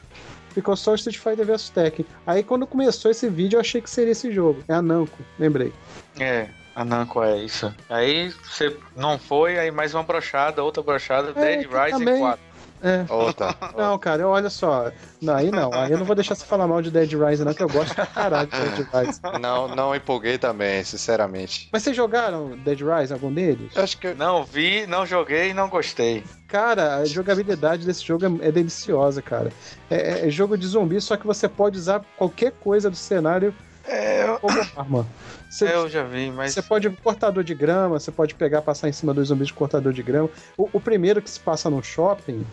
Ficou 0.49 0.75
só 0.75 0.91
o 0.91 0.95
Street 0.95 1.17
Fighter 1.17 1.45
vs 1.45 1.69
Tekken. 1.69 2.05
Aí 2.25 2.43
quando 2.43 2.65
começou 2.67 3.09
esse 3.11 3.29
vídeo 3.29 3.57
eu 3.57 3.61
achei 3.61 3.81
que 3.81 3.89
seria 3.89 4.11
esse 4.11 4.31
jogo. 4.31 4.63
É 4.67 4.73
a 4.73 4.81
Namco, 4.81 5.17
lembrei. 5.37 5.71
É, 6.19 6.47
a 6.75 6.83
Namco 6.83 7.21
é 7.23 7.37
isso. 7.37 7.73
Aí 7.89 8.29
você 8.43 8.75
não 8.95 9.17
foi, 9.19 9.57
aí 9.59 9.71
mais 9.71 9.93
uma 9.93 10.03
brochada, 10.03 10.63
outra 10.63 10.81
brochada, 10.83 11.31
É, 11.35 11.57
Dead 11.57 11.67
Rising 11.71 11.99
também- 11.99 12.19
4. 12.19 12.48
É. 12.81 13.05
Outra. 13.11 13.55
Não, 13.77 13.97
cara, 13.97 14.27
olha 14.27 14.49
só. 14.49 14.91
Não, 15.21 15.35
aí 15.35 15.51
não. 15.51 15.73
Aí 15.73 15.91
eu 15.91 15.97
não 15.97 16.05
vou 16.05 16.15
deixar 16.15 16.35
você 16.35 16.45
falar 16.45 16.67
mal 16.67 16.81
de 16.81 16.89
Dead 16.89 17.11
Rising, 17.11 17.43
não, 17.43 17.53
que 17.53 17.61
eu 17.63 17.67
gosto 17.69 17.93
pra 17.93 18.05
caralho 18.05 18.49
de 18.49 18.57
Dead 18.57 18.87
Rising. 18.93 19.39
Não, 19.41 19.67
não 19.75 19.95
empolguei 19.95 20.37
também, 20.37 20.83
sinceramente. 20.83 21.69
Mas 21.71 21.83
vocês 21.83 21.95
jogaram 21.95 22.57
Dead 22.57 22.79
Rising, 22.81 23.13
algum 23.13 23.33
deles? 23.33 23.75
Eu 23.75 23.83
acho 23.83 23.97
que 23.97 24.13
Não 24.13 24.43
vi, 24.43 24.87
não 24.87 25.05
joguei 25.05 25.49
e 25.49 25.53
não 25.53 25.67
gostei. 25.69 26.23
Cara, 26.47 26.95
a 26.97 27.05
jogabilidade 27.05 27.85
desse 27.85 28.03
jogo 28.05 28.25
é, 28.41 28.47
é 28.47 28.51
deliciosa, 28.51 29.21
cara. 29.21 29.51
É, 29.89 30.27
é 30.27 30.29
jogo 30.29 30.57
de 30.57 30.65
zumbi, 30.65 30.99
só 31.01 31.15
que 31.17 31.27
você 31.27 31.47
pode 31.47 31.77
usar 31.77 32.01
qualquer 32.17 32.51
coisa 32.53 32.89
do 32.89 32.95
cenário 32.95 33.53
É, 33.87 34.23
eu, 34.27 34.39
como 34.39 34.59
arma. 34.75 35.05
Você, 35.49 35.65
eu 35.65 35.89
já 35.89 36.03
vi, 36.03 36.29
mas. 36.29 36.53
você 36.53 36.61
pode 36.61 36.89
cortador 36.91 37.43
de 37.43 37.55
grama, 37.55 37.99
você 37.99 38.11
pode 38.11 38.35
pegar, 38.35 38.61
passar 38.61 38.87
em 38.87 38.91
cima 38.91 39.13
dos 39.15 39.29
zumbis 39.29 39.47
de 39.47 39.53
cortador 39.53 39.91
de 39.91 40.03
grama. 40.03 40.29
O, 40.55 40.69
o 40.73 40.79
primeiro 40.79 41.21
que 41.21 41.29
se 41.29 41.39
passa 41.39 41.69
no 41.71 41.83
shopping, 41.83 42.45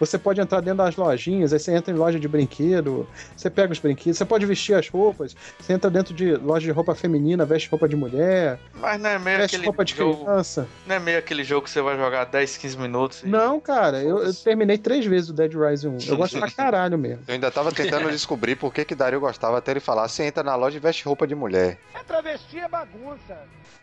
você 0.00 0.18
pode 0.18 0.40
entrar 0.40 0.60
dentro 0.60 0.78
das 0.84 0.96
lojinhas, 0.96 1.52
aí 1.52 1.58
você 1.58 1.74
entra 1.74 1.92
em 1.92 1.96
loja 1.96 2.18
de 2.18 2.28
brinquedo, 2.28 3.08
você 3.36 3.50
pega 3.50 3.72
os 3.72 3.78
brinquedos, 3.78 4.18
você 4.18 4.24
pode 4.24 4.46
vestir 4.46 4.74
as 4.74 4.88
roupas, 4.88 5.36
você 5.58 5.72
entra 5.72 5.90
dentro 5.90 6.14
de 6.14 6.34
loja 6.36 6.64
de 6.66 6.72
roupa 6.72 6.94
feminina, 6.94 7.44
veste 7.44 7.68
roupa 7.68 7.88
de 7.88 7.96
mulher, 7.96 8.58
Mas 8.74 9.00
não 9.00 9.10
é 9.10 9.18
meio 9.18 9.38
veste 9.38 9.56
aquele 9.56 9.66
roupa 9.66 9.84
de 9.84 9.94
jogo. 9.94 10.24
criança. 10.24 10.66
Não 10.86 10.96
é 10.96 10.98
meio 10.98 11.18
aquele 11.18 11.44
jogo 11.44 11.64
que 11.64 11.70
você 11.70 11.80
vai 11.82 11.96
jogar 11.96 12.24
10, 12.24 12.56
15 12.56 12.78
minutos. 12.78 13.22
e- 13.22 13.28
Não, 13.28 13.60
cara, 13.60 14.02
eu, 14.02 14.18
eu 14.22 14.34
terminei 14.34 14.78
três 14.78 15.04
vezes 15.06 15.30
o 15.30 15.32
Dead 15.32 15.52
Rising 15.54 15.88
1. 15.88 15.98
Eu 16.08 16.16
gosto 16.16 16.38
pra 16.38 16.50
caralho 16.50 16.98
mesmo. 16.98 17.22
eu 17.26 17.34
ainda 17.34 17.50
tava 17.50 17.72
tentando 17.72 18.08
descobrir 18.10 18.56
por 18.56 18.72
que 18.72 18.84
que 18.84 18.94
Dario 18.94 19.20
gostava 19.20 19.58
até 19.58 19.70
ele 19.72 19.80
falar, 19.80 20.08
você 20.08 20.24
entra 20.24 20.42
na 20.42 20.54
loja 20.56 20.76
e 20.76 20.80
veste 20.80 21.04
roupa 21.04 21.26
de 21.26 21.34
mulher. 21.34 21.78
Travesti 22.06 22.58
é 22.58 22.68
bagunça. 22.68 23.38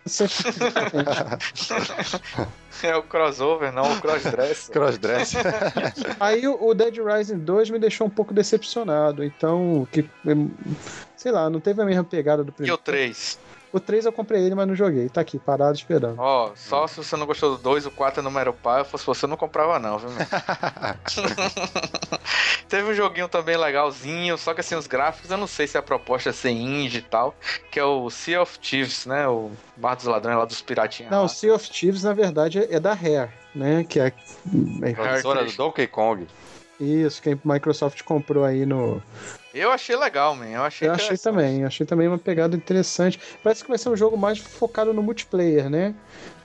É 2.84 2.96
o 2.96 3.04
crossover, 3.04 3.72
não 3.72 3.84
o 3.94 4.02
crossdresser. 4.02 4.74
Crossdress. 4.74 5.34
Aí 6.20 6.48
o 6.48 6.74
Dead 6.74 6.96
Rising 6.98 7.40
2 7.40 7.70
me 7.70 7.80
deixou 7.80 8.08
um 8.08 8.10
pouco 8.10 8.34
decepcionado. 8.34 9.24
Então, 9.24 9.88
que, 9.92 10.06
em- 10.26 10.52
sei 11.16 11.32
lá, 11.32 11.50
não 11.50 11.60
teve 11.60 11.82
a 11.82 11.86
mesma 11.86 12.04
pegada 12.04 12.44
do 12.44 12.50
e 12.50 12.54
primeiro. 12.54 12.76
o 12.76 12.78
3? 12.78 13.40
O 13.74 13.80
3 13.80 14.06
eu 14.06 14.12
comprei 14.12 14.44
ele, 14.44 14.54
mas 14.54 14.68
não 14.68 14.76
joguei. 14.76 15.08
Tá 15.08 15.22
aqui, 15.22 15.40
parado 15.40 15.78
esperando. 15.78 16.20
Ó, 16.20 16.52
só 16.56 16.86
se 16.88 16.98
você 16.98 17.16
não 17.16 17.26
gostou 17.26 17.56
do 17.56 17.64
2, 17.64 17.86
o 17.86 17.92
4 17.92 18.20
é 18.20 18.24
número 18.24 18.54
par, 18.54 18.84
fosse 18.84 19.06
você 19.06 19.26
não 19.26 19.38
comprava 19.38 19.80
não, 19.80 19.98
viu, 19.98 20.10
meu? 20.10 20.20
Teve 22.68 22.92
um 22.92 22.94
joguinho 22.94 23.28
também 23.28 23.58
legalzinho, 23.58 24.38
só 24.38 24.54
que 24.54 24.62
assim, 24.62 24.76
os 24.76 24.88
gráficos, 24.88 25.32
eu 25.32 25.38
não 25.38 25.48
sei 25.48 25.68
se 25.68 25.78
a 25.78 25.82
proposta 25.82 26.30
é 26.30 26.34
ser 26.34 26.52
indie 26.52 27.00
e 27.00 27.02
tal, 27.02 27.36
que 27.70 27.80
é 27.80 27.84
o 27.84 28.10
Sea 28.10 28.42
of 28.42 28.60
Thieves, 28.60 29.06
né? 29.06 29.28
O 29.28 29.52
Bar 29.78 29.96
dos 29.96 30.06
Ladrões 30.06 30.38
lá 30.38 30.46
dos 30.46 30.62
piratinhas. 30.62 31.12
Não, 31.12 31.20
lá. 31.20 31.26
o 31.26 31.30
Sea 31.30 31.54
of 31.54 31.70
Thieves, 31.70 32.04
na 32.04 32.14
verdade, 32.14 32.66
é 32.70 32.80
da 32.80 32.94
Rare, 32.94 33.32
né? 33.56 33.84
Que 33.84 34.00
é. 34.00 34.14
é 34.82 34.94
Professora 34.94 35.46
do 35.46 35.52
Donkey 35.52 35.88
Kong. 35.88 36.28
Isso, 36.84 37.22
que 37.22 37.30
a 37.32 37.38
Microsoft 37.44 38.02
comprou 38.04 38.44
aí 38.44 38.66
no. 38.66 39.02
Eu 39.54 39.72
achei 39.72 39.96
legal, 39.96 40.36
man. 40.36 40.48
Eu 40.48 40.64
achei 40.64 40.88
Eu 40.88 40.94
achei 40.94 41.18
também, 41.18 41.66
achei 41.66 41.86
também 41.86 42.08
uma 42.08 42.18
pegada 42.18 42.56
interessante. 42.56 43.20
Parece 43.44 43.64
que 43.64 43.70
vai 43.70 43.78
ser 43.78 43.90
um 43.90 43.98
jogo 43.98 44.18
mais 44.18 44.40
focado 44.40 44.94
no 44.94 45.04
multiplayer, 45.04 45.70
né? 45.70 45.94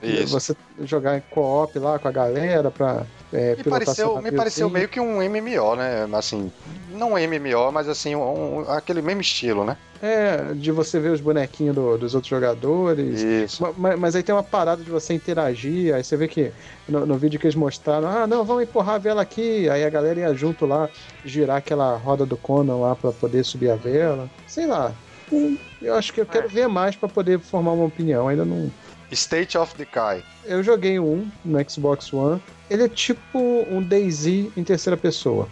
Isso. 0.01 0.27
Você 0.27 0.55
jogar 0.81 1.17
em 1.17 1.21
co-op 1.29 1.77
lá 1.79 1.97
com 1.97 2.07
a 2.07 2.11
galera 2.11 2.69
pra 2.69 3.05
é, 3.33 3.55
Me 3.55 3.63
pareceu, 3.63 4.21
me 4.21 4.31
pareceu 4.31 4.69
meio 4.69 4.87
que 4.87 4.99
um 4.99 5.21
MMO, 5.21 5.75
né? 5.75 6.07
Assim, 6.13 6.51
não 6.91 7.13
um 7.13 7.17
MMO, 7.17 7.71
mas 7.71 7.87
assim, 7.89 8.15
um- 8.15 8.61
aquele 8.69 9.01
mesmo 9.01 9.21
estilo, 9.21 9.63
né? 9.65 9.75
É, 10.01 10.53
de 10.53 10.71
você 10.71 10.99
ver 10.99 11.09
os 11.11 11.19
bonequinhos 11.19 11.73
do- 11.75 11.97
dos 11.97 12.13
outros 12.13 12.29
jogadores. 12.29 13.19
Isso. 13.21 13.63
Ma- 13.63 13.73
ma- 13.75 13.97
Mas, 13.97 14.15
aí 14.15 14.21
tem 14.21 14.33
uma 14.33 14.43
parada 14.43 14.83
de 14.83 14.89
você 14.91 15.13
interagir, 15.13 15.93
aí 15.93 16.03
você 16.03 16.15
vê 16.15 16.27
que 16.27 16.51
no, 16.87 17.05
no 17.05 17.17
vídeo 17.17 17.39
que 17.39 17.47
eles 17.47 17.55
mostraram, 17.55 18.07
ah, 18.07 18.27
não, 18.27 18.43
vamos 18.45 18.63
empurrar 18.63 18.95
a 18.95 18.99
vela 18.99 19.21
aqui, 19.23 19.67
aí 19.69 19.83
a 19.83 19.89
galera 19.89 20.19
ia 20.19 20.33
junto 20.35 20.65
lá, 20.67 20.87
girar 21.25 21.57
aquela 21.57 21.95
roda 21.97 22.25
do 22.25 22.37
Conan 22.37 22.77
lá 22.77 22.95
pra 22.95 23.11
poder 23.11 23.43
subir 23.43 23.71
a 23.71 23.75
vela. 23.75 24.29
Sei 24.45 24.67
lá. 24.67 24.93
Hum, 25.31 25.57
Eu 25.81 25.93
acho 25.95 26.13
que 26.13 26.21
eu 26.21 26.25
quero 26.25 26.47
ver 26.47 26.67
mais 26.67 26.95
pra 26.95 27.09
poder 27.09 27.39
formar 27.39 27.71
uma 27.73 27.85
opinião, 27.85 28.27
ainda 28.27 28.45
não... 28.45 28.71
State 29.11 29.57
of 29.57 29.75
Decay. 29.77 30.23
Eu 30.45 30.61
joguei 30.63 30.99
um 30.99 31.27
no 31.45 31.69
Xbox 31.69 32.11
One, 32.13 32.41
ele 32.69 32.83
é 32.83 32.89
tipo 32.89 33.65
um 33.69 33.81
DayZ 33.81 34.27
em 34.27 34.63
terceira 34.63 34.97
pessoa. 34.97 35.47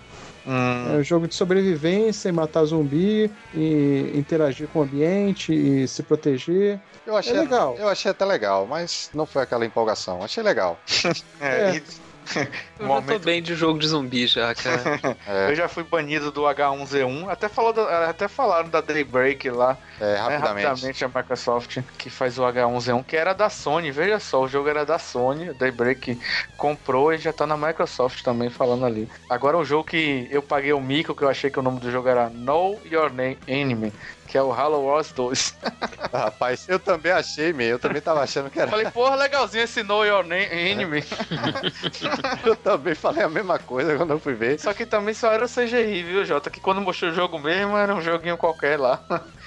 Hum, 0.48 0.94
É 0.94 0.98
um 0.98 1.04
jogo 1.04 1.28
de 1.28 1.34
sobrevivência, 1.34 2.30
e 2.30 2.32
matar 2.32 2.64
zumbi, 2.66 3.32
e 3.54 4.12
interagir 4.14 4.68
com 4.68 4.80
o 4.80 4.84
ambiente, 4.84 5.52
e 5.54 5.88
se 5.88 6.04
proteger. 6.04 6.80
Eu 7.06 7.16
achei, 7.18 7.34
É 7.36 7.40
legal. 7.40 7.76
Eu 7.80 7.88
achei 7.88 8.12
até 8.12 8.26
legal, 8.26 8.68
mas 8.68 9.10
não 9.14 9.26
foi 9.26 9.42
aquela 9.42 9.66
empolgação. 9.66 10.24
Achei 10.24 10.44
legal. 10.44 10.80
é, 11.42 11.48
é. 11.48 11.76
E, 11.78 11.84
Eu 12.80 12.88
já 12.88 13.02
tô 13.02 13.20
bem 13.20 13.42
de 13.42 13.56
jogo 13.56 13.80
de 13.80 13.88
zumbi 13.88 14.28
já, 14.28 14.54
cara. 14.54 14.84
É, 15.28 15.50
Eu 15.52 15.56
já 15.56 15.68
fui 15.68 15.84
banido 15.84 16.32
do 16.32 16.42
H1Z1. 16.44 17.30
Até, 17.30 17.48
falou 17.50 17.72
da- 17.74 18.10
até 18.10 18.28
falaram 18.28 18.70
da 18.70 18.82
Daybreak 18.82 19.50
lá. 19.50 19.78
é, 20.00 20.16
rapidamente. 20.16 20.66
rapidamente 20.66 21.06
a 21.06 21.08
Microsoft 21.08 21.78
que 21.98 22.10
faz 22.10 22.38
o 22.38 22.44
H1Z1, 22.44 23.04
que 23.06 23.16
era 23.16 23.34
da 23.34 23.50
Sony. 23.50 23.92
Veja 23.92 24.20
só, 24.20 24.42
o 24.44 24.48
jogo 24.48 24.70
era 24.70 24.86
da 24.86 25.00
Sony. 25.00 25.50
A 25.50 25.54
Daybreak 25.54 26.20
comprou 26.58 27.14
e 27.14 27.18
já 27.18 27.32
tá 27.34 27.46
na 27.48 27.58
Microsoft 27.58 28.22
também 28.24 28.50
falando 28.50 28.86
ali. 28.86 29.10
Agora 29.30 29.58
um 29.58 29.66
jogo 29.66 29.84
que 29.86 30.28
eu 30.32 30.42
paguei 30.42 30.74
o 30.74 30.82
mico, 30.82 31.16
que 31.16 31.24
eu 31.24 31.30
achei 31.30 31.50
que 31.50 31.60
o 31.60 31.64
nome 31.64 31.80
do 31.80 31.92
jogo 31.92 32.08
era 32.08 32.30
Know 32.30 32.80
Your 32.86 33.10
Name 33.12 33.38
Enemy. 33.48 33.94
Que 34.36 34.40
é 34.40 34.44
o 34.44 34.52
Halo 34.52 34.84
Wars 34.84 35.14
2. 35.14 35.56
Rapaz, 36.12 36.68
eu 36.68 36.78
também 36.78 37.10
achei, 37.10 37.54
meu. 37.54 37.68
Eu 37.68 37.80
também 37.80 38.02
tava 38.02 38.20
achando 38.22 38.50
que 38.50 38.60
era. 38.60 38.70
Falei, 38.70 38.92
porra, 38.92 39.16
legalzinho 39.16 39.64
esse 39.64 39.82
Know 39.82 40.06
Your 40.06 40.26
Enemy. 40.30 41.02
Eu 42.44 42.54
também 42.58 42.94
falei 42.96 43.24
a 43.24 43.30
mesma 43.30 43.58
coisa 43.58 43.96
quando 43.96 44.12
eu 44.12 44.20
fui 44.20 44.34
ver. 44.34 44.60
Só 44.60 44.74
que 44.74 44.86
também 44.86 45.14
só 45.14 45.32
era 45.32 45.48
CGI, 45.48 46.04
viu, 46.04 46.26
Jota? 46.26 46.50
Que 46.50 46.60
quando 46.60 46.82
mostrou 46.82 47.12
o 47.12 47.14
jogo 47.14 47.40
mesmo, 47.40 47.78
era 47.78 47.96
um 47.96 48.02
joguinho 48.02 48.36
qualquer 48.36 48.78
lá. 48.78 49.02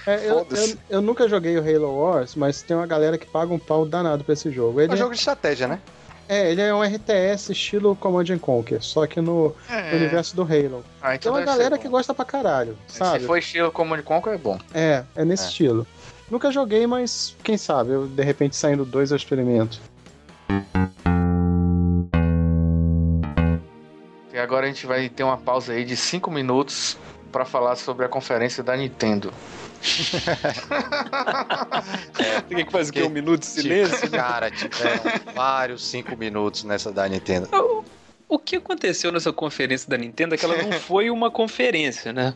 É, 0.06 0.26
eu, 0.26 0.46
eu, 0.50 0.78
eu 0.88 1.02
nunca 1.02 1.28
joguei 1.28 1.58
o 1.58 1.60
Halo 1.60 1.94
Wars, 1.94 2.34
mas 2.34 2.62
tem 2.62 2.74
uma 2.74 2.86
galera 2.86 3.18
que 3.18 3.26
paga 3.26 3.52
um 3.52 3.58
pau 3.58 3.84
danado 3.84 4.24
pra 4.24 4.32
esse 4.32 4.50
jogo. 4.50 4.80
É 4.80 4.84
Ele 4.84 4.94
um 4.94 4.96
jogo 4.96 5.12
de 5.12 5.18
estratégia, 5.18 5.68
né? 5.68 5.80
É, 6.28 6.50
ele 6.50 6.60
é 6.60 6.74
um 6.74 6.82
RTS 6.82 7.50
estilo 7.52 7.96
Command 7.96 8.26
and 8.30 8.38
Conquer, 8.38 8.82
só 8.82 9.06
que 9.06 9.20
no 9.20 9.54
É. 9.68 9.94
universo 9.96 10.36
do 10.36 10.42
Halo. 10.42 10.84
Ah, 11.00 11.08
Tem 11.08 11.16
então 11.16 11.32
uma 11.32 11.44
galera 11.44 11.78
que 11.78 11.88
gosta 11.88 12.12
pra 12.12 12.24
caralho, 12.24 12.76
sabe? 12.86 13.20
Se 13.20 13.26
for 13.26 13.38
estilo 13.38 13.72
Command 13.72 14.02
Conquer, 14.02 14.34
é 14.34 14.38
bom. 14.38 14.58
É, 14.74 15.04
é 15.16 15.24
nesse 15.24 15.44
É. 15.44 15.48
estilo. 15.48 15.86
Nunca 16.30 16.50
joguei, 16.52 16.86
mas 16.86 17.34
quem 17.42 17.56
sabe, 17.56 17.92
eu 17.92 18.06
de 18.06 18.22
repente 18.22 18.54
saindo 18.54 18.84
dois 18.84 19.10
eu 19.10 19.16
experimento. 19.16 19.80
E 24.32 24.38
agora 24.38 24.66
a 24.66 24.68
gente 24.68 24.86
vai 24.86 25.08
ter 25.08 25.22
uma 25.24 25.36
pausa 25.36 25.72
aí 25.72 25.84
de 25.84 25.96
5 25.96 26.30
minutos 26.30 26.96
pra 27.32 27.44
falar 27.44 27.76
sobre 27.76 28.04
a 28.04 28.08
conferência 28.08 28.62
da 28.62 28.76
Nintendo. 28.76 29.32
Tem 32.48 32.64
que 32.64 32.72
fazer 32.72 32.90
o 32.90 32.92
quê? 32.92 33.00
Que- 33.00 33.06
Um 33.06 33.10
minuto 33.10 33.40
de 33.40 33.46
silêncio? 33.46 34.10
Cara, 34.10 34.50
tiveram 34.50 35.02
vários 35.34 35.86
cinco 35.86 36.16
minutos 36.16 36.64
nessa 36.64 36.92
da 36.92 37.08
Nintendo. 37.08 37.48
O 38.28 38.38
que 38.38 38.56
aconteceu 38.56 39.10
nessa 39.10 39.32
conferência 39.32 39.88
da 39.88 39.96
Nintendo 39.96 40.34
é 40.34 40.38
que 40.38 40.44
ela 40.44 40.56
não 40.62 40.72
foi 40.80 41.10
uma 41.10 41.30
conferência, 41.30 42.12
né? 42.12 42.34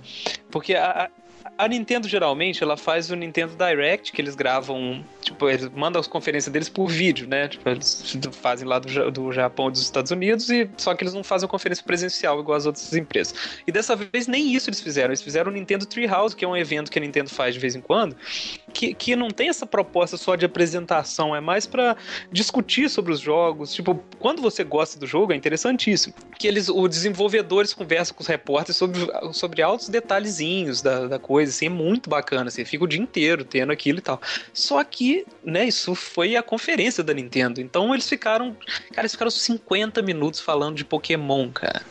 Porque 0.51 0.75
a, 0.75 1.11
a- 1.59 1.69
Nintendo 1.69 2.07
geralmente 2.09 2.63
ela 2.63 2.77
faz 2.77 3.11
o 3.11 3.17
Nintendo 3.17 3.55
Direct, 3.57 4.13
que 4.13 4.21
eles 4.21 4.35
gravam, 4.35 5.05
tipo, 5.21 5.49
eles 5.49 5.69
mandam 5.71 6.01
as 6.01 6.07
conferências 6.07 6.53
deles 6.53 6.69
por 6.69 6.89
vídeo, 6.89 7.27
né? 7.27 7.49
Tipo, 7.49 7.69
eles 7.69 8.17
fazem 8.33 8.67
lá 8.67 8.79
do, 8.79 9.11
do 9.11 9.33
Japão 9.33 9.69
e 9.69 9.73
dos 9.73 9.81
Estados 9.83 10.11
Unidos, 10.11 10.51
e 10.51 10.69
só 10.77 10.95
que 10.95 11.03
eles 11.03 11.15
não 11.15 11.25
fazem 11.25 11.47
a 11.47 11.51
conferência 11.51 11.85
presencial 11.85 12.39
igual 12.41 12.57
as 12.57 12.67
outras 12.67 12.93
empresas. 12.95 13.35
E 13.67 13.73
dessa 13.73 13.97
vez 13.97 14.27
nem 14.27 14.55
isso 14.55 14.69
eles 14.69 14.81
fizeram. 14.81 15.09
Eles 15.11 15.23
fizeram 15.23 15.51
o 15.51 15.55
Nintendo 15.55 15.87
Treehouse, 15.87 16.35
que 16.37 16.45
é 16.45 16.49
um 16.49 16.57
evento 16.57 16.91
que 16.91 16.99
a 16.99 17.03
Nintendo 17.03 17.31
faz 17.31 17.55
de 17.55 17.61
vez 17.61 17.75
em 17.75 17.81
quando, 17.81 18.17
que, 18.73 18.95
que 18.95 19.17
não 19.17 19.29
tem 19.31 19.49
essa 19.49 19.67
proposta 19.67 20.17
só 20.17 20.37
de 20.37 20.45
apresentação, 20.45 21.35
é 21.35 21.41
mais 21.41 21.67
pra 21.67 21.97
discutir 22.31 22.89
sobre 22.89 23.13
os 23.13 23.21
jogos. 23.21 23.73
Tipo, 23.75 24.03
quando 24.19 24.41
você 24.43 24.65
gosta 24.65 24.99
do 24.99 25.07
jogo, 25.07 25.33
é 25.33 25.37
interessantíssimo. 25.37 26.15
Que 26.39 26.47
eles, 26.47 26.69
os 26.69 26.89
desenvolvedores 26.89 27.73
conversam 27.73 28.15
com 28.17 28.23
os 28.23 28.27
repórteres 28.29 28.77
sobre, 28.77 29.01
sobre 29.33 29.63
altos 29.63 29.89
detalhezinhos 29.89 30.83
da, 30.83 31.07
da 31.07 31.19
coisa, 31.19 31.42
coisa, 31.43 31.51
assim, 31.51 31.67
é 31.67 31.71
muito 31.71 32.09
bacana, 32.09 32.49
assim, 32.49 32.63
você 32.63 32.65
fica 32.65 32.85
o 32.85 32.89
dia 32.89 33.01
inteiro 33.01 33.45
tendo 33.45 33.73
aquilo 33.73 33.99
e 33.99 34.03
tal. 34.03 34.21
Só 34.53 34.83
que, 34.85 35.27
né, 35.45 35.67
isso 35.67 35.95
foi 35.95 36.37
a 36.37 36.43
conferência 36.43 37.03
da 37.03 37.13
Nintendo, 37.13 37.61
então 37.61 37.93
eles 37.93 38.09
ficaram, 38.09 38.57
cara, 38.91 39.03
eles 39.03 39.13
ficaram 39.13 39.31
50 39.31 40.03
minutos 40.03 40.41
falando 40.41 40.77
de 40.77 40.85
Pokémon, 40.85 41.51
cara. 41.51 41.83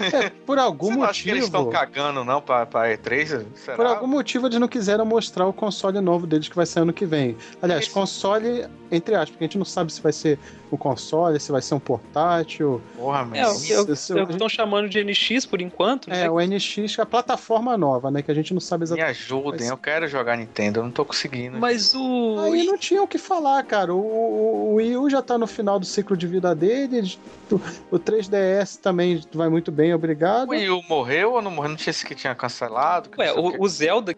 É, 0.00 0.30
por 0.46 0.58
algum 0.58 0.86
Você 0.86 0.92
não 0.92 0.98
motivo. 1.00 1.10
Acho 1.10 1.22
que 1.22 1.30
eles 1.30 1.44
estão 1.44 1.70
cagando, 1.70 2.24
não, 2.24 2.40
pra, 2.40 2.64
pra 2.64 2.96
E3? 2.96 3.44
Será? 3.54 3.76
Por 3.76 3.86
algum 3.86 4.06
motivo 4.06 4.46
eles 4.46 4.58
não 4.58 4.68
quiseram 4.68 5.04
mostrar 5.04 5.46
o 5.46 5.52
console 5.52 6.00
novo 6.00 6.26
deles 6.26 6.48
que 6.48 6.56
vai 6.56 6.66
sair 6.66 6.82
ano 6.82 6.92
que 6.92 7.04
vem. 7.04 7.36
Aliás, 7.60 7.82
Esse... 7.82 7.90
console, 7.90 8.66
entre 8.90 9.14
aspas, 9.14 9.30
porque 9.30 9.44
a 9.44 9.46
gente 9.46 9.58
não 9.58 9.64
sabe 9.64 9.92
se 9.92 10.00
vai 10.00 10.12
ser 10.12 10.38
um 10.74 10.78
console, 10.78 11.38
se 11.40 11.50
vai 11.52 11.60
ser 11.62 11.74
um 11.74 11.80
portátil. 11.80 12.80
Porra, 12.96 13.20
É, 13.20 13.24
mas... 13.24 13.70
é 13.70 13.80
o- 13.80 13.82
é 13.82 14.26
que 14.26 14.32
estão 14.32 14.48
chamando 14.48 14.88
de 14.88 15.02
NX 15.02 15.46
por 15.46 15.60
enquanto, 15.60 16.08
né? 16.08 16.24
É, 16.24 16.30
o 16.30 16.40
NX, 16.40 16.98
a 16.98 17.06
plataforma 17.06 17.76
nova, 17.76 18.10
né? 18.10 18.22
Que 18.22 18.30
a 18.30 18.34
gente 18.34 18.52
não 18.52 18.60
sabe 18.60 18.80
Me 18.82 18.84
exatamente. 18.84 19.10
ajudem, 19.10 19.68
eu 19.68 19.76
quero 19.76 20.06
jogar 20.08 20.36
Nintendo, 20.36 20.80
eu 20.80 20.84
não 20.84 20.90
tô 20.90 21.04
conseguindo. 21.04 21.58
Mas 21.58 21.94
o. 21.94 22.38
Aí 22.40 22.64
não 22.64 22.76
tinha 22.78 23.02
o 23.02 23.06
que 23.08 23.18
falar, 23.18 23.62
cara. 23.64 23.94
O, 23.94 23.98
o, 23.98 24.70
o 24.72 24.74
Wii 24.74 24.96
U 24.96 25.10
já 25.10 25.22
tá 25.22 25.36
no 25.38 25.46
final 25.46 25.78
do 25.78 25.86
ciclo 25.86 26.16
de 26.16 26.26
vida 26.26 26.54
dele. 26.54 27.16
O, 27.50 27.56
o 27.96 27.98
3DS 27.98 28.78
também 28.80 29.22
vai 29.32 29.48
muito 29.48 29.70
bem, 29.70 29.92
obrigado. 29.94 30.48
O 30.48 30.52
Wii 30.52 30.70
U 30.70 30.82
morreu 30.88 31.32
ou 31.34 31.42
não 31.42 31.50
morreu? 31.50 31.70
Não 31.70 31.76
tinha 31.76 31.90
esse 31.90 32.04
que 32.06 32.14
tinha 32.14 32.34
cancelado? 32.34 33.10
que 33.10 33.20
Ué, 33.20 33.32
o 33.32 33.62
o, 33.62 33.68
Zelda, 33.68 34.14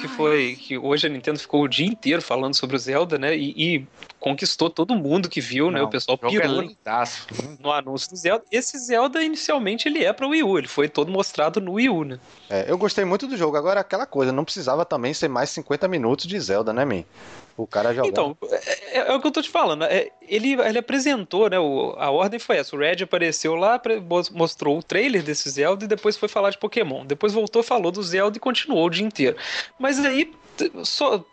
que 0.00 0.08
foi. 0.08 0.56
que 0.56 0.78
hoje 0.78 1.06
a 1.06 1.10
Nintendo 1.10 1.38
ficou 1.38 1.62
o 1.62 1.68
dia 1.68 1.86
inteiro 1.86 2.22
falando 2.22 2.54
sobre 2.54 2.76
o 2.76 2.78
Zelda, 2.78 3.18
né? 3.18 3.36
E, 3.36 3.54
e 3.76 3.86
conquistou 4.20 4.70
todo 4.70 4.94
mundo 4.94 5.28
que 5.28 5.40
viu, 5.40 5.70
né? 5.70 5.80
Não, 5.80 5.86
O 5.86 5.90
pessoal 5.90 6.18
o 6.20 6.24
jogo 6.24 6.36
é 6.36 6.40
pirou 6.40 6.60
lindaço. 6.62 7.26
no 7.60 7.72
anúncio 7.72 8.10
do 8.10 8.16
Zelda. 8.16 8.44
Esse 8.50 8.78
Zelda, 8.78 9.22
inicialmente, 9.22 9.88
ele 9.88 10.04
é 10.04 10.12
pra 10.12 10.26
Wii 10.26 10.42
U. 10.42 10.58
Ele 10.58 10.68
foi 10.68 10.88
todo 10.88 11.10
mostrado 11.10 11.60
no 11.60 11.72
Wii 11.72 11.88
U, 11.90 12.04
né? 12.04 12.18
É, 12.48 12.70
eu 12.70 12.78
gostei 12.78 13.04
muito 13.04 13.26
do 13.26 13.36
jogo. 13.36 13.56
Agora, 13.56 13.80
aquela 13.80 14.06
coisa, 14.06 14.32
não 14.32 14.44
precisava 14.44 14.84
também 14.84 15.12
ser 15.12 15.28
mais 15.28 15.50
50 15.50 15.86
minutos 15.88 16.26
de 16.26 16.38
Zelda, 16.40 16.72
né, 16.72 16.84
man? 16.84 17.04
O 17.56 17.66
cara 17.66 17.94
jogando. 17.94 18.10
Então, 18.10 18.36
é, 18.50 18.98
é- 18.98 19.12
é 19.12 19.14
o 19.14 19.20
que 19.20 19.26
eu 19.26 19.30
tô 19.30 19.40
te 19.40 19.48
falando. 19.48 19.84
é, 19.84 20.10
ele, 20.22 20.54
ele 20.54 20.78
apresentou, 20.78 21.48
né? 21.48 21.58
o- 21.58 21.94
a 21.98 22.10
ordem 22.10 22.40
foi 22.40 22.56
essa. 22.56 22.74
O 22.74 22.78
Red 22.78 23.02
apareceu 23.04 23.54
lá, 23.54 23.80
mostrou 24.32 24.78
o 24.78 24.82
trailer 24.82 25.22
desse 25.22 25.48
Zelda 25.50 25.84
e 25.84 25.88
depois 25.88 26.16
foi 26.16 26.28
falar 26.28 26.50
de 26.50 26.58
Pokémon. 26.58 27.04
Depois 27.06 27.32
voltou, 27.32 27.62
falou 27.62 27.92
do 27.92 28.02
Zelda 28.02 28.36
e 28.36 28.40
continuou 28.40 28.86
o 28.86 28.90
dia 28.90 29.04
inteiro. 29.06 29.36
Mas 29.78 30.04
aí 30.04 30.32
só 30.84 31.24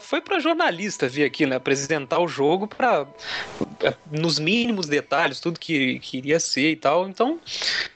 foi 0.00 0.20
pra 0.20 0.38
jornalista 0.38 1.08
vir 1.08 1.24
aqui, 1.24 1.46
né? 1.46 1.56
Apresentar 1.56 2.18
o 2.20 2.28
jogo 2.28 2.66
para 2.66 3.06
nos 4.10 4.38
mínimos 4.38 4.86
detalhes, 4.86 5.40
tudo 5.40 5.58
que, 5.58 5.98
que 6.00 6.18
iria 6.18 6.38
ser 6.40 6.70
e 6.70 6.76
tal. 6.76 7.08
Então, 7.08 7.38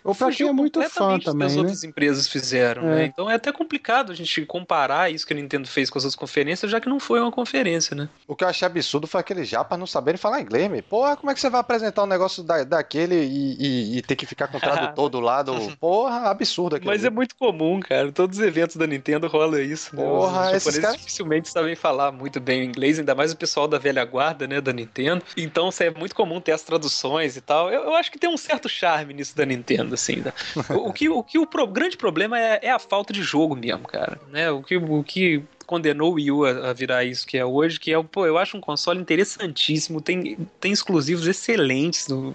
Ou 0.05 0.15
quem 0.15 0.27
fugiu 0.27 0.49
é 0.49 0.53
muito 0.53 0.83
fã 0.91 1.19
também, 1.19 1.47
as 1.47 1.55
né? 1.55 1.61
outras 1.61 1.85
empresas 1.85 2.29
fizeram, 2.29 2.83
É. 2.91 2.95
né? 2.97 3.05
Então 3.07 3.31
é 3.31 3.35
até 3.35 3.53
complicado 3.53 4.13
a 4.13 4.15
gente 4.15 4.45
comparar 4.47 5.11
isso 5.13 5.27
que 5.27 5.33
a 5.33 5.37
Nintendo 5.37 5.67
fez 5.69 5.89
com 5.91 5.99
as 5.99 6.05
outras 6.05 6.17
conferências, 6.17 6.71
já 6.71 6.81
que 6.81 6.89
não 6.89 6.99
foi 7.01 7.21
uma 7.21 7.31
conferência, 7.33 7.95
né? 7.95 8.09
O 8.27 8.35
que 8.35 8.45
eu 8.45 8.49
achei 8.49 8.67
absurdo 8.67 9.07
foi 9.07 9.21
aqueles 9.21 9.49
japas 9.49 9.79
não 9.79 9.87
saberem 9.87 10.19
falar 10.19 10.41
inglês, 10.41 10.71
meu. 10.71 10.83
Porra, 10.83 11.17
como 11.17 11.31
é 11.31 11.35
que 11.35 11.41
você 11.41 11.49
vai 11.51 11.61
apresentar 11.61 12.03
um 12.03 12.07
negócio 12.07 12.43
da, 12.43 12.65
daquele 12.65 13.15
e, 13.25 13.57
e- 13.59 13.99
e 13.99 14.03
ter 14.03 14.17
que 14.17 14.27
ficar 14.27 14.49
com 14.49 14.59
o 14.59 14.61
tradutor 14.61 15.09
do 15.09 15.21
lado? 15.21 15.53
Porra, 15.81 16.29
absurdo 16.31 16.77
aquilo. 16.77 16.91
Mas 16.91 17.05
é 17.05 17.11
muito 17.11 17.35
comum, 17.37 17.81
cara. 17.81 18.11
Todos 18.13 18.39
os 18.39 18.45
eventos 18.45 18.77
da 18.77 18.87
Nintendo 18.87 19.27
rola 19.27 19.61
isso. 19.63 19.95
Né? 19.95 20.03
Porra, 20.03 20.49
os 20.51 20.57
esses 20.57 20.66
japoneses 20.67 20.81
caras- 20.81 20.97
dificilmente 20.99 21.49
sabem 21.49 21.75
falar 21.75 22.13
muito 22.13 22.41
bem 22.41 22.61
o 22.61 22.65
inglês, 22.65 22.99
ainda 22.99 23.15
mais 23.15 23.33
o 23.33 23.37
pessoal 23.37 23.67
da 23.69 23.79
velha 23.79 24.05
guarda, 24.05 24.47
né, 24.47 24.61
da 24.61 24.73
Nintendo. 24.73 25.23
Então 25.37 25.71
é 25.81 25.91
muito 25.91 26.15
comum 26.15 26.41
ter 26.41 26.53
as 26.53 26.63
traduções 26.63 27.37
e 27.37 27.41
tal. 27.41 27.71
Eu, 27.71 27.85
eu 27.85 27.95
acho 27.95 28.11
que 28.11 28.19
tem 28.19 28.29
um 28.31 28.37
certo 28.37 28.69
charme 28.69 29.15
nisso 29.15 29.37
da 29.37 29.45
Nintendo, 29.47 29.95
assim. 29.95 30.17
né? 30.17 30.33
O, 30.71 30.89
o 30.89 30.93
que, 30.93 31.09
o, 31.09 31.23
que 31.23 31.39
o 31.39 31.47
pro- 31.47 31.67
grande 31.67 31.97
problema 31.97 32.39
é, 32.41 32.61
é 32.63 32.71
a 32.71 32.79
falta 32.79 33.13
de 33.13 33.23
jogo 33.23 33.55
mesmo, 33.57 33.87
cara. 33.87 34.19
Né? 34.31 34.51
O, 34.51 34.63
que, 34.63 34.77
o 34.77 35.03
que 35.05 35.43
condenou 35.67 36.13
o 36.13 36.15
Wii 36.15 36.31
U 36.31 36.45
a, 36.45 36.71
a 36.71 36.73
virar 36.73 37.05
isso 37.05 37.27
que 37.27 37.37
é 37.37 37.45
hoje, 37.45 37.81
que 37.81 37.93
é, 37.93 38.01
pô, 38.03 38.25
eu 38.25 38.39
acho 38.39 38.57
um 38.57 38.61
console 38.61 39.01
interessantíssimo, 39.01 40.01
tem, 40.01 40.37
tem 40.61 40.73
exclusivos 40.73 41.27
excelentes. 41.27 42.07
no- 42.09 42.35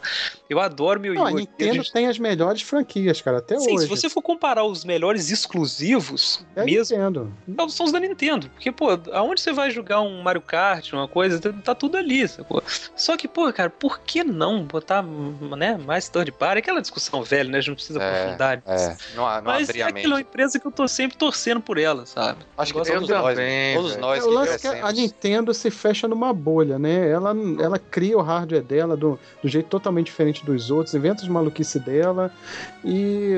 Eu 0.52 0.60
adoro 0.60 1.00
meu 1.00 1.14
Não, 1.14 1.28
a. 1.28 1.32
Nintendo 1.32 1.76
Desde- 1.76 1.94
tem 1.94 2.08
as 2.08 2.20
melhores 2.20 2.62
franquias, 2.62 3.22
cara, 3.22 3.38
até 3.38 3.58
Sim, 3.58 3.74
hoje. 3.76 3.84
se 3.84 3.88
você 3.88 4.10
for 4.10 4.22
comparar 4.22 4.66
os 4.66 4.84
melhores 4.84 5.32
exclusivos, 5.32 6.46
É 6.56 6.66
mesmo, 6.66 6.98
Nintendo. 6.98 7.32
não, 7.48 7.70
são 7.70 7.86
os 7.86 7.92
da 7.94 8.00
Nintendo. 8.02 8.50
Porque, 8.50 8.70
pô, 8.70 8.90
aonde 9.14 9.40
você 9.40 9.54
vai 9.54 9.72
jogar 9.72 10.02
um 10.02 10.22
Mario 10.22 10.42
Kart, 10.42 10.92
uma 10.92 11.08
coisa, 11.08 11.40
tá, 11.40 11.54
tá 11.54 11.74
tudo 11.74 11.96
ali, 11.96 12.28
sacou? 12.28 12.62
Só 12.98 13.16
que, 13.16 13.30
pô, 13.30 13.52
cara, 13.54 13.70
por 13.70 14.00
que 14.02 14.26
não 14.26 14.64
botar 14.66 15.02
né, 15.04 15.78
mais 15.86 16.10
third 16.10 16.34
party? 16.34 16.60
Aquela 16.60 16.82
discussão 16.82 17.24
velha, 17.24 17.50
né? 17.50 17.58
A 17.60 17.62
gente 17.62 17.70
não 17.70 17.76
precisa 17.76 18.02
É, 18.04 18.10
aprofundar. 18.22 18.64
É, 18.66 18.98
não, 19.16 19.24
não 19.36 19.42
Mas 19.44 19.70
abria 19.70 19.84
é 19.84 19.86
a 19.86 19.90
aquela 19.90 20.08
uma 20.08 20.18
mente. 20.18 20.28
empresa 20.28 20.60
que 20.60 20.68
eu 20.68 20.72
tô 20.72 20.86
sempre 20.86 21.16
torcendo 21.18 21.62
por 21.62 21.78
ela, 21.78 22.06
sabe? 22.06 22.40
Acho 22.58 22.74
que 22.74 22.80
todos 22.84 23.08
nós, 23.10 23.38
todos 23.76 23.98
nós 23.98 24.18
É, 24.20 24.22
que 24.22 24.28
o 24.28 24.32
lance 24.32 24.54
é 24.54 24.58
que 24.58 24.68
a. 24.68 24.92
Nintendo 24.92 25.54
se 25.54 25.72
fecha 25.72 26.10
numa 26.10 26.34
bolha, 26.34 26.78
né? 26.78 27.10
Ela, 27.10 27.34
ela 27.62 27.80
cria 27.80 28.18
o 28.18 28.22
hardware 28.22 28.62
dela 28.64 28.98
do, 28.98 29.18
do 29.42 29.48
jeito 29.48 29.68
totalmente 29.70 30.08
diferente 30.08 30.41
dos 30.44 30.72
outros, 30.72 30.94
inventa 30.94 31.24
os 31.24 31.30
maluquice 31.30 31.80
dela 31.80 32.32
e 32.84 33.38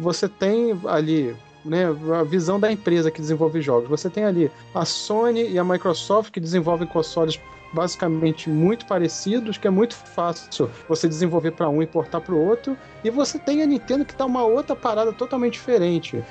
você 0.00 0.28
tem 0.28 0.78
ali. 0.86 1.36
Né, 1.62 1.84
a 2.18 2.22
visão 2.22 2.58
da 2.58 2.72
empresa 2.72 3.10
que 3.10 3.20
desenvolve 3.20 3.60
jogos. 3.60 3.86
Você 3.90 4.08
tem 4.08 4.24
ali 4.24 4.50
a 4.74 4.86
Sony 4.86 5.46
e 5.46 5.58
a 5.58 5.62
Microsoft 5.62 6.30
que 6.30 6.40
desenvolvem 6.40 6.88
consoles 6.88 7.38
basicamente 7.72 8.48
muito 8.48 8.86
parecidos, 8.86 9.58
que 9.58 9.66
é 9.66 9.70
muito 9.70 9.94
fácil 9.94 10.70
você 10.88 11.06
desenvolver 11.08 11.52
para 11.52 11.68
um 11.68 11.82
e 11.82 11.86
portar 11.86 12.20
para 12.20 12.34
o 12.34 12.38
outro. 12.38 12.76
E 13.04 13.10
você 13.10 13.38
tem 13.38 13.62
a 13.62 13.66
Nintendo 13.66 14.04
que 14.04 14.14
tá 14.14 14.24
uma 14.24 14.44
outra 14.44 14.74
parada 14.74 15.12
totalmente 15.12 15.54
diferente. 15.54 16.22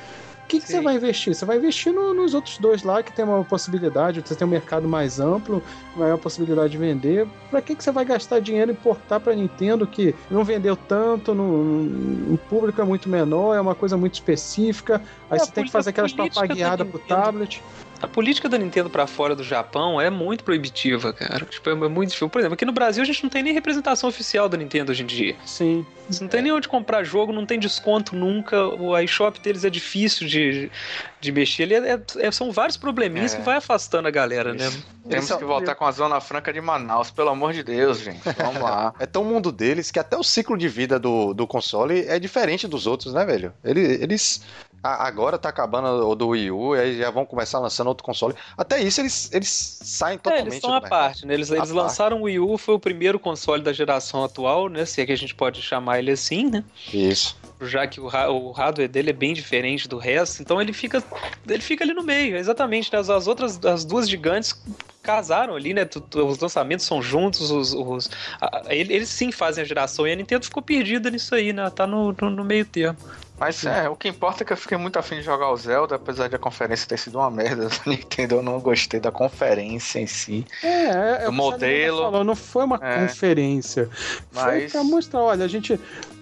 Que, 0.50 0.60
que 0.60 0.68
você 0.68 0.82
vai 0.82 0.96
investir? 0.96 1.36
Você 1.36 1.46
vai 1.46 1.58
investir 1.58 1.94
no- 1.94 2.14
nos 2.14 2.34
outros 2.34 2.58
dois 2.58 2.82
lá 2.84 3.04
que 3.04 3.12
tem 3.14 3.24
uma 3.24 3.44
possibilidade, 3.46 4.22
você 4.26 4.36
tem 4.36 4.48
um 4.48 4.50
mercado 4.50 4.88
mais 4.88 5.20
amplo, 5.20 5.62
maior 5.96 6.18
possibilidade 6.18 6.72
de 6.72 6.78
vender. 6.78 7.28
Pra 7.52 7.62
que, 7.62 7.76
que 7.76 7.84
você 7.84 7.92
vai 7.92 8.04
gastar 8.04 8.40
dinheiro 8.40 8.72
e 8.72 8.74
importar 8.74 9.20
pra 9.20 9.36
Nintendo 9.36 9.86
que 9.86 10.16
não 10.30 10.44
vendeu 10.44 10.76
tanto, 10.76 11.34
no, 11.36 12.34
o 12.34 12.40
público 12.50 12.82
é 12.82 12.84
muito 12.84 13.08
menor, 13.08 13.56
é 13.56 13.62
uma 13.62 13.76
coisa 13.76 13.96
muito 13.96 14.16
específica, 14.16 15.02
aí 15.30 15.38
É, 15.38 15.40
você 15.46 15.52
tem 15.52 15.64
que 15.66 15.72
fazer 15.72 15.90
a 15.90 15.92
aquelas 15.92 16.14
papagueadas 16.14 16.88
pro 16.88 17.00
tablet. 17.00 17.64
A 18.02 18.08
política 18.08 18.48
da 18.48 18.58
Nintendo 18.58 18.90
pra 18.90 19.06
fora 19.06 19.36
do 19.36 19.44
Japão 19.44 20.00
é 20.00 20.10
muito 20.10 20.44
proibitiva, 20.44 21.12
cara. 21.12 21.46
Tipo, 21.46 21.70
é 21.70 21.76
muito 21.76 22.10
difícil. 22.10 22.30
Por 22.30 22.40
exemplo, 22.40 22.54
aqui 22.54 22.64
no 22.66 22.72
Brasil 22.72 23.04
a 23.04 23.06
gente 23.06 23.22
não 23.24 23.30
tem 23.30 23.44
nem 23.44 23.54
representação 23.54 24.10
oficial 24.10 24.48
da 24.48 24.56
Nintendo 24.58 24.92
hoje 24.92 25.04
em 25.04 25.06
dia. 25.06 25.36
Sim. 25.46 25.86
Você 26.10 26.24
não 26.24 26.30
tem 26.30 26.42
nem 26.42 26.52
onde 26.52 26.68
comprar 26.68 27.04
jogo, 27.04 27.32
não 27.34 27.46
tem 27.46 27.60
desconto 27.60 28.16
nunca. 28.16 28.68
O 28.68 28.98
iShop 29.00 29.40
deles 29.42 29.64
é 29.66 29.70
difícil 29.70 30.28
de, 30.28 30.72
de 31.20 31.32
mexer. 31.32 31.64
Ele 31.64 31.76
é- 31.76 32.00
é- 32.20 32.32
são 32.32 32.52
vários 32.52 32.78
probleminhas 32.78 33.34
É. 33.34 33.38
que 33.38 33.44
vai 33.44 33.58
afastando 33.58 34.08
a 34.08 34.12
galera, 34.12 34.54
né? 34.54 34.70
Temos 35.08 35.26
Esse 35.26 35.34
é 35.34 35.38
que 35.38 35.44
voltar 35.46 35.76
com 35.76 35.86
a 35.86 35.92
Zona 35.92 36.22
Franca 36.22 36.54
de 36.54 36.62
Manaus, 36.62 37.12
pelo 37.12 37.30
amor 37.30 37.52
de 37.54 37.64
Deus, 37.64 38.00
gente. 38.00 38.22
Vamos 38.38 38.62
lá. 38.62 38.94
É 39.00 39.06
tão 39.06 39.24
mundo 39.24 39.52
deles 39.52 39.92
que 39.92 40.00
até 40.00 40.16
o 40.18 40.24
ciclo 40.24 40.58
de 40.58 40.68
vida 40.68 40.98
do, 41.00 41.34
do 41.34 41.46
console 41.48 42.06
é 42.08 42.18
diferente 42.20 42.68
dos 42.68 42.88
outros, 42.88 43.14
né, 43.14 43.26
velho? 43.26 43.54
Ele- 43.64 44.02
Eles. 44.02 44.42
Agora 44.84 45.38
tá 45.38 45.50
acabando 45.50 46.08
o 46.08 46.16
do 46.16 46.30
Wii 46.30 46.52
U, 46.52 46.76
e 46.76 46.80
aí 46.80 46.98
já 46.98 47.10
vão 47.12 47.26
começar 47.26 47.60
lançando 47.60 47.88
outro 47.88 48.04
console. 48.04 48.34
Até 48.58 48.82
isso 48.82 49.02
eles, 49.02 49.30
eles 49.34 49.80
saem 49.84 50.16
É, 50.16 50.18
totalmente 50.18 50.46
eles 50.46 50.56
estão 50.56 50.74
à 50.74 50.82
parte, 50.82 51.26
né? 51.26 51.34
Eles, 51.34 51.50
eles 51.50 51.60
parte. 51.64 51.74
lançaram 51.74 52.22
o 52.22 52.24
Wii 52.24 52.40
U, 52.40 52.58
foi 52.58 52.76
o 52.76 52.80
primeiro 52.80 53.20
console 53.20 53.62
da 53.62 53.74
geração 53.74 54.24
atual, 54.24 54.70
né? 54.70 54.86
Se 54.86 55.02
é 55.02 55.06
que 55.06 55.12
a 55.12 55.18
gente 55.18 55.36
pode 55.36 55.62
chamar 55.62 56.00
ele 56.00 56.12
assim, 56.12 56.50
né? 56.50 56.64
Isso. 56.94 57.38
já 57.62 57.86
que 57.88 58.00
o, 58.00 58.06
o 58.06 58.52
hardware 58.52 58.88
dele 58.88 59.10
é 59.10 59.14
bem 59.14 59.34
diferente 59.34 59.88
do 59.88 59.98
resto, 59.98 60.42
então 60.42 60.62
ele 60.62 60.72
fica 60.74 61.04
ele 61.48 61.62
fica 61.62 61.84
ali 61.84 61.94
no 61.94 62.04
meio, 62.04 62.38
exatamente. 62.38 62.92
né? 62.94 63.00
As, 63.00 63.10
as 63.10 63.28
outras, 63.28 63.60
as 63.66 63.84
duas 63.84 64.08
gigantes 64.10 64.56
casaram 65.02 65.56
ali, 65.56 65.74
né? 65.74 65.88
Os 66.16 66.40
lançamentos 66.40 66.86
são 66.86 67.02
juntos, 67.02 67.52
os, 67.52 67.74
os- 67.74 68.10
a- 68.40 68.64
eles 68.70 69.10
sim 69.10 69.32
fazem 69.32 69.64
a 69.64 69.68
geração 69.68 70.08
e 70.08 70.12
a 70.12 70.16
Nintendo 70.16 70.46
ficou 70.46 70.62
perdida 70.64 71.10
nisso 71.10 71.34
aí, 71.36 71.52
né? 71.52 71.70
Tá 71.70 71.86
no, 71.88 72.16
no, 72.22 72.30
no 72.30 72.44
meio 72.46 72.66
termo. 72.66 72.98
Mas 73.40 73.66
é, 73.66 73.88
o 73.88 73.96
que 73.96 74.10
importa 74.10 74.44
é 74.44 74.46
que 74.46 74.52
eu 74.54 74.58
fiquei 74.58 74.78
muito 74.78 75.00
afim 75.00 75.16
de 75.16 75.22
jogar 75.22 75.50
o 75.52 75.56
Zelda, 75.58 75.96
apesar 75.96 76.28
de 76.28 76.36
a 76.36 76.40
conferência 76.40 76.88
ter 76.88 76.98
sido 76.98 77.18
uma 77.18 77.32
merda 77.32 77.70
da 77.70 77.76
Nintendo, 77.86 78.36
eu 78.36 78.44
não 78.44 78.60
gostei 78.60 79.00
da 79.00 79.12
conferência 79.12 80.00
em 80.00 80.08
si. 80.08 80.46
É, 80.64 80.68
é, 80.68 81.20
é 81.24 81.30
O 81.30 81.32
modelo. 81.32 82.00
Falou, 82.04 82.24
não 82.24 82.36
foi 82.36 82.66
uma 82.66 82.80
É. 82.82 83.00
conferência. 83.08 83.90
Foi 84.32 84.44
Mas- 84.44 84.72
pra 84.72 84.84
mostrar, 84.84 85.22
olha, 85.22 85.46
a 85.46 85.48
gente. 85.48 85.80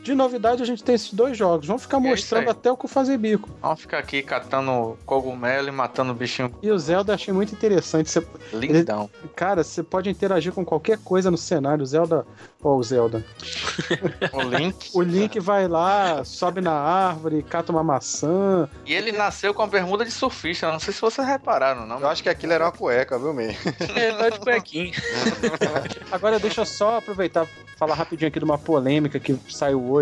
De 0.08 0.16
novidade, 0.16 0.64
a 0.64 0.66
gente 0.66 0.82
tem 0.86 0.96
esses 0.96 1.12
dois 1.12 1.38
jogos. 1.38 1.68
Vamos 1.68 1.82
ficar 1.82 1.98
É 1.98 2.00
mostrando 2.00 2.50
até 2.50 2.72
o 2.72 2.78
que 2.78 2.88
fazer 2.88 3.18
bico. 3.18 3.50
Vamos 3.62 3.82
ficar 3.82 3.98
aqui 3.98 4.24
catando 4.24 4.98
cogumelo 5.06 5.68
e 5.68 5.72
matando 5.72 6.14
bichinho 6.14 6.50
E 6.64 6.72
o 6.72 6.80
Zelda 6.80 7.12
eu 7.12 7.16
achei 7.16 7.34
muito 7.34 7.54
interessante. 7.54 8.10
Você- 8.10 8.26
lindão. 8.54 9.10
cara, 9.36 9.66
você 9.66 9.84
pode 9.84 10.10
interagir 10.10 10.54
com 10.54 10.64
qualquer 10.64 10.98
coisa 11.00 11.30
no 11.30 11.38
cenário. 11.38 11.84
O 11.84 11.86
Zelda. 11.86 12.26
Ó, 12.64 12.78
o 12.78 12.84
Zelda. 12.84 13.22
O 14.32 14.42
Link. 14.42 14.90
O 14.94 15.02
Link 15.02 15.40
vai 15.42 15.68
lá, 15.68 16.24
sobe 16.24 16.62
na 16.62 16.72
árvore, 16.72 17.44
cata 17.44 17.72
uma 17.72 17.84
maçã. 17.84 18.70
E 18.86 18.94
ele 18.94 19.12
nasceu 19.12 19.54
com 19.54 19.62
a 19.62 19.68
bermuda 19.68 20.06
de 20.06 20.12
surfista, 20.12 20.72
não 20.72 20.80
sei 20.80 20.94
se 20.94 21.02
vocês 21.02 21.28
repararam, 21.28 21.86
não. 21.86 22.00
Eu 22.00 22.08
acho 22.08 22.24
que 22.24 22.30
aquilo 22.30 22.54
era 22.54 22.64
uma 22.66 22.72
cueca, 22.72 23.18
viu? 23.20 23.34
É, 23.96 24.12
tá 24.12 24.30
de 24.30 24.40
cuequinho. 24.40 24.94
Agora 26.12 26.40
deixa 26.40 26.62
eu 26.62 26.66
só 26.66 26.98
aproveitar 26.98 27.46
e 27.46 27.78
falar 27.78 27.96
rapidinho 27.96 28.28
aqui 28.30 28.40
de 28.40 28.46
uma 28.46 28.58
polêmica 28.58 29.20
que 29.20 29.38
saiu 29.50 29.84
hoje. 29.92 29.97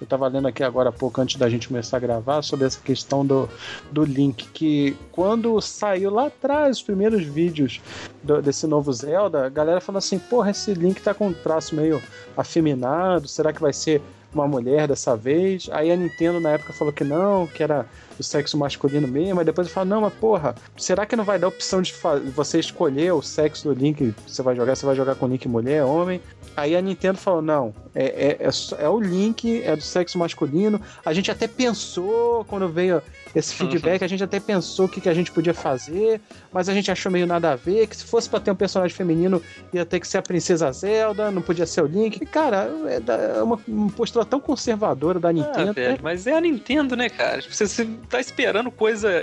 Eu 0.00 0.06
tava 0.06 0.26
lendo 0.28 0.48
aqui 0.48 0.62
agora 0.62 0.88
há 0.88 0.92
pouco, 0.92 1.20
antes 1.20 1.36
da 1.36 1.48
gente 1.48 1.68
começar 1.68 1.96
a 1.96 2.00
gravar, 2.00 2.42
sobre 2.42 2.66
essa 2.66 2.80
questão 2.80 3.24
do, 3.24 3.48
do 3.90 4.04
Link. 4.04 4.46
Que 4.52 4.96
quando 5.12 5.60
saiu 5.60 6.10
lá 6.10 6.26
atrás 6.26 6.76
os 6.78 6.82
primeiros 6.82 7.22
vídeos 7.24 7.80
do- 8.22 8.40
desse 8.42 8.66
novo 8.66 8.92
Zelda, 8.92 9.46
a 9.46 9.48
galera 9.48 9.80
falou 9.80 9.98
assim: 9.98 10.18
porra, 10.18 10.50
esse 10.50 10.72
Link 10.74 11.00
tá 11.02 11.12
com 11.14 11.28
um 11.28 11.32
traço 11.32 11.74
meio 11.74 12.00
afeminado, 12.36 13.26
será 13.28 13.52
que 13.52 13.60
vai 13.60 13.72
ser 13.72 14.00
uma 14.32 14.46
mulher 14.48 14.88
dessa 14.88 15.16
vez? 15.16 15.68
Aí 15.70 15.90
a 15.90 15.96
Nintendo 15.96 16.40
na 16.40 16.50
época 16.50 16.72
falou 16.72 16.92
que 16.92 17.04
não, 17.04 17.46
que 17.46 17.62
era 17.62 17.86
do 18.16 18.22
sexo 18.22 18.56
masculino 18.56 19.06
mesmo, 19.08 19.40
aí 19.40 19.44
depois 19.44 19.70
fala, 19.70 19.86
não, 19.86 20.00
mas 20.02 20.12
porra, 20.14 20.54
será 20.76 21.06
que 21.06 21.16
não 21.16 21.24
vai 21.24 21.38
dar 21.38 21.48
opção 21.48 21.82
de 21.82 21.94
você 22.34 22.58
escolher 22.58 23.12
o 23.12 23.22
sexo 23.22 23.68
do 23.68 23.74
Link 23.74 24.14
você 24.26 24.42
vai 24.42 24.54
jogar? 24.54 24.74
Você 24.74 24.86
vai 24.86 24.94
jogar 24.94 25.14
com 25.14 25.26
Link 25.26 25.46
mulher, 25.48 25.84
homem? 25.84 26.20
Aí 26.56 26.76
a 26.76 26.80
Nintendo 26.80 27.18
falou, 27.18 27.42
não, 27.42 27.74
é, 27.94 28.04
é, 28.04 28.38
é, 28.40 28.84
é 28.84 28.88
o 28.88 29.00
Link, 29.00 29.62
é 29.62 29.74
do 29.74 29.82
sexo 29.82 30.18
masculino. 30.18 30.80
A 31.04 31.12
gente 31.12 31.30
até 31.30 31.48
pensou, 31.48 32.44
quando 32.44 32.68
veio 32.68 33.02
esse 33.34 33.52
feedback, 33.54 34.04
a 34.04 34.06
gente 34.06 34.22
até 34.22 34.38
pensou 34.38 34.86
o 34.86 34.88
que, 34.88 35.00
que 35.00 35.08
a 35.08 35.14
gente 35.14 35.32
podia 35.32 35.52
fazer, 35.52 36.20
mas 36.52 36.68
a 36.68 36.74
gente 36.74 36.90
achou 36.90 37.10
meio 37.10 37.26
nada 37.26 37.50
a 37.50 37.56
ver, 37.56 37.88
que 37.88 37.96
se 37.96 38.04
fosse 38.04 38.28
pra 38.30 38.38
ter 38.38 38.52
um 38.52 38.54
personagem 38.54 38.96
feminino, 38.96 39.42
ia 39.72 39.84
ter 39.84 39.98
que 39.98 40.06
ser 40.06 40.18
a 40.18 40.22
Princesa 40.22 40.70
Zelda, 40.70 41.32
não 41.32 41.42
podia 41.42 41.66
ser 41.66 41.82
o 41.82 41.86
Link. 41.86 42.18
E, 42.22 42.26
cara, 42.26 42.70
é 42.86 43.00
é 43.38 43.42
uma, 43.42 43.58
postura 43.96 44.24
tão 44.24 44.40
conservadora 44.40 45.18
da 45.18 45.28
Ah, 45.28 45.32
Nintendo. 45.32 45.72
velho, 45.72 45.98
mas 46.02 46.26
é 46.26 46.36
a 46.36 46.40
Nintendo, 46.40 46.96
né, 46.96 47.08
cara? 47.08 47.40
Tipo, 47.42 47.54
Você, 47.54 47.66
você 47.66 47.88
tá 48.08 48.20
esperando 48.20 48.70
coisa, 48.70 49.22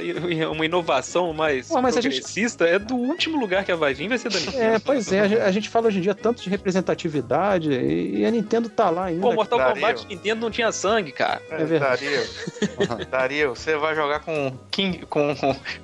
uma 0.51 0.65
inovação 0.65 1.33
mais 1.33 1.67
Pô, 1.67 1.81
mas 1.81 1.97
a 1.97 2.01
gente- 2.01 2.13
progressista, 2.15 2.65
é 2.65 2.77
do 2.79 2.95
último 2.95 3.39
lugar 3.39 3.63
que 3.63 3.71
ela 3.71 3.79
vai 3.79 3.93
vir, 3.93 4.07
vai 4.07 4.17
ser 4.17 4.29
da 4.29 4.39
Nintendo. 4.39 4.57
É, 4.63 4.79
pois 4.79 5.11
é, 5.11 5.19
a 5.21 5.27
gente, 5.51 5.67
a 5.67 5.69
fala 5.71 5.87
hoje 5.87 5.99
em 5.99 6.01
dia 6.01 6.15
tanto 6.15 6.41
de 6.43 6.49
representatividade 6.49 7.71
e 7.71 8.25
a 8.25 8.31
Nintendo 8.31 8.69
tá 8.69 8.89
lá 8.89 9.05
ainda. 9.05 9.21
Pô, 9.21 9.33
Mortal 9.33 9.59
Dario. 9.59 9.75
Kombat 9.75 10.07
Nintendo 10.07 10.41
não 10.41 10.51
tinha 10.51 10.71
sangue, 10.71 11.11
cara. 11.11 11.41
É 11.49 11.63
verdade. 11.63 12.05
Dario, 12.05 13.05
Dario, 13.09 13.49
você 13.55 13.75
vai 13.77 13.95
jogar 13.95 14.19
com 14.21 14.57
King, 14.69 15.05
com, 15.05 15.35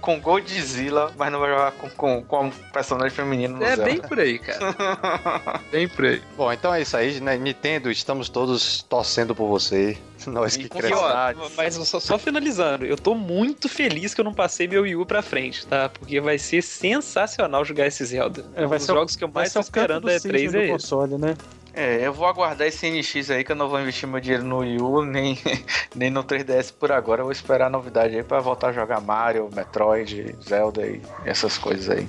com 0.02 0.20
Godzilla, 0.20 1.12
mas 1.18 1.32
não 1.32 1.40
vai 1.40 1.50
jogar 1.50 1.72
com, 1.74 1.90
com, 1.90 2.24
com 2.24 2.46
um 2.46 2.52
personagem 2.74 3.12
feminino 3.16 3.58
no 3.58 3.64
É 3.64 3.76
Zelda. 3.76 3.84
bem 3.84 3.98
por 4.02 4.20
aí, 4.20 4.40
cara. 4.40 5.60
bem 5.72 5.88
por 5.88 6.06
aí. 6.06 6.22
Bom, 6.36 6.52
então 6.52 6.74
é 6.74 6.82
isso 6.82 6.96
aí, 6.98 7.20
né? 7.20 7.38
Nintendo, 7.38 7.90
estamos 7.92 8.30
todos 8.30 8.84
torcendo 8.84 9.34
por 9.36 9.48
você. 9.48 9.98
Nós 10.32 10.58
que 10.58 10.68
crescemos. 10.70 11.54
mas 11.56 11.74
só, 11.76 12.00
só 12.00 12.18
finalizando, 12.20 12.86
eu 12.86 12.98
tô 12.98 13.16
muito 13.16 13.68
feliz 13.70 14.14
que 14.14 14.22
eu 14.22 14.26
não 14.26 14.34
passei 14.34 14.68
meu 14.68 14.84
Wii 14.84 14.96
U 14.98 15.06
pra 15.06 15.22
frente, 15.22 15.66
tá? 15.66 15.90
Porque 15.90 16.20
vai 16.20 16.38
ser 16.38 16.62
sensacional 16.62 17.64
jogar 17.66 17.88
esse 17.88 18.04
Zelda. 18.06 18.46
É, 18.56 18.66
um 18.66 18.70
vai 18.70 18.78
dos 18.78 18.86
ser 18.86 18.92
o- 18.92 18.96
jogos 18.96 19.16
que 19.16 19.24
eu 19.24 19.30
mais 19.30 19.54
tô 19.54 19.60
o 19.60 19.62
esperando 19.62 20.08
E3 20.08 20.52
do 20.52 20.58
é 20.58 20.64
esse. 20.64 20.72
console, 20.72 21.18
né? 21.18 21.36
É, 21.74 22.08
eu 22.08 22.12
vou 22.12 22.26
aguardar 22.26 22.68
esse 22.68 22.88
NX 22.90 23.30
aí 23.30 23.44
que 23.44 23.52
eu 23.52 23.56
não 23.56 23.70
vou 23.70 23.80
investir 23.80 24.10
meu 24.10 24.20
dinheiro 24.20 24.44
no 24.44 24.60
Wii 24.60 24.82
U, 24.82 25.06
nem, 25.06 25.38
nem 25.96 26.10
no 26.10 26.24
3DS 26.24 26.72
por 26.74 26.92
agora. 26.92 27.22
Eu 27.22 27.26
vou 27.26 27.32
esperar 27.32 27.68
a 27.68 27.70
novidade 27.70 28.16
aí 28.16 28.24
pra 28.24 28.40
voltar 28.40 28.70
a 28.70 28.72
jogar 28.74 29.00
Mario, 29.00 29.48
Metroid, 29.56 30.36
Zelda 30.44 30.86
e 30.88 31.00
essas 31.24 31.56
coisas 31.58 31.88
aí. 31.90 32.08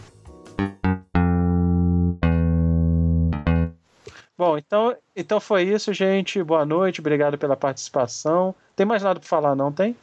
Bom, 4.39 4.57
então, 4.57 4.97
então 5.17 5.41
foi 5.41 5.65
isso, 5.65 5.93
gente. 5.93 6.41
Boa 6.45 6.65
noite, 6.65 7.01
obrigado 7.01 7.37
pela 7.37 7.57
participação. 7.57 8.55
Tem 8.77 8.87
mais 8.87 9.03
nada 9.03 9.19
pra 9.19 9.29
falar, 9.29 9.57
não 9.57 9.73
tem? 9.73 9.97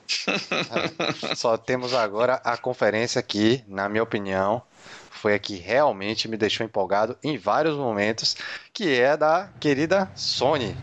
Só 1.37 1.55
temos 1.55 1.93
agora 1.93 2.41
a 2.43 2.57
conferência 2.57 3.23
que, 3.23 3.63
na 3.65 3.87
minha 3.87 4.03
opinião, 4.03 4.61
foi 5.09 5.35
a 5.35 5.39
que 5.39 5.55
realmente 5.55 6.27
me 6.27 6.35
deixou 6.35 6.65
empolgado 6.65 7.17
em 7.23 7.37
vários 7.37 7.77
momentos, 7.77 8.35
que 8.73 8.99
é 8.99 9.15
da 9.15 9.49
querida 9.57 10.11
Sony. 10.13 10.75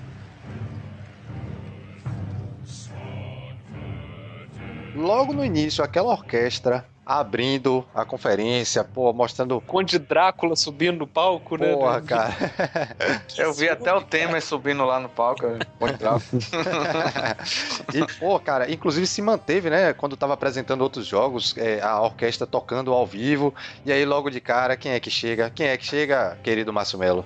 Logo 4.94 5.34
no 5.34 5.44
início, 5.44 5.84
aquela 5.84 6.12
orquestra 6.12 6.86
abrindo 7.20 7.84
a 7.94 8.04
conferência, 8.04 8.82
pô, 8.82 9.12
mostrando 9.12 9.60
Conde 9.60 9.98
Drácula 9.98 10.56
subindo 10.56 10.98
no 10.98 11.06
palco, 11.06 11.56
né? 11.56 11.72
Porra, 11.72 12.00
cara. 12.02 12.34
Eu 13.36 13.52
vi 13.52 13.68
até 13.68 13.92
o 13.92 14.00
Temer 14.00 14.42
subindo 14.42 14.84
lá 14.84 14.98
no 14.98 15.08
palco. 15.08 15.42
Muito 15.80 15.98
bravo. 15.98 16.24
e, 17.92 18.18
pô, 18.18 18.38
cara, 18.38 18.70
inclusive 18.70 19.06
se 19.06 19.20
manteve, 19.20 19.68
né? 19.70 19.92
Quando 19.92 20.16
tava 20.16 20.34
apresentando 20.34 20.82
outros 20.82 21.06
jogos, 21.06 21.54
é, 21.56 21.80
a 21.80 22.00
orquestra 22.00 22.46
tocando 22.46 22.92
ao 22.92 23.06
vivo. 23.06 23.54
E 23.84 23.92
aí, 23.92 24.04
logo 24.04 24.30
de 24.30 24.40
cara, 24.40 24.76
quem 24.76 24.92
é 24.92 25.00
que 25.00 25.10
chega? 25.10 25.50
Quem 25.50 25.66
é 25.66 25.76
que 25.76 25.84
chega, 25.84 26.38
querido 26.42 26.72
Márcio 26.72 26.98
Melo? 26.98 27.24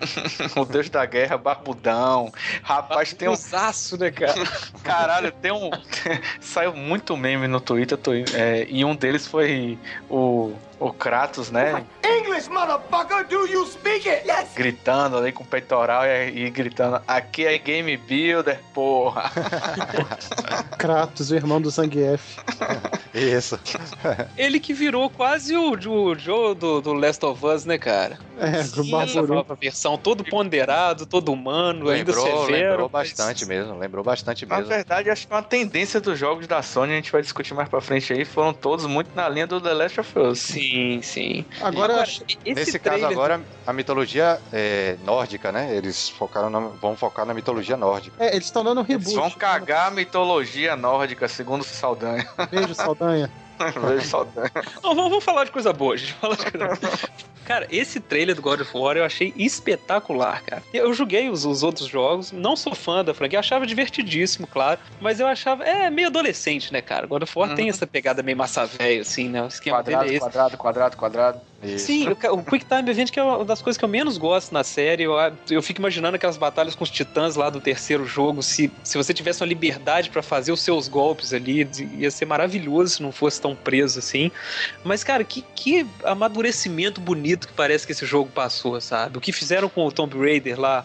o 0.56 0.64
Deus 0.64 0.88
da 0.90 1.04
Guerra, 1.06 1.36
Barbudão. 1.38 2.32
Rapaz, 2.62 3.12
tem 3.12 3.28
um. 3.28 3.34
Né, 3.98 4.10
cara? 4.10 4.34
Caralho, 4.82 5.32
tem 5.32 5.52
um. 5.52 5.70
Saiu 6.40 6.74
muito 6.74 7.16
meme 7.16 7.46
no 7.46 7.60
Twitter, 7.60 7.96
tô- 7.98 8.12
é, 8.12 8.66
e 8.68 8.84
um 8.84 8.94
deles 8.94 9.26
foi 9.26 9.78
o, 10.08 10.52
o 10.78 10.92
Kratos, 10.92 11.50
né? 11.50 11.84
English, 12.04 12.48
motherfucker, 12.50 13.26
do 13.26 13.46
you 13.46 13.66
speak 13.66 14.08
it? 14.08 14.26
Yes! 14.28 14.48
Gritando 14.54 15.16
ali 15.16 15.32
com 15.32 15.42
o 15.42 15.46
peitoral 15.46 16.04
e, 16.04 16.46
e 16.46 16.50
gritando: 16.50 17.00
Aqui 17.06 17.46
é 17.46 17.58
Game 17.58 17.96
Builder, 17.96 18.60
porra. 18.74 19.30
Kratos, 20.78 21.30
o 21.30 21.34
irmão 21.34 21.60
do 21.60 21.70
Zangief. 21.70 22.36
Isso. 23.14 23.58
Ele 24.36 24.60
que 24.60 24.74
virou 24.74 25.08
quase 25.08 25.56
o, 25.56 25.70
o 25.72 26.14
Joe 26.18 26.54
do, 26.54 26.82
do 26.82 26.92
Last 26.92 27.24
of 27.24 27.44
Us, 27.46 27.64
né, 27.64 27.78
cara? 27.78 28.18
É, 28.38 28.62
Sim, 28.62 28.94
essa 29.00 29.22
versão, 29.58 29.96
todo 29.96 30.22
ponderado, 30.22 31.06
todo 31.06 31.32
humano, 31.32 31.88
ainda 31.88 32.12
Lembrou, 32.12 32.46
severo. 32.46 32.70
lembrou 32.70 32.90
mas- 32.92 33.08
bastante 33.08 33.46
mesmo, 33.46 33.78
lembrou 33.78 34.04
bastante 34.04 34.44
Na 34.44 34.56
mesmo. 34.56 34.68
verdade, 34.68 35.08
acho 35.08 35.26
que 35.26 35.32
uma 35.32 35.42
tendência 35.42 35.98
dos 35.98 36.18
jogos 36.18 36.46
da 36.46 36.60
Sony, 36.60 36.92
a 36.92 36.96
gente 36.96 37.10
vai 37.10 37.22
discutir 37.22 37.54
mais 37.54 37.66
pra 37.70 37.80
frente 37.80 38.12
aí, 38.12 38.26
foram 38.26 38.52
todos 38.52 38.84
muito 38.84 39.08
na 39.14 39.26
linha 39.30 39.46
do 39.46 39.58
The 39.58 39.72
Last 39.72 40.00
of 40.00 40.18
Us. 40.18 40.38
Sim, 40.40 40.65
sim. 41.02 41.44
Agora, 41.62 42.02
esse 42.02 42.26
Nesse 42.46 42.78
caso 42.78 42.96
trailer- 42.98 43.12
agora, 43.12 43.44
a 43.66 43.72
mitologia 43.72 44.40
é 44.52 44.96
nórdica, 45.04 45.50
né? 45.52 45.74
Eles 45.76 46.08
focaram 46.08 46.50
na- 46.50 46.60
vão 46.80 46.96
focar 46.96 47.24
na 47.26 47.34
mitologia 47.34 47.76
nórdica. 47.76 48.16
é, 48.22 48.32
eles 48.34 48.46
estão 48.46 48.62
dando 48.64 48.80
um 48.80 48.84
Eles 48.88 49.06
reboot. 49.06 49.14
vão 49.16 49.30
cagar 49.30 49.88
a 49.88 49.90
mitologia 49.90 50.76
nórdica, 50.76 51.28
segundo 51.28 51.64
Saldanha. 51.64 52.26
Beijo, 52.50 52.74
Saldanha. 52.74 53.32
Vejo 53.88 54.06
Saldanha. 54.06 54.50
Não, 54.82 54.94
vamos, 54.94 55.10
vamos 55.10 55.24
falar 55.24 55.44
de 55.44 55.50
coisa 55.50 55.72
boa, 55.72 55.96
gente. 55.96 56.14
Vamos 56.20 56.36
falar 56.42 56.50
de 56.50 56.58
coisa... 56.78 57.08
Cara, 57.46 57.64
esse 57.70 58.00
trailer 58.00 58.34
do 58.34 58.42
God 58.42 58.60
of 58.62 58.76
War 58.76 58.96
eu 58.96 59.04
achei 59.04 59.32
espetacular, 59.36 60.42
cara. 60.42 60.64
Eu 60.74 60.92
joguei 60.92 61.28
os, 61.30 61.44
os 61.44 61.62
outros 61.62 61.86
jogos, 61.86 62.32
não 62.32 62.56
sou 62.56 62.74
fã 62.74 63.04
da 63.04 63.14
franquia, 63.14 63.38
achava 63.38 63.64
divertidíssimo, 63.64 64.48
claro, 64.48 64.80
mas 65.00 65.20
eu 65.20 65.28
achava. 65.28 65.62
É 65.62 65.88
meio 65.88 66.08
adolescente, 66.08 66.72
né, 66.72 66.80
cara? 66.82 67.06
God 67.06 67.22
of 67.22 67.38
War 67.38 67.54
tem 67.54 67.66
Uhum. 67.66 67.70
essa 67.70 67.86
pegada 67.86 68.20
meio 68.20 68.36
massa 68.36 68.66
velho, 68.66 69.02
assim, 69.02 69.28
né? 69.28 69.42
O 69.44 69.46
esquema 69.46 69.76
Quadrado, 69.78 70.02
dele 70.04 70.14
é 70.14 70.16
esse. 70.16 70.24
quadrado, 70.26 70.56
quadrado, 70.56 70.96
quadrado. 70.96 71.40
Isso. 71.62 71.86
Sim, 71.86 72.08
o, 72.08 72.34
o 72.34 72.44
Quick 72.44 72.64
Time 72.66 72.90
Event 72.90 73.10
que 73.10 73.18
é 73.18 73.22
uma 73.22 73.44
das 73.44 73.62
coisas 73.62 73.78
que 73.78 73.84
eu 73.84 73.88
menos 73.88 74.18
gosto 74.18 74.52
na 74.52 74.62
série. 74.64 75.04
Eu, 75.04 75.14
eu 75.50 75.62
fico 75.62 75.80
imaginando 75.80 76.16
aquelas 76.16 76.36
batalhas 76.36 76.74
com 76.74 76.84
os 76.84 76.90
titãs 76.90 77.34
lá 77.36 77.48
do 77.48 77.60
terceiro 77.60 78.04
jogo. 78.04 78.42
Se, 78.42 78.70
se 78.84 78.96
você 78.98 79.14
tivesse 79.14 79.40
uma 79.40 79.46
liberdade 79.48 80.10
pra 80.10 80.22
fazer 80.22 80.52
os 80.52 80.60
seus 80.60 80.86
golpes 80.88 81.32
ali, 81.32 81.68
ia 81.96 82.10
ser 82.10 82.26
maravilhoso 82.26 82.96
se 82.96 83.02
não 83.02 83.10
fosse 83.12 83.40
tão 83.46 83.54
preso 83.54 84.00
assim. 84.00 84.32
Mas, 84.82 85.04
cara, 85.04 85.22
que, 85.22 85.44
que 85.54 85.86
amadurecimento 86.02 87.00
bonito 87.00 87.46
que 87.46 87.54
parece 87.54 87.86
que 87.86 87.92
esse 87.92 88.04
jogo 88.04 88.28
passou, 88.34 88.80
sabe? 88.80 89.18
O 89.18 89.20
que 89.20 89.32
fizeram 89.32 89.68
com 89.68 89.86
o 89.86 89.92
Tomb 89.92 90.18
Raider 90.18 90.58
lá. 90.58 90.84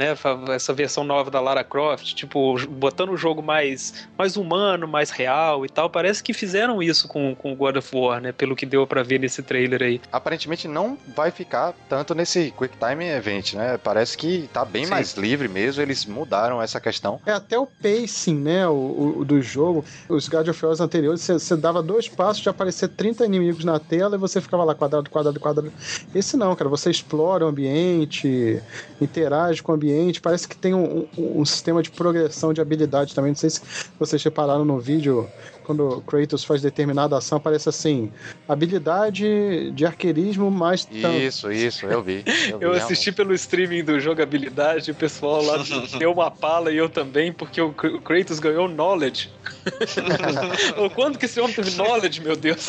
Né, 0.00 0.16
essa 0.54 0.72
versão 0.72 1.04
nova 1.04 1.30
da 1.30 1.38
Lara 1.40 1.62
Croft, 1.62 2.14
tipo, 2.14 2.56
botando 2.70 3.10
o 3.10 3.18
jogo 3.18 3.42
mais, 3.42 3.92
mais 4.16 4.34
humano, 4.34 4.88
mais 4.88 5.10
real 5.10 5.66
e 5.66 5.68
tal. 5.68 5.90
Parece 5.90 6.22
que 6.22 6.32
fizeram 6.32 6.82
isso 6.82 7.06
com, 7.06 7.34
com 7.34 7.52
o 7.52 7.54
God 7.54 7.76
of 7.76 7.94
War, 7.94 8.18
né? 8.18 8.32
Pelo 8.32 8.56
que 8.56 8.64
deu 8.64 8.86
pra 8.86 9.02
ver 9.02 9.20
nesse 9.20 9.42
trailer 9.42 9.82
aí. 9.82 10.00
Aparentemente 10.10 10.66
não 10.66 10.96
vai 11.14 11.30
ficar 11.30 11.74
tanto 11.86 12.14
nesse 12.14 12.50
Quick 12.58 12.78
Time 12.78 13.04
Event, 13.04 13.52
né? 13.52 13.76
Parece 13.76 14.16
que 14.16 14.48
tá 14.54 14.64
bem 14.64 14.84
Sim. 14.86 14.90
mais 14.90 15.12
livre 15.18 15.48
mesmo, 15.48 15.82
eles 15.82 16.06
mudaram 16.06 16.62
essa 16.62 16.80
questão. 16.80 17.20
É 17.26 17.32
até 17.32 17.58
o 17.58 17.66
pacing, 17.66 18.36
né, 18.40 18.66
o, 18.66 19.16
o- 19.18 19.24
do 19.26 19.42
jogo. 19.42 19.84
Os 20.08 20.30
God 20.30 20.48
of 20.48 20.64
War 20.64 20.80
anteriores, 20.80 21.20
você, 21.20 21.34
você 21.34 21.54
dava 21.58 21.82
dois 21.82 22.08
passos 22.08 22.42
de 22.42 22.48
aparecer 22.48 22.88
30 22.88 23.26
inimigos 23.26 23.66
na 23.66 23.78
tela 23.78 24.16
e 24.16 24.18
você 24.18 24.40
ficava 24.40 24.64
lá 24.64 24.74
quadrado, 24.74 25.10
quadrado, 25.10 25.38
quadrado. 25.38 25.70
Esse 26.14 26.38
não, 26.38 26.56
cara, 26.56 26.70
você 26.70 26.90
explora 26.90 27.44
o 27.44 27.48
ambiente, 27.48 28.62
interage 28.98 29.62
com 29.62 29.72
o 29.72 29.74
ambiente, 29.74 29.89
parece 30.20 30.46
que 30.48 30.56
tem 30.56 30.74
um, 30.74 31.06
um- 31.16 31.40
um 31.40 31.44
sistema 31.44 31.82
de 31.82 31.90
progressão 31.90 32.52
de 32.52 32.60
habilidade 32.60 33.14
também. 33.14 33.30
Não 33.32 33.36
sei 33.36 33.50
se 33.50 33.60
vocês 33.98 34.22
repararam 34.22 34.64
no 34.64 34.78
vídeo, 34.80 35.28
quando 35.64 35.86
o 35.88 36.00
Kratos 36.00 36.42
faz 36.44 36.60
determinada 36.62 37.16
ação, 37.16 37.38
aparece 37.38 37.68
assim, 37.68 38.10
habilidade 38.48 39.70
de 39.72 39.86
arqueirismo 39.86 40.50
mais 40.50 40.84
tanto. 40.84 41.16
Isso, 41.16 41.50
isso, 41.52 41.86
eu 41.86 42.02
vi. 42.02 42.22
vi, 42.22 42.54
Eu 42.60 42.72
assisti 42.72 43.10
pelo 43.12 43.32
streaming 43.34 43.84
do 43.84 43.98
jogabilidade, 44.00 44.90
o 44.90 44.94
pessoal 44.94 45.42
lá 45.42 45.58
deu 45.98 46.12
uma 46.12 46.30
pala 46.30 46.70
e 46.72 46.76
eu 46.76 46.88
também, 46.88 47.32
porque 47.32 47.60
o 47.60 47.72
Kratos 47.72 48.38
ganhou 48.38 48.68
knowledge. 48.68 49.30
Ô, 50.78 50.90
Quando 50.90 51.18
que 51.18 51.26
esse 51.26 51.40
homem 51.40 51.54
teve 51.54 51.70
knowledge, 51.76 52.20
meu 52.20 52.36
Deus? 52.36 52.68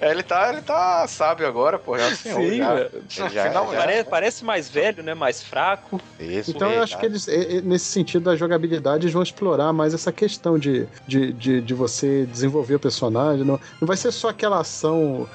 É, 0.00 0.10
ele 0.10 0.22
tá, 0.22 0.50
ele 0.52 0.62
tá 0.62 1.06
sábio 1.08 1.46
agora, 1.46 1.78
pô. 1.78 1.96
É 1.96 2.06
o 2.06 2.14
senhor, 2.14 2.50
Sim, 2.50 2.58
já. 3.08 3.28
já- 3.28 3.52
já- 3.52 3.64
Parece, 3.66 4.08
parece 4.10 4.44
mais 4.44 4.68
velho, 4.68 5.02
né? 5.02 5.14
Mais 5.14 5.42
fraco. 5.42 6.00
Isso, 6.18 6.50
Então 6.52 6.70
eu 6.70 6.82
acho 6.82 6.98
que 6.98 7.06
eles, 7.06 7.26
nesse 7.64 7.86
sentido 7.86 8.24
da 8.24 8.36
jogabilidade, 8.36 9.04
eles 9.04 9.12
vão 9.12 9.22
explorar 9.22 9.72
mais 9.72 9.94
essa 9.94 10.12
questão 10.12 10.58
de, 10.58 10.86
de, 11.06 11.32
de, 11.32 11.60
de 11.60 11.74
você 11.74 12.26
desenvolver 12.26 12.76
o 12.76 12.80
personagem. 12.80 13.44
Não, 13.44 13.60
não 13.80 13.86
vai 13.86 13.96
ser 13.96 14.12
só 14.12 14.28
aquela 14.28 14.60
ação 14.60 15.28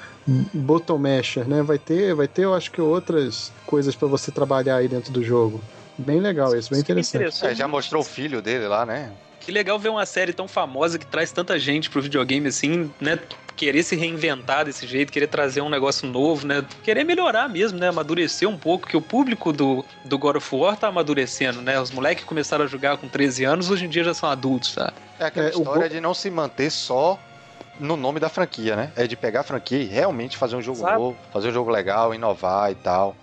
bottom 0.54 0.98
masher, 0.98 1.46
né? 1.48 1.62
Vai 1.62 1.78
ter, 1.78 2.14
vai 2.14 2.28
ter, 2.28 2.42
eu 2.44 2.54
acho 2.54 2.70
que 2.70 2.80
outras 2.80 3.52
coisas 3.66 3.94
pra 3.94 4.08
você 4.08 4.30
trabalhar 4.30 4.76
aí 4.76 4.88
dentro 4.88 5.12
do 5.12 5.22
jogo. 5.22 5.60
Bem 5.98 6.20
legal 6.20 6.56
isso, 6.56 6.70
bem 6.70 6.78
me 6.78 7.00
interessante. 7.00 7.46
É, 7.46 7.54
já 7.54 7.68
mostrou 7.68 8.02
o 8.02 8.04
filho 8.04 8.40
dele 8.40 8.66
lá, 8.66 8.84
né? 8.86 9.12
Que 9.40 9.50
legal 9.50 9.78
ver 9.78 9.88
uma 9.88 10.06
série 10.06 10.32
tão 10.32 10.46
famosa 10.46 10.98
que 10.98 11.06
traz 11.06 11.32
tanta 11.32 11.58
gente 11.58 11.90
pro 11.90 12.00
videogame 12.00 12.48
assim, 12.48 12.92
né? 13.00 13.18
Querer 13.56 13.82
se 13.82 13.94
reinventar 13.94 14.64
desse 14.64 14.86
jeito, 14.86 15.12
querer 15.12 15.26
trazer 15.26 15.60
um 15.60 15.68
negócio 15.68 16.08
novo, 16.08 16.46
né? 16.46 16.64
Querer 16.82 17.04
melhorar 17.04 17.48
mesmo, 17.48 17.78
né? 17.78 17.88
Amadurecer 17.88 18.48
um 18.48 18.56
pouco, 18.56 18.88
que 18.88 18.96
o 18.96 19.00
público 19.02 19.52
do, 19.52 19.84
do 20.06 20.16
God 20.16 20.36
of 20.36 20.54
War 20.54 20.76
tá 20.76 20.88
amadurecendo, 20.88 21.60
né? 21.60 21.78
Os 21.78 21.90
moleques 21.90 22.22
que 22.24 22.28
começaram 22.28 22.64
a 22.64 22.68
jogar 22.68 22.96
com 22.96 23.08
13 23.08 23.44
anos, 23.44 23.70
hoje 23.70 23.84
em 23.84 23.88
dia 23.88 24.04
já 24.04 24.14
são 24.14 24.28
adultos, 24.28 24.72
sabe? 24.72 24.94
É 25.18 25.26
aquela 25.26 25.48
É, 25.48 25.50
o 25.50 25.58
história 25.58 25.88
bo- 25.88 25.94
de 25.94 26.00
não 26.00 26.14
se 26.14 26.30
manter 26.30 26.70
só 26.70 27.18
no 27.78 27.96
nome 27.96 28.20
da 28.20 28.28
franquia, 28.28 28.74
né? 28.76 28.92
É 28.96 29.06
de 29.06 29.16
pegar 29.16 29.40
a 29.40 29.44
franquia 29.44 29.78
e 29.78 29.84
realmente 29.84 30.36
fazer 30.36 30.56
um 30.56 30.62
jogo 30.62 30.78
Exato. 30.78 30.98
novo, 30.98 31.18
fazer 31.32 31.48
um 31.48 31.52
jogo 31.52 31.70
legal, 31.70 32.14
inovar 32.14 32.70
e 32.70 32.74
tal. 32.76 33.16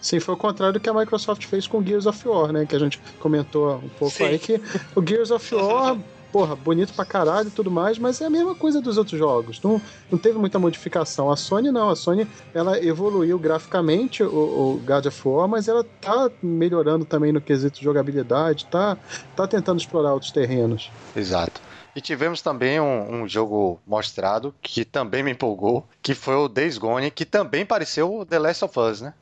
Sim, 0.00 0.20
foi 0.20 0.34
o 0.34 0.38
contrário 0.38 0.74
do 0.74 0.80
que 0.80 0.88
a 0.88 0.94
Microsoft 0.94 1.44
fez 1.46 1.66
com 1.66 1.78
o 1.78 1.84
Gears 1.84 2.06
of 2.06 2.28
War, 2.28 2.52
né? 2.52 2.66
Que 2.66 2.76
a 2.76 2.78
gente 2.78 3.00
comentou 3.20 3.76
um 3.76 3.88
pouco 3.98 4.14
Sim. 4.14 4.24
aí, 4.24 4.38
que 4.38 4.60
o 4.94 5.06
Gears 5.06 5.30
of 5.30 5.54
War, 5.54 5.96
porra, 6.32 6.54
bonito 6.54 6.92
pra 6.92 7.04
caralho 7.04 7.48
e 7.48 7.50
tudo 7.50 7.70
mais, 7.70 7.98
mas 7.98 8.20
é 8.20 8.26
a 8.26 8.30
mesma 8.30 8.54
coisa 8.54 8.80
dos 8.80 8.98
outros 8.98 9.18
jogos. 9.18 9.60
Não, 9.62 9.80
não 10.10 10.18
teve 10.18 10.38
muita 10.38 10.58
modificação. 10.58 11.30
A 11.30 11.36
Sony 11.36 11.70
não, 11.70 11.88
a 11.88 11.96
Sony 11.96 12.26
ela 12.52 12.82
evoluiu 12.84 13.38
graficamente 13.38 14.22
o, 14.22 14.28
o 14.28 14.82
God 14.84 15.06
of 15.06 15.28
War, 15.28 15.48
mas 15.48 15.66
ela 15.66 15.84
tá 16.00 16.30
melhorando 16.42 17.04
também 17.04 17.32
no 17.32 17.40
quesito 17.40 17.78
de 17.78 17.84
jogabilidade, 17.84 18.66
tá, 18.66 18.96
tá 19.34 19.46
tentando 19.46 19.80
explorar 19.80 20.12
outros 20.12 20.30
terrenos. 20.30 20.90
Exato. 21.16 21.60
E 21.96 22.00
tivemos 22.02 22.42
também 22.42 22.78
um, 22.78 23.22
um 23.22 23.28
jogo 23.28 23.80
mostrado 23.86 24.54
que 24.60 24.84
também 24.84 25.22
me 25.22 25.30
empolgou, 25.30 25.88
que 26.06 26.14
foi 26.14 26.36
o 26.36 26.46
Days 26.46 26.78
Gone, 26.78 27.10
que 27.10 27.24
também 27.24 27.66
pareceu 27.66 28.18
o 28.20 28.24
The 28.24 28.38
Last 28.38 28.64
of 28.64 28.78
Us, 28.78 29.00
né? 29.00 29.12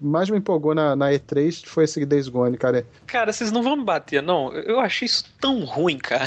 Mais 0.00 0.28
me 0.28 0.36
empolgou 0.38 0.74
na, 0.74 0.96
na 0.96 1.10
E3 1.12 1.64
foi 1.64 1.84
esse 1.84 2.04
Days 2.04 2.26
Gone, 2.26 2.58
cara. 2.58 2.84
Cara, 3.06 3.32
vocês 3.32 3.52
não 3.52 3.62
vão 3.62 3.76
me 3.76 3.84
bater, 3.84 4.20
não. 4.20 4.52
Eu 4.52 4.80
achei 4.80 5.06
isso 5.06 5.24
tão 5.40 5.64
ruim, 5.64 5.96
cara. 5.96 6.26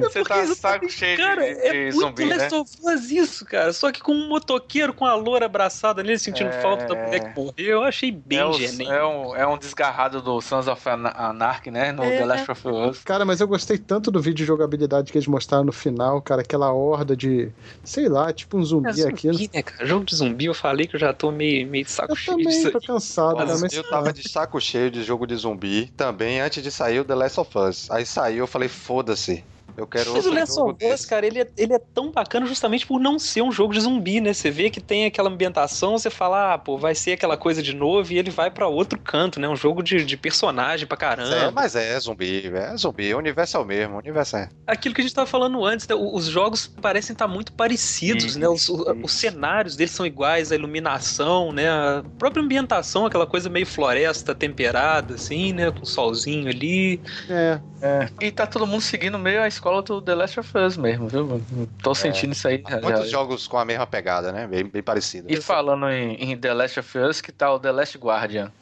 Você 0.00 0.24
tá 0.24 0.46
saco 0.54 0.88
cheio 0.88 1.16
de, 1.16 1.22
Cara, 1.22 1.42
de 1.42 1.60
é 1.68 1.82
muito 1.84 2.00
zumbi, 2.00 2.24
né? 2.26 2.36
Last 2.36 2.54
of 2.56 2.70
Us 2.82 3.10
isso, 3.12 3.44
cara. 3.44 3.72
Só 3.72 3.92
que 3.92 4.00
com 4.00 4.12
um 4.12 4.28
motoqueiro 4.28 4.92
com 4.92 5.04
a 5.06 5.14
loura 5.14 5.46
abraçada 5.46 6.02
nele, 6.02 6.18
sentindo 6.18 6.48
É. 6.50 6.60
falta 6.60 6.86
da 6.86 6.94
mulher 6.96 7.20
que 7.32 7.38
morreu, 7.40 7.52
eu 7.56 7.84
achei 7.84 8.10
bem 8.10 8.40
É, 8.40 8.52
genérico. 8.54 8.92
é 8.92 9.06
um, 9.06 9.36
é 9.36 9.46
um 9.46 9.56
desgarrado 9.56 10.20
do 10.20 10.40
Sons 10.40 10.66
of 10.66 10.88
Ana- 10.88 11.14
Anarchy, 11.16 11.70
né? 11.70 11.92
No 11.92 12.02
É. 12.02 12.18
The 12.18 12.24
Last 12.24 12.50
of 12.50 12.68
Us. 12.68 12.98
Cara, 13.04 13.24
mas 13.24 13.40
eu 13.40 13.46
gostei 13.46 13.78
tanto 13.78 14.10
do 14.10 14.20
vídeo 14.20 14.38
de 14.38 14.44
jogabilidade 14.44 15.12
que 15.12 15.18
eles 15.18 15.28
mostraram 15.28 15.51
no 15.64 15.72
final, 15.72 16.22
cara, 16.22 16.42
aquela 16.42 16.72
horda 16.72 17.16
de, 17.16 17.50
sei 17.82 18.08
lá, 18.08 18.32
tipo 18.32 18.56
um 18.56 18.64
zumbi, 18.64 18.90
É 18.90 18.92
zumbi, 18.92 19.28
aqui. 19.28 19.50
né, 19.52 19.62
cara? 19.62 19.84
Jogo 19.84 20.04
de 20.04 20.14
zumbi, 20.14 20.44
eu 20.44 20.54
falei 20.54 20.86
que 20.86 20.94
eu 20.94 21.00
já 21.00 21.12
tô 21.12 21.32
meio, 21.32 21.66
meio 21.66 21.84
de 21.84 21.90
saco 21.90 22.12
Eu 22.12 22.16
cheio 22.16 22.36
também 22.36 22.52
disso 22.56 22.70
tô 22.70 22.80
cansado, 22.80 23.36
mas 23.60 23.72
eu 23.72 23.82
tava 23.88 24.12
de 24.12 24.28
saco 24.28 24.60
cheio 24.60 24.90
de 24.90 25.02
jogo 25.02 25.26
de 25.26 25.34
zumbi 25.34 25.90
também 25.96 26.40
antes 26.40 26.62
de 26.62 26.70
sair 26.70 27.00
o 27.00 27.04
The 27.04 27.14
Last 27.16 27.40
of 27.40 27.58
Us. 27.58 27.90
Aí 27.90 28.06
saiu, 28.06 28.38
eu 28.38 28.46
falei, 28.46 28.68
foda-se. 28.68 29.44
Eu 29.76 29.86
quero 29.86 30.12
Mas 30.12 30.26
o 30.26 30.32
Last 30.32 30.60
of 30.60 30.84
Us, 30.84 31.06
cara, 31.06 31.26
ele 31.26 31.40
é, 31.40 31.48
ele 31.56 31.72
é 31.72 31.78
tão 31.78 32.10
bacana 32.10 32.46
justamente 32.46 32.86
por 32.86 33.00
não 33.00 33.18
ser 33.18 33.42
um 33.42 33.50
jogo 33.50 33.72
de 33.72 33.80
zumbi, 33.80 34.20
né? 34.20 34.32
Você 34.32 34.50
vê 34.50 34.68
que 34.68 34.80
tem 34.80 35.06
aquela 35.06 35.30
ambientação, 35.30 35.96
você 35.96 36.10
fala, 36.10 36.54
ah, 36.54 36.58
pô, 36.58 36.76
vai 36.76 36.94
ser 36.94 37.12
aquela 37.12 37.36
coisa 37.36 37.62
de 37.62 37.74
novo 37.74 38.12
e 38.12 38.18
ele 38.18 38.30
vai 38.30 38.50
pra 38.50 38.68
outro 38.68 38.98
canto, 38.98 39.40
né? 39.40 39.48
Um 39.48 39.56
jogo 39.56 39.82
de, 39.82 40.04
de 40.04 40.16
personagem 40.16 40.86
pra 40.86 40.96
caramba. 40.96 41.34
É, 41.34 41.50
mas 41.50 41.74
é 41.74 41.98
zumbi, 41.98 42.52
é 42.54 42.76
zumbi. 42.76 43.14
O 43.14 43.18
universo 43.18 43.56
é 43.56 43.60
o 43.60 43.64
mesmo, 43.64 43.94
o 43.94 43.98
universo 43.98 44.36
é. 44.36 44.48
Aquilo 44.66 44.94
que 44.94 45.00
a 45.00 45.04
gente 45.04 45.14
tava 45.14 45.26
falando 45.26 45.64
antes, 45.64 45.88
né? 45.88 45.94
Os 45.94 46.26
jogos 46.26 46.66
parecem 46.66 47.14
estar 47.14 47.28
muito 47.28 47.52
parecidos, 47.52 48.24
Isso, 48.24 48.38
né? 48.38 48.48
Os, 48.48 48.68
os 48.68 49.12
cenários 49.12 49.76
deles 49.76 49.92
são 49.92 50.04
iguais, 50.04 50.52
a 50.52 50.54
iluminação, 50.54 51.52
né? 51.52 51.68
A 51.70 52.04
própria 52.18 52.42
ambientação, 52.42 53.06
aquela 53.06 53.26
coisa 53.26 53.48
meio 53.48 53.66
floresta 53.66 54.34
temperada, 54.34 55.14
assim, 55.14 55.52
né? 55.52 55.70
Com 55.70 55.84
solzinho 55.84 56.48
ali. 56.48 57.00
é, 57.28 58.08
E 58.20 58.30
tá 58.30 58.46
todo 58.46 58.66
mundo 58.66 58.82
seguindo 58.82 59.18
meio 59.18 59.42
a 59.42 59.48
escola 59.62 59.80
do 59.80 60.02
The 60.02 60.14
Last 60.16 60.40
of 60.40 60.58
Us 60.58 60.76
mesmo, 60.76 61.06
viu? 61.06 61.40
Tô 61.82 61.94
sentindo 61.94 62.32
isso 62.32 62.48
aí. 62.48 62.62
já- 62.68 62.80
Muitos 62.80 63.04
já. 63.04 63.10
jogos 63.10 63.46
com 63.46 63.56
a 63.58 63.64
mesma 63.64 63.86
pegada, 63.86 64.32
né? 64.32 64.44
Bem, 64.48 64.64
bem 64.64 64.82
parecido. 64.82 65.28
E 65.32 65.40
falando 65.40 65.88
em, 65.88 66.14
em 66.14 66.36
The 66.36 66.52
Last 66.52 66.80
of 66.80 66.98
Us, 66.98 67.20
que 67.20 67.30
tá 67.30 67.52
o 67.52 67.60
The 67.60 67.70
Last 67.70 67.96
Guardian. 67.96 68.50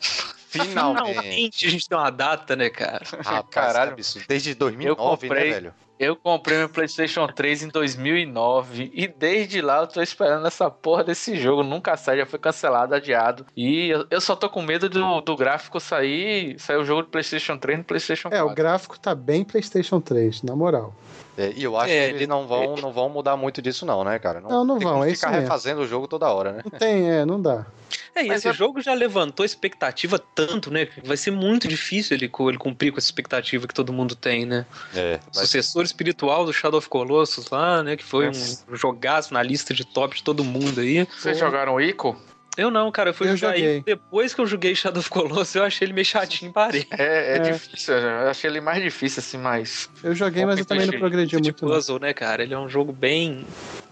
Finalmente. 0.50 1.08
Finalmente 1.08 1.66
a 1.66 1.70
gente 1.70 1.88
tem 1.88 1.96
uma 1.96 2.10
data, 2.10 2.54
né, 2.56 2.68
cara? 2.68 3.02
Rapaz, 3.24 3.44
Caralho. 3.50 3.92
absurdo. 3.92 4.26
Desde 4.28 4.54
2009, 4.54 5.28
comprei. 5.28 5.44
né, 5.48 5.54
velho? 5.54 5.74
Eu 6.00 6.16
comprei 6.16 6.56
meu 6.56 6.68
PlayStation 6.70 7.26
3 7.26 7.64
em 7.64 7.68
2009 7.68 8.90
e 8.94 9.06
desde 9.06 9.60
lá 9.60 9.80
eu 9.82 9.86
tô 9.86 10.00
esperando 10.00 10.46
essa 10.46 10.70
porra 10.70 11.04
desse 11.04 11.36
jogo. 11.36 11.62
Nunca 11.62 11.94
sai, 11.94 12.16
já 12.16 12.24
foi 12.24 12.38
cancelado, 12.38 12.94
adiado. 12.94 13.44
E 13.54 13.90
eu, 13.90 14.06
eu 14.10 14.18
só 14.20 14.34
tô 14.34 14.48
com 14.48 14.62
medo 14.62 14.88
do, 14.88 15.20
do 15.20 15.36
gráfico 15.36 15.78
sair, 15.78 16.58
sair 16.58 16.78
o 16.78 16.84
jogo 16.86 17.02
do 17.02 17.08
PlayStation 17.08 17.58
3 17.58 17.78
no 17.80 17.84
PlayStation 17.84 18.30
4. 18.30 18.38
É, 18.38 18.42
o 18.50 18.54
gráfico 18.54 18.98
tá 18.98 19.14
bem 19.14 19.44
PlayStation 19.44 20.00
3, 20.00 20.42
na 20.42 20.56
moral. 20.56 20.94
É, 21.36 21.52
e 21.54 21.62
eu 21.62 21.76
acho 21.76 21.92
É, 21.92 21.96
que 21.98 22.04
eles 22.10 22.16
ele- 22.22 22.26
não 22.26 22.46
vão, 22.46 22.76
não 22.76 22.92
vão 22.92 23.10
mudar 23.10 23.36
muito 23.36 23.60
disso, 23.60 23.84
não, 23.84 24.02
né, 24.02 24.18
cara? 24.18 24.40
Não, 24.40 24.64
não 24.64 24.78
tem 24.78 24.84
vão, 24.86 24.94
como 24.94 25.04
é 25.04 25.10
isso 25.10 25.20
ficar 25.20 25.32
mesmo. 25.32 25.42
refazendo 25.44 25.82
o 25.82 25.86
jogo 25.86 26.08
toda 26.08 26.28
hora, 26.32 26.52
né? 26.52 26.62
Não 26.64 26.78
tem, 26.78 27.10
é, 27.10 27.24
não 27.26 27.40
dá. 27.40 27.66
É, 28.14 28.24
e 28.24 28.28
Mas 28.28 28.38
esse 28.38 28.48
eu- 28.48 28.52
jogo 28.54 28.80
já 28.80 28.92
levantou 28.92 29.44
expectativa 29.46 30.18
tanto, 30.18 30.70
né? 30.70 30.86
que 30.86 31.06
Vai 31.06 31.16
ser 31.16 31.30
muito 31.30 31.68
difícil 31.68 32.16
ele, 32.16 32.30
ele 32.48 32.58
cumprir 32.58 32.90
com 32.92 32.98
essa 32.98 33.06
expectativa 33.06 33.66
que 33.68 33.74
todo 33.74 33.92
mundo 33.92 34.14
tem, 34.16 34.44
né? 34.44 34.66
É, 34.94 35.18
mas 35.34 35.44
Sucessor 35.44 35.84
espiritual 35.84 36.44
do 36.44 36.52
Shadow 36.52 36.78
of 36.78 36.88
Colossus 36.88 37.48
lá, 37.50 37.82
né? 37.82 37.96
Que 37.96 38.04
foi 38.04 38.26
Mas- 38.26 38.64
um 38.68 38.74
jogaço 38.76 39.32
na 39.32 39.42
lista 39.42 39.72
de 39.72 39.84
top 39.84 40.16
de 40.16 40.22
todo 40.24 40.42
mundo 40.44 40.80
aí. 40.80 41.06
Vocês 41.18 41.38
jogaram 41.38 41.74
o 41.74 41.80
Ico? 41.80 42.20
Eu 42.56 42.68
não, 42.70 42.90
cara, 42.90 43.10
eu 43.10 43.14
fui 43.14 43.28
Eu 43.28 43.36
jogar 43.36 43.54
joguei. 43.54 43.74
aí. 43.76 43.82
Depois 43.82 44.34
que 44.34 44.40
eu 44.40 44.46
joguei 44.46 44.74
Shadow 44.74 45.00
of 45.00 45.08
Colossus, 45.08 45.54
eu 45.54 45.62
achei 45.62 45.86
ele 45.86 45.92
meio 45.92 46.04
chatinho 46.04 46.50
e 46.50 46.52
parei. 46.52 46.86
É, 46.90 47.34
é, 47.34 47.36
É. 47.36 47.38
difícil, 47.38 47.94
eu 47.94 48.28
achei 48.28 48.50
ele 48.50 48.60
mais 48.60 48.82
difícil, 48.82 49.20
assim, 49.20 49.38
mas. 49.38 49.88
Eu 50.02 50.14
joguei, 50.16 50.44
mas 50.44 50.58
eu 50.58 50.64
também 50.64 50.84
não 50.86 50.98
progredi 50.98 51.36
de 51.36 51.42
muito. 51.42 51.64
não. 51.64 51.72
puzzle, 51.74 52.00
né, 52.00 52.12
cara? 52.12 52.42
Ele 52.42 52.52
é 52.52 52.58
um 52.58 52.68
jogo 52.68 52.92
bem. 52.92 53.46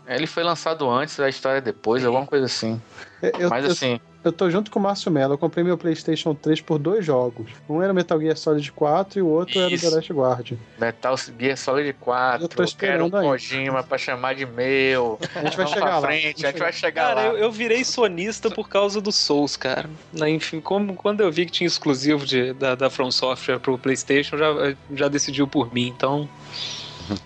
Ele 0.07 0.27
foi 0.27 0.43
lançado 0.43 0.90
antes, 0.90 1.20
a 1.20 1.28
história 1.28 1.59
é 1.59 1.61
depois, 1.61 2.05
alguma 2.05 2.27
coisa 2.27 2.47
assim. 2.47 2.81
É, 3.23 3.32
Eu, 3.39 3.49
Mas 3.49 3.65
eu- 3.65 3.70
assim, 3.73 4.01
eu 4.24 4.32
tô 4.32 4.51
junto 4.51 4.70
com 4.70 4.78
o 4.78 4.82
Márcio 4.82 5.11
Mello. 5.11 5.35
Eu 5.35 5.39
comprei 5.39 5.65
meu 5.65 5.78
PlayStation 5.78 6.35
3 6.35 6.61
por 6.61 6.78
dois 6.78 7.05
jogos. 7.05 7.51
Um 7.69 7.82
era 7.82 7.93
Metal 7.95 8.20
Gear 8.20 8.36
Solid 8.36 8.70
4 8.73 9.19
e 9.19 9.23
o 9.23 9.27
outro 9.27 9.59
era 9.59 9.70
o 9.70 9.74
Isso. 9.74 9.89
The 9.89 9.97
Last 9.97 10.12
Guard. 10.12 10.53
Metal 10.78 11.16
Gear 11.39 11.57
Solid 11.57 11.93
4, 11.95 12.45
Eu 12.45 12.49
tô 12.49 12.55
quero 12.57 12.62
um 12.62 12.65
esperando. 12.66 13.11
Kojima 13.20 13.82
pra 13.82 13.97
chamar 13.99 14.35
de 14.35 14.45
meu. 14.45 15.19
A 15.35 15.43
gente 15.45 15.57
vai 15.57 15.66
Vamos 15.66 15.70
chegar 15.70 15.86
pra 15.86 15.99
lá. 16.01 16.07
frente, 16.07 16.47
a 16.47 16.51
gente 16.51 16.59
vai 16.61 16.73
chegar 16.73 17.15
Cara, 17.15 17.20
lá. 17.20 17.27
eu, 17.28 17.39
eu 17.39 17.53
virei 17.53 17.85
sonista 17.85 18.51
por 18.51 18.69
causa 18.69 19.01
do 19.01 19.12
Souls, 19.12 19.57
cara. 19.57 19.89
Né, 20.12 20.31
Enfim, 20.31 20.61
como, 20.61 20.95
quando 20.95 21.20
eu 21.20 21.31
vi 21.31 21.47
que 21.47 21.53
tinha 21.53 21.66
exclusivo 21.66 22.27
de, 22.27 22.53
da, 22.55 22.74
da 22.74 22.90
From 22.90 23.11
Software 23.11 23.59
pro 23.61 23.78
PlayStation, 23.78 24.36
já, 24.36 24.74
já 24.95 25.09
decidiu 25.09 25.47
por 25.47 25.73
mim. 25.73 25.86
Então, 25.89 26.28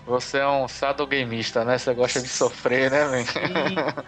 Você 0.05 0.37
é 0.37 0.47
um 0.47 0.67
sadogameista, 0.67 1.63
né? 1.63 1.77
Você 1.77 1.93
gosta 1.93 2.21
de 2.21 2.27
sofrer, 2.27 2.91
né, 2.91 3.05
velho? 3.07 3.25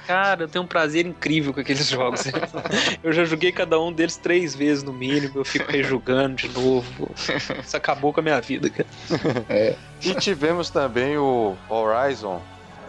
Cara, 0.08 0.44
eu 0.44 0.48
tenho 0.48 0.64
um 0.64 0.68
prazer 0.68 1.06
incrível 1.06 1.54
com 1.54 1.60
aqueles 1.60 1.88
jogos. 1.88 2.24
Eu 3.04 3.12
já 3.14 3.26
joguei 3.26 3.52
cada 3.52 3.80
um 3.80 3.92
deles 3.92 4.18
três 4.18 4.56
vezes 4.56 4.84
no 4.84 4.94
mínimo, 4.94 5.40
eu 5.40 5.46
fico 5.46 5.72
rejugando 5.72 6.36
de 6.36 6.50
novo. 6.50 7.10
Isso 7.64 7.76
acabou 7.78 8.14
com 8.14 8.20
a 8.20 8.24
minha 8.24 8.42
vida, 8.42 8.70
cara. 8.70 8.88
E 10.02 10.14
tivemos 10.16 10.70
também 10.70 11.18
o 11.18 11.56
Horizon 11.70 12.42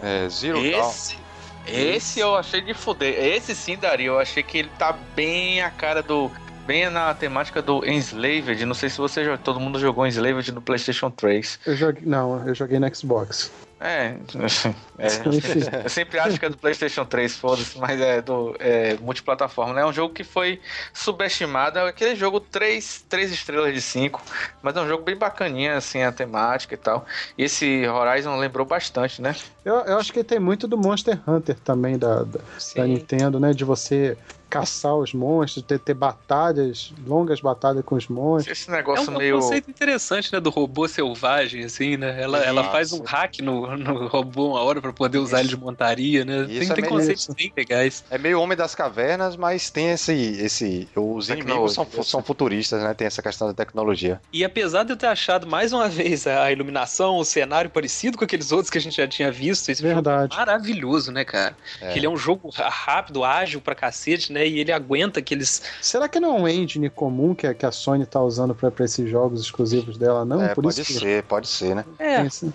é, 0.02 0.28
Zero 0.28 0.62
Dawn. 0.62 0.90
Esse, 0.90 1.18
esse 1.66 2.20
eu 2.20 2.36
achei 2.36 2.60
de 2.60 2.74
fuder. 2.74 3.14
Esse 3.18 3.54
sim, 3.54 3.76
Dario, 3.76 4.12
eu 4.12 4.18
achei 4.18 4.42
que 4.42 4.58
ele 4.58 4.70
tá 4.78 4.92
bem 5.14 5.62
a 5.62 5.70
cara 5.70 6.02
do. 6.02 6.30
Bem 6.66 6.90
na 6.90 7.14
temática 7.14 7.62
do 7.62 7.86
Enslaved. 7.86 8.64
Não 8.66 8.74
sei 8.74 8.88
se 8.88 8.98
você 8.98 9.24
já, 9.24 9.38
todo 9.38 9.60
mundo 9.60 9.78
jogou 9.78 10.04
Enslaved 10.04 10.50
no 10.50 10.60
PlayStation 10.60 11.10
3. 11.10 11.60
Eu 11.64 11.76
joguei, 11.76 12.02
não, 12.04 12.44
eu 12.44 12.54
joguei 12.56 12.80
no 12.80 12.94
Xbox. 12.94 13.52
É, 13.78 14.16
é. 14.98 15.84
Eu 15.84 15.88
sempre 15.90 16.18
acho 16.18 16.40
que 16.40 16.46
é 16.46 16.48
do 16.48 16.56
PlayStation 16.56 17.04
3, 17.04 17.36
foda-se, 17.36 17.78
mas 17.78 18.00
é 18.00 18.22
do 18.22 18.56
é, 18.58 18.96
multiplataforma, 19.00 19.74
né? 19.74 19.82
É 19.82 19.86
um 19.86 19.92
jogo 19.92 20.14
que 20.14 20.24
foi 20.24 20.60
subestimado, 20.94 21.78
é 21.78 21.88
aquele 21.88 22.16
jogo 22.16 22.40
3, 22.40 23.04
3 23.08 23.32
estrelas 23.32 23.74
de 23.74 23.80
5, 23.82 24.20
mas 24.62 24.74
é 24.76 24.80
um 24.80 24.88
jogo 24.88 25.04
bem 25.04 25.14
bacaninha, 25.14 25.76
assim, 25.76 26.02
a 26.02 26.10
temática 26.10 26.74
e 26.74 26.78
tal. 26.78 27.04
E 27.36 27.44
esse 27.44 27.86
Horizon 27.86 28.36
lembrou 28.36 28.66
bastante, 28.66 29.20
né? 29.20 29.36
Eu, 29.64 29.74
eu 29.80 29.98
acho 29.98 30.12
que 30.12 30.24
tem 30.24 30.40
muito 30.40 30.66
do 30.66 30.78
Monster 30.78 31.20
Hunter 31.28 31.56
também 31.60 31.98
da, 31.98 32.22
da, 32.22 32.40
da 32.74 32.86
Nintendo, 32.86 33.38
né? 33.38 33.52
De 33.52 33.64
você 33.64 34.16
caçar 34.48 34.94
os 34.96 35.12
monstros, 35.12 35.64
ter, 35.64 35.78
ter 35.78 35.94
batalhas, 35.94 36.92
longas 37.06 37.40
batalhas 37.40 37.84
com 37.84 37.94
os 37.96 38.08
monstros. 38.08 38.58
Esse 38.58 38.70
É 38.70 38.72
negócio 38.72 39.10
um, 39.10 39.14
é 39.14 39.16
um 39.16 39.18
meio. 39.18 39.34
conceito 39.36 39.70
interessante, 39.70 40.32
né? 40.32 40.40
Do 40.40 40.50
robô 40.50 40.86
selvagem, 40.88 41.64
assim, 41.64 41.96
né? 41.96 42.20
Ela, 42.22 42.38
ela 42.44 42.62
Isso. 42.62 42.70
faz 42.70 42.92
um 42.92 43.02
hack 43.02 43.40
no, 43.40 43.76
no 43.76 44.06
robô 44.06 44.50
uma 44.50 44.60
hora 44.62 44.80
pra 44.80 44.92
poder 44.92 45.18
usar 45.18 45.40
ele 45.40 45.48
de 45.48 45.56
montaria, 45.56 46.24
né? 46.24 46.46
Isso 46.48 46.60
tem 46.60 46.70
é 46.70 46.74
tem 46.74 46.82
meio 46.82 46.88
conceitos 46.94 47.22
isso. 47.24 47.34
bem 47.34 47.52
legais. 47.56 48.04
É 48.10 48.18
meio 48.18 48.40
Homem 48.40 48.56
das 48.56 48.74
Cavernas, 48.74 49.36
mas 49.36 49.70
tem 49.70 49.90
esse. 49.90 50.12
esse 50.12 50.88
os 50.94 51.28
inimigos 51.28 51.74
são, 51.74 51.86
são 52.02 52.22
futuristas, 52.22 52.82
né? 52.82 52.94
Tem 52.94 53.06
essa 53.06 53.22
questão 53.22 53.48
da 53.48 53.54
tecnologia. 53.54 54.20
E 54.32 54.44
apesar 54.44 54.84
de 54.84 54.92
eu 54.92 54.96
ter 54.96 55.06
achado 55.06 55.46
mais 55.46 55.72
uma 55.72 55.88
vez 55.88 56.26
a 56.26 56.50
iluminação, 56.52 57.16
o 57.16 57.24
cenário 57.24 57.68
parecido 57.70 58.16
com 58.16 58.24
aqueles 58.24 58.52
outros 58.52 58.70
que 58.70 58.78
a 58.78 58.80
gente 58.80 58.96
já 58.96 59.06
tinha 59.08 59.30
visto, 59.30 59.68
esse 59.68 59.82
jogo 59.82 59.94
Verdade. 59.94 60.34
é 60.34 60.36
maravilhoso, 60.36 61.10
né, 61.12 61.24
cara? 61.24 61.56
É. 61.80 61.96
Ele 61.96 62.06
é 62.06 62.10
um 62.10 62.16
jogo 62.16 62.48
rápido, 62.54 63.24
ágil 63.24 63.60
pra 63.60 63.74
cacete, 63.74 64.32
né? 64.32 64.35
E 64.44 64.58
ele 64.58 64.72
aguenta 64.72 65.20
aqueles. 65.20 65.62
Será 65.80 66.08
que 66.08 66.18
não 66.18 66.36
é 66.36 66.40
um 66.40 66.48
engine 66.48 66.90
comum 66.90 67.34
que 67.34 67.46
a, 67.46 67.54
que 67.54 67.64
a 67.64 67.70
Sony 67.70 68.04
tá 68.04 68.20
usando 68.20 68.54
pra, 68.54 68.70
pra 68.70 68.84
esses 68.84 69.08
jogos 69.08 69.40
exclusivos 69.40 69.96
dela, 69.96 70.24
não? 70.24 70.42
é, 70.42 70.54
Por 70.54 70.64
pode 70.64 70.80
isso 70.80 70.92
que 70.92 70.98
ser, 70.98 71.22
pode 71.24 71.46
ser, 71.48 71.74
né? 71.76 71.84
É, 71.98 72.22
esse- 72.26 72.52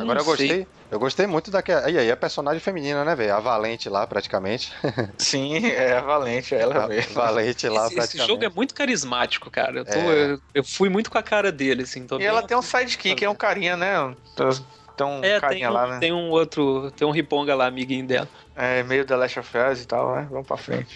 Agora 0.00 0.20
eu 0.20 0.24
sei. 0.24 0.48
gostei. 0.48 0.66
Eu 0.90 0.98
gostei 0.98 1.26
muito 1.26 1.50
daquela. 1.50 1.90
E 1.90 1.98
aí, 1.98 2.10
a 2.10 2.16
personagem 2.16 2.60
feminina, 2.60 3.04
né, 3.04 3.14
velho? 3.14 3.34
A 3.34 3.40
Valente 3.40 3.90
lá, 3.90 4.06
praticamente. 4.06 4.72
Sim, 5.20 5.66
é 5.66 5.92
a 5.92 6.00
Valente, 6.00 6.54
ela 6.54 6.84
A 6.84 6.88
mesmo. 6.88 7.14
Valente 7.14 7.68
lá, 7.68 7.84
Esse, 7.86 7.88
esse 7.88 7.94
praticamente. 7.96 8.26
jogo 8.32 8.44
é 8.44 8.48
muito 8.48 8.74
carismático, 8.74 9.50
cara. 9.50 9.80
Eu, 9.80 9.84
tô- 9.84 9.90
É. 9.92 10.32
eu, 10.32 10.38
eu 10.54 10.64
fui 10.64 10.88
muito 10.88 11.10
com 11.10 11.18
a 11.18 11.22
cara 11.22 11.52
dele, 11.52 11.82
assim. 11.82 12.06
tô 12.06 12.14
E 12.16 12.18
bem- 12.20 12.26
ela 12.28 12.42
tem 12.42 12.56
um 12.56 12.62
sidekick, 12.62 13.22
é 13.22 13.28
um 13.28 13.34
carinha, 13.34 13.76
né? 13.76 14.16
Tem 14.96 15.06
um 15.06 15.22
É, 15.22 15.32
tem 15.32 15.40
carinha 15.40 15.70
um, 15.70 15.72
lá, 15.74 15.86
né? 15.86 15.98
tem 16.00 16.12
um 16.12 16.30
outro. 16.30 16.90
Tem 16.92 17.06
um 17.06 17.10
riponga 17.10 17.54
lá, 17.54 17.66
amiguinho 17.66 18.06
dela. 18.06 18.28
É 18.60 18.82
meio 18.82 19.04
The 19.04 19.14
Last 19.14 19.38
of 19.38 19.56
Us 19.56 19.82
e 19.82 19.86
tal, 19.86 20.16
né? 20.16 20.26
Vamos 20.28 20.44
pra 20.44 20.56
frente. 20.56 20.88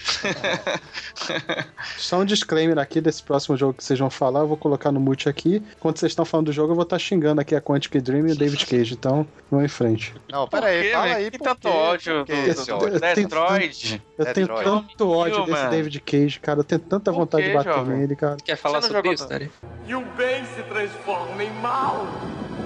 Só 1.96 2.18
um 2.18 2.24
disclaimer 2.24 2.76
aqui 2.78 3.00
desse 3.00 3.22
próximo 3.22 3.56
jogo 3.56 3.74
que 3.74 3.84
vocês 3.84 3.96
vão 3.98 4.10
falar, 4.10 4.40
eu 4.40 4.48
vou 4.48 4.56
colocar 4.56 4.90
no 4.90 4.98
mute 4.98 5.28
aqui. 5.28 5.62
Enquanto 5.78 5.98
vocês 5.98 6.10
estão 6.10 6.24
falando 6.24 6.46
do 6.46 6.52
jogo, 6.52 6.72
eu 6.72 6.74
vou 6.74 6.82
estar 6.82 6.98
xingando 6.98 7.40
aqui 7.40 7.54
a 7.54 7.60
Quantic 7.60 8.00
Dream 8.00 8.26
e 8.26 8.32
o 8.32 8.36
David 8.36 8.66
Cage, 8.66 8.94
então 8.94 9.24
vamos 9.48 9.66
em 9.66 9.68
frente. 9.68 10.12
Não, 10.28 10.48
pera 10.48 10.66
aí, 10.66 10.82
quê, 10.82 10.90
fala 10.92 11.14
aí. 11.14 11.30
Que 11.30 11.38
tanto 11.38 11.60
quê? 11.60 11.68
ódio 11.68 12.24
do- 12.24 12.32
Detroit. 12.34 14.02
Eu 14.18 14.32
tenho 14.34 14.48
tanto 14.48 15.08
ódio 15.10 15.44
desse. 15.46 15.68
David 15.68 16.00
Cage, 16.00 16.40
cara. 16.40 16.58
Eu 16.60 16.64
tenho 16.64 16.80
tanta 16.80 17.12
Por 17.12 17.18
vontade 17.20 17.44
quê, 17.44 17.50
de 17.50 17.56
bater 17.56 17.74
jovem? 17.74 17.96
nele, 17.98 18.16
cara. 18.16 18.36
Quer 18.44 18.56
falar 18.56 18.82
sobre 18.82 19.12
isso? 19.12 19.28
Dari? 19.28 19.50
E 19.86 19.94
o 19.94 20.04
bem 20.16 20.44
se 20.46 20.62
transforma 20.64 21.42
em 21.44 21.50
mal 21.60 22.06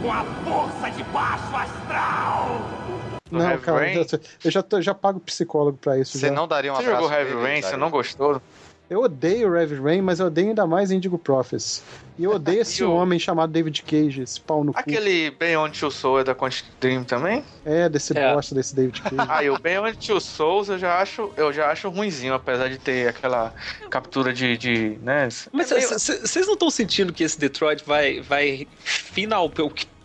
com 0.03 0.11
a 0.11 0.25
força 0.45 0.91
de 0.91 1.03
baixo 1.05 1.55
astral. 1.55 2.61
No 3.31 3.39
não, 3.39 3.51
Heavy 3.51 3.63
cara, 3.63 3.79
Rain? 3.79 4.07
eu, 4.45 4.51
já, 4.51 4.63
tô- 4.63 4.81
já 4.81 4.95
pago 4.95 5.19
psicólogo 5.21 5.79
pra 5.79 5.99
isso. 5.99 6.19
Você 6.19 6.29
já. 6.29 6.33
não 6.33 6.47
daria 6.47 6.73
um 6.73 6.77
Você 6.77 6.85
jogou 6.85 7.11
Heavy 7.11 7.35
Rain, 7.35 7.63
você 7.63 7.77
não 7.77 7.91
gostou? 7.91 8.41
Eu 8.89 9.01
odeio 9.03 9.51
o 9.51 9.57
Heavy 9.57 9.75
Rain, 9.81 10.01
mas 10.01 10.21
eu 10.21 10.27
odeio 10.27 10.49
ainda 10.49 10.67
mais 10.67 10.91
Indigo 10.93 11.19
Prophecy. 11.19 11.83
E 12.19 12.25
eu 12.25 12.31
odeio 12.33 12.63
esse 12.63 12.81
E 12.83 12.85
o- 12.85 12.93
homem 12.93 13.19
chamado 13.19 13.53
David 13.53 13.83
Cage, 13.83 14.23
esse 14.23 14.41
pau 14.41 14.65
no 14.65 14.73
cu. 14.73 14.79
Aquele 14.81 15.31
Beyond 15.31 15.79
Two 15.79 15.91
Souls 15.91 16.21
é 16.21 16.25
da 16.25 16.35
Quantic 16.35 16.65
Dream 16.81 17.05
também? 17.05 17.45
É, 17.65 17.89
desse 17.89 18.17
É. 18.17 18.33
bosta 18.33 18.55
desse 18.55 18.75
David 18.75 19.01
Cage. 19.03 19.17
Ah, 19.29 19.43
e 19.45 19.51
o 19.51 19.59
Beyond 19.59 19.97
Two 19.99 20.21
Souls 20.21 20.69
eu 20.69 20.79
já 20.79 20.99
acho, 21.01 21.33
eu 21.37 21.53
já 21.53 21.71
acho 21.71 21.89
ruinzinho, 21.89 22.35
apesar 22.35 22.69
de 22.69 22.79
ter 22.79 23.09
aquela 23.09 23.55
captura 23.91 24.33
de, 24.33 24.57
de 24.57 24.99
né? 25.03 25.29
Mas 25.53 25.71
É 25.73 25.77
meio- 25.77 25.89
vocês 25.89 26.47
não 26.47 26.55
estão 26.55 26.71
sentindo 26.71 27.13
que 27.13 27.25
esse 27.25 27.39
Detroit 27.39 27.83
vai, 27.85 28.21
vai 28.21 28.67
final, 28.79 29.51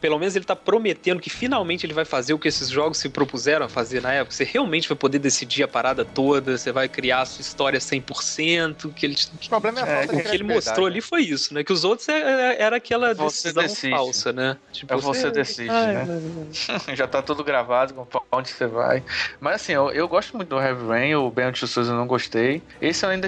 pelo 0.02 0.18
menos 0.18 0.36
ele 0.36 0.44
tá 0.44 0.56
prometendo 0.56 1.22
que 1.22 1.30
finalmente 1.30 1.86
ele 1.86 1.94
vai 1.94 2.04
fazer 2.06 2.34
o 2.34 2.40
que 2.40 2.48
esses 2.48 2.70
jogos 2.70 2.98
se 2.98 3.08
propuseram 3.08 3.68
a 3.68 3.70
fazer 3.70 4.02
na 4.02 4.12
época? 4.12 4.36
Você 4.36 4.44
realmente 4.44 4.88
vai 4.90 4.98
poder 4.98 5.20
decidir 5.20 5.62
a 5.62 5.68
parada 5.68 6.04
toda, 6.04 6.58
você 6.58 6.72
vai 6.72 6.90
criar 6.90 7.22
a 7.22 7.26
sua 7.26 7.44
história 7.44 7.80
100%, 7.80 8.92
que 8.96 9.06
ele, 9.06 9.16
O 9.46 9.50
problema 9.50 9.80
é 9.80 9.84
a 9.84 9.88
É, 9.88 9.98
falta 10.00 10.14
o 10.14 10.18
de 10.18 10.24
que 10.24 10.36
ele 10.36 10.44
mostrou 10.44 10.88
né? 10.88 10.92
ali 10.94 11.02
foi 11.02 11.22
isso, 11.22 11.54
né? 11.54 11.64
Que 11.64 11.72
os 11.72 11.84
outros 11.84 12.01
é- 12.10 12.22
é- 12.54 12.62
era 12.62 12.78
aquela 12.78 13.14
Você 13.14 13.48
decisão 13.50 13.64
decide. 13.64 13.94
falsa, 13.96 14.32
né? 14.32 14.58
Tipo, 14.72 14.94
É 14.94 14.98
você 14.98 15.30
decide, 15.32 15.70
né? 15.70 16.08
já 16.96 17.08
tá 17.08 17.22
tudo 17.22 17.44
gravado 17.44 17.94
pra 18.06 18.22
onde 18.32 18.50
você 18.50 18.66
vai. 18.68 19.04
Mas 19.40 19.56
assim, 19.56 19.74
eu, 19.74 19.92
eu 19.92 20.08
gosto 20.08 20.38
muito 20.38 20.50
do 20.50 20.62
Heavy 20.62 20.88
Rain, 20.88 21.16
o 21.16 21.32
Two 21.32 21.68
Souls 21.68 21.90
eu 21.90 21.96
não 21.96 22.08
gostei. 22.08 22.62
Esse 22.82 23.06
eu 23.06 23.10
ainda 23.10 23.28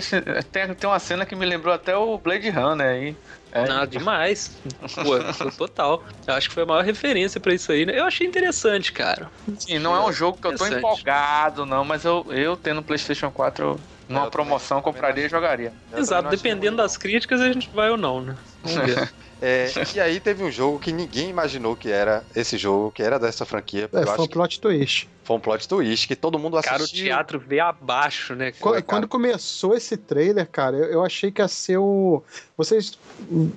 tem, 0.52 0.74
tem 0.74 0.90
uma 0.90 1.00
cena 1.00 1.26
que 1.26 1.36
me 1.36 1.46
lembrou 1.46 1.74
até 1.74 1.96
o 1.96 2.18
Blade 2.18 2.50
Runner 2.50 2.88
aí. 2.88 3.16
É, 3.54 3.68
Não, 3.68 3.86
demais. 3.86 4.58
Pô, 4.96 5.52
total. 5.58 6.04
Eu 6.26 6.34
acho 6.34 6.48
que 6.48 6.54
foi 6.56 6.64
a 6.64 6.66
maior 6.66 6.84
referência 6.84 7.40
pra 7.40 7.54
isso 7.54 7.72
aí, 7.72 7.86
né? 7.86 7.98
Eu 8.00 8.06
achei 8.06 8.26
interessante, 8.26 8.92
cara. 8.92 9.32
Sim, 9.60 9.78
não 9.80 9.96
é 9.96 10.04
um 10.04 10.12
jogo 10.12 10.40
que 10.42 10.48
eu 10.48 10.56
tô 10.56 10.66
empolgado, 10.66 11.66
não, 11.66 11.86
mas 11.86 12.04
eu, 12.04 12.26
eu 12.32 12.58
tendo 12.58 12.82
PlayStation 12.82 13.30
4 13.32 13.80
numa 14.08 14.26
Eu 14.26 14.32
promoção, 14.32 14.82
também- 14.82 14.94
compraria 14.94 15.26
e 15.26 15.30
jogaria. 15.30 15.74
Exato, 15.96 16.30
dependendo 16.30 16.78
das 16.78 16.98
críticas, 16.98 17.42
a 17.42 17.52
gente 17.52 17.70
vai 17.72 17.90
ou 17.92 17.98
não, 17.98 18.22
né? 18.22 18.36
Vamos 18.64 18.92
ver. 18.92 19.14
É, 19.44 19.68
e 19.94 20.00
aí 20.00 20.22
teve 20.22 20.42
um 20.42 20.50
jogo 20.50 20.80
que 20.80 20.94
ninguém 20.94 21.30
imaginou 21.30 21.76
que 21.76 21.92
era 21.92 22.24
esse 22.34 22.58
jogo, 22.58 22.92
que 22.92 23.04
era 23.04 23.20
dessa 23.20 23.44
franquia. 23.44 23.90
É, 23.92 24.06
foi 24.06 24.20
um 24.22 24.28
que 24.28 24.34
plot 24.34 24.62
twist. 24.62 25.10
foi 25.22 25.36
um 25.36 25.40
plot 25.42 25.68
twist 25.68 26.08
que 26.08 26.16
todo 26.16 26.40
mundo 26.40 26.56
assistiu. 26.56 26.78
Cara, 26.78 26.84
o 26.84 26.88
teatro 26.88 27.40
veio 27.40 27.66
abaixo, 27.66 28.36
né? 28.36 28.54
Quando, 28.54 28.76
cara. 28.76 28.84
quando 28.84 29.08
começou 29.08 29.76
esse 29.76 29.98
trailer, 29.98 30.48
cara, 30.48 30.78
eu, 30.78 30.86
eu 30.86 31.04
achei 31.04 31.30
que 31.30 31.42
ia 31.42 31.48
ser 31.50 31.78
o. 31.78 32.24
Vocês 32.56 32.98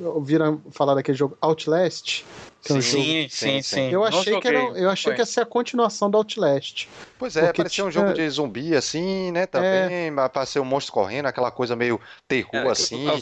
ouviram 0.00 0.60
falar 0.72 0.96
daquele 0.96 1.16
jogo 1.16 1.38
Outlast? 1.40 2.24
Que 2.66 2.72
é 2.72 2.74
um 2.74 2.82
sim, 2.82 3.28
sim, 3.30 3.62
sim, 3.62 3.90
Eu 3.93 4.02
achei, 4.05 4.24
que, 4.24 4.30
joguei, 4.48 4.66
era, 4.66 4.78
eu 4.78 4.90
achei 4.90 5.14
que 5.14 5.20
ia 5.20 5.26
ser 5.26 5.40
a 5.43 5.47
continuação 5.47 6.10
do 6.10 6.18
Outlast. 6.18 6.88
Pois 7.18 7.36
é, 7.36 7.52
parecia 7.52 7.84
um 7.84 7.90
tinha- 7.90 8.02
jogo 8.02 8.14
de 8.14 8.28
zumbi 8.28 8.74
assim, 8.74 9.30
né? 9.30 9.47
Também, 9.47 10.10
mas 10.10 10.28
parecia 10.30 10.60
um 10.60 10.64
monstro 10.64 10.93
correndo, 10.93 11.26
aquela 11.26 11.51
coisa 11.51 11.76
meio 11.76 12.01
terror 12.26 12.66
É, 12.66 12.70
assim. 12.72 13.06
a, 13.09 13.12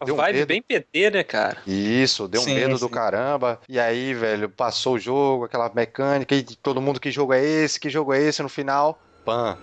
a 0.00 0.04
deu 0.04 0.14
um 0.14 0.18
vibe 0.18 0.38
medo. 0.38 0.48
bem 0.48 0.62
PT, 0.62 1.10
né, 1.10 1.24
cara? 1.24 1.58
Isso, 1.66 2.28
deu 2.28 2.40
um 2.40 2.44
Sim, 2.44 2.54
medo 2.54 2.78
sim. 2.78 2.80
do 2.86 2.88
caramba. 2.88 3.60
E 3.68 3.78
aí, 3.80 4.14
velho, 4.14 4.48
passou 4.48 4.94
o 4.94 4.98
jogo, 4.98 5.44
aquela 5.44 5.70
mecânica, 5.74 6.34
e 6.34 6.42
todo 6.44 6.80
mundo 6.80 7.00
que 7.00 7.10
jogo 7.10 7.32
é 7.34 7.44
esse, 7.44 7.78
que 7.80 7.90
jogo 7.90 8.12
é 8.12 8.22
esse 8.22 8.42
no 8.42 8.48
final. 8.48 8.98
Pã. 9.24 9.58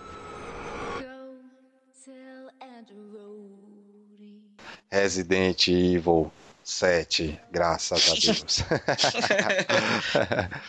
Resident 4.92 5.68
Evil 5.68 6.32
7, 6.70 7.40
graças 7.52 8.10
a 8.10 8.14
Deus. 8.34 8.64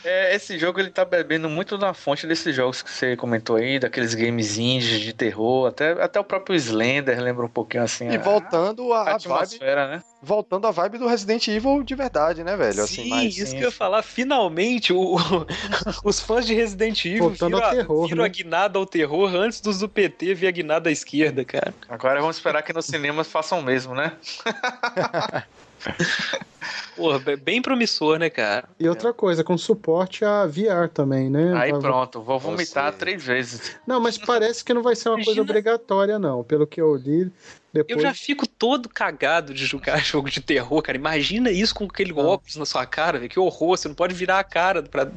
É, 0.05 0.35
esse 0.35 0.59
jogo 0.59 0.81
ele 0.81 0.91
tá 0.91 1.05
bebendo 1.05 1.49
muito 1.49 1.77
da 1.77 1.93
fonte 1.93 2.27
desses 2.27 2.55
jogos 2.55 2.83
que 2.83 2.91
você 2.91 3.17
comentou 3.17 3.57
aí, 3.57 3.79
daqueles 3.79 4.15
games 4.15 4.59
indies 4.59 5.01
de 5.01 5.13
terror, 5.13 5.69
até, 5.69 5.93
até 6.03 6.19
o 6.19 6.25
próprio 6.25 6.57
Slender 6.57 7.21
lembra 7.21 7.45
um 7.45 7.49
pouquinho 7.49 7.83
assim. 7.83 8.09
e 8.11 8.17
a- 8.17 8.21
voltando 8.21 8.93
a 8.93 8.99
a, 8.99 9.03
a 9.03 9.05
vibe, 9.05 9.15
atmosfera, 9.17 9.89
né? 9.89 10.03
voltando 10.23 10.67
a 10.67 10.71
vibe 10.71 10.99
do 10.99 11.07
Resident 11.07 11.47
Evil 11.49 11.83
de 11.83 11.95
verdade, 11.95 12.43
né, 12.45 12.57
velho? 12.57 12.83
Assim, 12.83 13.05
Sim, 13.05 13.09
mas 13.11 13.37
isso 13.37 13.53
que 13.53 13.59
eu 13.63 13.69
ia 13.69 13.71
falar. 13.71 14.03
Finalmente, 14.03 14.93
o- 14.93 15.17
os 16.05 16.21
fãs 16.21 16.47
de 16.47 16.55
Resident 16.55 17.05
Evil 17.05 17.29
Voltando 17.29 17.57
viram, 17.57 17.65
ao 17.65 17.71
a- 17.71 17.75
terror, 17.75 18.07
viram 18.09 18.23
né? 18.23 18.29
a 18.29 18.33
guinada 18.33 18.79
ao 18.79 18.87
terror 18.87 19.35
antes 19.35 19.61
dos 19.61 19.79
do 19.79 19.89
PT 19.89 20.35
vir 20.35 20.47
a 20.47 20.51
guinada 20.51 20.89
à 20.89 20.93
esquerda, 20.93 21.45
cara. 21.45 21.75
Agora 21.89 22.21
vamos 22.21 22.37
esperar 22.37 22.63
que 22.63 22.73
nos 22.73 22.87
cinemas 22.87 23.29
façam 23.29 23.61
o 23.61 23.63
mesmo, 23.63 23.95
né? 23.95 24.13
Porra, 26.97 27.19
be- 27.19 27.37
bem 27.37 27.63
promissor, 27.63 28.19
né, 28.19 28.29
cara? 28.29 28.69
E 28.79 28.87
outra 28.89 29.13
coisa, 29.13 29.43
com 29.43 29.57
suporte 29.57 30.25
a 30.25 30.45
VR 30.47 30.89
também, 30.93 31.31
né? 31.31 31.55
Aí 31.57 31.73
Vai- 31.73 31.81
pronto, 31.81 32.21
vou 32.21 32.39
vomitar 32.39 32.93
Você- 32.93 32.99
três 32.99 33.25
vezes. 33.25 33.77
Não, 33.87 33.99
mas 34.01 34.19
parece 34.19 34.63
que 34.63 34.75
não 34.75 34.83
vai 34.83 34.95
ser 34.95 35.09
uma 35.09 35.17
coisa 35.17 35.31
Imagina- 35.31 35.43
obrigatória, 35.51 36.19
não. 36.19 36.45
Pelo 36.45 36.67
que 36.67 36.81
eu 36.81 36.95
li, 36.97 37.31
depois. 37.73 37.97
Eu 37.97 38.03
já 38.03 38.13
fico 38.13 38.47
todo 38.47 38.89
cagado 38.89 39.55
de 39.55 39.65
jogar 39.65 39.97
jogo 40.05 40.29
de 40.31 40.41
terror, 40.41 40.83
cara. 40.83 40.99
Imagina 40.99 41.51
isso 41.51 41.75
com 41.75 41.85
aquele 41.85 42.13
Ah. 42.13 42.21
óculos 42.23 42.57
na 42.57 42.67
sua 42.67 42.85
cara, 42.85 43.19
velho. 43.19 43.31
Que 43.31 43.41
horror, 43.41 43.77
você 43.79 43.89
não 43.89 43.95
pode 43.95 44.13
virar 44.15 44.39
a 44.39 44.45
cara 44.45 44.83
pra. 44.83 45.11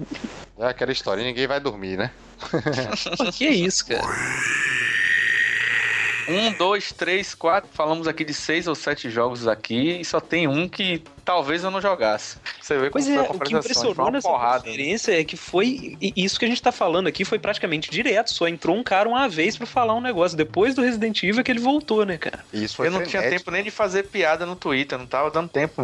é 0.60 0.65
aquela 0.68 0.91
história, 0.91 1.23
ninguém 1.23 1.48
vai 1.48 1.60
dormir, 1.60 1.98
né? 1.98 2.11
que 3.34 3.48
isso, 3.48 3.85
cara? 3.88 4.02
Um, 6.27 6.53
dois, 6.53 6.91
três, 6.91 7.35
quatro. 7.35 7.69
Falamos 7.73 8.07
aqui 8.07 8.23
de 8.23 8.33
seis 8.33 8.67
ou 8.67 8.75
sete 8.75 9.09
jogos 9.09 9.47
aqui 9.47 9.99
e 9.99 10.05
só 10.05 10.19
tem 10.19 10.47
um 10.47 10.67
que 10.67 11.03
talvez 11.25 11.63
eu 11.63 11.71
não 11.71 11.81
jogasse. 11.81 12.37
Você 12.61 12.73
vê 12.75 12.89
como 12.89 12.91
Pois 12.91 13.05
foi 13.05 13.13
é, 13.15 13.17
a 13.17 13.21
o 13.21 13.39
que 13.39 13.49
foi 13.49 13.57
impressionou 13.59 13.93
uma 14.05 14.11
nessa 14.11 14.27
porrada. 14.27 14.63
conferência 14.63 15.19
é 15.19 15.23
que 15.23 15.35
foi. 15.37 15.97
Isso 16.15 16.37
que 16.39 16.45
a 16.45 16.47
gente 16.47 16.61
tá 16.61 16.71
falando 16.71 17.07
aqui 17.07 17.25
foi 17.25 17.39
praticamente 17.39 17.89
direto. 17.89 18.31
Só 18.31 18.47
entrou 18.47 18.75
um 18.75 18.83
cara 18.83 19.07
uma 19.09 19.27
vez 19.27 19.57
pra 19.57 19.65
falar 19.67 19.93
um 19.95 20.01
negócio. 20.01 20.37
Depois 20.37 20.73
do 20.75 20.81
Resident 20.81 21.21
Evil 21.23 21.39
é 21.41 21.43
que 21.43 21.51
ele 21.51 21.59
voltou, 21.59 22.05
né, 22.05 22.17
cara? 22.17 22.39
Isso 22.53 22.75
foi 22.77 22.87
Eu 22.87 22.91
não 22.91 22.99
tinha 22.99 23.21
frenético. 23.21 23.39
tempo 23.39 23.51
nem 23.51 23.63
de 23.63 23.71
fazer 23.71 24.03
piada 24.03 24.45
no 24.45 24.55
Twitter, 24.55 24.97
não 24.97 25.05
tava 25.05 25.29
dando 25.31 25.49
tempo. 25.49 25.83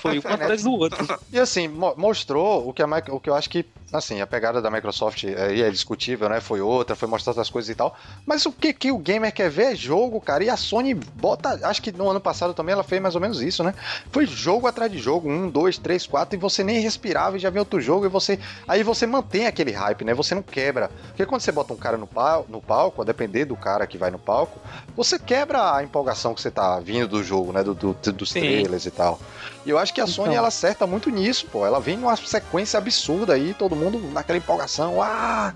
Foi 0.00 0.18
um 0.18 0.22
atrás 0.24 0.62
do 0.62 0.72
outro. 0.72 1.18
E 1.32 1.38
assim, 1.38 1.68
mo- 1.68 1.94
mostrou 1.96 2.68
o 2.68 2.72
que, 2.72 2.82
a, 2.82 2.86
o 3.10 3.20
que 3.20 3.28
eu 3.28 3.34
acho 3.34 3.50
que, 3.50 3.64
assim, 3.92 4.20
a 4.20 4.26
pegada 4.26 4.60
da 4.62 4.70
Microsoft 4.70 5.24
aí 5.24 5.62
é 5.62 5.70
discutível, 5.70 6.28
né? 6.28 6.40
Foi 6.40 6.60
outra, 6.60 6.96
foi 6.96 7.06
mostrar 7.08 7.32
outras 7.32 7.50
coisas 7.50 7.68
e 7.68 7.74
tal. 7.74 7.96
Mas 8.26 8.46
o 8.46 8.52
que, 8.52 8.72
que 8.72 8.90
o 8.90 8.98
gamer 8.98 9.32
quer 9.32 9.50
ver 9.50 9.72
é 9.72 9.74
jogo, 9.76 10.20
cara. 10.20 10.42
E 10.44 10.48
a 10.50 10.56
Sony 10.56 10.94
bota. 10.94 11.60
Acho 11.68 11.82
que 11.82 11.92
no 11.92 12.08
ano 12.08 12.20
passado 12.20 12.54
também 12.54 12.72
ela 12.72 12.82
fez 12.84 13.00
mais 13.02 13.14
ou 13.14 13.20
menos 13.20 13.42
isso, 13.42 13.62
né? 13.62 13.74
Foi 14.10 14.26
jogo 14.26 14.53
atrás 14.66 14.90
de 14.90 14.98
jogo, 14.98 15.28
um, 15.30 15.48
dois, 15.50 15.76
três, 15.78 16.06
quatro, 16.06 16.36
e 16.36 16.38
você 16.38 16.62
nem 16.64 16.80
respirava 16.80 17.36
e 17.36 17.40
já 17.40 17.50
vem 17.50 17.58
outro 17.60 17.80
jogo, 17.80 18.06
e 18.06 18.08
você. 18.08 18.38
Aí 18.66 18.82
você 18.82 19.06
mantém 19.06 19.46
aquele 19.46 19.72
hype, 19.72 20.04
né? 20.04 20.14
Você 20.14 20.34
não 20.34 20.42
quebra. 20.42 20.90
Porque 21.08 21.26
quando 21.26 21.40
você 21.40 21.52
bota 21.52 21.72
um 21.72 21.76
cara 21.76 21.96
no, 21.96 22.06
pal, 22.06 22.46
no 22.48 22.60
palco, 22.60 23.02
a 23.02 23.04
depender 23.04 23.44
do 23.44 23.56
cara 23.56 23.86
que 23.86 23.98
vai 23.98 24.10
no 24.10 24.18
palco, 24.18 24.58
você 24.96 25.18
quebra 25.18 25.74
a 25.76 25.82
empolgação 25.82 26.34
que 26.34 26.40
você 26.40 26.50
tá 26.50 26.78
vindo 26.80 27.08
do 27.08 27.22
jogo, 27.22 27.52
né? 27.52 27.62
Do, 27.62 27.74
do- 27.74 27.94
dos 28.12 28.30
Sim. 28.30 28.40
trailers 28.40 28.86
e 28.86 28.90
tal. 28.90 29.18
E 29.66 29.70
eu 29.70 29.78
acho 29.78 29.92
que 29.94 30.00
a 30.00 30.06
Sony 30.06 30.28
Então. 30.28 30.38
ela 30.38 30.48
acerta 30.48 30.86
muito 30.86 31.10
nisso, 31.10 31.46
pô. 31.50 31.66
Ela 31.66 31.80
vem 31.80 31.96
numa 31.96 32.16
sequência 32.16 32.78
absurda 32.78 33.34
aí, 33.34 33.54
todo 33.54 33.74
mundo 33.76 33.98
naquela 34.12 34.38
empolgação. 34.38 35.02
Ah! 35.02 35.54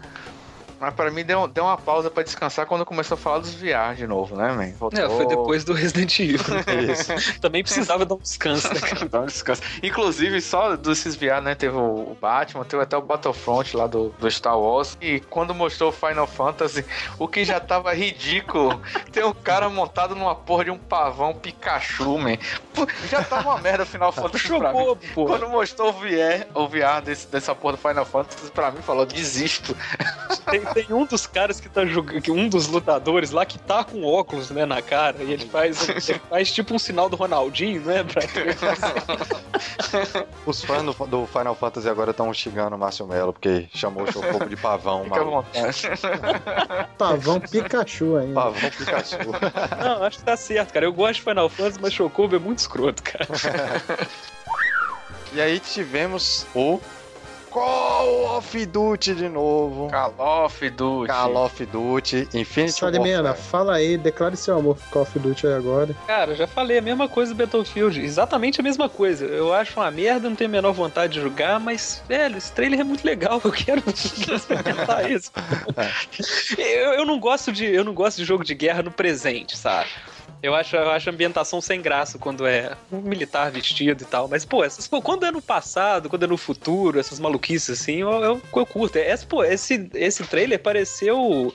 Mas 0.81 0.95
pra 0.95 1.11
mim 1.11 1.25
deu, 1.25 1.47
deu 1.49 1.65
uma 1.65 1.77
pausa 1.77 2.11
pra 2.11 2.23
descansar 2.23 2.67
quando 2.67 2.85
começou 2.85 3.17
a 3.17 3.19
falar 3.19 3.39
dos 3.39 3.55
VR 3.55 3.95
de 3.97 4.07
novo, 4.07 4.37
né, 4.37 4.53
man? 4.53 4.73
Voltou. 4.79 5.01
É, 5.01 5.09
foi 5.09 5.27
depois 5.27 5.65
do 5.65 5.73
Resident 5.73 6.19
Evil. 6.21 6.39
Isso. 6.93 7.41
Também 7.41 7.63
precisava 7.63 8.05
dar 8.05 8.15
um 8.15 8.19
descanso, 8.19 8.73
né, 8.73 8.81
cara? 8.81 9.07
Dá 9.11 9.21
um 9.21 9.27
descanso. 9.27 9.63
Inclusive, 9.83 10.41
só 10.41 10.77
desses 10.77 11.17
VR, 11.17 11.41
né? 11.43 11.55
Teve 11.55 11.77
o 11.77 12.17
Batman, 12.21 12.65
teve 12.65 12.83
até 12.83 12.97
o 12.97 13.03
Battlefront 13.03 13.77
lá 13.77 13.87
do, 13.87 14.11
do 14.19 14.31
Star 14.31 14.59
Wars. 14.59 14.97
E 15.01 15.21
quando 15.21 15.55
mostrou 15.55 15.91
o 15.91 15.93
Final 15.93 16.27
Fantasy, 16.27 16.85
o 17.19 17.27
que 17.27 17.45
já 17.45 17.59
tava 17.59 17.93
ridículo, 17.93 18.81
tem 19.11 19.25
um 19.25 19.35
cara 19.35 19.69
montado 19.69 20.15
numa 20.15 20.35
porra 20.35 20.65
de 20.65 20.71
um 20.71 20.79
pavão 20.79 21.35
Pikachu, 21.35 22.19
man. 22.19 22.39
Já 23.09 23.25
tava 23.25 23.51
uma 23.51 23.59
merda 23.61 23.83
o 23.83 23.87
Final 23.87 24.13
Fantasy 24.13 24.49
pra 24.49 24.73
mim. 24.73 24.97
Pô. 25.15 25.27
Quando 25.27 25.49
mostrou 25.49 25.91
o 25.91 25.93
VR, 25.93 26.47
o 26.55 26.69
VR 26.69 27.03
desse, 27.05 27.27
dessa 27.27 27.55
porra 27.55 27.77
do 27.77 27.79
Final 27.79 28.05
Fantasy, 28.05 28.51
pra 28.53 28.71
mim 28.71 28.83
falou, 28.83 29.05
desisto. 29.05 29.77
Tem, 30.51 30.61
tem 30.75 30.87
um 30.91 31.05
dos 31.05 31.27
caras 31.27 31.61
que 31.61 31.69
tá 31.69 31.85
jogando, 31.85 32.33
um 32.33 32.49
dos 32.49 32.67
lutadores 32.69 33.31
lá 33.31 33.45
que 33.45 33.59
tá 33.59 33.85
com 33.85 34.05
óculos, 34.05 34.51
né, 34.51 34.65
na 34.67 34.81
cara, 34.83 35.23
e 35.23 35.33
ele 35.33 35.47
faz, 35.47 35.89
ele 36.09 36.21
faz 36.29 36.51
tipo 36.53 36.75
um 36.75 36.79
sinal 36.79 37.09
do 37.09 37.17
Ronaldinho, 37.17 37.81
né, 37.83 38.05
pra 38.05 38.23
Os 40.47 40.65
fãs 40.65 40.83
do, 40.83 41.07
do 41.07 41.27
Final 41.27 41.55
Fantasy 41.55 41.89
agora 41.89 42.11
estão 42.11 42.33
xingando 42.33 42.77
o 42.77 42.79
Márcio 42.79 43.07
Melo, 43.07 43.33
porque 43.33 43.69
chamou 43.75 44.05
o 44.05 44.13
Chocobo 44.13 44.47
de 44.47 44.57
pavão, 44.57 45.05
Fica 45.05 45.17
à 45.17 45.25
maluco. 45.25 45.47
vontade. 45.53 45.83
Pavão 46.99 47.41
Pikachu 47.41 48.17
ainda. 48.17 48.35
Pavão 48.35 48.71
Pikachu. 48.71 49.19
Não, 49.83 50.03
acho 50.05 50.19
que 50.19 50.25
tá 50.25 50.37
certo, 50.37 50.73
cara. 50.73 50.87
Eu 50.87 50.93
gosto 50.93 51.15
de 51.17 51.23
Final 51.23 51.49
Fantasy, 51.49 51.79
mas 51.81 51.93
Chocobo 51.93 52.37
é 52.37 52.39
muito 52.39 52.59
escroto, 52.59 53.03
cara. 53.03 53.27
e 55.33 55.41
aí 55.41 55.59
tivemos 55.61 56.47
o 56.55 56.81
Call 57.51 58.37
of 58.39 58.67
Duty 58.67 59.15
de 59.15 59.29
novo. 59.29 59.89
Call 59.91 60.15
of 60.19 60.71
Duty. 60.71 61.13
Call 61.13 61.37
of 61.37 61.67
Duty 61.67 62.29
Infinity 62.35 62.73
Salimena, 62.79 63.31
Warfare. 63.31 63.49
fala 63.51 63.75
aí, 63.77 63.97
declare 63.97 64.37
seu 64.37 64.57
amor 64.59 64.77
pro 64.77 64.89
Call 64.91 65.03
of 65.03 65.19
Duty 65.19 65.47
aí 65.47 65.55
agora. 65.55 65.95
Cara, 66.07 66.35
já 66.35 66.47
falei 66.47 66.79
a 66.79 66.83
mesma 66.83 67.09
coisa 67.09 67.33
do 67.35 67.39
Battlefield. 67.39 68.01
Exatamente 68.01 68.61
a 68.61 68.63
mesma 68.63 68.89
coisa. 68.89 69.25
Eu 69.25 69.53
acho 69.55 69.79
uma 69.81 69.91
merda, 69.91 70.29
não 70.29 70.37
tenho 70.37 70.51
a 70.51 70.53
menor 70.53 70.73
vontade 70.73 71.15
de 71.15 71.21
jogar, 71.21 71.59
mas, 71.59 72.03
velho, 72.09 72.37
esse 72.37 72.53
trailer 72.53 72.81
é 72.81 72.85
muito 72.85 73.05
legal. 73.05 73.41
Eu 73.49 73.53
quero 73.53 73.83
experimentar 73.89 75.11
isso. 75.11 75.33
eu, 76.59 76.93
eu 76.93 77.07
não 77.07 77.19
gosto 77.19 77.51
de, 77.53 77.65
eu 77.65 77.83
não 77.83 77.95
gosto 77.95 78.19
de 78.19 78.25
jogo 78.25 78.45
de 78.45 78.55
guerra 78.55 78.83
no 78.83 78.91
presente, 78.91 79.57
sabe? 79.57 79.89
Eu 80.43 80.55
acho, 80.55 80.77
eu 80.77 80.91
acho 80.91 81.11
a 81.11 81.13
ambientação 81.13 81.61
sem 81.61 81.81
graça 81.81 82.19
quando 82.19 82.47
é 82.47 82.77
um 82.93 83.01
militar 83.01 83.51
vestido 83.51 84.03
e 84.03 84.07
tal. 84.07 84.29
Mas, 84.29 84.45
pô, 84.45 84.65
essas, 84.65 84.87
pô, 84.87 85.03
quando 85.03 85.27
é 85.27 85.31
no 85.31 85.43
passado, 85.43 86.09
quando 86.09 86.23
é 86.23 86.27
no 86.27 86.37
futuro, 86.37 86.99
essas 86.99 87.19
maluquices 87.19 87.81
assim, 87.81 87.97
eu, 87.97 88.11
eu, 88.11 88.43
eu 88.55 88.67
curto. 88.67 88.97
Esse, 88.97 89.27
pô, 89.27 89.43
esse, 89.43 89.89
esse 89.95 90.25
trailer 90.25 90.61
pareceu 90.61 91.53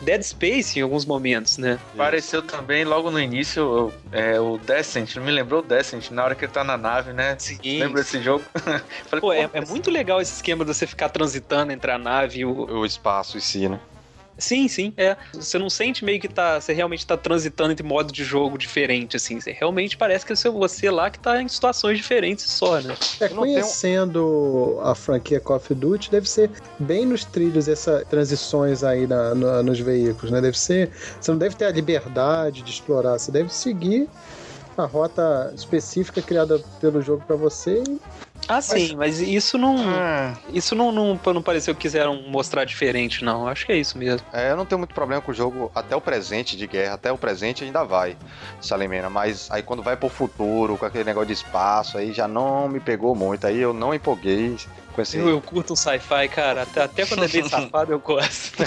Dead 0.00 0.22
Space 0.22 0.78
em 0.78 0.82
alguns 0.82 1.04
momentos, 1.04 1.56
né? 1.56 1.78
Apareceu 1.94 2.42
também 2.42 2.84
logo 2.84 3.10
no 3.10 3.18
início 3.18 3.92
é, 4.12 4.38
o 4.38 4.58
Descent, 4.58 5.16
não 5.16 5.24
me 5.24 5.30
lembrou 5.30 5.60
o 5.60 5.64
Descent, 5.64 6.10
na 6.10 6.24
hora 6.24 6.34
que 6.34 6.44
ele 6.44 6.52
tá 6.52 6.62
na 6.62 6.76
nave, 6.76 7.12
né? 7.12 7.36
Sim. 7.38 7.58
Lembra 7.80 8.02
desse 8.02 8.22
jogo? 8.22 8.44
Falei, 9.06 9.20
Pô, 9.20 9.32
é, 9.32 9.48
é 9.52 9.64
muito 9.64 9.90
legal 9.90 10.20
esse 10.20 10.34
esquema 10.34 10.64
de 10.64 10.74
você 10.74 10.86
ficar 10.86 11.08
transitando 11.08 11.72
entre 11.72 11.90
a 11.90 11.98
nave 11.98 12.40
e 12.40 12.44
o. 12.44 12.60
O 12.80 12.86
espaço 12.86 13.36
em 13.36 13.40
si, 13.40 13.68
né? 13.68 13.80
Sim, 14.40 14.66
sim, 14.68 14.92
é. 14.96 15.16
Você 15.32 15.58
não 15.58 15.70
sente 15.70 16.04
meio 16.04 16.18
que 16.20 16.28
tá. 16.28 16.60
Você 16.60 16.72
realmente 16.72 17.06
tá 17.06 17.16
transitando 17.16 17.72
entre 17.72 17.86
modo 17.86 18.12
de 18.12 18.24
jogo 18.24 18.56
diferente, 18.58 19.16
assim. 19.16 19.38
Você 19.40 19.52
realmente 19.52 19.96
parece 19.96 20.24
que 20.26 20.32
é 20.32 20.50
você 20.50 20.90
lá 20.90 21.10
que 21.10 21.18
tá 21.18 21.40
em 21.42 21.48
situações 21.48 21.98
diferentes 21.98 22.46
só, 22.50 22.80
né? 22.80 22.94
É, 23.20 23.28
conhecendo 23.28 24.78
a 24.82 24.94
franquia 24.94 25.40
Call 25.40 25.56
of 25.56 25.74
Duty, 25.74 26.10
deve 26.10 26.28
ser 26.28 26.50
bem 26.78 27.04
nos 27.06 27.24
trilhos 27.24 27.68
essas 27.68 28.04
transições 28.08 28.82
aí 28.82 29.06
na- 29.06 29.34
na- 29.34 29.62
nos 29.62 29.78
veículos, 29.78 30.30
né? 30.30 30.40
Deve 30.40 30.58
ser. 30.58 30.90
Você 31.20 31.30
não 31.30 31.38
deve 31.38 31.54
ter 31.54 31.66
a 31.66 31.70
liberdade 31.70 32.62
de 32.62 32.70
explorar, 32.70 33.18
você 33.18 33.30
deve 33.30 33.52
seguir 33.52 34.08
a 34.76 34.86
rota 34.86 35.52
específica 35.54 36.22
criada 36.22 36.58
pelo 36.80 37.02
jogo 37.02 37.22
pra 37.26 37.36
você 37.36 37.82
e 37.82 38.00
Ah, 38.48 38.60
sim, 38.60 38.96
mas 38.96 39.20
isso 39.20 39.56
não. 39.56 39.76
Ah, 39.78 40.34
Isso 40.52 40.74
não, 40.74 40.90
não, 40.90 41.18
não 41.24 41.42
pareceu 41.42 41.74
que 41.74 41.82
quiseram 41.82 42.22
mostrar 42.28 42.64
diferente, 42.64 43.24
não. 43.24 43.46
Acho 43.46 43.64
que 43.64 43.72
é 43.72 43.76
isso 43.76 43.96
mesmo. 43.96 44.26
É, 44.32 44.50
eu 44.50 44.56
não 44.56 44.66
tenho 44.66 44.78
muito 44.78 44.94
problema 44.94 45.22
com 45.22 45.30
o 45.30 45.34
jogo 45.34 45.70
até 45.74 45.94
o 45.94 46.00
presente 46.00 46.56
de 46.56 46.66
guerra, 46.66 46.94
até 46.94 47.12
o 47.12 47.18
presente 47.18 47.62
ainda 47.64 47.84
vai, 47.84 48.16
Salimena. 48.60 49.08
Mas 49.08 49.48
aí 49.50 49.62
quando 49.62 49.82
vai 49.82 49.96
pro 49.96 50.08
futuro, 50.08 50.76
com 50.76 50.84
aquele 50.84 51.04
negócio 51.04 51.28
de 51.28 51.32
espaço, 51.34 51.96
aí 51.96 52.12
já 52.12 52.26
não 52.26 52.68
me 52.68 52.80
pegou 52.80 53.14
muito. 53.14 53.46
Aí 53.46 53.58
eu 53.58 53.72
não 53.72 53.94
empolguei 53.94 54.56
com 54.92 55.00
esse. 55.02 55.16
Eu, 55.16 55.28
eu 55.28 55.40
curto 55.40 55.72
um 55.72 55.76
sci-fi, 55.76 56.28
cara. 56.28 56.62
Até, 56.62 56.82
até 56.82 57.06
quando 57.06 57.24
é 57.24 57.28
bem 57.28 57.46
safado 57.48 57.92
eu 57.92 57.98
gosto. 57.98 58.52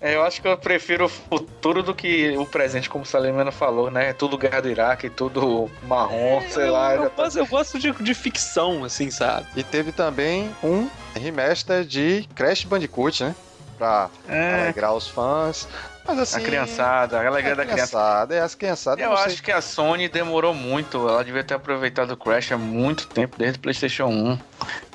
É, 0.00 0.14
eu 0.14 0.22
acho 0.22 0.40
que 0.40 0.48
eu 0.48 0.56
prefiro 0.56 1.04
o 1.04 1.08
futuro 1.08 1.82
do 1.82 1.94
que 1.94 2.36
o 2.38 2.46
presente, 2.46 2.88
como 2.88 3.02
o 3.04 3.06
Salimano 3.06 3.52
falou, 3.52 3.90
né? 3.90 4.12
Tudo 4.12 4.38
guerra 4.38 4.60
do 4.62 4.68
Iraque, 4.70 5.10
tudo 5.10 5.68
marrom, 5.82 6.40
sei 6.48 6.70
lá. 6.70 6.94
Eu, 6.94 6.98
já 6.98 7.04
eu 7.04 7.10
tá- 7.10 7.22
gosto, 7.24 7.38
eu 7.38 7.46
gosto 7.46 7.78
de, 7.78 7.92
de 7.92 8.14
ficção, 8.14 8.84
assim, 8.84 9.10
sabe? 9.10 9.46
E 9.56 9.62
teve 9.62 9.92
também 9.92 10.54
um 10.62 10.88
remaster 11.14 11.84
de 11.84 12.26
Crash 12.34 12.64
Bandicoot, 12.64 13.24
né? 13.24 13.34
Pra 13.76 14.08
É, 14.28 14.54
alegrar 14.62 14.94
os 14.94 15.08
fãs. 15.08 15.68
Mas 16.06 16.18
assim. 16.18 16.38
a 16.38 16.40
criançada, 16.40 17.20
a 17.20 17.26
alegria 17.26 17.52
a 17.52 17.56
da 17.56 17.62
criança. 17.64 17.86
criançada, 17.92 18.34
é 18.34 18.40
as 18.40 18.54
criançadas. 18.54 19.04
Eu 19.04 19.10
não 19.10 19.16
sei- 19.18 19.26
acho 19.26 19.42
que 19.42 19.52
a 19.52 19.60
Sony 19.60 20.08
demorou 20.08 20.52
muito. 20.54 21.08
Ela 21.08 21.22
devia 21.22 21.44
ter 21.44 21.54
aproveitado 21.54 22.12
o 22.12 22.16
Crash 22.16 22.52
há 22.52 22.58
muito 22.58 23.06
tempo, 23.08 23.36
desde 23.38 23.58
o 23.58 23.62
PlayStation 23.62 24.06
1. 24.06 24.38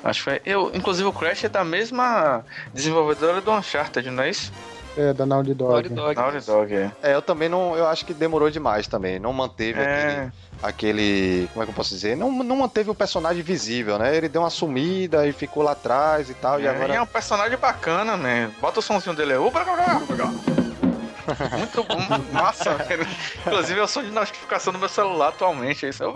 Acho 0.03 0.19
que 0.19 0.23
foi. 0.23 0.41
Eu, 0.45 0.71
inclusive, 0.73 1.07
o 1.07 1.13
Crash 1.13 1.43
é 1.45 1.49
da 1.49 1.63
mesma 1.63 2.43
desenvolvedora 2.73 3.39
do 3.41 3.51
Uncharted, 3.51 4.09
não 4.09 4.23
é 4.23 4.29
isso? 4.29 4.51
É, 4.97 5.11
da 5.13 5.25
Naughty 5.25 5.53
Dog. 5.53 5.71
Naughty 5.73 5.89
Dog. 5.89 6.15
Naughty 6.15 6.45
Dog, 6.45 6.73
é. 6.73 6.91
É, 7.03 7.13
eu 7.13 7.21
também 7.21 7.49
não. 7.49 7.75
Eu 7.75 7.85
acho 7.87 8.05
que 8.05 8.13
demorou 8.13 8.49
demais 8.49 8.87
também. 8.87 9.19
Não 9.19 9.33
manteve 9.33 9.79
É, 9.81 9.83
aquele, 9.83 10.31
aquele. 10.63 11.49
Como 11.53 11.63
é 11.63 11.65
que 11.65 11.71
eu 11.71 11.75
posso 11.75 11.89
dizer? 11.89 12.15
Não, 12.15 12.31
não 12.31 12.55
manteve 12.55 12.89
o 12.89 12.95
personagem 12.95 13.43
visível, 13.43 13.99
né? 13.99 14.15
Ele 14.15 14.29
deu 14.29 14.41
uma 14.41 14.49
sumida 14.49 15.27
e 15.27 15.33
ficou 15.33 15.63
lá 15.63 15.73
atrás 15.73 16.29
e 16.29 16.33
tal. 16.33 16.61
E 16.61 16.65
é, 16.65 16.69
agora. 16.69 16.93
e 16.93 16.95
é 16.95 17.01
um 17.01 17.05
personagem 17.05 17.57
bacana, 17.57 18.15
né? 18.15 18.49
Bota 18.61 18.79
o 18.79 18.81
somzinho 18.81 19.13
dele 19.15 19.33
aí. 19.33 19.37
Ubra, 19.39 19.63
ubra, 19.63 19.97
ubra. 19.97 20.54
Muito 21.57 21.83
bom, 21.83 21.99
massa. 22.31 22.77
Inclusive, 23.45 23.79
eu 23.79 23.87
sou 23.87 24.03
de 24.03 24.11
notificação 24.11 24.73
no 24.73 24.79
meu 24.79 24.89
celular 24.89 25.29
atualmente. 25.29 25.85
é 25.85 25.89
Isso. 25.89 26.03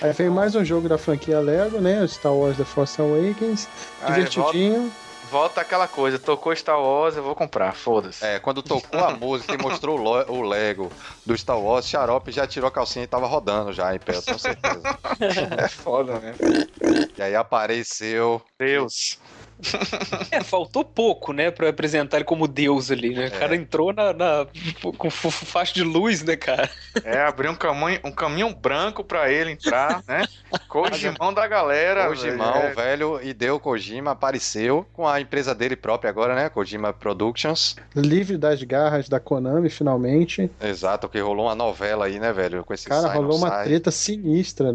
Aí 0.00 0.12
veio 0.12 0.32
mais 0.32 0.54
um 0.54 0.64
jogo 0.64 0.88
da 0.88 0.98
franquia 0.98 1.40
Lego, 1.40 1.80
né? 1.80 2.06
Star 2.06 2.32
Wars 2.32 2.56
The 2.56 2.64
Force 2.64 3.00
Awakens. 3.00 3.68
Aí, 4.02 4.24
Divertidinho. 4.24 4.92
Volta 5.30 5.60
aquela 5.60 5.88
coisa, 5.88 6.20
tocou 6.20 6.54
Star 6.54 6.80
Wars, 6.80 7.16
eu 7.16 7.22
vou 7.22 7.34
comprar, 7.34 7.74
foda-se. 7.74 8.24
É, 8.24 8.38
quando 8.38 8.62
tocou 8.62 9.04
a 9.04 9.10
música 9.18 9.54
e 9.54 9.58
mostrou 9.58 9.98
o, 9.98 10.42
Lego 10.42 10.92
do 11.24 11.36
Star 11.36 11.58
Wars, 11.58 11.88
Xarope 11.88 12.30
já 12.30 12.46
tirou 12.46 12.68
a 12.68 12.70
calcinha 12.70 13.04
e 13.04 13.08
tava 13.08 13.26
rodando 13.26 13.72
já 13.72 13.92
em 13.94 13.98
pé, 13.98 14.14
eu 14.14 14.22
tenho 14.22 14.38
certeza. 14.38 14.80
É 15.58 15.68
foda, 15.68 16.20
né? 16.20 16.34
e 17.16 17.22
aí 17.22 17.34
apareceu. 17.34 18.40
Deus. 18.58 19.18
É, 20.30 20.42
faltou 20.42 20.84
pouco, 20.84 21.32
né, 21.32 21.50
pra 21.50 21.68
apresentar 21.68 22.18
ele 22.18 22.24
como 22.24 22.46
Deus 22.48 22.90
ali, 22.90 23.14
né? 23.14 23.24
O 23.24 23.26
É. 23.26 23.30
cara 23.30 23.56
entrou 23.56 23.92
na, 23.92 24.12
na- 24.12 24.46
com 24.98 25.10
fa- 25.10 25.30
faixa 25.30 25.72
de 25.74 25.82
luz, 25.82 26.22
né, 26.22 26.36
cara? 26.36 26.68
É, 27.04 27.20
abrir 27.22 27.48
um 27.48 27.54
caminho, 27.54 28.00
um 28.04 28.10
caminho 28.12 28.54
branco 28.54 29.02
pra 29.04 29.30
ele 29.30 29.52
entrar, 29.52 30.02
né? 30.06 30.24
Cogimão 30.68 31.32
da 31.32 31.46
galera. 31.46 32.06
Kojimão, 32.08 32.52
velho. 32.52 32.66
É, 32.66 32.74
velho, 32.74 33.20
Hideo 33.22 33.58
Kojima 33.60 34.12
apareceu 34.12 34.86
com 34.92 35.06
a 35.06 35.20
empresa 35.20 35.54
dele 35.54 35.76
própria 35.76 36.10
agora, 36.10 36.34
né? 36.34 36.48
Kojima 36.48 36.92
Productions. 36.92 37.76
Livre 37.94 38.36
das 38.36 38.62
garras 38.62 39.08
da 39.08 39.18
Konami, 39.20 39.68
finalmente. 39.70 40.50
Exato, 40.60 41.08
que 41.08 41.18
rolou 41.20 41.46
uma 41.46 41.54
novela 41.54 42.06
aí, 42.06 42.18
né, 42.18 42.32
velho? 42.32 42.64
Com 42.64 42.74
esse 42.74 42.86
Cara, 42.86 43.02
sai, 43.08 43.16
rolou 43.16 43.36
uma 43.38 43.48
sai. 43.48 43.64
treta 43.66 43.90
sinistra. 43.90 44.74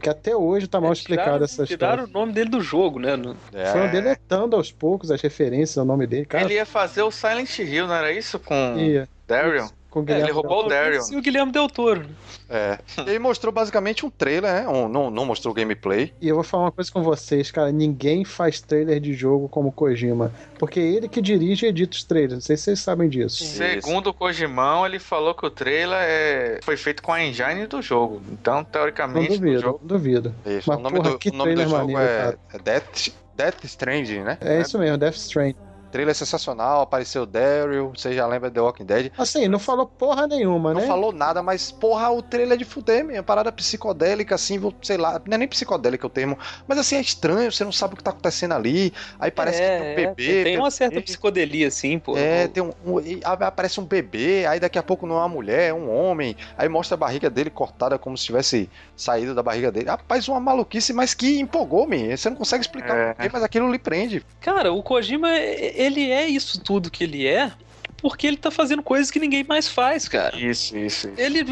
Que 0.00 0.08
até 0.08 0.34
hoje 0.36 0.66
tá 0.66 0.80
mal 0.80 0.92
explicada 0.92 1.26
Tiraram- 1.26 1.44
essa 1.44 1.64
Tiraram 1.66 2.04
história. 2.04 2.14
o 2.14 2.20
nome 2.20 2.32
dele 2.32 2.50
do 2.50 2.60
jogo, 2.60 2.98
né? 2.98 3.16
No- 3.16 3.36
É, 3.52 4.15
Foram 4.16 4.26
deletando 4.26 4.56
aos 4.56 4.72
poucos 4.72 5.10
as 5.10 5.20
referências 5.20 5.78
ao 5.78 5.84
nome 5.84 6.06
dele. 6.06 6.26
Cara, 6.26 6.44
Ele 6.44 6.54
ia 6.54 6.66
fazer 6.66 7.02
o 7.02 7.10
Silent 7.10 7.58
Hill, 7.58 7.86
não 7.86 7.94
era 7.94 8.12
isso? 8.12 8.38
Com 8.38 8.76
ia. 8.78 9.08
Daryl? 9.26 9.68
Com 9.90 10.00
É, 10.00 10.04
Guilherme 10.04 10.24
ele 10.26 10.32
roubou 10.32 10.66
o 10.66 10.68
Daryl. 10.68 11.02
E 11.10 11.16
o 11.16 11.22
Guilherme 11.22 11.50
Del 11.52 11.68
Toro. 11.68 12.00
né? 12.00 12.06
é. 12.50 12.78
E 13.06 13.10
aí 13.10 13.18
mostrou 13.18 13.50
basicamente 13.52 14.04
um 14.04 14.10
trailer, 14.10 14.52
né? 14.52 14.68
Um- 14.68 14.88
não, 14.88 15.10
não 15.10 15.24
mostrou 15.24 15.54
gameplay. 15.54 16.12
E 16.20 16.28
eu 16.28 16.34
vou 16.34 16.44
falar 16.44 16.64
uma 16.64 16.72
coisa 16.72 16.92
com 16.92 17.02
vocês, 17.02 17.50
cara. 17.50 17.72
Ninguém 17.72 18.24
faz 18.24 18.60
trailer 18.60 19.00
de 19.00 19.14
jogo 19.14 19.48
como 19.48 19.72
Kojima. 19.72 20.30
Porque 20.58 20.78
é 20.78 20.82
ele 20.82 21.08
que 21.08 21.22
dirige 21.22 21.64
e 21.66 21.68
edita 21.70 21.96
os 21.96 22.04
trailers. 22.04 22.34
Não 22.34 22.40
sei 22.40 22.56
se 22.56 22.64
vocês 22.64 22.80
sabem 22.80 23.08
disso. 23.08 23.42
Segundo 23.42 24.08
o 24.08 24.14
Kojimão, 24.14 24.84
ele 24.84 24.98
falou 24.98 25.34
que 25.34 25.46
o 25.46 25.50
trailer 25.50 25.98
é... 25.98 26.60
foi 26.62 26.76
feito 26.76 27.02
com 27.02 27.12
a 27.12 27.24
engine 27.24 27.66
do 27.66 27.80
jogo. 27.80 28.20
Então, 28.30 28.56
Não 28.56 28.64
teoricamente, 28.64 29.32
o 29.32 29.38
duvido, 29.38 29.60
jogo... 29.60 29.78
não 29.80 29.88
duvido. 29.88 30.34
Isso. 30.44 30.68
Mas, 30.68 30.78
o 30.78 30.82
nome 30.82 30.96
porra, 30.96 31.10
do, 31.10 31.18
que 31.18 31.30
o 31.30 31.32
nome 31.32 31.54
do 31.54 31.62
jogo 31.62 31.92
maneiro, 31.92 32.38
é, 32.52 32.56
é 32.56 32.58
Death, 32.58 33.08
Death 33.36 33.64
Stranding, 33.64 34.22
né? 34.22 34.38
É 34.40 34.60
isso 34.60 34.78
mesmo, 34.78 34.96
Death 34.96 35.16
Stranding. 35.16 35.65
Trailer 35.96 36.14
sensacional, 36.14 36.82
apareceu 36.82 37.22
o 37.22 37.26
Daryl, 37.26 37.90
você 37.96 38.12
já 38.12 38.26
lembra 38.26 38.50
The 38.50 38.60
Walking 38.60 38.84
Dead. 38.84 39.10
Assim, 39.16 39.48
não 39.48 39.58
falou 39.58 39.86
porra 39.86 40.26
nenhuma, 40.26 40.74
Não 40.74 40.82
né? 40.82 40.86
falou 40.86 41.10
nada, 41.10 41.42
mas 41.42 41.72
porra, 41.72 42.10
o 42.10 42.20
trailer 42.20 42.52
é 42.52 42.58
de 42.58 42.66
fuder, 42.66 43.02
minha 43.02 43.22
parada 43.22 43.50
psicodélica, 43.50 44.34
assim, 44.34 44.58
vou- 44.58 44.74
sei 44.82 44.98
lá, 44.98 45.18
não 45.26 45.34
é 45.34 45.38
nem 45.38 45.48
psicodélica 45.48 46.06
o 46.06 46.10
termo, 46.10 46.36
mas 46.68 46.76
assim, 46.78 46.96
é 46.96 47.00
estranho, 47.00 47.50
você 47.50 47.64
não 47.64 47.72
sabe 47.72 47.94
o 47.94 47.96
que 47.96 48.04
tá 48.04 48.10
acontecendo 48.10 48.52
ali, 48.52 48.92
aí 49.18 49.30
parece 49.30 49.58
que 49.62 49.66
tem 49.66 49.80
um 49.80 49.94
bebê. 49.94 50.44
Tem 50.44 50.58
uma 50.58 50.70
certa 50.70 51.00
psicodelia, 51.00 51.68
assim, 51.68 51.98
pô. 51.98 52.14
É, 52.14 52.46
tem 52.48 52.62
um, 52.62 52.72
um- 52.84 53.00
e 53.00 53.22
aparece 53.24 53.80
um 53.80 53.84
bebê, 53.84 54.44
aí 54.44 54.60
daqui 54.60 54.78
a 54.78 54.82
pouco 54.82 55.06
não 55.06 55.14
é 55.16 55.20
uma 55.20 55.28
mulher, 55.30 55.70
é 55.70 55.72
um 55.72 55.90
homem, 55.90 56.36
aí 56.58 56.68
mostra 56.68 56.94
a 56.94 56.98
barriga 56.98 57.30
dele 57.30 57.48
cortada 57.48 57.98
como 57.98 58.18
se 58.18 58.24
tivesse 58.26 58.68
saído 58.94 59.34
da 59.34 59.42
barriga 59.42 59.72
dele. 59.72 59.88
Rapaz, 59.88 60.28
uma 60.28 60.40
maluquice, 60.40 60.92
mas 60.92 61.14
que 61.14 61.40
empolgou, 61.40 61.86
me. 61.86 62.14
Você 62.14 62.28
não 62.28 62.36
consegue 62.36 62.60
explicar 62.62 62.94
É. 62.94 63.10
o 63.12 63.14
porquê, 63.14 63.30
mas 63.32 63.42
aquilo 63.42 63.72
lhe 63.72 63.78
prende. 63.78 64.22
Cara, 64.40 64.72
o 64.74 64.82
Kojima, 64.82 65.30
ele 65.32 65.85
é 66.10 66.26
isso 66.26 66.60
tudo 66.60 66.90
que 66.90 67.04
ele 67.04 67.26
é 67.26 67.52
porque 68.00 68.26
ele 68.26 68.36
tá 68.36 68.50
fazendo 68.50 68.82
coisas 68.82 69.10
que 69.10 69.18
ninguém 69.18 69.44
mais 69.44 69.68
faz, 69.68 70.08
cara. 70.08 70.36
Isso, 70.36 70.76
isso, 70.76 71.08
isso. 71.08 71.20
Ele 71.20 71.44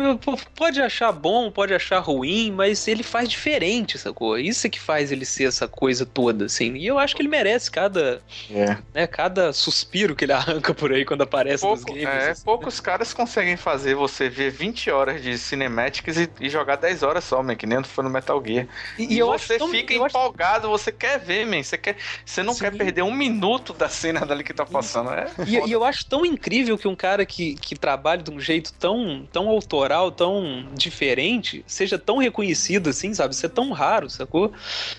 pode 0.56 0.80
achar 0.80 1.10
bom, 1.12 1.50
pode 1.50 1.74
achar 1.74 1.98
ruim, 1.98 2.50
mas 2.52 2.86
ele 2.88 3.02
faz 3.02 3.28
diferente, 3.28 3.98
sacou? 3.98 4.38
Isso 4.38 4.66
é 4.66 4.70
que 4.70 4.78
faz 4.80 5.10
ele 5.12 5.24
ser 5.24 5.44
essa 5.44 5.66
coisa 5.68 6.04
toda, 6.06 6.46
assim. 6.46 6.74
E 6.74 6.86
eu 6.86 6.98
acho 6.98 7.14
que 7.16 7.22
ele 7.22 7.28
merece 7.28 7.70
cada, 7.70 8.22
É. 8.50 8.76
né, 8.92 9.06
cada 9.06 9.52
suspiro 9.52 10.14
que 10.14 10.24
ele 10.24 10.32
arranca 10.64 10.74
por 10.74 10.92
aí 10.92 11.04
quando 11.04 11.22
aparece 11.22 11.64
nos 11.66 11.80
Pouco- 11.82 11.92
games. 11.98 12.06
é, 12.24 12.30
assim. 12.30 12.44
poucos 12.44 12.80
caras 12.80 13.12
conseguem 13.14 13.56
fazer 13.56 13.94
você 13.94 14.28
ver 14.28 14.50
20 14.50 14.90
horas 14.90 15.22
de 15.22 15.36
cinematics 15.38 16.16
e, 16.16 16.28
e 16.40 16.48
jogar 16.50 16.76
10 16.76 17.02
horas 17.02 17.24
só, 17.24 17.42
man, 17.42 17.56
que 17.56 17.66
nem 17.66 17.82
foi 17.82 18.04
no 18.04 18.10
Metal 18.10 18.42
Gear. 18.44 18.66
E, 18.98 19.14
E, 19.14 19.18
eu 19.18 19.32
acho 19.32 19.46
você 19.46 19.58
tão- 19.58 19.68
fica 19.68 19.92
eu 19.92 20.04
acho- 20.04 20.16
empolgado, 20.16 20.68
você 20.68 20.92
quer 20.92 21.18
ver, 21.18 21.46
man. 21.46 21.62
Você, 21.62 21.78
quer, 21.78 21.96
você 22.24 22.42
não 22.42 22.54
quer 22.54 22.72
Sim. 22.72 22.78
perder 22.78 23.02
um 23.02 23.12
minuto 23.14 23.72
da 23.72 23.88
cena 23.88 24.24
dali 24.26 24.44
que 24.44 24.52
tá 24.52 24.64
passando. 24.66 25.10
É, 25.10 25.26
E, 25.46 25.68
e 25.68 25.72
eu 25.72 25.84
acho 25.84 26.06
tão 26.06 26.24
incrível 26.34 26.76
que 26.76 26.86
um 26.86 26.94
cara 26.94 27.24
que, 27.24 27.54
que 27.54 27.76
trabalha 27.76 28.22
de 28.22 28.30
um 28.30 28.38
jeito 28.38 28.72
tão, 28.74 29.26
tão 29.32 29.48
autoral, 29.48 30.10
tão 30.10 30.66
diferente, 30.74 31.64
seja 31.66 31.98
tão 31.98 32.18
reconhecido 32.18 32.90
assim, 32.90 33.14
sabe? 33.14 33.34
Isso 33.34 33.46
é 33.46 33.48
tão 33.48 33.70
raro, 33.72 34.10
sacou? 34.10 34.52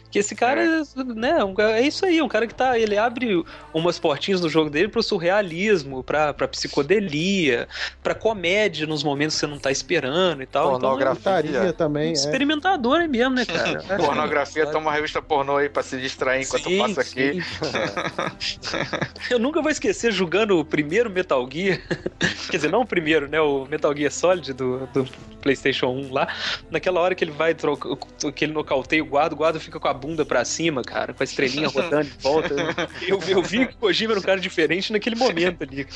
Que 0.10 0.20
esse 0.20 0.34
cara, 0.34 0.84
né, 1.16 1.44
um 1.44 1.53
cara- 1.53 1.80
é 1.80 1.82
isso 1.82 2.06
aí, 2.06 2.22
um 2.22 2.28
cara 2.28 2.48
que 2.48 2.56
tá, 2.56 2.80
ele 2.80 2.98
abre 2.98 3.44
umas 3.74 3.99
portinhas 3.99 4.41
no 4.41 4.49
jogo 4.49 4.70
dele 4.70 4.88
pro 4.88 5.03
surrealismo, 5.03 6.03
pra, 6.03 6.34
pra 6.34 6.48
psicodelia, 6.48 7.68
pra 8.02 8.16
comédia 8.16 8.88
nos 8.88 9.03
momentos 9.03 9.36
que 9.36 9.41
você 9.41 9.48
não 9.48 9.60
tá 9.60 9.72
esperando 9.72 10.41
e 10.41 10.45
tal. 10.45 10.78
Então, 10.78 10.80
é 11.68 11.72
também, 11.74 12.07
um 12.07 12.10
é. 12.10 12.14
experimentador 12.14 12.99
aí 13.02 13.07
mesmo, 13.07 13.36
né, 13.36 13.45
cara? 13.45 13.84
Pornografia, 13.98 14.66
toma 14.68 14.86
uma 14.88 14.94
revista 14.94 15.22
pornô 15.22 15.57
aí 15.57 15.70
pra 15.70 15.84
se 15.84 15.99
distrair 15.99 16.44
enquanto 16.44 16.70
Sim, 16.70 16.78
passa 16.80 17.02
aqui. 17.02 17.41
sim. 17.41 18.78
Eu 19.30 19.40
nunca 19.40 19.62
vou 19.62 19.72
esquecer 19.72 20.12
jogando 20.12 20.57
o 20.60 20.66
primeiro 20.66 21.10
Metal 21.26 21.49
Gear. 21.52 21.81
Quer 22.49 22.57
dizer, 22.57 22.72
não 22.72 22.81
o 22.81 22.85
primeiro, 22.85 23.27
né? 23.27 23.41
O 23.41 23.65
Metal 23.65 23.95
Gear 23.95 24.11
Solid 24.11 24.53
do, 24.53 24.85
do 24.88 25.07
PlayStation 25.41 25.88
1 25.88 26.14
lá. 26.14 26.27
Naquela 26.69 26.99
hora 27.02 27.15
que 27.15 27.23
ele 27.23 27.31
vai 27.31 27.56
trocar, 27.56 27.95
que 28.34 28.45
ele 28.45 28.53
nocauteia 28.53 29.03
o 29.03 29.06
guarda, 29.06 29.34
o 29.34 29.38
guarda 29.38 29.60
fica 29.60 29.80
com 29.80 29.88
a 29.88 29.93
bunda 29.93 30.23
pra 30.23 30.45
cima, 30.45 30.84
cara, 30.84 31.14
com 31.14 31.23
a 31.23 31.26
estrelinha 31.26 31.68
rodando 31.68 32.07
em 32.07 32.22
volta. 32.22 32.56
Eu, 33.07 33.19
eu 33.27 33.41
vi 33.41 33.68
que 33.68 33.73
o 33.76 33.77
Kojima 33.77 34.14
era 34.14 34.19
um 34.19 34.23
cara 34.23 34.39
diferente 34.39 34.91
naquele 34.91 35.15
momento 35.15 35.64
ali. 35.64 35.85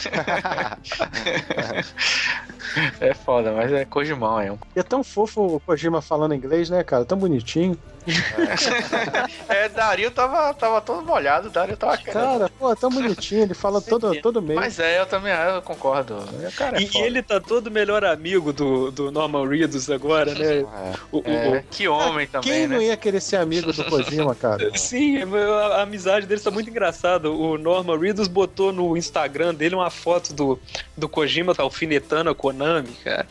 É 3.00 3.16
foda, 3.16 3.52
mas 3.52 3.72
é 3.72 3.84
Kojimão, 3.84 4.40
é 4.40 4.52
um. 4.52 4.58
E 4.76 4.80
é 4.80 4.84
tão 4.84 5.04
fofo 5.04 5.56
o 5.56 5.60
Kojima 5.60 6.04
falando 6.04 6.36
inglês, 6.36 6.70
né, 6.70 6.84
cara? 6.84 7.04
Tão 7.04 7.18
bonitinho. 7.18 7.76
É, 9.48 9.68
Dario 9.70 10.12
tava, 10.12 10.54
tava 10.54 10.82
todo 10.82 11.06
molhado, 11.06 11.50
Dario 11.50 11.76
tava 11.78 11.98
Cara, 11.98 12.50
pô, 12.58 12.76
tão 12.76 12.90
bonitinho. 12.90 13.44
Ele 13.44 13.54
fala 13.54 13.82
todo, 13.82 14.16
todo 14.22 14.42
mês. 14.42 14.60
Mas 14.60 14.80
é, 14.80 15.00
eu 15.00 15.06
também 15.06 15.34
eu 15.34 15.62
concordo. 15.62 16.18
É, 16.44 16.52
Cara, 16.52 16.78
é 16.78 16.82
E, 16.82 16.86
e 16.86 16.88
foda. 16.88 17.06
ele 17.06 17.22
tá 17.24 17.40
todo 17.40 17.72
melhor 17.72 18.04
amigo 18.06 18.52
do, 18.54 18.92
do 18.92 19.12
Norman 19.12 19.48
Reedus 19.48 19.90
agora, 19.90 20.34
né? 20.34 20.66
O- 21.12 21.20
o- 21.20 21.24
É, 21.26 21.64
que 21.70 21.88
homem 21.88 22.28
também, 22.28 22.52
Quem 22.52 22.68
né? 22.68 22.76
não 22.76 22.82
ia 22.82 22.98
querer 22.98 23.20
ser 23.22 23.38
amigo 23.38 23.72
do 23.74 23.84
Kojima, 23.86 24.36
cara? 24.36 24.70
Sim, 24.78 25.18
a, 25.24 25.76
a 25.78 25.82
amizade 25.84 26.26
deles 26.26 26.44
tá 26.44 26.52
muito 26.52 26.70
engraçada. 26.70 27.30
O 27.30 27.58
Norman 27.58 27.98
Reedus 27.98 28.28
botou 28.28 28.72
no 28.72 28.96
Instagram 28.98 29.54
dele 29.54 29.76
uma 29.76 29.90
foto 29.90 30.34
do, 30.34 30.60
do 30.98 31.08
Kojima 31.10 31.54
tá 31.56 31.64
alfinetando 31.64 32.30
a 32.30 32.36
Konami, 32.36 32.90
cara. 33.04 33.28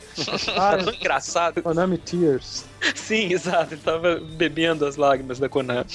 Ah, 0.56 0.68
Tá 0.78 0.84
tão 0.84 0.92
engraçado. 0.94 1.62
Konami 1.62 1.98
Tears. 1.98 2.64
Sim, 2.94 3.32
exato. 3.32 3.74
Ele 3.74 3.80
tava 3.80 4.20
bebendo 4.20 4.86
as 4.86 4.96
lágrimas 4.96 5.38
da 5.38 5.48
Konami. 5.48 5.86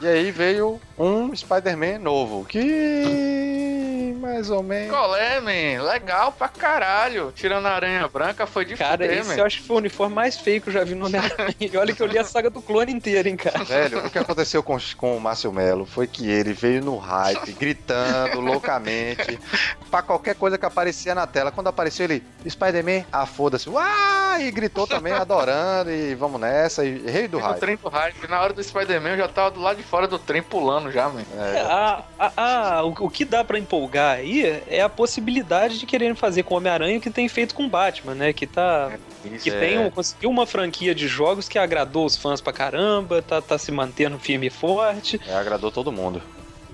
E 0.00 0.06
aí 0.06 0.30
veio 0.30 0.80
um 0.98 1.34
Spider-Man 1.34 1.98
novo, 1.98 2.44
que 2.44 2.58
mais 4.14 4.50
ou 4.50 4.62
menos. 4.62 4.90
Qual 4.90 5.14
é, 5.16 5.40
man? 5.40 5.82
Legal 5.84 6.32
pra 6.32 6.48
caralho. 6.48 7.32
Tirando 7.34 7.66
a 7.66 7.70
aranha 7.72 8.06
branca, 8.08 8.46
foi 8.46 8.64
de 8.64 8.76
Cara, 8.76 8.92
fuder, 8.92 9.18
esse 9.18 9.28
man. 9.28 9.34
eu 9.36 9.44
acho 9.44 9.60
que 9.60 9.66
foi 9.66 9.76
o 9.76 9.78
uniforme 9.78 10.14
mais 10.14 10.36
feio 10.38 10.60
que 10.60 10.68
eu 10.68 10.72
já 10.72 10.84
vi 10.84 10.94
no 10.94 11.06
Homem-Aranha. 11.06 11.54
E 11.60 11.74
olha 11.76 11.94
que 11.94 12.02
eu 12.02 12.06
li 12.06 12.18
a 12.18 12.24
saga 12.24 12.50
do 12.50 12.60
clone 12.62 12.92
inteira, 12.92 13.28
hein, 13.28 13.36
cara. 13.36 13.64
Velho, 13.64 14.06
o 14.06 14.10
que 14.10 14.18
aconteceu 14.18 14.62
com, 14.62 14.76
com 14.96 15.16
o 15.16 15.20
Márcio 15.20 15.52
Melo 15.52 15.84
foi 15.86 16.06
que 16.06 16.28
ele 16.30 16.52
veio 16.52 16.82
no 16.84 16.96
hype, 16.98 17.52
gritando 17.52 18.40
loucamente, 18.40 19.38
pra 19.90 20.02
qualquer 20.02 20.34
coisa 20.34 20.58
que 20.58 20.66
aparecia 20.66 21.14
na 21.14 21.26
tela. 21.26 21.50
Quando 21.50 21.68
apareceu 21.68 22.04
ele, 22.04 22.22
Spider-Man, 22.48 23.04
ah, 23.12 23.26
foda-se, 23.26 23.68
uai! 23.68 24.46
E 24.46 24.50
gritou 24.52 24.86
também, 24.86 25.12
adorando, 25.12 25.90
e 25.90 26.14
vamos 26.14 26.40
nessa, 26.40 26.84
e 26.84 26.98
rei 27.10 27.26
do 27.26 27.38
No 27.38 27.44
hype. 27.44 27.58
trem 27.58 27.76
do 27.76 27.88
hype. 27.88 28.28
Na 28.28 28.40
hora 28.40 28.52
do 28.52 28.62
Spider-Man, 28.62 29.10
eu 29.10 29.16
já 29.18 29.28
tava 29.28 29.50
do 29.50 29.60
lado 29.60 29.76
de 29.76 29.82
fora 29.82 30.06
do 30.06 30.18
trem 30.18 30.42
pulando 30.42 30.92
já, 30.92 31.08
man. 31.08 31.22
É, 31.36 31.60
a- 31.60 32.02
a- 32.18 32.32
a- 32.78 32.84
o, 32.84 32.90
o 33.00 33.10
que 33.10 33.24
dá 33.24 33.42
pra 33.42 33.58
empolgar 33.58 33.97
aí 33.98 34.62
é 34.68 34.80
a 34.82 34.88
possibilidade 34.88 35.78
de 35.78 35.86
quererem 35.86 36.14
fazer 36.14 36.42
com 36.42 36.54
o 36.54 36.56
Homem-Aranha 36.58 36.98
o 36.98 37.00
que 37.00 37.10
tem 37.10 37.28
feito 37.28 37.54
com 37.54 37.64
o 37.66 37.68
Batman, 37.68 38.14
né? 38.14 38.32
Que 38.32 38.46
tá. 38.46 38.92
Que 39.42 39.50
É. 39.50 39.58
tem 39.60 39.78
um, 39.78 39.90
conseguiu 39.90 40.30
uma 40.30 40.46
franquia 40.46 40.94
de 40.94 41.06
jogos 41.08 41.48
que 41.48 41.58
agradou 41.58 42.04
os 42.06 42.16
fãs 42.16 42.40
pra 42.40 42.52
caramba, 42.52 43.20
tá, 43.22 43.40
tá 43.42 43.58
se 43.58 43.70
mantendo 43.72 44.18
firme 44.18 44.46
e 44.46 44.50
forte. 44.50 45.20
É, 45.26 45.34
agradou 45.34 45.70
todo 45.70 45.90
mundo. 45.92 46.22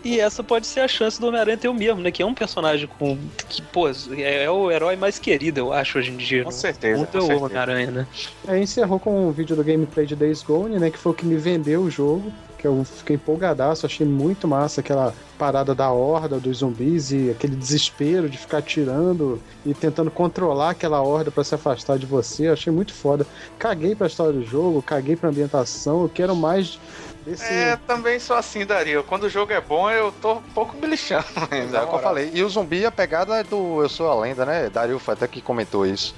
E 0.04 0.20
essa 0.20 0.44
pode 0.44 0.66
ser 0.66 0.80
a 0.80 0.88
chance 0.88 1.18
do 1.18 1.28
Homem-Aranha 1.28 1.56
ter 1.56 1.68
o 1.68 1.72
mesmo, 1.72 2.02
né? 2.02 2.10
Que 2.10 2.22
é 2.22 2.26
um 2.26 2.34
personagem 2.34 2.86
com. 2.98 3.16
que, 3.48 3.62
pô, 3.62 3.88
é, 3.88 4.44
é 4.44 4.50
o 4.50 4.70
herói 4.70 4.96
mais 4.96 5.18
querido, 5.18 5.60
eu 5.60 5.72
acho, 5.72 5.98
hoje 5.98 6.10
em 6.10 6.16
dia. 6.18 6.42
Com 6.44 6.50
no 6.50 6.54
certeza, 6.54 7.06
com 7.06 7.16
é 7.16 7.20
o 7.20 7.22
certeza. 7.26 7.44
Homem-Aranha, 7.46 7.90
né? 7.90 8.06
Aí 8.46 8.62
encerrou 8.62 9.00
com 9.00 9.28
um 9.28 9.30
vídeo 9.32 9.56
do 9.56 9.64
gameplay 9.64 10.04
de 10.04 10.14
Days 10.14 10.42
Gone, 10.42 10.78
né? 10.78 10.90
Que 10.90 10.98
foi 10.98 11.12
o 11.12 11.14
que 11.14 11.24
me 11.24 11.36
vendeu 11.36 11.80
o 11.80 11.90
jogo. 11.90 12.30
Que 12.64 12.68
eu 12.68 12.82
fiquei 12.82 13.16
empolgadaço, 13.16 13.84
achei 13.84 14.06
muito 14.06 14.48
massa 14.48 14.80
aquela 14.80 15.12
parada 15.38 15.74
da 15.74 15.92
horda 15.92 16.40
dos 16.40 16.58
zumbis 16.60 17.12
e 17.12 17.28
aquele 17.28 17.54
desespero 17.54 18.26
de 18.26 18.38
ficar 18.38 18.62
tirando 18.62 19.38
e 19.66 19.74
tentando 19.74 20.10
controlar 20.10 20.70
aquela 20.70 21.02
horda 21.02 21.30
pra 21.30 21.44
se 21.44 21.54
afastar 21.54 21.98
de 21.98 22.06
você. 22.06 22.48
Achei 22.48 22.72
muito 22.72 22.94
foda. 22.94 23.26
Caguei 23.58 23.94
pra 23.94 24.06
história 24.06 24.32
do 24.32 24.42
jogo, 24.42 24.80
caguei 24.80 25.14
pra 25.14 25.28
ambientação, 25.28 26.04
eu 26.04 26.08
quero 26.08 26.34
mais 26.34 26.80
desse. 27.22 27.44
É, 27.44 27.78
também 27.86 28.18
sou 28.18 28.34
assim, 28.34 28.64
Dario. 28.64 29.04
Quando 29.04 29.24
o 29.24 29.28
jogo 29.28 29.52
é 29.52 29.60
bom, 29.60 29.90
eu 29.90 30.10
tô 30.22 30.36
um 30.36 30.42
pouco 30.54 30.74
me 30.74 30.86
lixando. 30.86 31.26
man, 31.36 31.78
É, 31.78 31.82
o 31.82 31.86
que 31.86 31.94
eu 31.96 31.98
falei. 31.98 32.30
E 32.32 32.42
o 32.42 32.48
zumbi, 32.48 32.86
a 32.86 32.90
pegada 32.90 33.36
é 33.36 33.44
do 33.44 33.82
Eu 33.82 33.90
Sou 33.90 34.10
a 34.10 34.18
Lenda, 34.18 34.46
né? 34.46 34.70
Dario 34.70 34.98
foi 34.98 35.12
até 35.12 35.28
que 35.28 35.42
comentou 35.42 35.84
isso. 35.84 36.14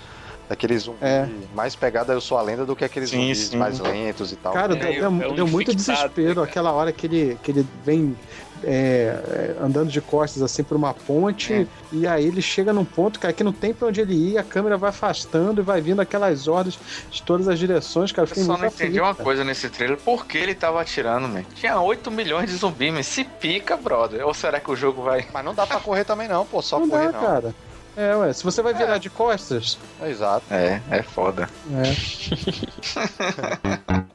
Daquele 0.49 0.79
zumbi 0.79 0.99
É. 1.03 1.29
mais 1.55 1.75
pegada 1.75 2.13
Eu 2.13 2.21
Sou 2.21 2.39
a 2.39 2.43
Lenda 2.43 2.65
do 2.65 2.77
que 2.77 2.85
aqueles 2.85 3.11
Sim, 3.11 3.23
zumbis 3.23 3.39
sim. 3.49 3.57
mais 3.57 3.81
lentos 3.81 4.31
e 4.33 4.37
tal. 4.37 4.53
Cara, 4.53 4.75
É, 4.75 4.77
deu, 4.77 4.89
é 4.91 5.01
deu- 5.01 5.09
um 5.11 5.35
deu 5.35 5.47
muito 5.47 5.73
infectado, 5.73 5.97
desespero 6.09 6.41
né, 6.43 6.47
aquela 6.49 6.73
hora 6.73 6.93
que 6.93 7.07
ele, 7.07 7.39
que 7.43 7.51
ele 7.51 7.67
vem 7.85 8.17
é, 8.65 9.21
é, 9.29 9.57
andando 9.63 9.91
de 9.91 10.01
costas 10.01 10.43
assim 10.43 10.63
por 10.65 10.77
uma 10.77 10.95
ponte 10.95 11.53
É. 11.53 11.67
e 11.93 12.07
aí 12.07 12.25
ele 12.27 12.41
chega 12.41 12.73
num 12.73 12.87
ponto, 12.87 13.21
cara, 13.21 13.33
que 13.33 13.45
não 13.45 13.53
tem 13.53 13.75
pra 13.75 13.89
onde 13.89 14.01
ele 14.01 14.15
ir, 14.15 14.39
a 14.39 14.43
câmera 14.43 14.79
vai 14.79 14.89
afastando 14.91 15.61
e 15.61 15.65
vai 15.65 15.81
vindo 15.83 16.01
aquelas 16.01 16.49
ordens 16.49 16.79
de 17.11 17.23
todas 17.23 17.49
as 17.49 17.59
direções, 17.59 18.13
cara. 18.13 18.27
eu 18.35 18.45
só 18.45 18.57
não 18.57 18.67
entendi 18.67 18.99
uma 18.99 19.15
coisa 19.15 19.45
nesse 19.45 19.69
trailer. 19.69 19.99
Por 19.99 20.25
que 20.27 20.39
ele 20.39 20.55
tava 20.55 20.81
atirando, 20.81 21.29
man? 21.29 21.43
Tinha 21.55 21.79
8 21.81 22.11
milhões 22.11 22.49
de 22.49 22.57
zumbi, 22.57 22.91
man. 22.91 23.03
Se 23.03 23.25
pica, 23.25 23.77
brother. 23.77 24.27
Ou 24.27 24.33
será 24.33 24.59
que 24.59 24.71
o 24.71 24.77
jogo 24.77 25.03
vai... 25.03 25.27
Mas 25.35 25.45
não 25.45 25.55
dá 25.55 25.67
pra 25.67 25.79
correr 25.79 26.05
também 26.05 26.27
não, 26.27 26.47
pô. 26.47 26.63
Só 26.63 26.79
Não 26.81 26.89
correr 26.89 27.13
dá, 27.13 27.13
não. 27.13 27.21
cara. 27.27 27.55
É, 27.97 28.15
ué, 28.15 28.33
se 28.33 28.45
você 28.45 28.61
vai 28.61 28.75
virar 28.75 28.99
de 28.99 29.09
costas, 29.09 29.79
Exato. 30.03 30.53
É, 30.53 30.83
é 30.91 31.03
foda. 31.03 31.49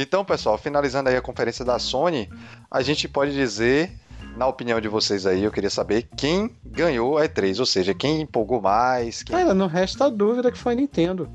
Então, 0.00 0.24
pessoal, 0.24 0.56
finalizando 0.56 1.08
aí 1.08 1.16
a 1.16 1.20
conferência 1.20 1.64
da 1.64 1.76
Sony, 1.76 2.30
a 2.70 2.82
gente 2.82 3.08
pode 3.08 3.32
dizer, 3.32 3.90
na 4.36 4.46
opinião 4.46 4.80
de 4.80 4.86
vocês 4.86 5.26
aí, 5.26 5.42
eu 5.42 5.50
queria 5.50 5.68
saber 5.68 6.08
quem 6.16 6.56
ganhou 6.64 7.18
a 7.18 7.28
E3, 7.28 7.58
ou 7.58 7.66
seja, 7.66 7.92
quem 7.92 8.20
empolgou 8.20 8.62
mais, 8.62 9.24
quem... 9.24 9.36
cara, 9.36 9.52
não 9.52 9.66
resta 9.66 10.08
dúvida 10.08 10.52
que 10.52 10.58
foi 10.58 10.74
a 10.74 10.76
Nintendo. 10.76 11.28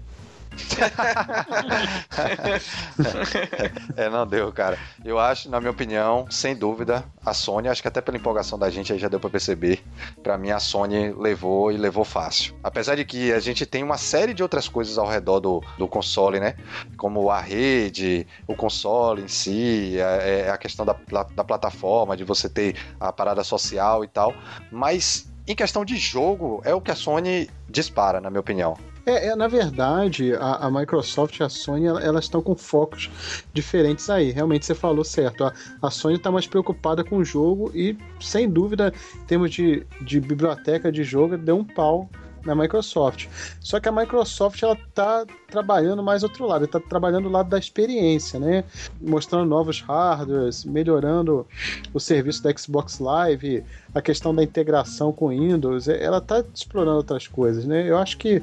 É, 3.95 4.09
não 4.09 4.25
deu, 4.25 4.51
cara. 4.51 4.77
Eu 5.03 5.19
acho, 5.19 5.49
na 5.49 5.59
minha 5.59 5.71
opinião, 5.71 6.25
sem 6.29 6.55
dúvida, 6.55 7.03
a 7.25 7.33
Sony, 7.33 7.67
acho 7.67 7.81
que 7.81 7.87
até 7.87 8.01
pela 8.01 8.17
empolgação 8.17 8.57
da 8.57 8.69
gente 8.69 8.91
aí 8.91 8.99
já 8.99 9.07
deu 9.07 9.19
pra 9.19 9.29
perceber. 9.29 9.83
Pra 10.21 10.37
mim, 10.37 10.51
a 10.51 10.59
Sony 10.59 11.13
levou 11.13 11.71
e 11.71 11.77
levou 11.77 12.03
fácil. 12.03 12.55
Apesar 12.63 12.95
de 12.95 13.05
que 13.05 13.31
a 13.31 13.39
gente 13.39 13.65
tem 13.65 13.83
uma 13.83 13.97
série 13.97 14.33
de 14.33 14.43
outras 14.43 14.67
coisas 14.67 14.97
ao 14.97 15.07
redor 15.07 15.39
do, 15.39 15.63
do 15.77 15.87
console, 15.87 16.39
né? 16.39 16.55
Como 16.97 17.29
a 17.29 17.39
rede, 17.39 18.27
o 18.47 18.55
console 18.55 19.23
em 19.23 19.27
si, 19.27 19.97
é, 19.99 20.45
é 20.47 20.49
a 20.49 20.57
questão 20.57 20.85
da, 20.85 20.95
da 21.35 21.43
plataforma, 21.43 22.17
de 22.17 22.23
você 22.23 22.49
ter 22.49 22.75
a 22.99 23.11
parada 23.11 23.43
social 23.43 24.03
e 24.03 24.07
tal. 24.07 24.33
Mas. 24.71 25.31
Em 25.45 25.53
questão 25.53 25.83
de 25.83 25.97
jogo, 25.97 26.61
é 26.63 26.73
o 26.73 26.79
que 26.79 26.89
a 26.89 26.95
Sony 26.95 27.49
dispara, 27.67 28.21
na 28.21 28.29
minha 28.29 28.39
opinião. 28.39 28.77
É, 29.05 29.27
é, 29.27 29.35
na 29.35 29.47
verdade, 29.49 30.33
a, 30.35 30.67
a 30.67 30.71
Microsoft 30.71 31.37
e 31.39 31.43
a 31.43 31.49
Sony, 31.49 31.85
ela- 31.87 32.01
elas 32.01 32.23
estão 32.25 32.41
com 32.41 32.55
focos 32.55 33.09
diferentes 33.53 34.09
aí. 34.09 34.31
Realmente 34.31 34.65
você 34.65 34.73
falou 34.73 35.03
certo. 35.03 35.43
A, 35.43 35.53
a 35.81 35.91
Sony 35.91 36.15
está 36.15 36.31
mais 36.31 36.47
preocupada 36.47 37.03
com 37.03 37.17
o 37.17 37.25
jogo 37.25 37.69
e, 37.75 37.97
sem 38.21 38.49
dúvida, 38.49 38.93
em 39.15 39.25
termos 39.25 39.51
de, 39.51 39.85
de 40.01 40.21
biblioteca 40.21 40.89
de 40.91 41.03
jogo, 41.03 41.37
deu 41.37 41.57
um 41.57 41.65
pau 41.65 42.09
na 42.45 42.53
Microsoft. 42.55 43.27
Só 43.61 43.79
que 43.79 43.87
a 43.87 43.91
Microsoft 43.91 44.61
ela 44.61 44.77
tá 44.93 45.25
trabalhando 45.49 46.03
mais 46.03 46.23
outro 46.23 46.45
lado, 46.45 46.65
está 46.65 46.79
trabalhando 46.79 47.27
o 47.27 47.31
lado 47.31 47.49
da 47.49 47.57
experiência, 47.57 48.37
né? 48.39 48.65
Mostrando 49.01 49.45
novos 49.47 49.79
hardwares, 49.79 50.65
melhorando 50.65 51.47
o 51.93 51.99
serviço 52.01 52.43
da 52.43 52.53
Xbox 52.55 52.99
Live, 52.99 53.63
a 53.95 54.01
questão 54.01 54.35
da 54.35 54.43
integração 54.43 55.13
com 55.13 55.29
Windows, 55.29 55.87
ela 55.87 56.17
está 56.17 56.43
explorando 56.53 56.97
outras 56.97 57.27
coisas, 57.27 57.65
né? 57.65 57.89
Eu 57.89 57.97
acho 57.97 58.17
que 58.17 58.41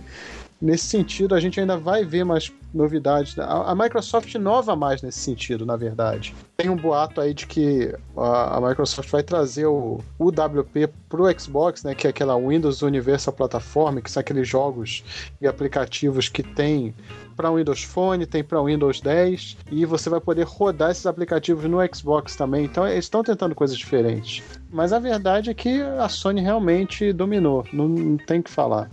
nesse 0.61 0.87
sentido 0.87 1.35
a 1.35 1.41
gente 1.41 1.59
ainda 1.59 1.77
vai 1.77 2.05
ver 2.05 2.25
mais 2.25 2.53
novidades. 2.73 3.39
A, 3.39 3.71
a 3.71 3.75
Microsoft 3.75 4.33
inova 4.35 4.77
mais 4.77 5.03
nesse 5.03 5.19
sentido, 5.19 5.67
na 5.67 5.77
verdade. 5.77 6.35
Tem 6.57 6.69
um 6.69 6.77
boato 6.77 7.21
aí 7.21 7.35
de 7.35 7.47
que 7.47 7.95
a, 8.17 8.57
a 8.57 8.61
Microsoft 8.61 9.11
vai 9.11 9.23
trazer 9.23 9.67
o 9.67 10.01
UWP 10.19 10.89
pro 11.09 11.27
Xbox, 11.39 11.83
né, 11.83 11.95
que 11.95 12.07
é 12.07 12.11
aquela 12.11 12.37
Windows 12.37 12.83
Universal 12.83 13.35
Platform, 13.35 13.99
que 13.99 14.11
são 14.11 14.21
aqueles 14.21 14.47
jogos 14.47 15.03
e 15.41 15.47
aplicativos 15.47 16.29
que 16.29 16.43
tem 16.43 16.95
para 17.37 17.51
Windows 17.51 17.83
Phone, 17.83 18.27
tem 18.27 18.45
para 18.45 18.63
Windows 18.63 19.01
10 19.01 19.57
e 19.73 19.87
você 19.87 20.11
vai 20.11 20.21
poder 20.21 20.45
rodar 20.45 20.91
esses 20.91 21.07
aplicativos 21.07 21.65
no 21.65 21.79
Xbox 21.95 22.37
também. 22.37 22.67
Então 22.67 22.87
eles 22.87 23.07
estão 23.07 23.23
tentando 23.23 23.55
coisas 23.55 23.77
diferentes. 23.77 24.43
Mas 24.71 24.93
a 24.93 24.99
verdade 24.99 25.51
é 25.51 25.55
que 25.55 25.81
a 25.81 26.09
Sony 26.09 26.43
realmente 26.43 27.13
dominou, 27.13 27.65
não, 27.73 27.89
não 27.89 28.17
tem 28.19 28.43
que 28.43 28.51
falar. 28.51 28.91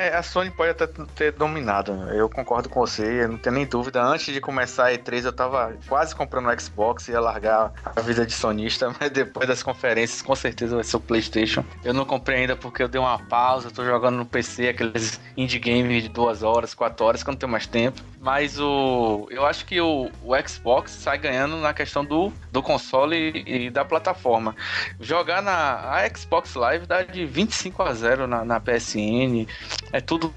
É, 0.00 0.16
a 0.16 0.22
Sony 0.22 0.50
pode 0.50 0.70
até 0.70 0.86
ter 1.14 1.32
dominado. 1.32 1.92
Eu 2.10 2.26
concordo 2.26 2.70
com 2.70 2.80
você, 2.80 3.24
eu 3.24 3.28
não 3.28 3.36
tenho 3.36 3.56
nem 3.56 3.66
dúvida. 3.66 4.02
Antes 4.02 4.32
de 4.32 4.40
começar 4.40 4.86
a 4.86 4.92
E3, 4.92 5.26
eu 5.26 5.32
tava 5.32 5.76
quase 5.86 6.16
comprando 6.16 6.48
o 6.48 6.58
Xbox 6.58 7.06
e 7.06 7.12
ia 7.12 7.20
largar 7.20 7.70
a 7.84 8.00
vida 8.00 8.24
de 8.24 8.32
sonista, 8.32 8.90
mas 8.98 9.10
depois 9.10 9.46
das 9.46 9.62
conferências, 9.62 10.22
com 10.22 10.34
certeza 10.34 10.74
vai 10.74 10.84
ser 10.84 10.96
o 10.96 11.00
PlayStation. 11.00 11.62
Eu 11.84 11.92
não 11.92 12.06
comprei 12.06 12.38
ainda 12.38 12.56
porque 12.56 12.82
eu 12.82 12.88
dei 12.88 12.98
uma 12.98 13.18
pausa, 13.18 13.70
tô 13.70 13.84
jogando 13.84 14.16
no 14.16 14.24
PC 14.24 14.68
aqueles 14.68 15.20
indie 15.36 15.58
games 15.58 16.04
de 16.04 16.08
duas 16.08 16.42
horas, 16.42 16.72
quatro 16.72 17.04
horas, 17.04 17.22
que 17.22 17.28
eu 17.28 17.32
não 17.32 17.38
tenho 17.38 17.52
mais 17.52 17.66
tempo. 17.66 18.00
Mas 18.20 18.58
o. 18.58 19.26
Eu 19.30 19.44
acho 19.44 19.66
que 19.66 19.80
o, 19.80 20.10
o 20.22 20.48
Xbox 20.48 20.92
sai 20.92 21.18
ganhando 21.18 21.56
na 21.56 21.74
questão 21.74 22.04
do, 22.04 22.32
do 22.52 22.62
console 22.62 23.16
e, 23.16 23.66
e 23.66 23.70
da 23.70 23.84
plataforma. 23.84 24.54
Jogar 24.98 25.42
na 25.42 25.90
a 25.90 26.08
Xbox 26.08 26.54
Live 26.54 26.86
dá 26.86 27.02
de 27.02 27.24
25 27.24 27.82
a 27.82 27.92
0 27.94 28.26
na, 28.26 28.44
na 28.44 28.60
PSN. 28.60 29.46
É 29.92 30.00
tudo, 30.00 30.32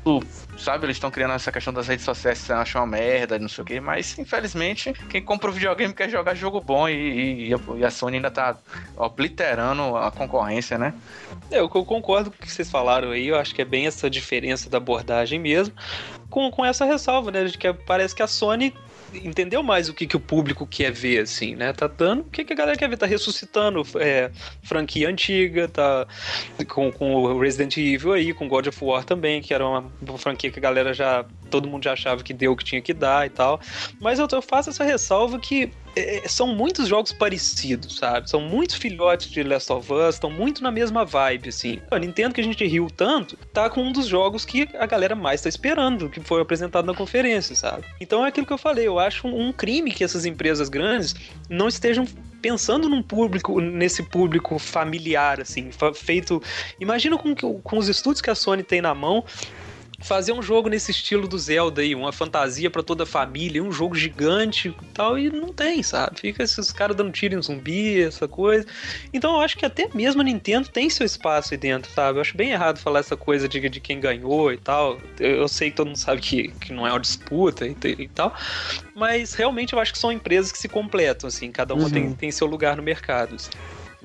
sabe? 0.58 0.86
Eles 0.88 0.96
estão 0.96 1.12
criando 1.12 1.34
essa 1.36 1.52
questão 1.52 1.72
das 1.72 1.88
redes 1.88 2.04
sociais 2.04 2.40
você 2.40 2.52
acha 2.54 2.80
uma 2.80 2.88
merda, 2.88 3.38
não 3.38 3.48
sei 3.48 3.62
o 3.62 3.66
quê. 3.66 3.80
Mas, 3.80 4.18
infelizmente, 4.18 4.94
quem 5.10 5.22
compra 5.22 5.50
o 5.50 5.54
videogame 5.54 5.94
quer 5.94 6.10
jogar 6.10 6.34
jogo 6.34 6.60
bom 6.60 6.90
e, 6.90 7.50
e- 7.50 7.54
a, 7.54 7.60
e 7.78 7.86
a 7.86 7.92
Sony 7.92 8.16
ainda 8.16 8.32
tá 8.32 8.58
obliterando 8.98 9.96
a 9.96 10.10
concorrência, 10.10 10.78
né? 10.78 10.94
É, 11.52 11.60
eu 11.60 11.70
eu 11.74 11.86
concordo 11.86 12.32
com 12.32 12.38
o 12.38 12.40
que 12.40 12.52
vocês 12.52 12.70
falaram 12.72 13.12
aí, 13.12 13.28
eu 13.28 13.38
acho 13.38 13.54
que 13.54 13.62
é 13.62 13.66
bem 13.66 13.86
essa 13.86 14.10
diferença 14.10 14.70
da 14.72 14.78
abordagem 14.78 15.40
mesmo, 15.40 15.76
com, 16.32 16.50
com 16.50 16.66
essa 16.66 16.84
ressalva, 16.86 17.30
né, 17.30 17.44
de 17.46 17.58
que 17.58 17.72
parece 17.74 18.16
que 18.16 18.24
a 18.24 18.28
Sony 18.28 18.74
entendeu 19.24 19.62
mais 19.62 19.90
o 19.90 19.94
que, 19.94 20.08
que 20.08 20.16
o 20.16 20.20
público 20.20 20.66
quer 20.66 20.92
ver, 20.92 21.22
assim, 21.22 21.56
né, 21.56 21.74
tá 21.74 21.88
dando 21.88 22.22
o 22.22 22.24
que, 22.26 22.44
que 22.44 22.54
a 22.54 22.56
galera 22.56 22.78
quer 22.78 22.90
ver, 22.90 22.98
tá 22.98 23.06
ressuscitando 23.06 23.84
é, 24.00 24.32
franquia 24.64 25.10
antiga, 25.10 25.68
tá 25.68 26.08
com, 26.68 26.92
com 26.92 27.16
o 27.16 27.40
Resident 27.40 27.78
Evil 27.78 28.14
aí, 28.14 28.34
com 28.34 28.48
God 28.48 28.68
of 28.68 28.84
War 28.84 29.04
também, 29.04 29.42
que 29.42 29.54
era 29.54 29.66
uma, 29.68 29.92
uma 30.02 30.18
franquia 30.18 30.52
que 30.52 30.60
a 30.60 30.62
galera 30.62 30.94
já, 30.94 31.26
todo 31.50 31.68
mundo 31.68 31.84
já 31.84 31.94
achava 31.94 32.24
que 32.24 32.34
deu 32.34 32.54
o 32.54 32.56
que 32.56 32.64
tinha 32.64 32.82
que 32.82 32.94
dar 32.94 33.26
e 33.26 33.30
tal, 33.30 33.60
mas 34.00 34.20
eu, 34.20 34.28
eu 34.32 34.42
faço 34.42 34.70
essa 34.70 34.84
ressalva 34.84 35.40
que 35.40 35.72
é, 35.96 36.28
são 36.28 36.48
muitos 36.48 36.88
jogos 36.88 37.12
parecidos, 37.12 37.98
sabe? 37.98 38.30
São 38.30 38.42
muitos 38.42 38.76
filhotes 38.76 39.30
de 39.30 39.44
Last 39.44 39.72
of 39.72 39.92
Us, 39.92 40.16
estão 40.16 40.32
muito 40.32 40.64
na 40.64 40.72
mesma 40.72 41.06
vibe, 41.06 41.50
assim. 41.50 41.80
A 41.92 42.00
Nintendo 42.00 42.34
que 42.34 42.42
a 42.42 42.44
gente 42.44 42.66
riu 42.66 42.88
tanto, 42.90 43.38
tá 43.54 43.70
com 43.70 43.82
um 43.82 43.92
dos 43.92 44.08
jogos 44.08 44.46
que 44.46 44.68
a 44.78 44.86
galera 44.86 45.16
mais 45.16 45.42
tá 45.42 45.50
esperando, 45.50 46.10
que 46.10 46.20
foi 46.20 46.42
apresentado 46.42 46.86
na 46.86 46.94
conferência, 46.94 47.56
sabe? 47.56 47.86
Então 48.00 48.26
é 48.26 48.30
aquilo 48.30 48.46
que 48.46 48.54
eu 48.54 48.58
falei, 48.58 48.88
eu 48.88 49.00
acho 49.00 49.28
um, 49.28 49.50
um 49.50 49.54
crime 49.54 49.92
que 49.92 50.04
essas 50.04 50.26
empresas 50.26 50.70
grandes 50.70 51.16
não 51.50 51.68
estejam 51.68 52.06
pensando 52.42 52.90
num 52.90 53.02
público, 53.02 53.62
nesse 53.62 54.04
público 54.04 54.60
familiar, 54.60 55.40
assim, 55.40 55.70
feito. 55.96 56.44
Imagina 56.80 57.18
com, 57.18 57.34
com 57.34 57.78
os 57.78 57.88
estudos 57.88 58.20
que 58.20 58.30
a 58.30 58.36
Sony 58.36 58.64
tem 58.64 58.82
na 58.82 58.94
mão 58.94 59.24
fazer 60.04 60.34
um 60.34 60.42
jogo 60.42 60.70
nesse 60.70 60.92
estilo 60.92 61.28
do 61.28 61.38
Zelda 61.38 61.82
aí, 61.82 61.96
uma 61.96 62.12
fantasia 62.12 62.70
para 62.70 62.84
toda 62.84 63.04
a 63.04 63.06
família, 63.06 63.64
um 63.64 63.72
jogo 63.72 63.96
gigante 63.96 64.68
e 64.70 64.86
tal, 64.94 65.18
e 65.18 65.30
não 65.30 65.54
tem, 65.54 65.82
sabe? 65.82 66.20
Fica 66.20 66.44
esses 66.44 66.72
caras 66.72 66.96
dando 66.96 67.12
tiro 67.12 67.38
em 67.38 67.42
zumbi, 67.42 68.02
essa 68.02 68.28
coisa. 68.28 68.66
Então 69.14 69.34
eu 69.36 69.40
acho 69.40 69.58
que 69.58 69.66
até 69.66 69.90
mesmo 69.94 70.22
a 70.22 70.24
Nintendo 70.24 70.68
tem 70.68 70.90
seu 70.90 71.06
espaço 71.06 71.54
aí 71.54 71.58
dentro, 71.58 71.92
sabe? 71.92 72.18
Eu 72.18 72.22
acho 72.22 72.36
bem 72.36 72.52
errado 72.52 72.78
falar 72.78 73.00
essa 73.00 73.16
coisa 73.16 73.48
de, 73.48 73.70
de 73.70 73.80
quem 73.80 74.00
ganhou 74.00 74.52
e 74.52 74.58
tal. 74.58 75.00
Eu, 75.20 75.38
eu 75.38 75.48
sei 75.48 75.72
que 75.72 75.78
todo 75.78 75.88
mundo 75.88 75.98
sabe 75.98 76.22
que, 76.22 76.50
que 76.50 76.74
não 76.74 76.86
é 76.86 76.92
uma 76.92 77.00
disputa 77.00 77.66
e, 77.66 77.76
e, 77.84 78.08
tal, 78.08 78.36
mas 78.96 79.34
realmente 79.34 79.74
eu 79.74 79.80
acho 79.80 79.94
que 79.94 80.00
são 80.00 80.12
empresas 80.12 80.52
que 80.52 80.58
se 80.58 80.68
completam, 80.68 81.28
assim, 81.28 81.52
cada 81.52 81.74
uma 81.74 81.86
uhum. 81.86 81.90
tem, 81.90 82.14
tem 82.14 82.32
seu 82.32 82.48
lugar 82.48 82.76
no 82.76 82.84
mercado. 82.84 83.36
Assim. 83.36 83.52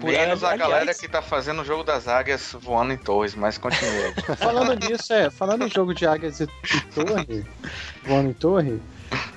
Menos 0.03 0.45
a 0.45 0.57
galera 0.57 0.95
que 0.95 1.09
tá 1.09 1.21
fazendo 1.21 1.63
o 1.63 1.65
jogo 1.65 1.83
das 1.83 2.07
águias 2.07 2.55
voando 2.61 2.93
em 2.93 2.97
torres, 2.97 3.35
mas 3.35 3.59
continua. 3.59 4.13
falando 4.39 4.75
nisso, 4.75 5.13
é, 5.13 5.29
falando 5.29 5.67
em 5.67 5.71
jogo 5.71 5.93
de 5.93 6.07
águias 6.07 6.41
e, 6.41 6.45
e 6.45 6.81
torre, 6.93 7.45
voando 8.05 8.31
em 8.31 8.33
torre, 8.33 8.81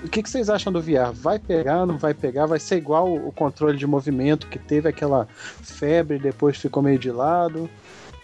o 0.04 0.10
que, 0.10 0.22
que, 0.22 0.30
vocês 0.30 0.50
acham 0.50 0.72
do 0.72 0.82
VR? 0.82 1.12
Vai 1.14 1.40
pegar, 1.40 1.86
não 1.86 1.98
vai 1.98 2.14
pegar? 2.14 2.46
Vai 2.46 2.60
ser 2.60 2.78
igual 2.78 3.12
o 3.12 3.32
controle 3.32 3.78
de 3.78 3.88
movimento 3.88 4.48
que 4.48 4.60
teve 4.60 4.88
aquela 4.90 5.28
febre 5.64 6.18
e 6.18 6.20
depois 6.20 6.58
ficou 6.58 6.84
meio 6.84 7.00
de 7.00 7.12
lado? 7.12 7.70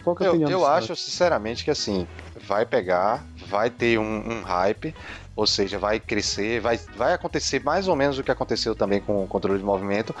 Qual 0.04 0.14
que 0.14 0.22
é 0.22 0.26
a 0.26 0.28
eu, 0.28 0.32
opinião 0.34 0.50
Eu 0.50 0.66
acho, 0.66 0.94
sinceramente, 0.94 1.64
que 1.64 1.70
assim, 1.70 2.06
vai 2.40 2.64
pegar, 2.64 3.24
vai 3.46 3.70
ter 3.70 3.98
um, 3.98 4.38
um 4.38 4.42
hype, 4.42 4.94
ou 5.38 5.46
seja, 5.46 5.78
vai 5.78 6.00
crescer, 6.00 6.60
vai, 6.60 6.76
vai 6.96 7.12
acontecer 7.12 7.62
mais 7.62 7.86
ou 7.86 7.94
menos 7.94 8.18
o 8.18 8.24
que 8.24 8.30
aconteceu 8.32 8.74
também 8.74 9.00
com 9.00 9.22
o 9.22 9.28
controle 9.28 9.56
de 9.56 9.64
movimento. 9.64 10.12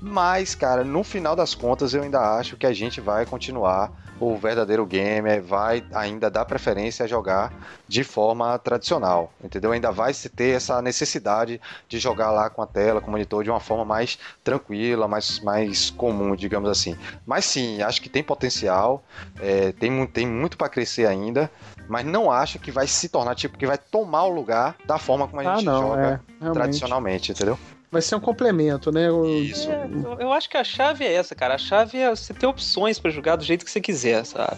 Mas, 0.00 0.56
cara, 0.56 0.82
no 0.82 1.04
final 1.04 1.36
das 1.36 1.54
contas, 1.54 1.94
eu 1.94 2.02
ainda 2.02 2.18
acho 2.36 2.56
que 2.56 2.66
a 2.66 2.72
gente 2.72 3.00
vai 3.00 3.24
continuar 3.24 3.92
o 4.20 4.36
verdadeiro 4.36 4.86
gamer 4.86 5.42
vai 5.42 5.84
ainda 5.92 6.30
dar 6.30 6.44
preferência 6.44 7.04
a 7.04 7.08
jogar 7.08 7.52
de 7.86 8.04
forma 8.04 8.56
tradicional, 8.58 9.32
entendeu? 9.42 9.72
Ainda 9.72 9.90
vai 9.90 10.14
se 10.14 10.28
ter 10.28 10.56
essa 10.56 10.80
necessidade 10.80 11.60
de 11.88 11.98
jogar 11.98 12.30
lá 12.30 12.48
com 12.48 12.62
a 12.62 12.66
tela, 12.66 13.00
com 13.00 13.08
o 13.08 13.10
monitor 13.10 13.42
de 13.42 13.50
uma 13.50 13.60
forma 13.60 13.84
mais 13.84 14.18
tranquila, 14.42 15.08
mais, 15.08 15.40
mais 15.40 15.90
comum, 15.90 16.34
digamos 16.36 16.70
assim. 16.70 16.96
Mas 17.26 17.44
sim, 17.44 17.82
acho 17.82 18.00
que 18.00 18.08
tem 18.08 18.22
potencial, 18.22 19.04
é, 19.40 19.72
tem, 19.72 20.06
tem 20.06 20.26
muito 20.26 20.56
para 20.56 20.68
crescer 20.68 21.06
ainda, 21.06 21.50
mas 21.88 22.04
não 22.04 22.30
acho 22.30 22.58
que 22.58 22.70
vai 22.70 22.86
se 22.86 23.08
tornar 23.08 23.34
tipo 23.34 23.58
que 23.58 23.66
vai 23.66 23.78
tomar 23.78 24.24
o 24.24 24.30
lugar 24.30 24.76
da 24.86 24.98
forma 24.98 25.28
como 25.28 25.40
a 25.40 25.52
ah, 25.52 25.56
gente 25.56 25.64
não, 25.64 25.88
joga 25.88 26.20
é, 26.40 26.50
tradicionalmente, 26.50 27.32
entendeu? 27.32 27.58
Vai 27.90 28.02
ser 28.02 28.16
um 28.16 28.20
complemento, 28.20 28.90
né? 28.90 29.08
O... 29.08 29.24
Isso. 29.24 29.70
É, 29.70 29.88
eu 30.18 30.32
acho 30.32 30.50
que 30.50 30.56
a 30.56 30.64
chave 30.64 31.04
é 31.04 31.12
essa, 31.12 31.32
cara. 31.34 31.54
A 31.54 31.58
chave 31.58 31.98
é 31.98 32.10
você 32.10 32.34
ter 32.34 32.46
opções 32.46 32.98
para 32.98 33.10
jogar 33.10 33.36
do 33.36 33.44
jeito 33.44 33.64
que 33.64 33.70
você 33.70 33.80
quiser, 33.80 34.24
sabe? 34.24 34.56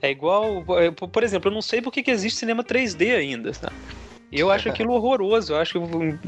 É 0.00 0.10
igual. 0.10 0.64
É, 0.80 0.90
por 0.90 1.22
exemplo, 1.22 1.48
eu 1.48 1.54
não 1.54 1.62
sei 1.62 1.80
por 1.80 1.92
que 1.92 2.02
existe 2.10 2.40
cinema 2.40 2.64
3D 2.64 3.14
ainda, 3.14 3.54
sabe? 3.54 3.74
Eu 4.32 4.50
acho 4.50 4.66
aquilo 4.70 4.94
horroroso. 4.94 5.52
Eu 5.52 5.58
acho 5.58 5.74
que 5.74 6.18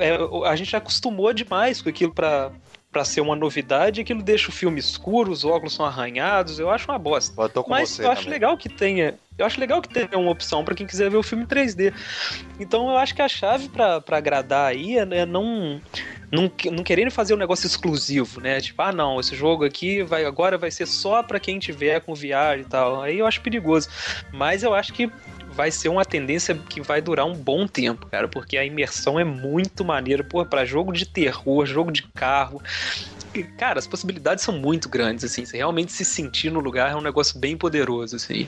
é, 0.00 0.18
a 0.48 0.56
gente 0.56 0.74
acostumou 0.74 1.32
demais 1.32 1.80
com 1.80 1.88
aquilo 1.88 2.12
para 2.12 2.50
para 2.90 3.04
ser 3.04 3.20
uma 3.20 3.36
novidade, 3.36 4.00
aquilo 4.00 4.22
deixa 4.22 4.48
o 4.48 4.52
filme 4.52 4.80
escuro, 4.80 5.30
os 5.30 5.44
óculos 5.44 5.74
são 5.74 5.84
arranhados, 5.84 6.58
eu 6.58 6.70
acho 6.70 6.90
uma 6.90 6.98
bosta. 6.98 7.34
Eu 7.54 7.64
Mas 7.68 7.98
eu 7.98 8.10
acho 8.10 8.30
legal 8.30 8.56
que 8.56 8.68
tenha, 8.68 9.18
eu 9.36 9.44
acho 9.44 9.60
legal 9.60 9.82
que 9.82 9.88
tenha 9.88 10.18
uma 10.18 10.30
opção 10.30 10.64
para 10.64 10.74
quem 10.74 10.86
quiser 10.86 11.10
ver 11.10 11.18
o 11.18 11.22
filme 11.22 11.44
3D. 11.44 11.92
Então 12.58 12.88
eu 12.88 12.96
acho 12.96 13.14
que 13.14 13.20
a 13.20 13.28
chave 13.28 13.68
para 13.68 14.02
agradar 14.10 14.70
aí 14.70 14.96
é, 14.96 15.02
é 15.02 15.26
não, 15.26 15.80
não 16.32 16.50
não 16.72 16.82
querendo 16.82 17.10
fazer 17.10 17.34
um 17.34 17.38
negócio 17.38 17.66
exclusivo, 17.66 18.40
né? 18.40 18.58
Tipo, 18.60 18.80
ah, 18.80 18.92
não, 18.92 19.20
esse 19.20 19.36
jogo 19.36 19.64
aqui 19.64 20.02
vai 20.02 20.24
agora 20.24 20.56
vai 20.56 20.70
ser 20.70 20.86
só 20.86 21.22
para 21.22 21.38
quem 21.38 21.58
tiver 21.58 22.00
com 22.00 22.14
VR 22.14 22.58
e 22.58 22.64
tal. 22.64 23.02
Aí 23.02 23.18
eu 23.18 23.26
acho 23.26 23.42
perigoso. 23.42 23.88
Mas 24.32 24.62
eu 24.62 24.74
acho 24.74 24.94
que 24.94 25.10
vai 25.58 25.72
ser 25.72 25.88
uma 25.88 26.04
tendência 26.04 26.54
que 26.54 26.80
vai 26.80 27.02
durar 27.02 27.26
um 27.26 27.34
bom 27.34 27.66
tempo, 27.66 28.06
cara, 28.06 28.28
porque 28.28 28.56
a 28.56 28.64
imersão 28.64 29.18
é 29.18 29.24
muito 29.24 29.84
maneira, 29.84 30.22
pô, 30.22 30.46
para 30.46 30.64
jogo 30.64 30.92
de 30.92 31.04
terror, 31.04 31.66
jogo 31.66 31.90
de 31.90 32.04
carro. 32.04 32.62
Cara, 33.58 33.80
as 33.80 33.86
possibilidades 33.88 34.44
são 34.44 34.56
muito 34.56 34.88
grandes, 34.88 35.24
assim. 35.24 35.44
Você 35.44 35.56
realmente 35.56 35.90
se 35.90 36.04
sentir 36.04 36.48
no 36.52 36.60
lugar 36.60 36.92
é 36.92 36.94
um 36.94 37.00
negócio 37.00 37.40
bem 37.40 37.56
poderoso, 37.56 38.14
assim. 38.14 38.46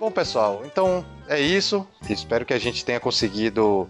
Bom, 0.00 0.10
pessoal, 0.10 0.62
então 0.64 1.06
é 1.28 1.40
isso. 1.40 1.86
Espero 2.10 2.44
que 2.44 2.54
a 2.54 2.58
gente 2.58 2.84
tenha 2.84 2.98
conseguido 2.98 3.88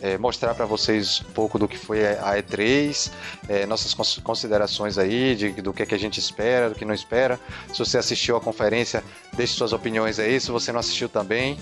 é, 0.00 0.16
mostrar 0.18 0.54
para 0.54 0.64
vocês 0.66 1.22
um 1.28 1.32
pouco 1.32 1.58
do 1.58 1.66
que 1.66 1.76
foi 1.76 2.06
a 2.06 2.36
E3, 2.36 3.10
é, 3.48 3.66
nossas 3.66 3.94
considerações 4.22 4.98
aí, 4.98 5.34
de, 5.34 5.50
do 5.62 5.72
que, 5.72 5.82
é 5.82 5.86
que 5.86 5.94
a 5.94 5.98
gente 5.98 6.18
espera, 6.18 6.68
do 6.68 6.74
que 6.74 6.84
não 6.84 6.94
espera. 6.94 7.38
Se 7.72 7.78
você 7.78 7.98
assistiu 7.98 8.36
a 8.36 8.40
conferência, 8.40 9.02
deixe 9.34 9.54
suas 9.54 9.72
opiniões 9.72 10.18
aí. 10.18 10.40
Se 10.40 10.50
você 10.50 10.72
não 10.72 10.80
assistiu 10.80 11.08
também, 11.08 11.58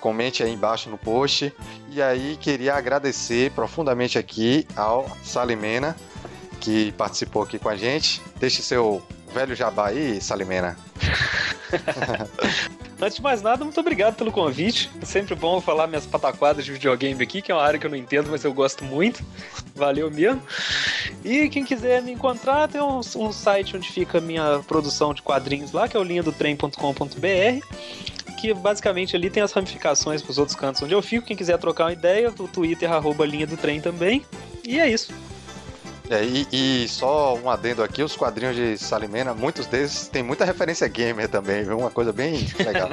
comente 0.00 0.42
aí 0.42 0.52
embaixo 0.52 0.90
no 0.90 0.98
post. 0.98 1.52
E 1.90 2.02
aí, 2.02 2.36
queria 2.40 2.74
agradecer 2.74 3.50
profundamente 3.52 4.18
aqui 4.18 4.66
ao 4.76 5.06
Salimena, 5.22 5.96
que 6.60 6.92
participou 6.92 7.42
aqui 7.42 7.58
com 7.58 7.68
a 7.68 7.76
gente. 7.76 8.20
Deixe 8.38 8.62
seu 8.62 9.02
velho 9.32 9.54
jabá 9.54 9.88
aí, 9.88 10.20
Salimena. 10.20 10.76
Antes 13.00 13.16
de 13.16 13.22
mais 13.22 13.42
nada, 13.42 13.64
muito 13.64 13.80
obrigado 13.80 14.14
pelo 14.14 14.30
convite. 14.30 14.88
É 15.00 15.04
sempre 15.04 15.34
bom 15.34 15.60
falar 15.60 15.88
minhas 15.88 16.06
pataquadas 16.06 16.64
de 16.64 16.72
videogame 16.72 17.20
aqui, 17.20 17.42
que 17.42 17.50
é 17.50 17.54
uma 17.54 17.62
área 17.62 17.76
que 17.76 17.84
eu 17.84 17.90
não 17.90 17.96
entendo, 17.96 18.28
mas 18.30 18.44
eu 18.44 18.54
gosto 18.54 18.84
muito. 18.84 19.24
Valeu 19.74 20.08
mesmo. 20.08 20.40
E 21.24 21.48
quem 21.48 21.64
quiser 21.64 22.00
me 22.00 22.12
encontrar, 22.12 22.68
tem 22.68 22.80
um, 22.80 22.98
um 22.98 23.32
site 23.32 23.76
onde 23.76 23.90
fica 23.90 24.18
a 24.18 24.20
minha 24.20 24.60
produção 24.68 25.12
de 25.12 25.20
quadrinhos 25.20 25.72
lá, 25.72 25.88
que 25.88 25.96
é 25.96 26.00
o 26.00 26.04
linha 26.04 26.22
do 26.22 26.30
trem.com.br 26.30 26.76
que 28.40 28.52
basicamente 28.52 29.14
ali 29.14 29.30
tem 29.30 29.40
as 29.40 29.52
ramificações 29.52 30.20
para 30.20 30.32
os 30.32 30.38
outros 30.38 30.56
cantos 30.56 30.82
onde 30.82 30.92
eu 30.92 31.00
fico. 31.00 31.26
Quem 31.26 31.36
quiser 31.36 31.58
trocar 31.58 31.84
uma 31.84 31.92
ideia, 31.92 32.28
o 32.36 32.48
Twitter, 32.48 32.90
arroba 32.90 33.24
linha 33.24 33.46
do 33.46 33.56
trem 33.56 33.80
também. 33.80 34.24
E 34.64 34.80
é 34.80 34.90
isso. 34.90 35.14
É, 36.10 36.24
e, 36.24 36.46
e, 36.52 36.88
só 36.88 37.34
um 37.36 37.48
adendo 37.48 37.82
aqui, 37.82 38.02
os 38.02 38.16
quadrinhos 38.16 38.56
de 38.56 38.76
Salimena, 38.76 39.32
muitos 39.32 39.66
deles 39.66 40.08
tem 40.08 40.22
muita 40.22 40.44
referência 40.44 40.86
gamer 40.88 41.28
também, 41.28 41.64
viu? 41.64 41.78
Uma 41.78 41.90
coisa 41.90 42.12
bem 42.12 42.46
legal. 42.58 42.90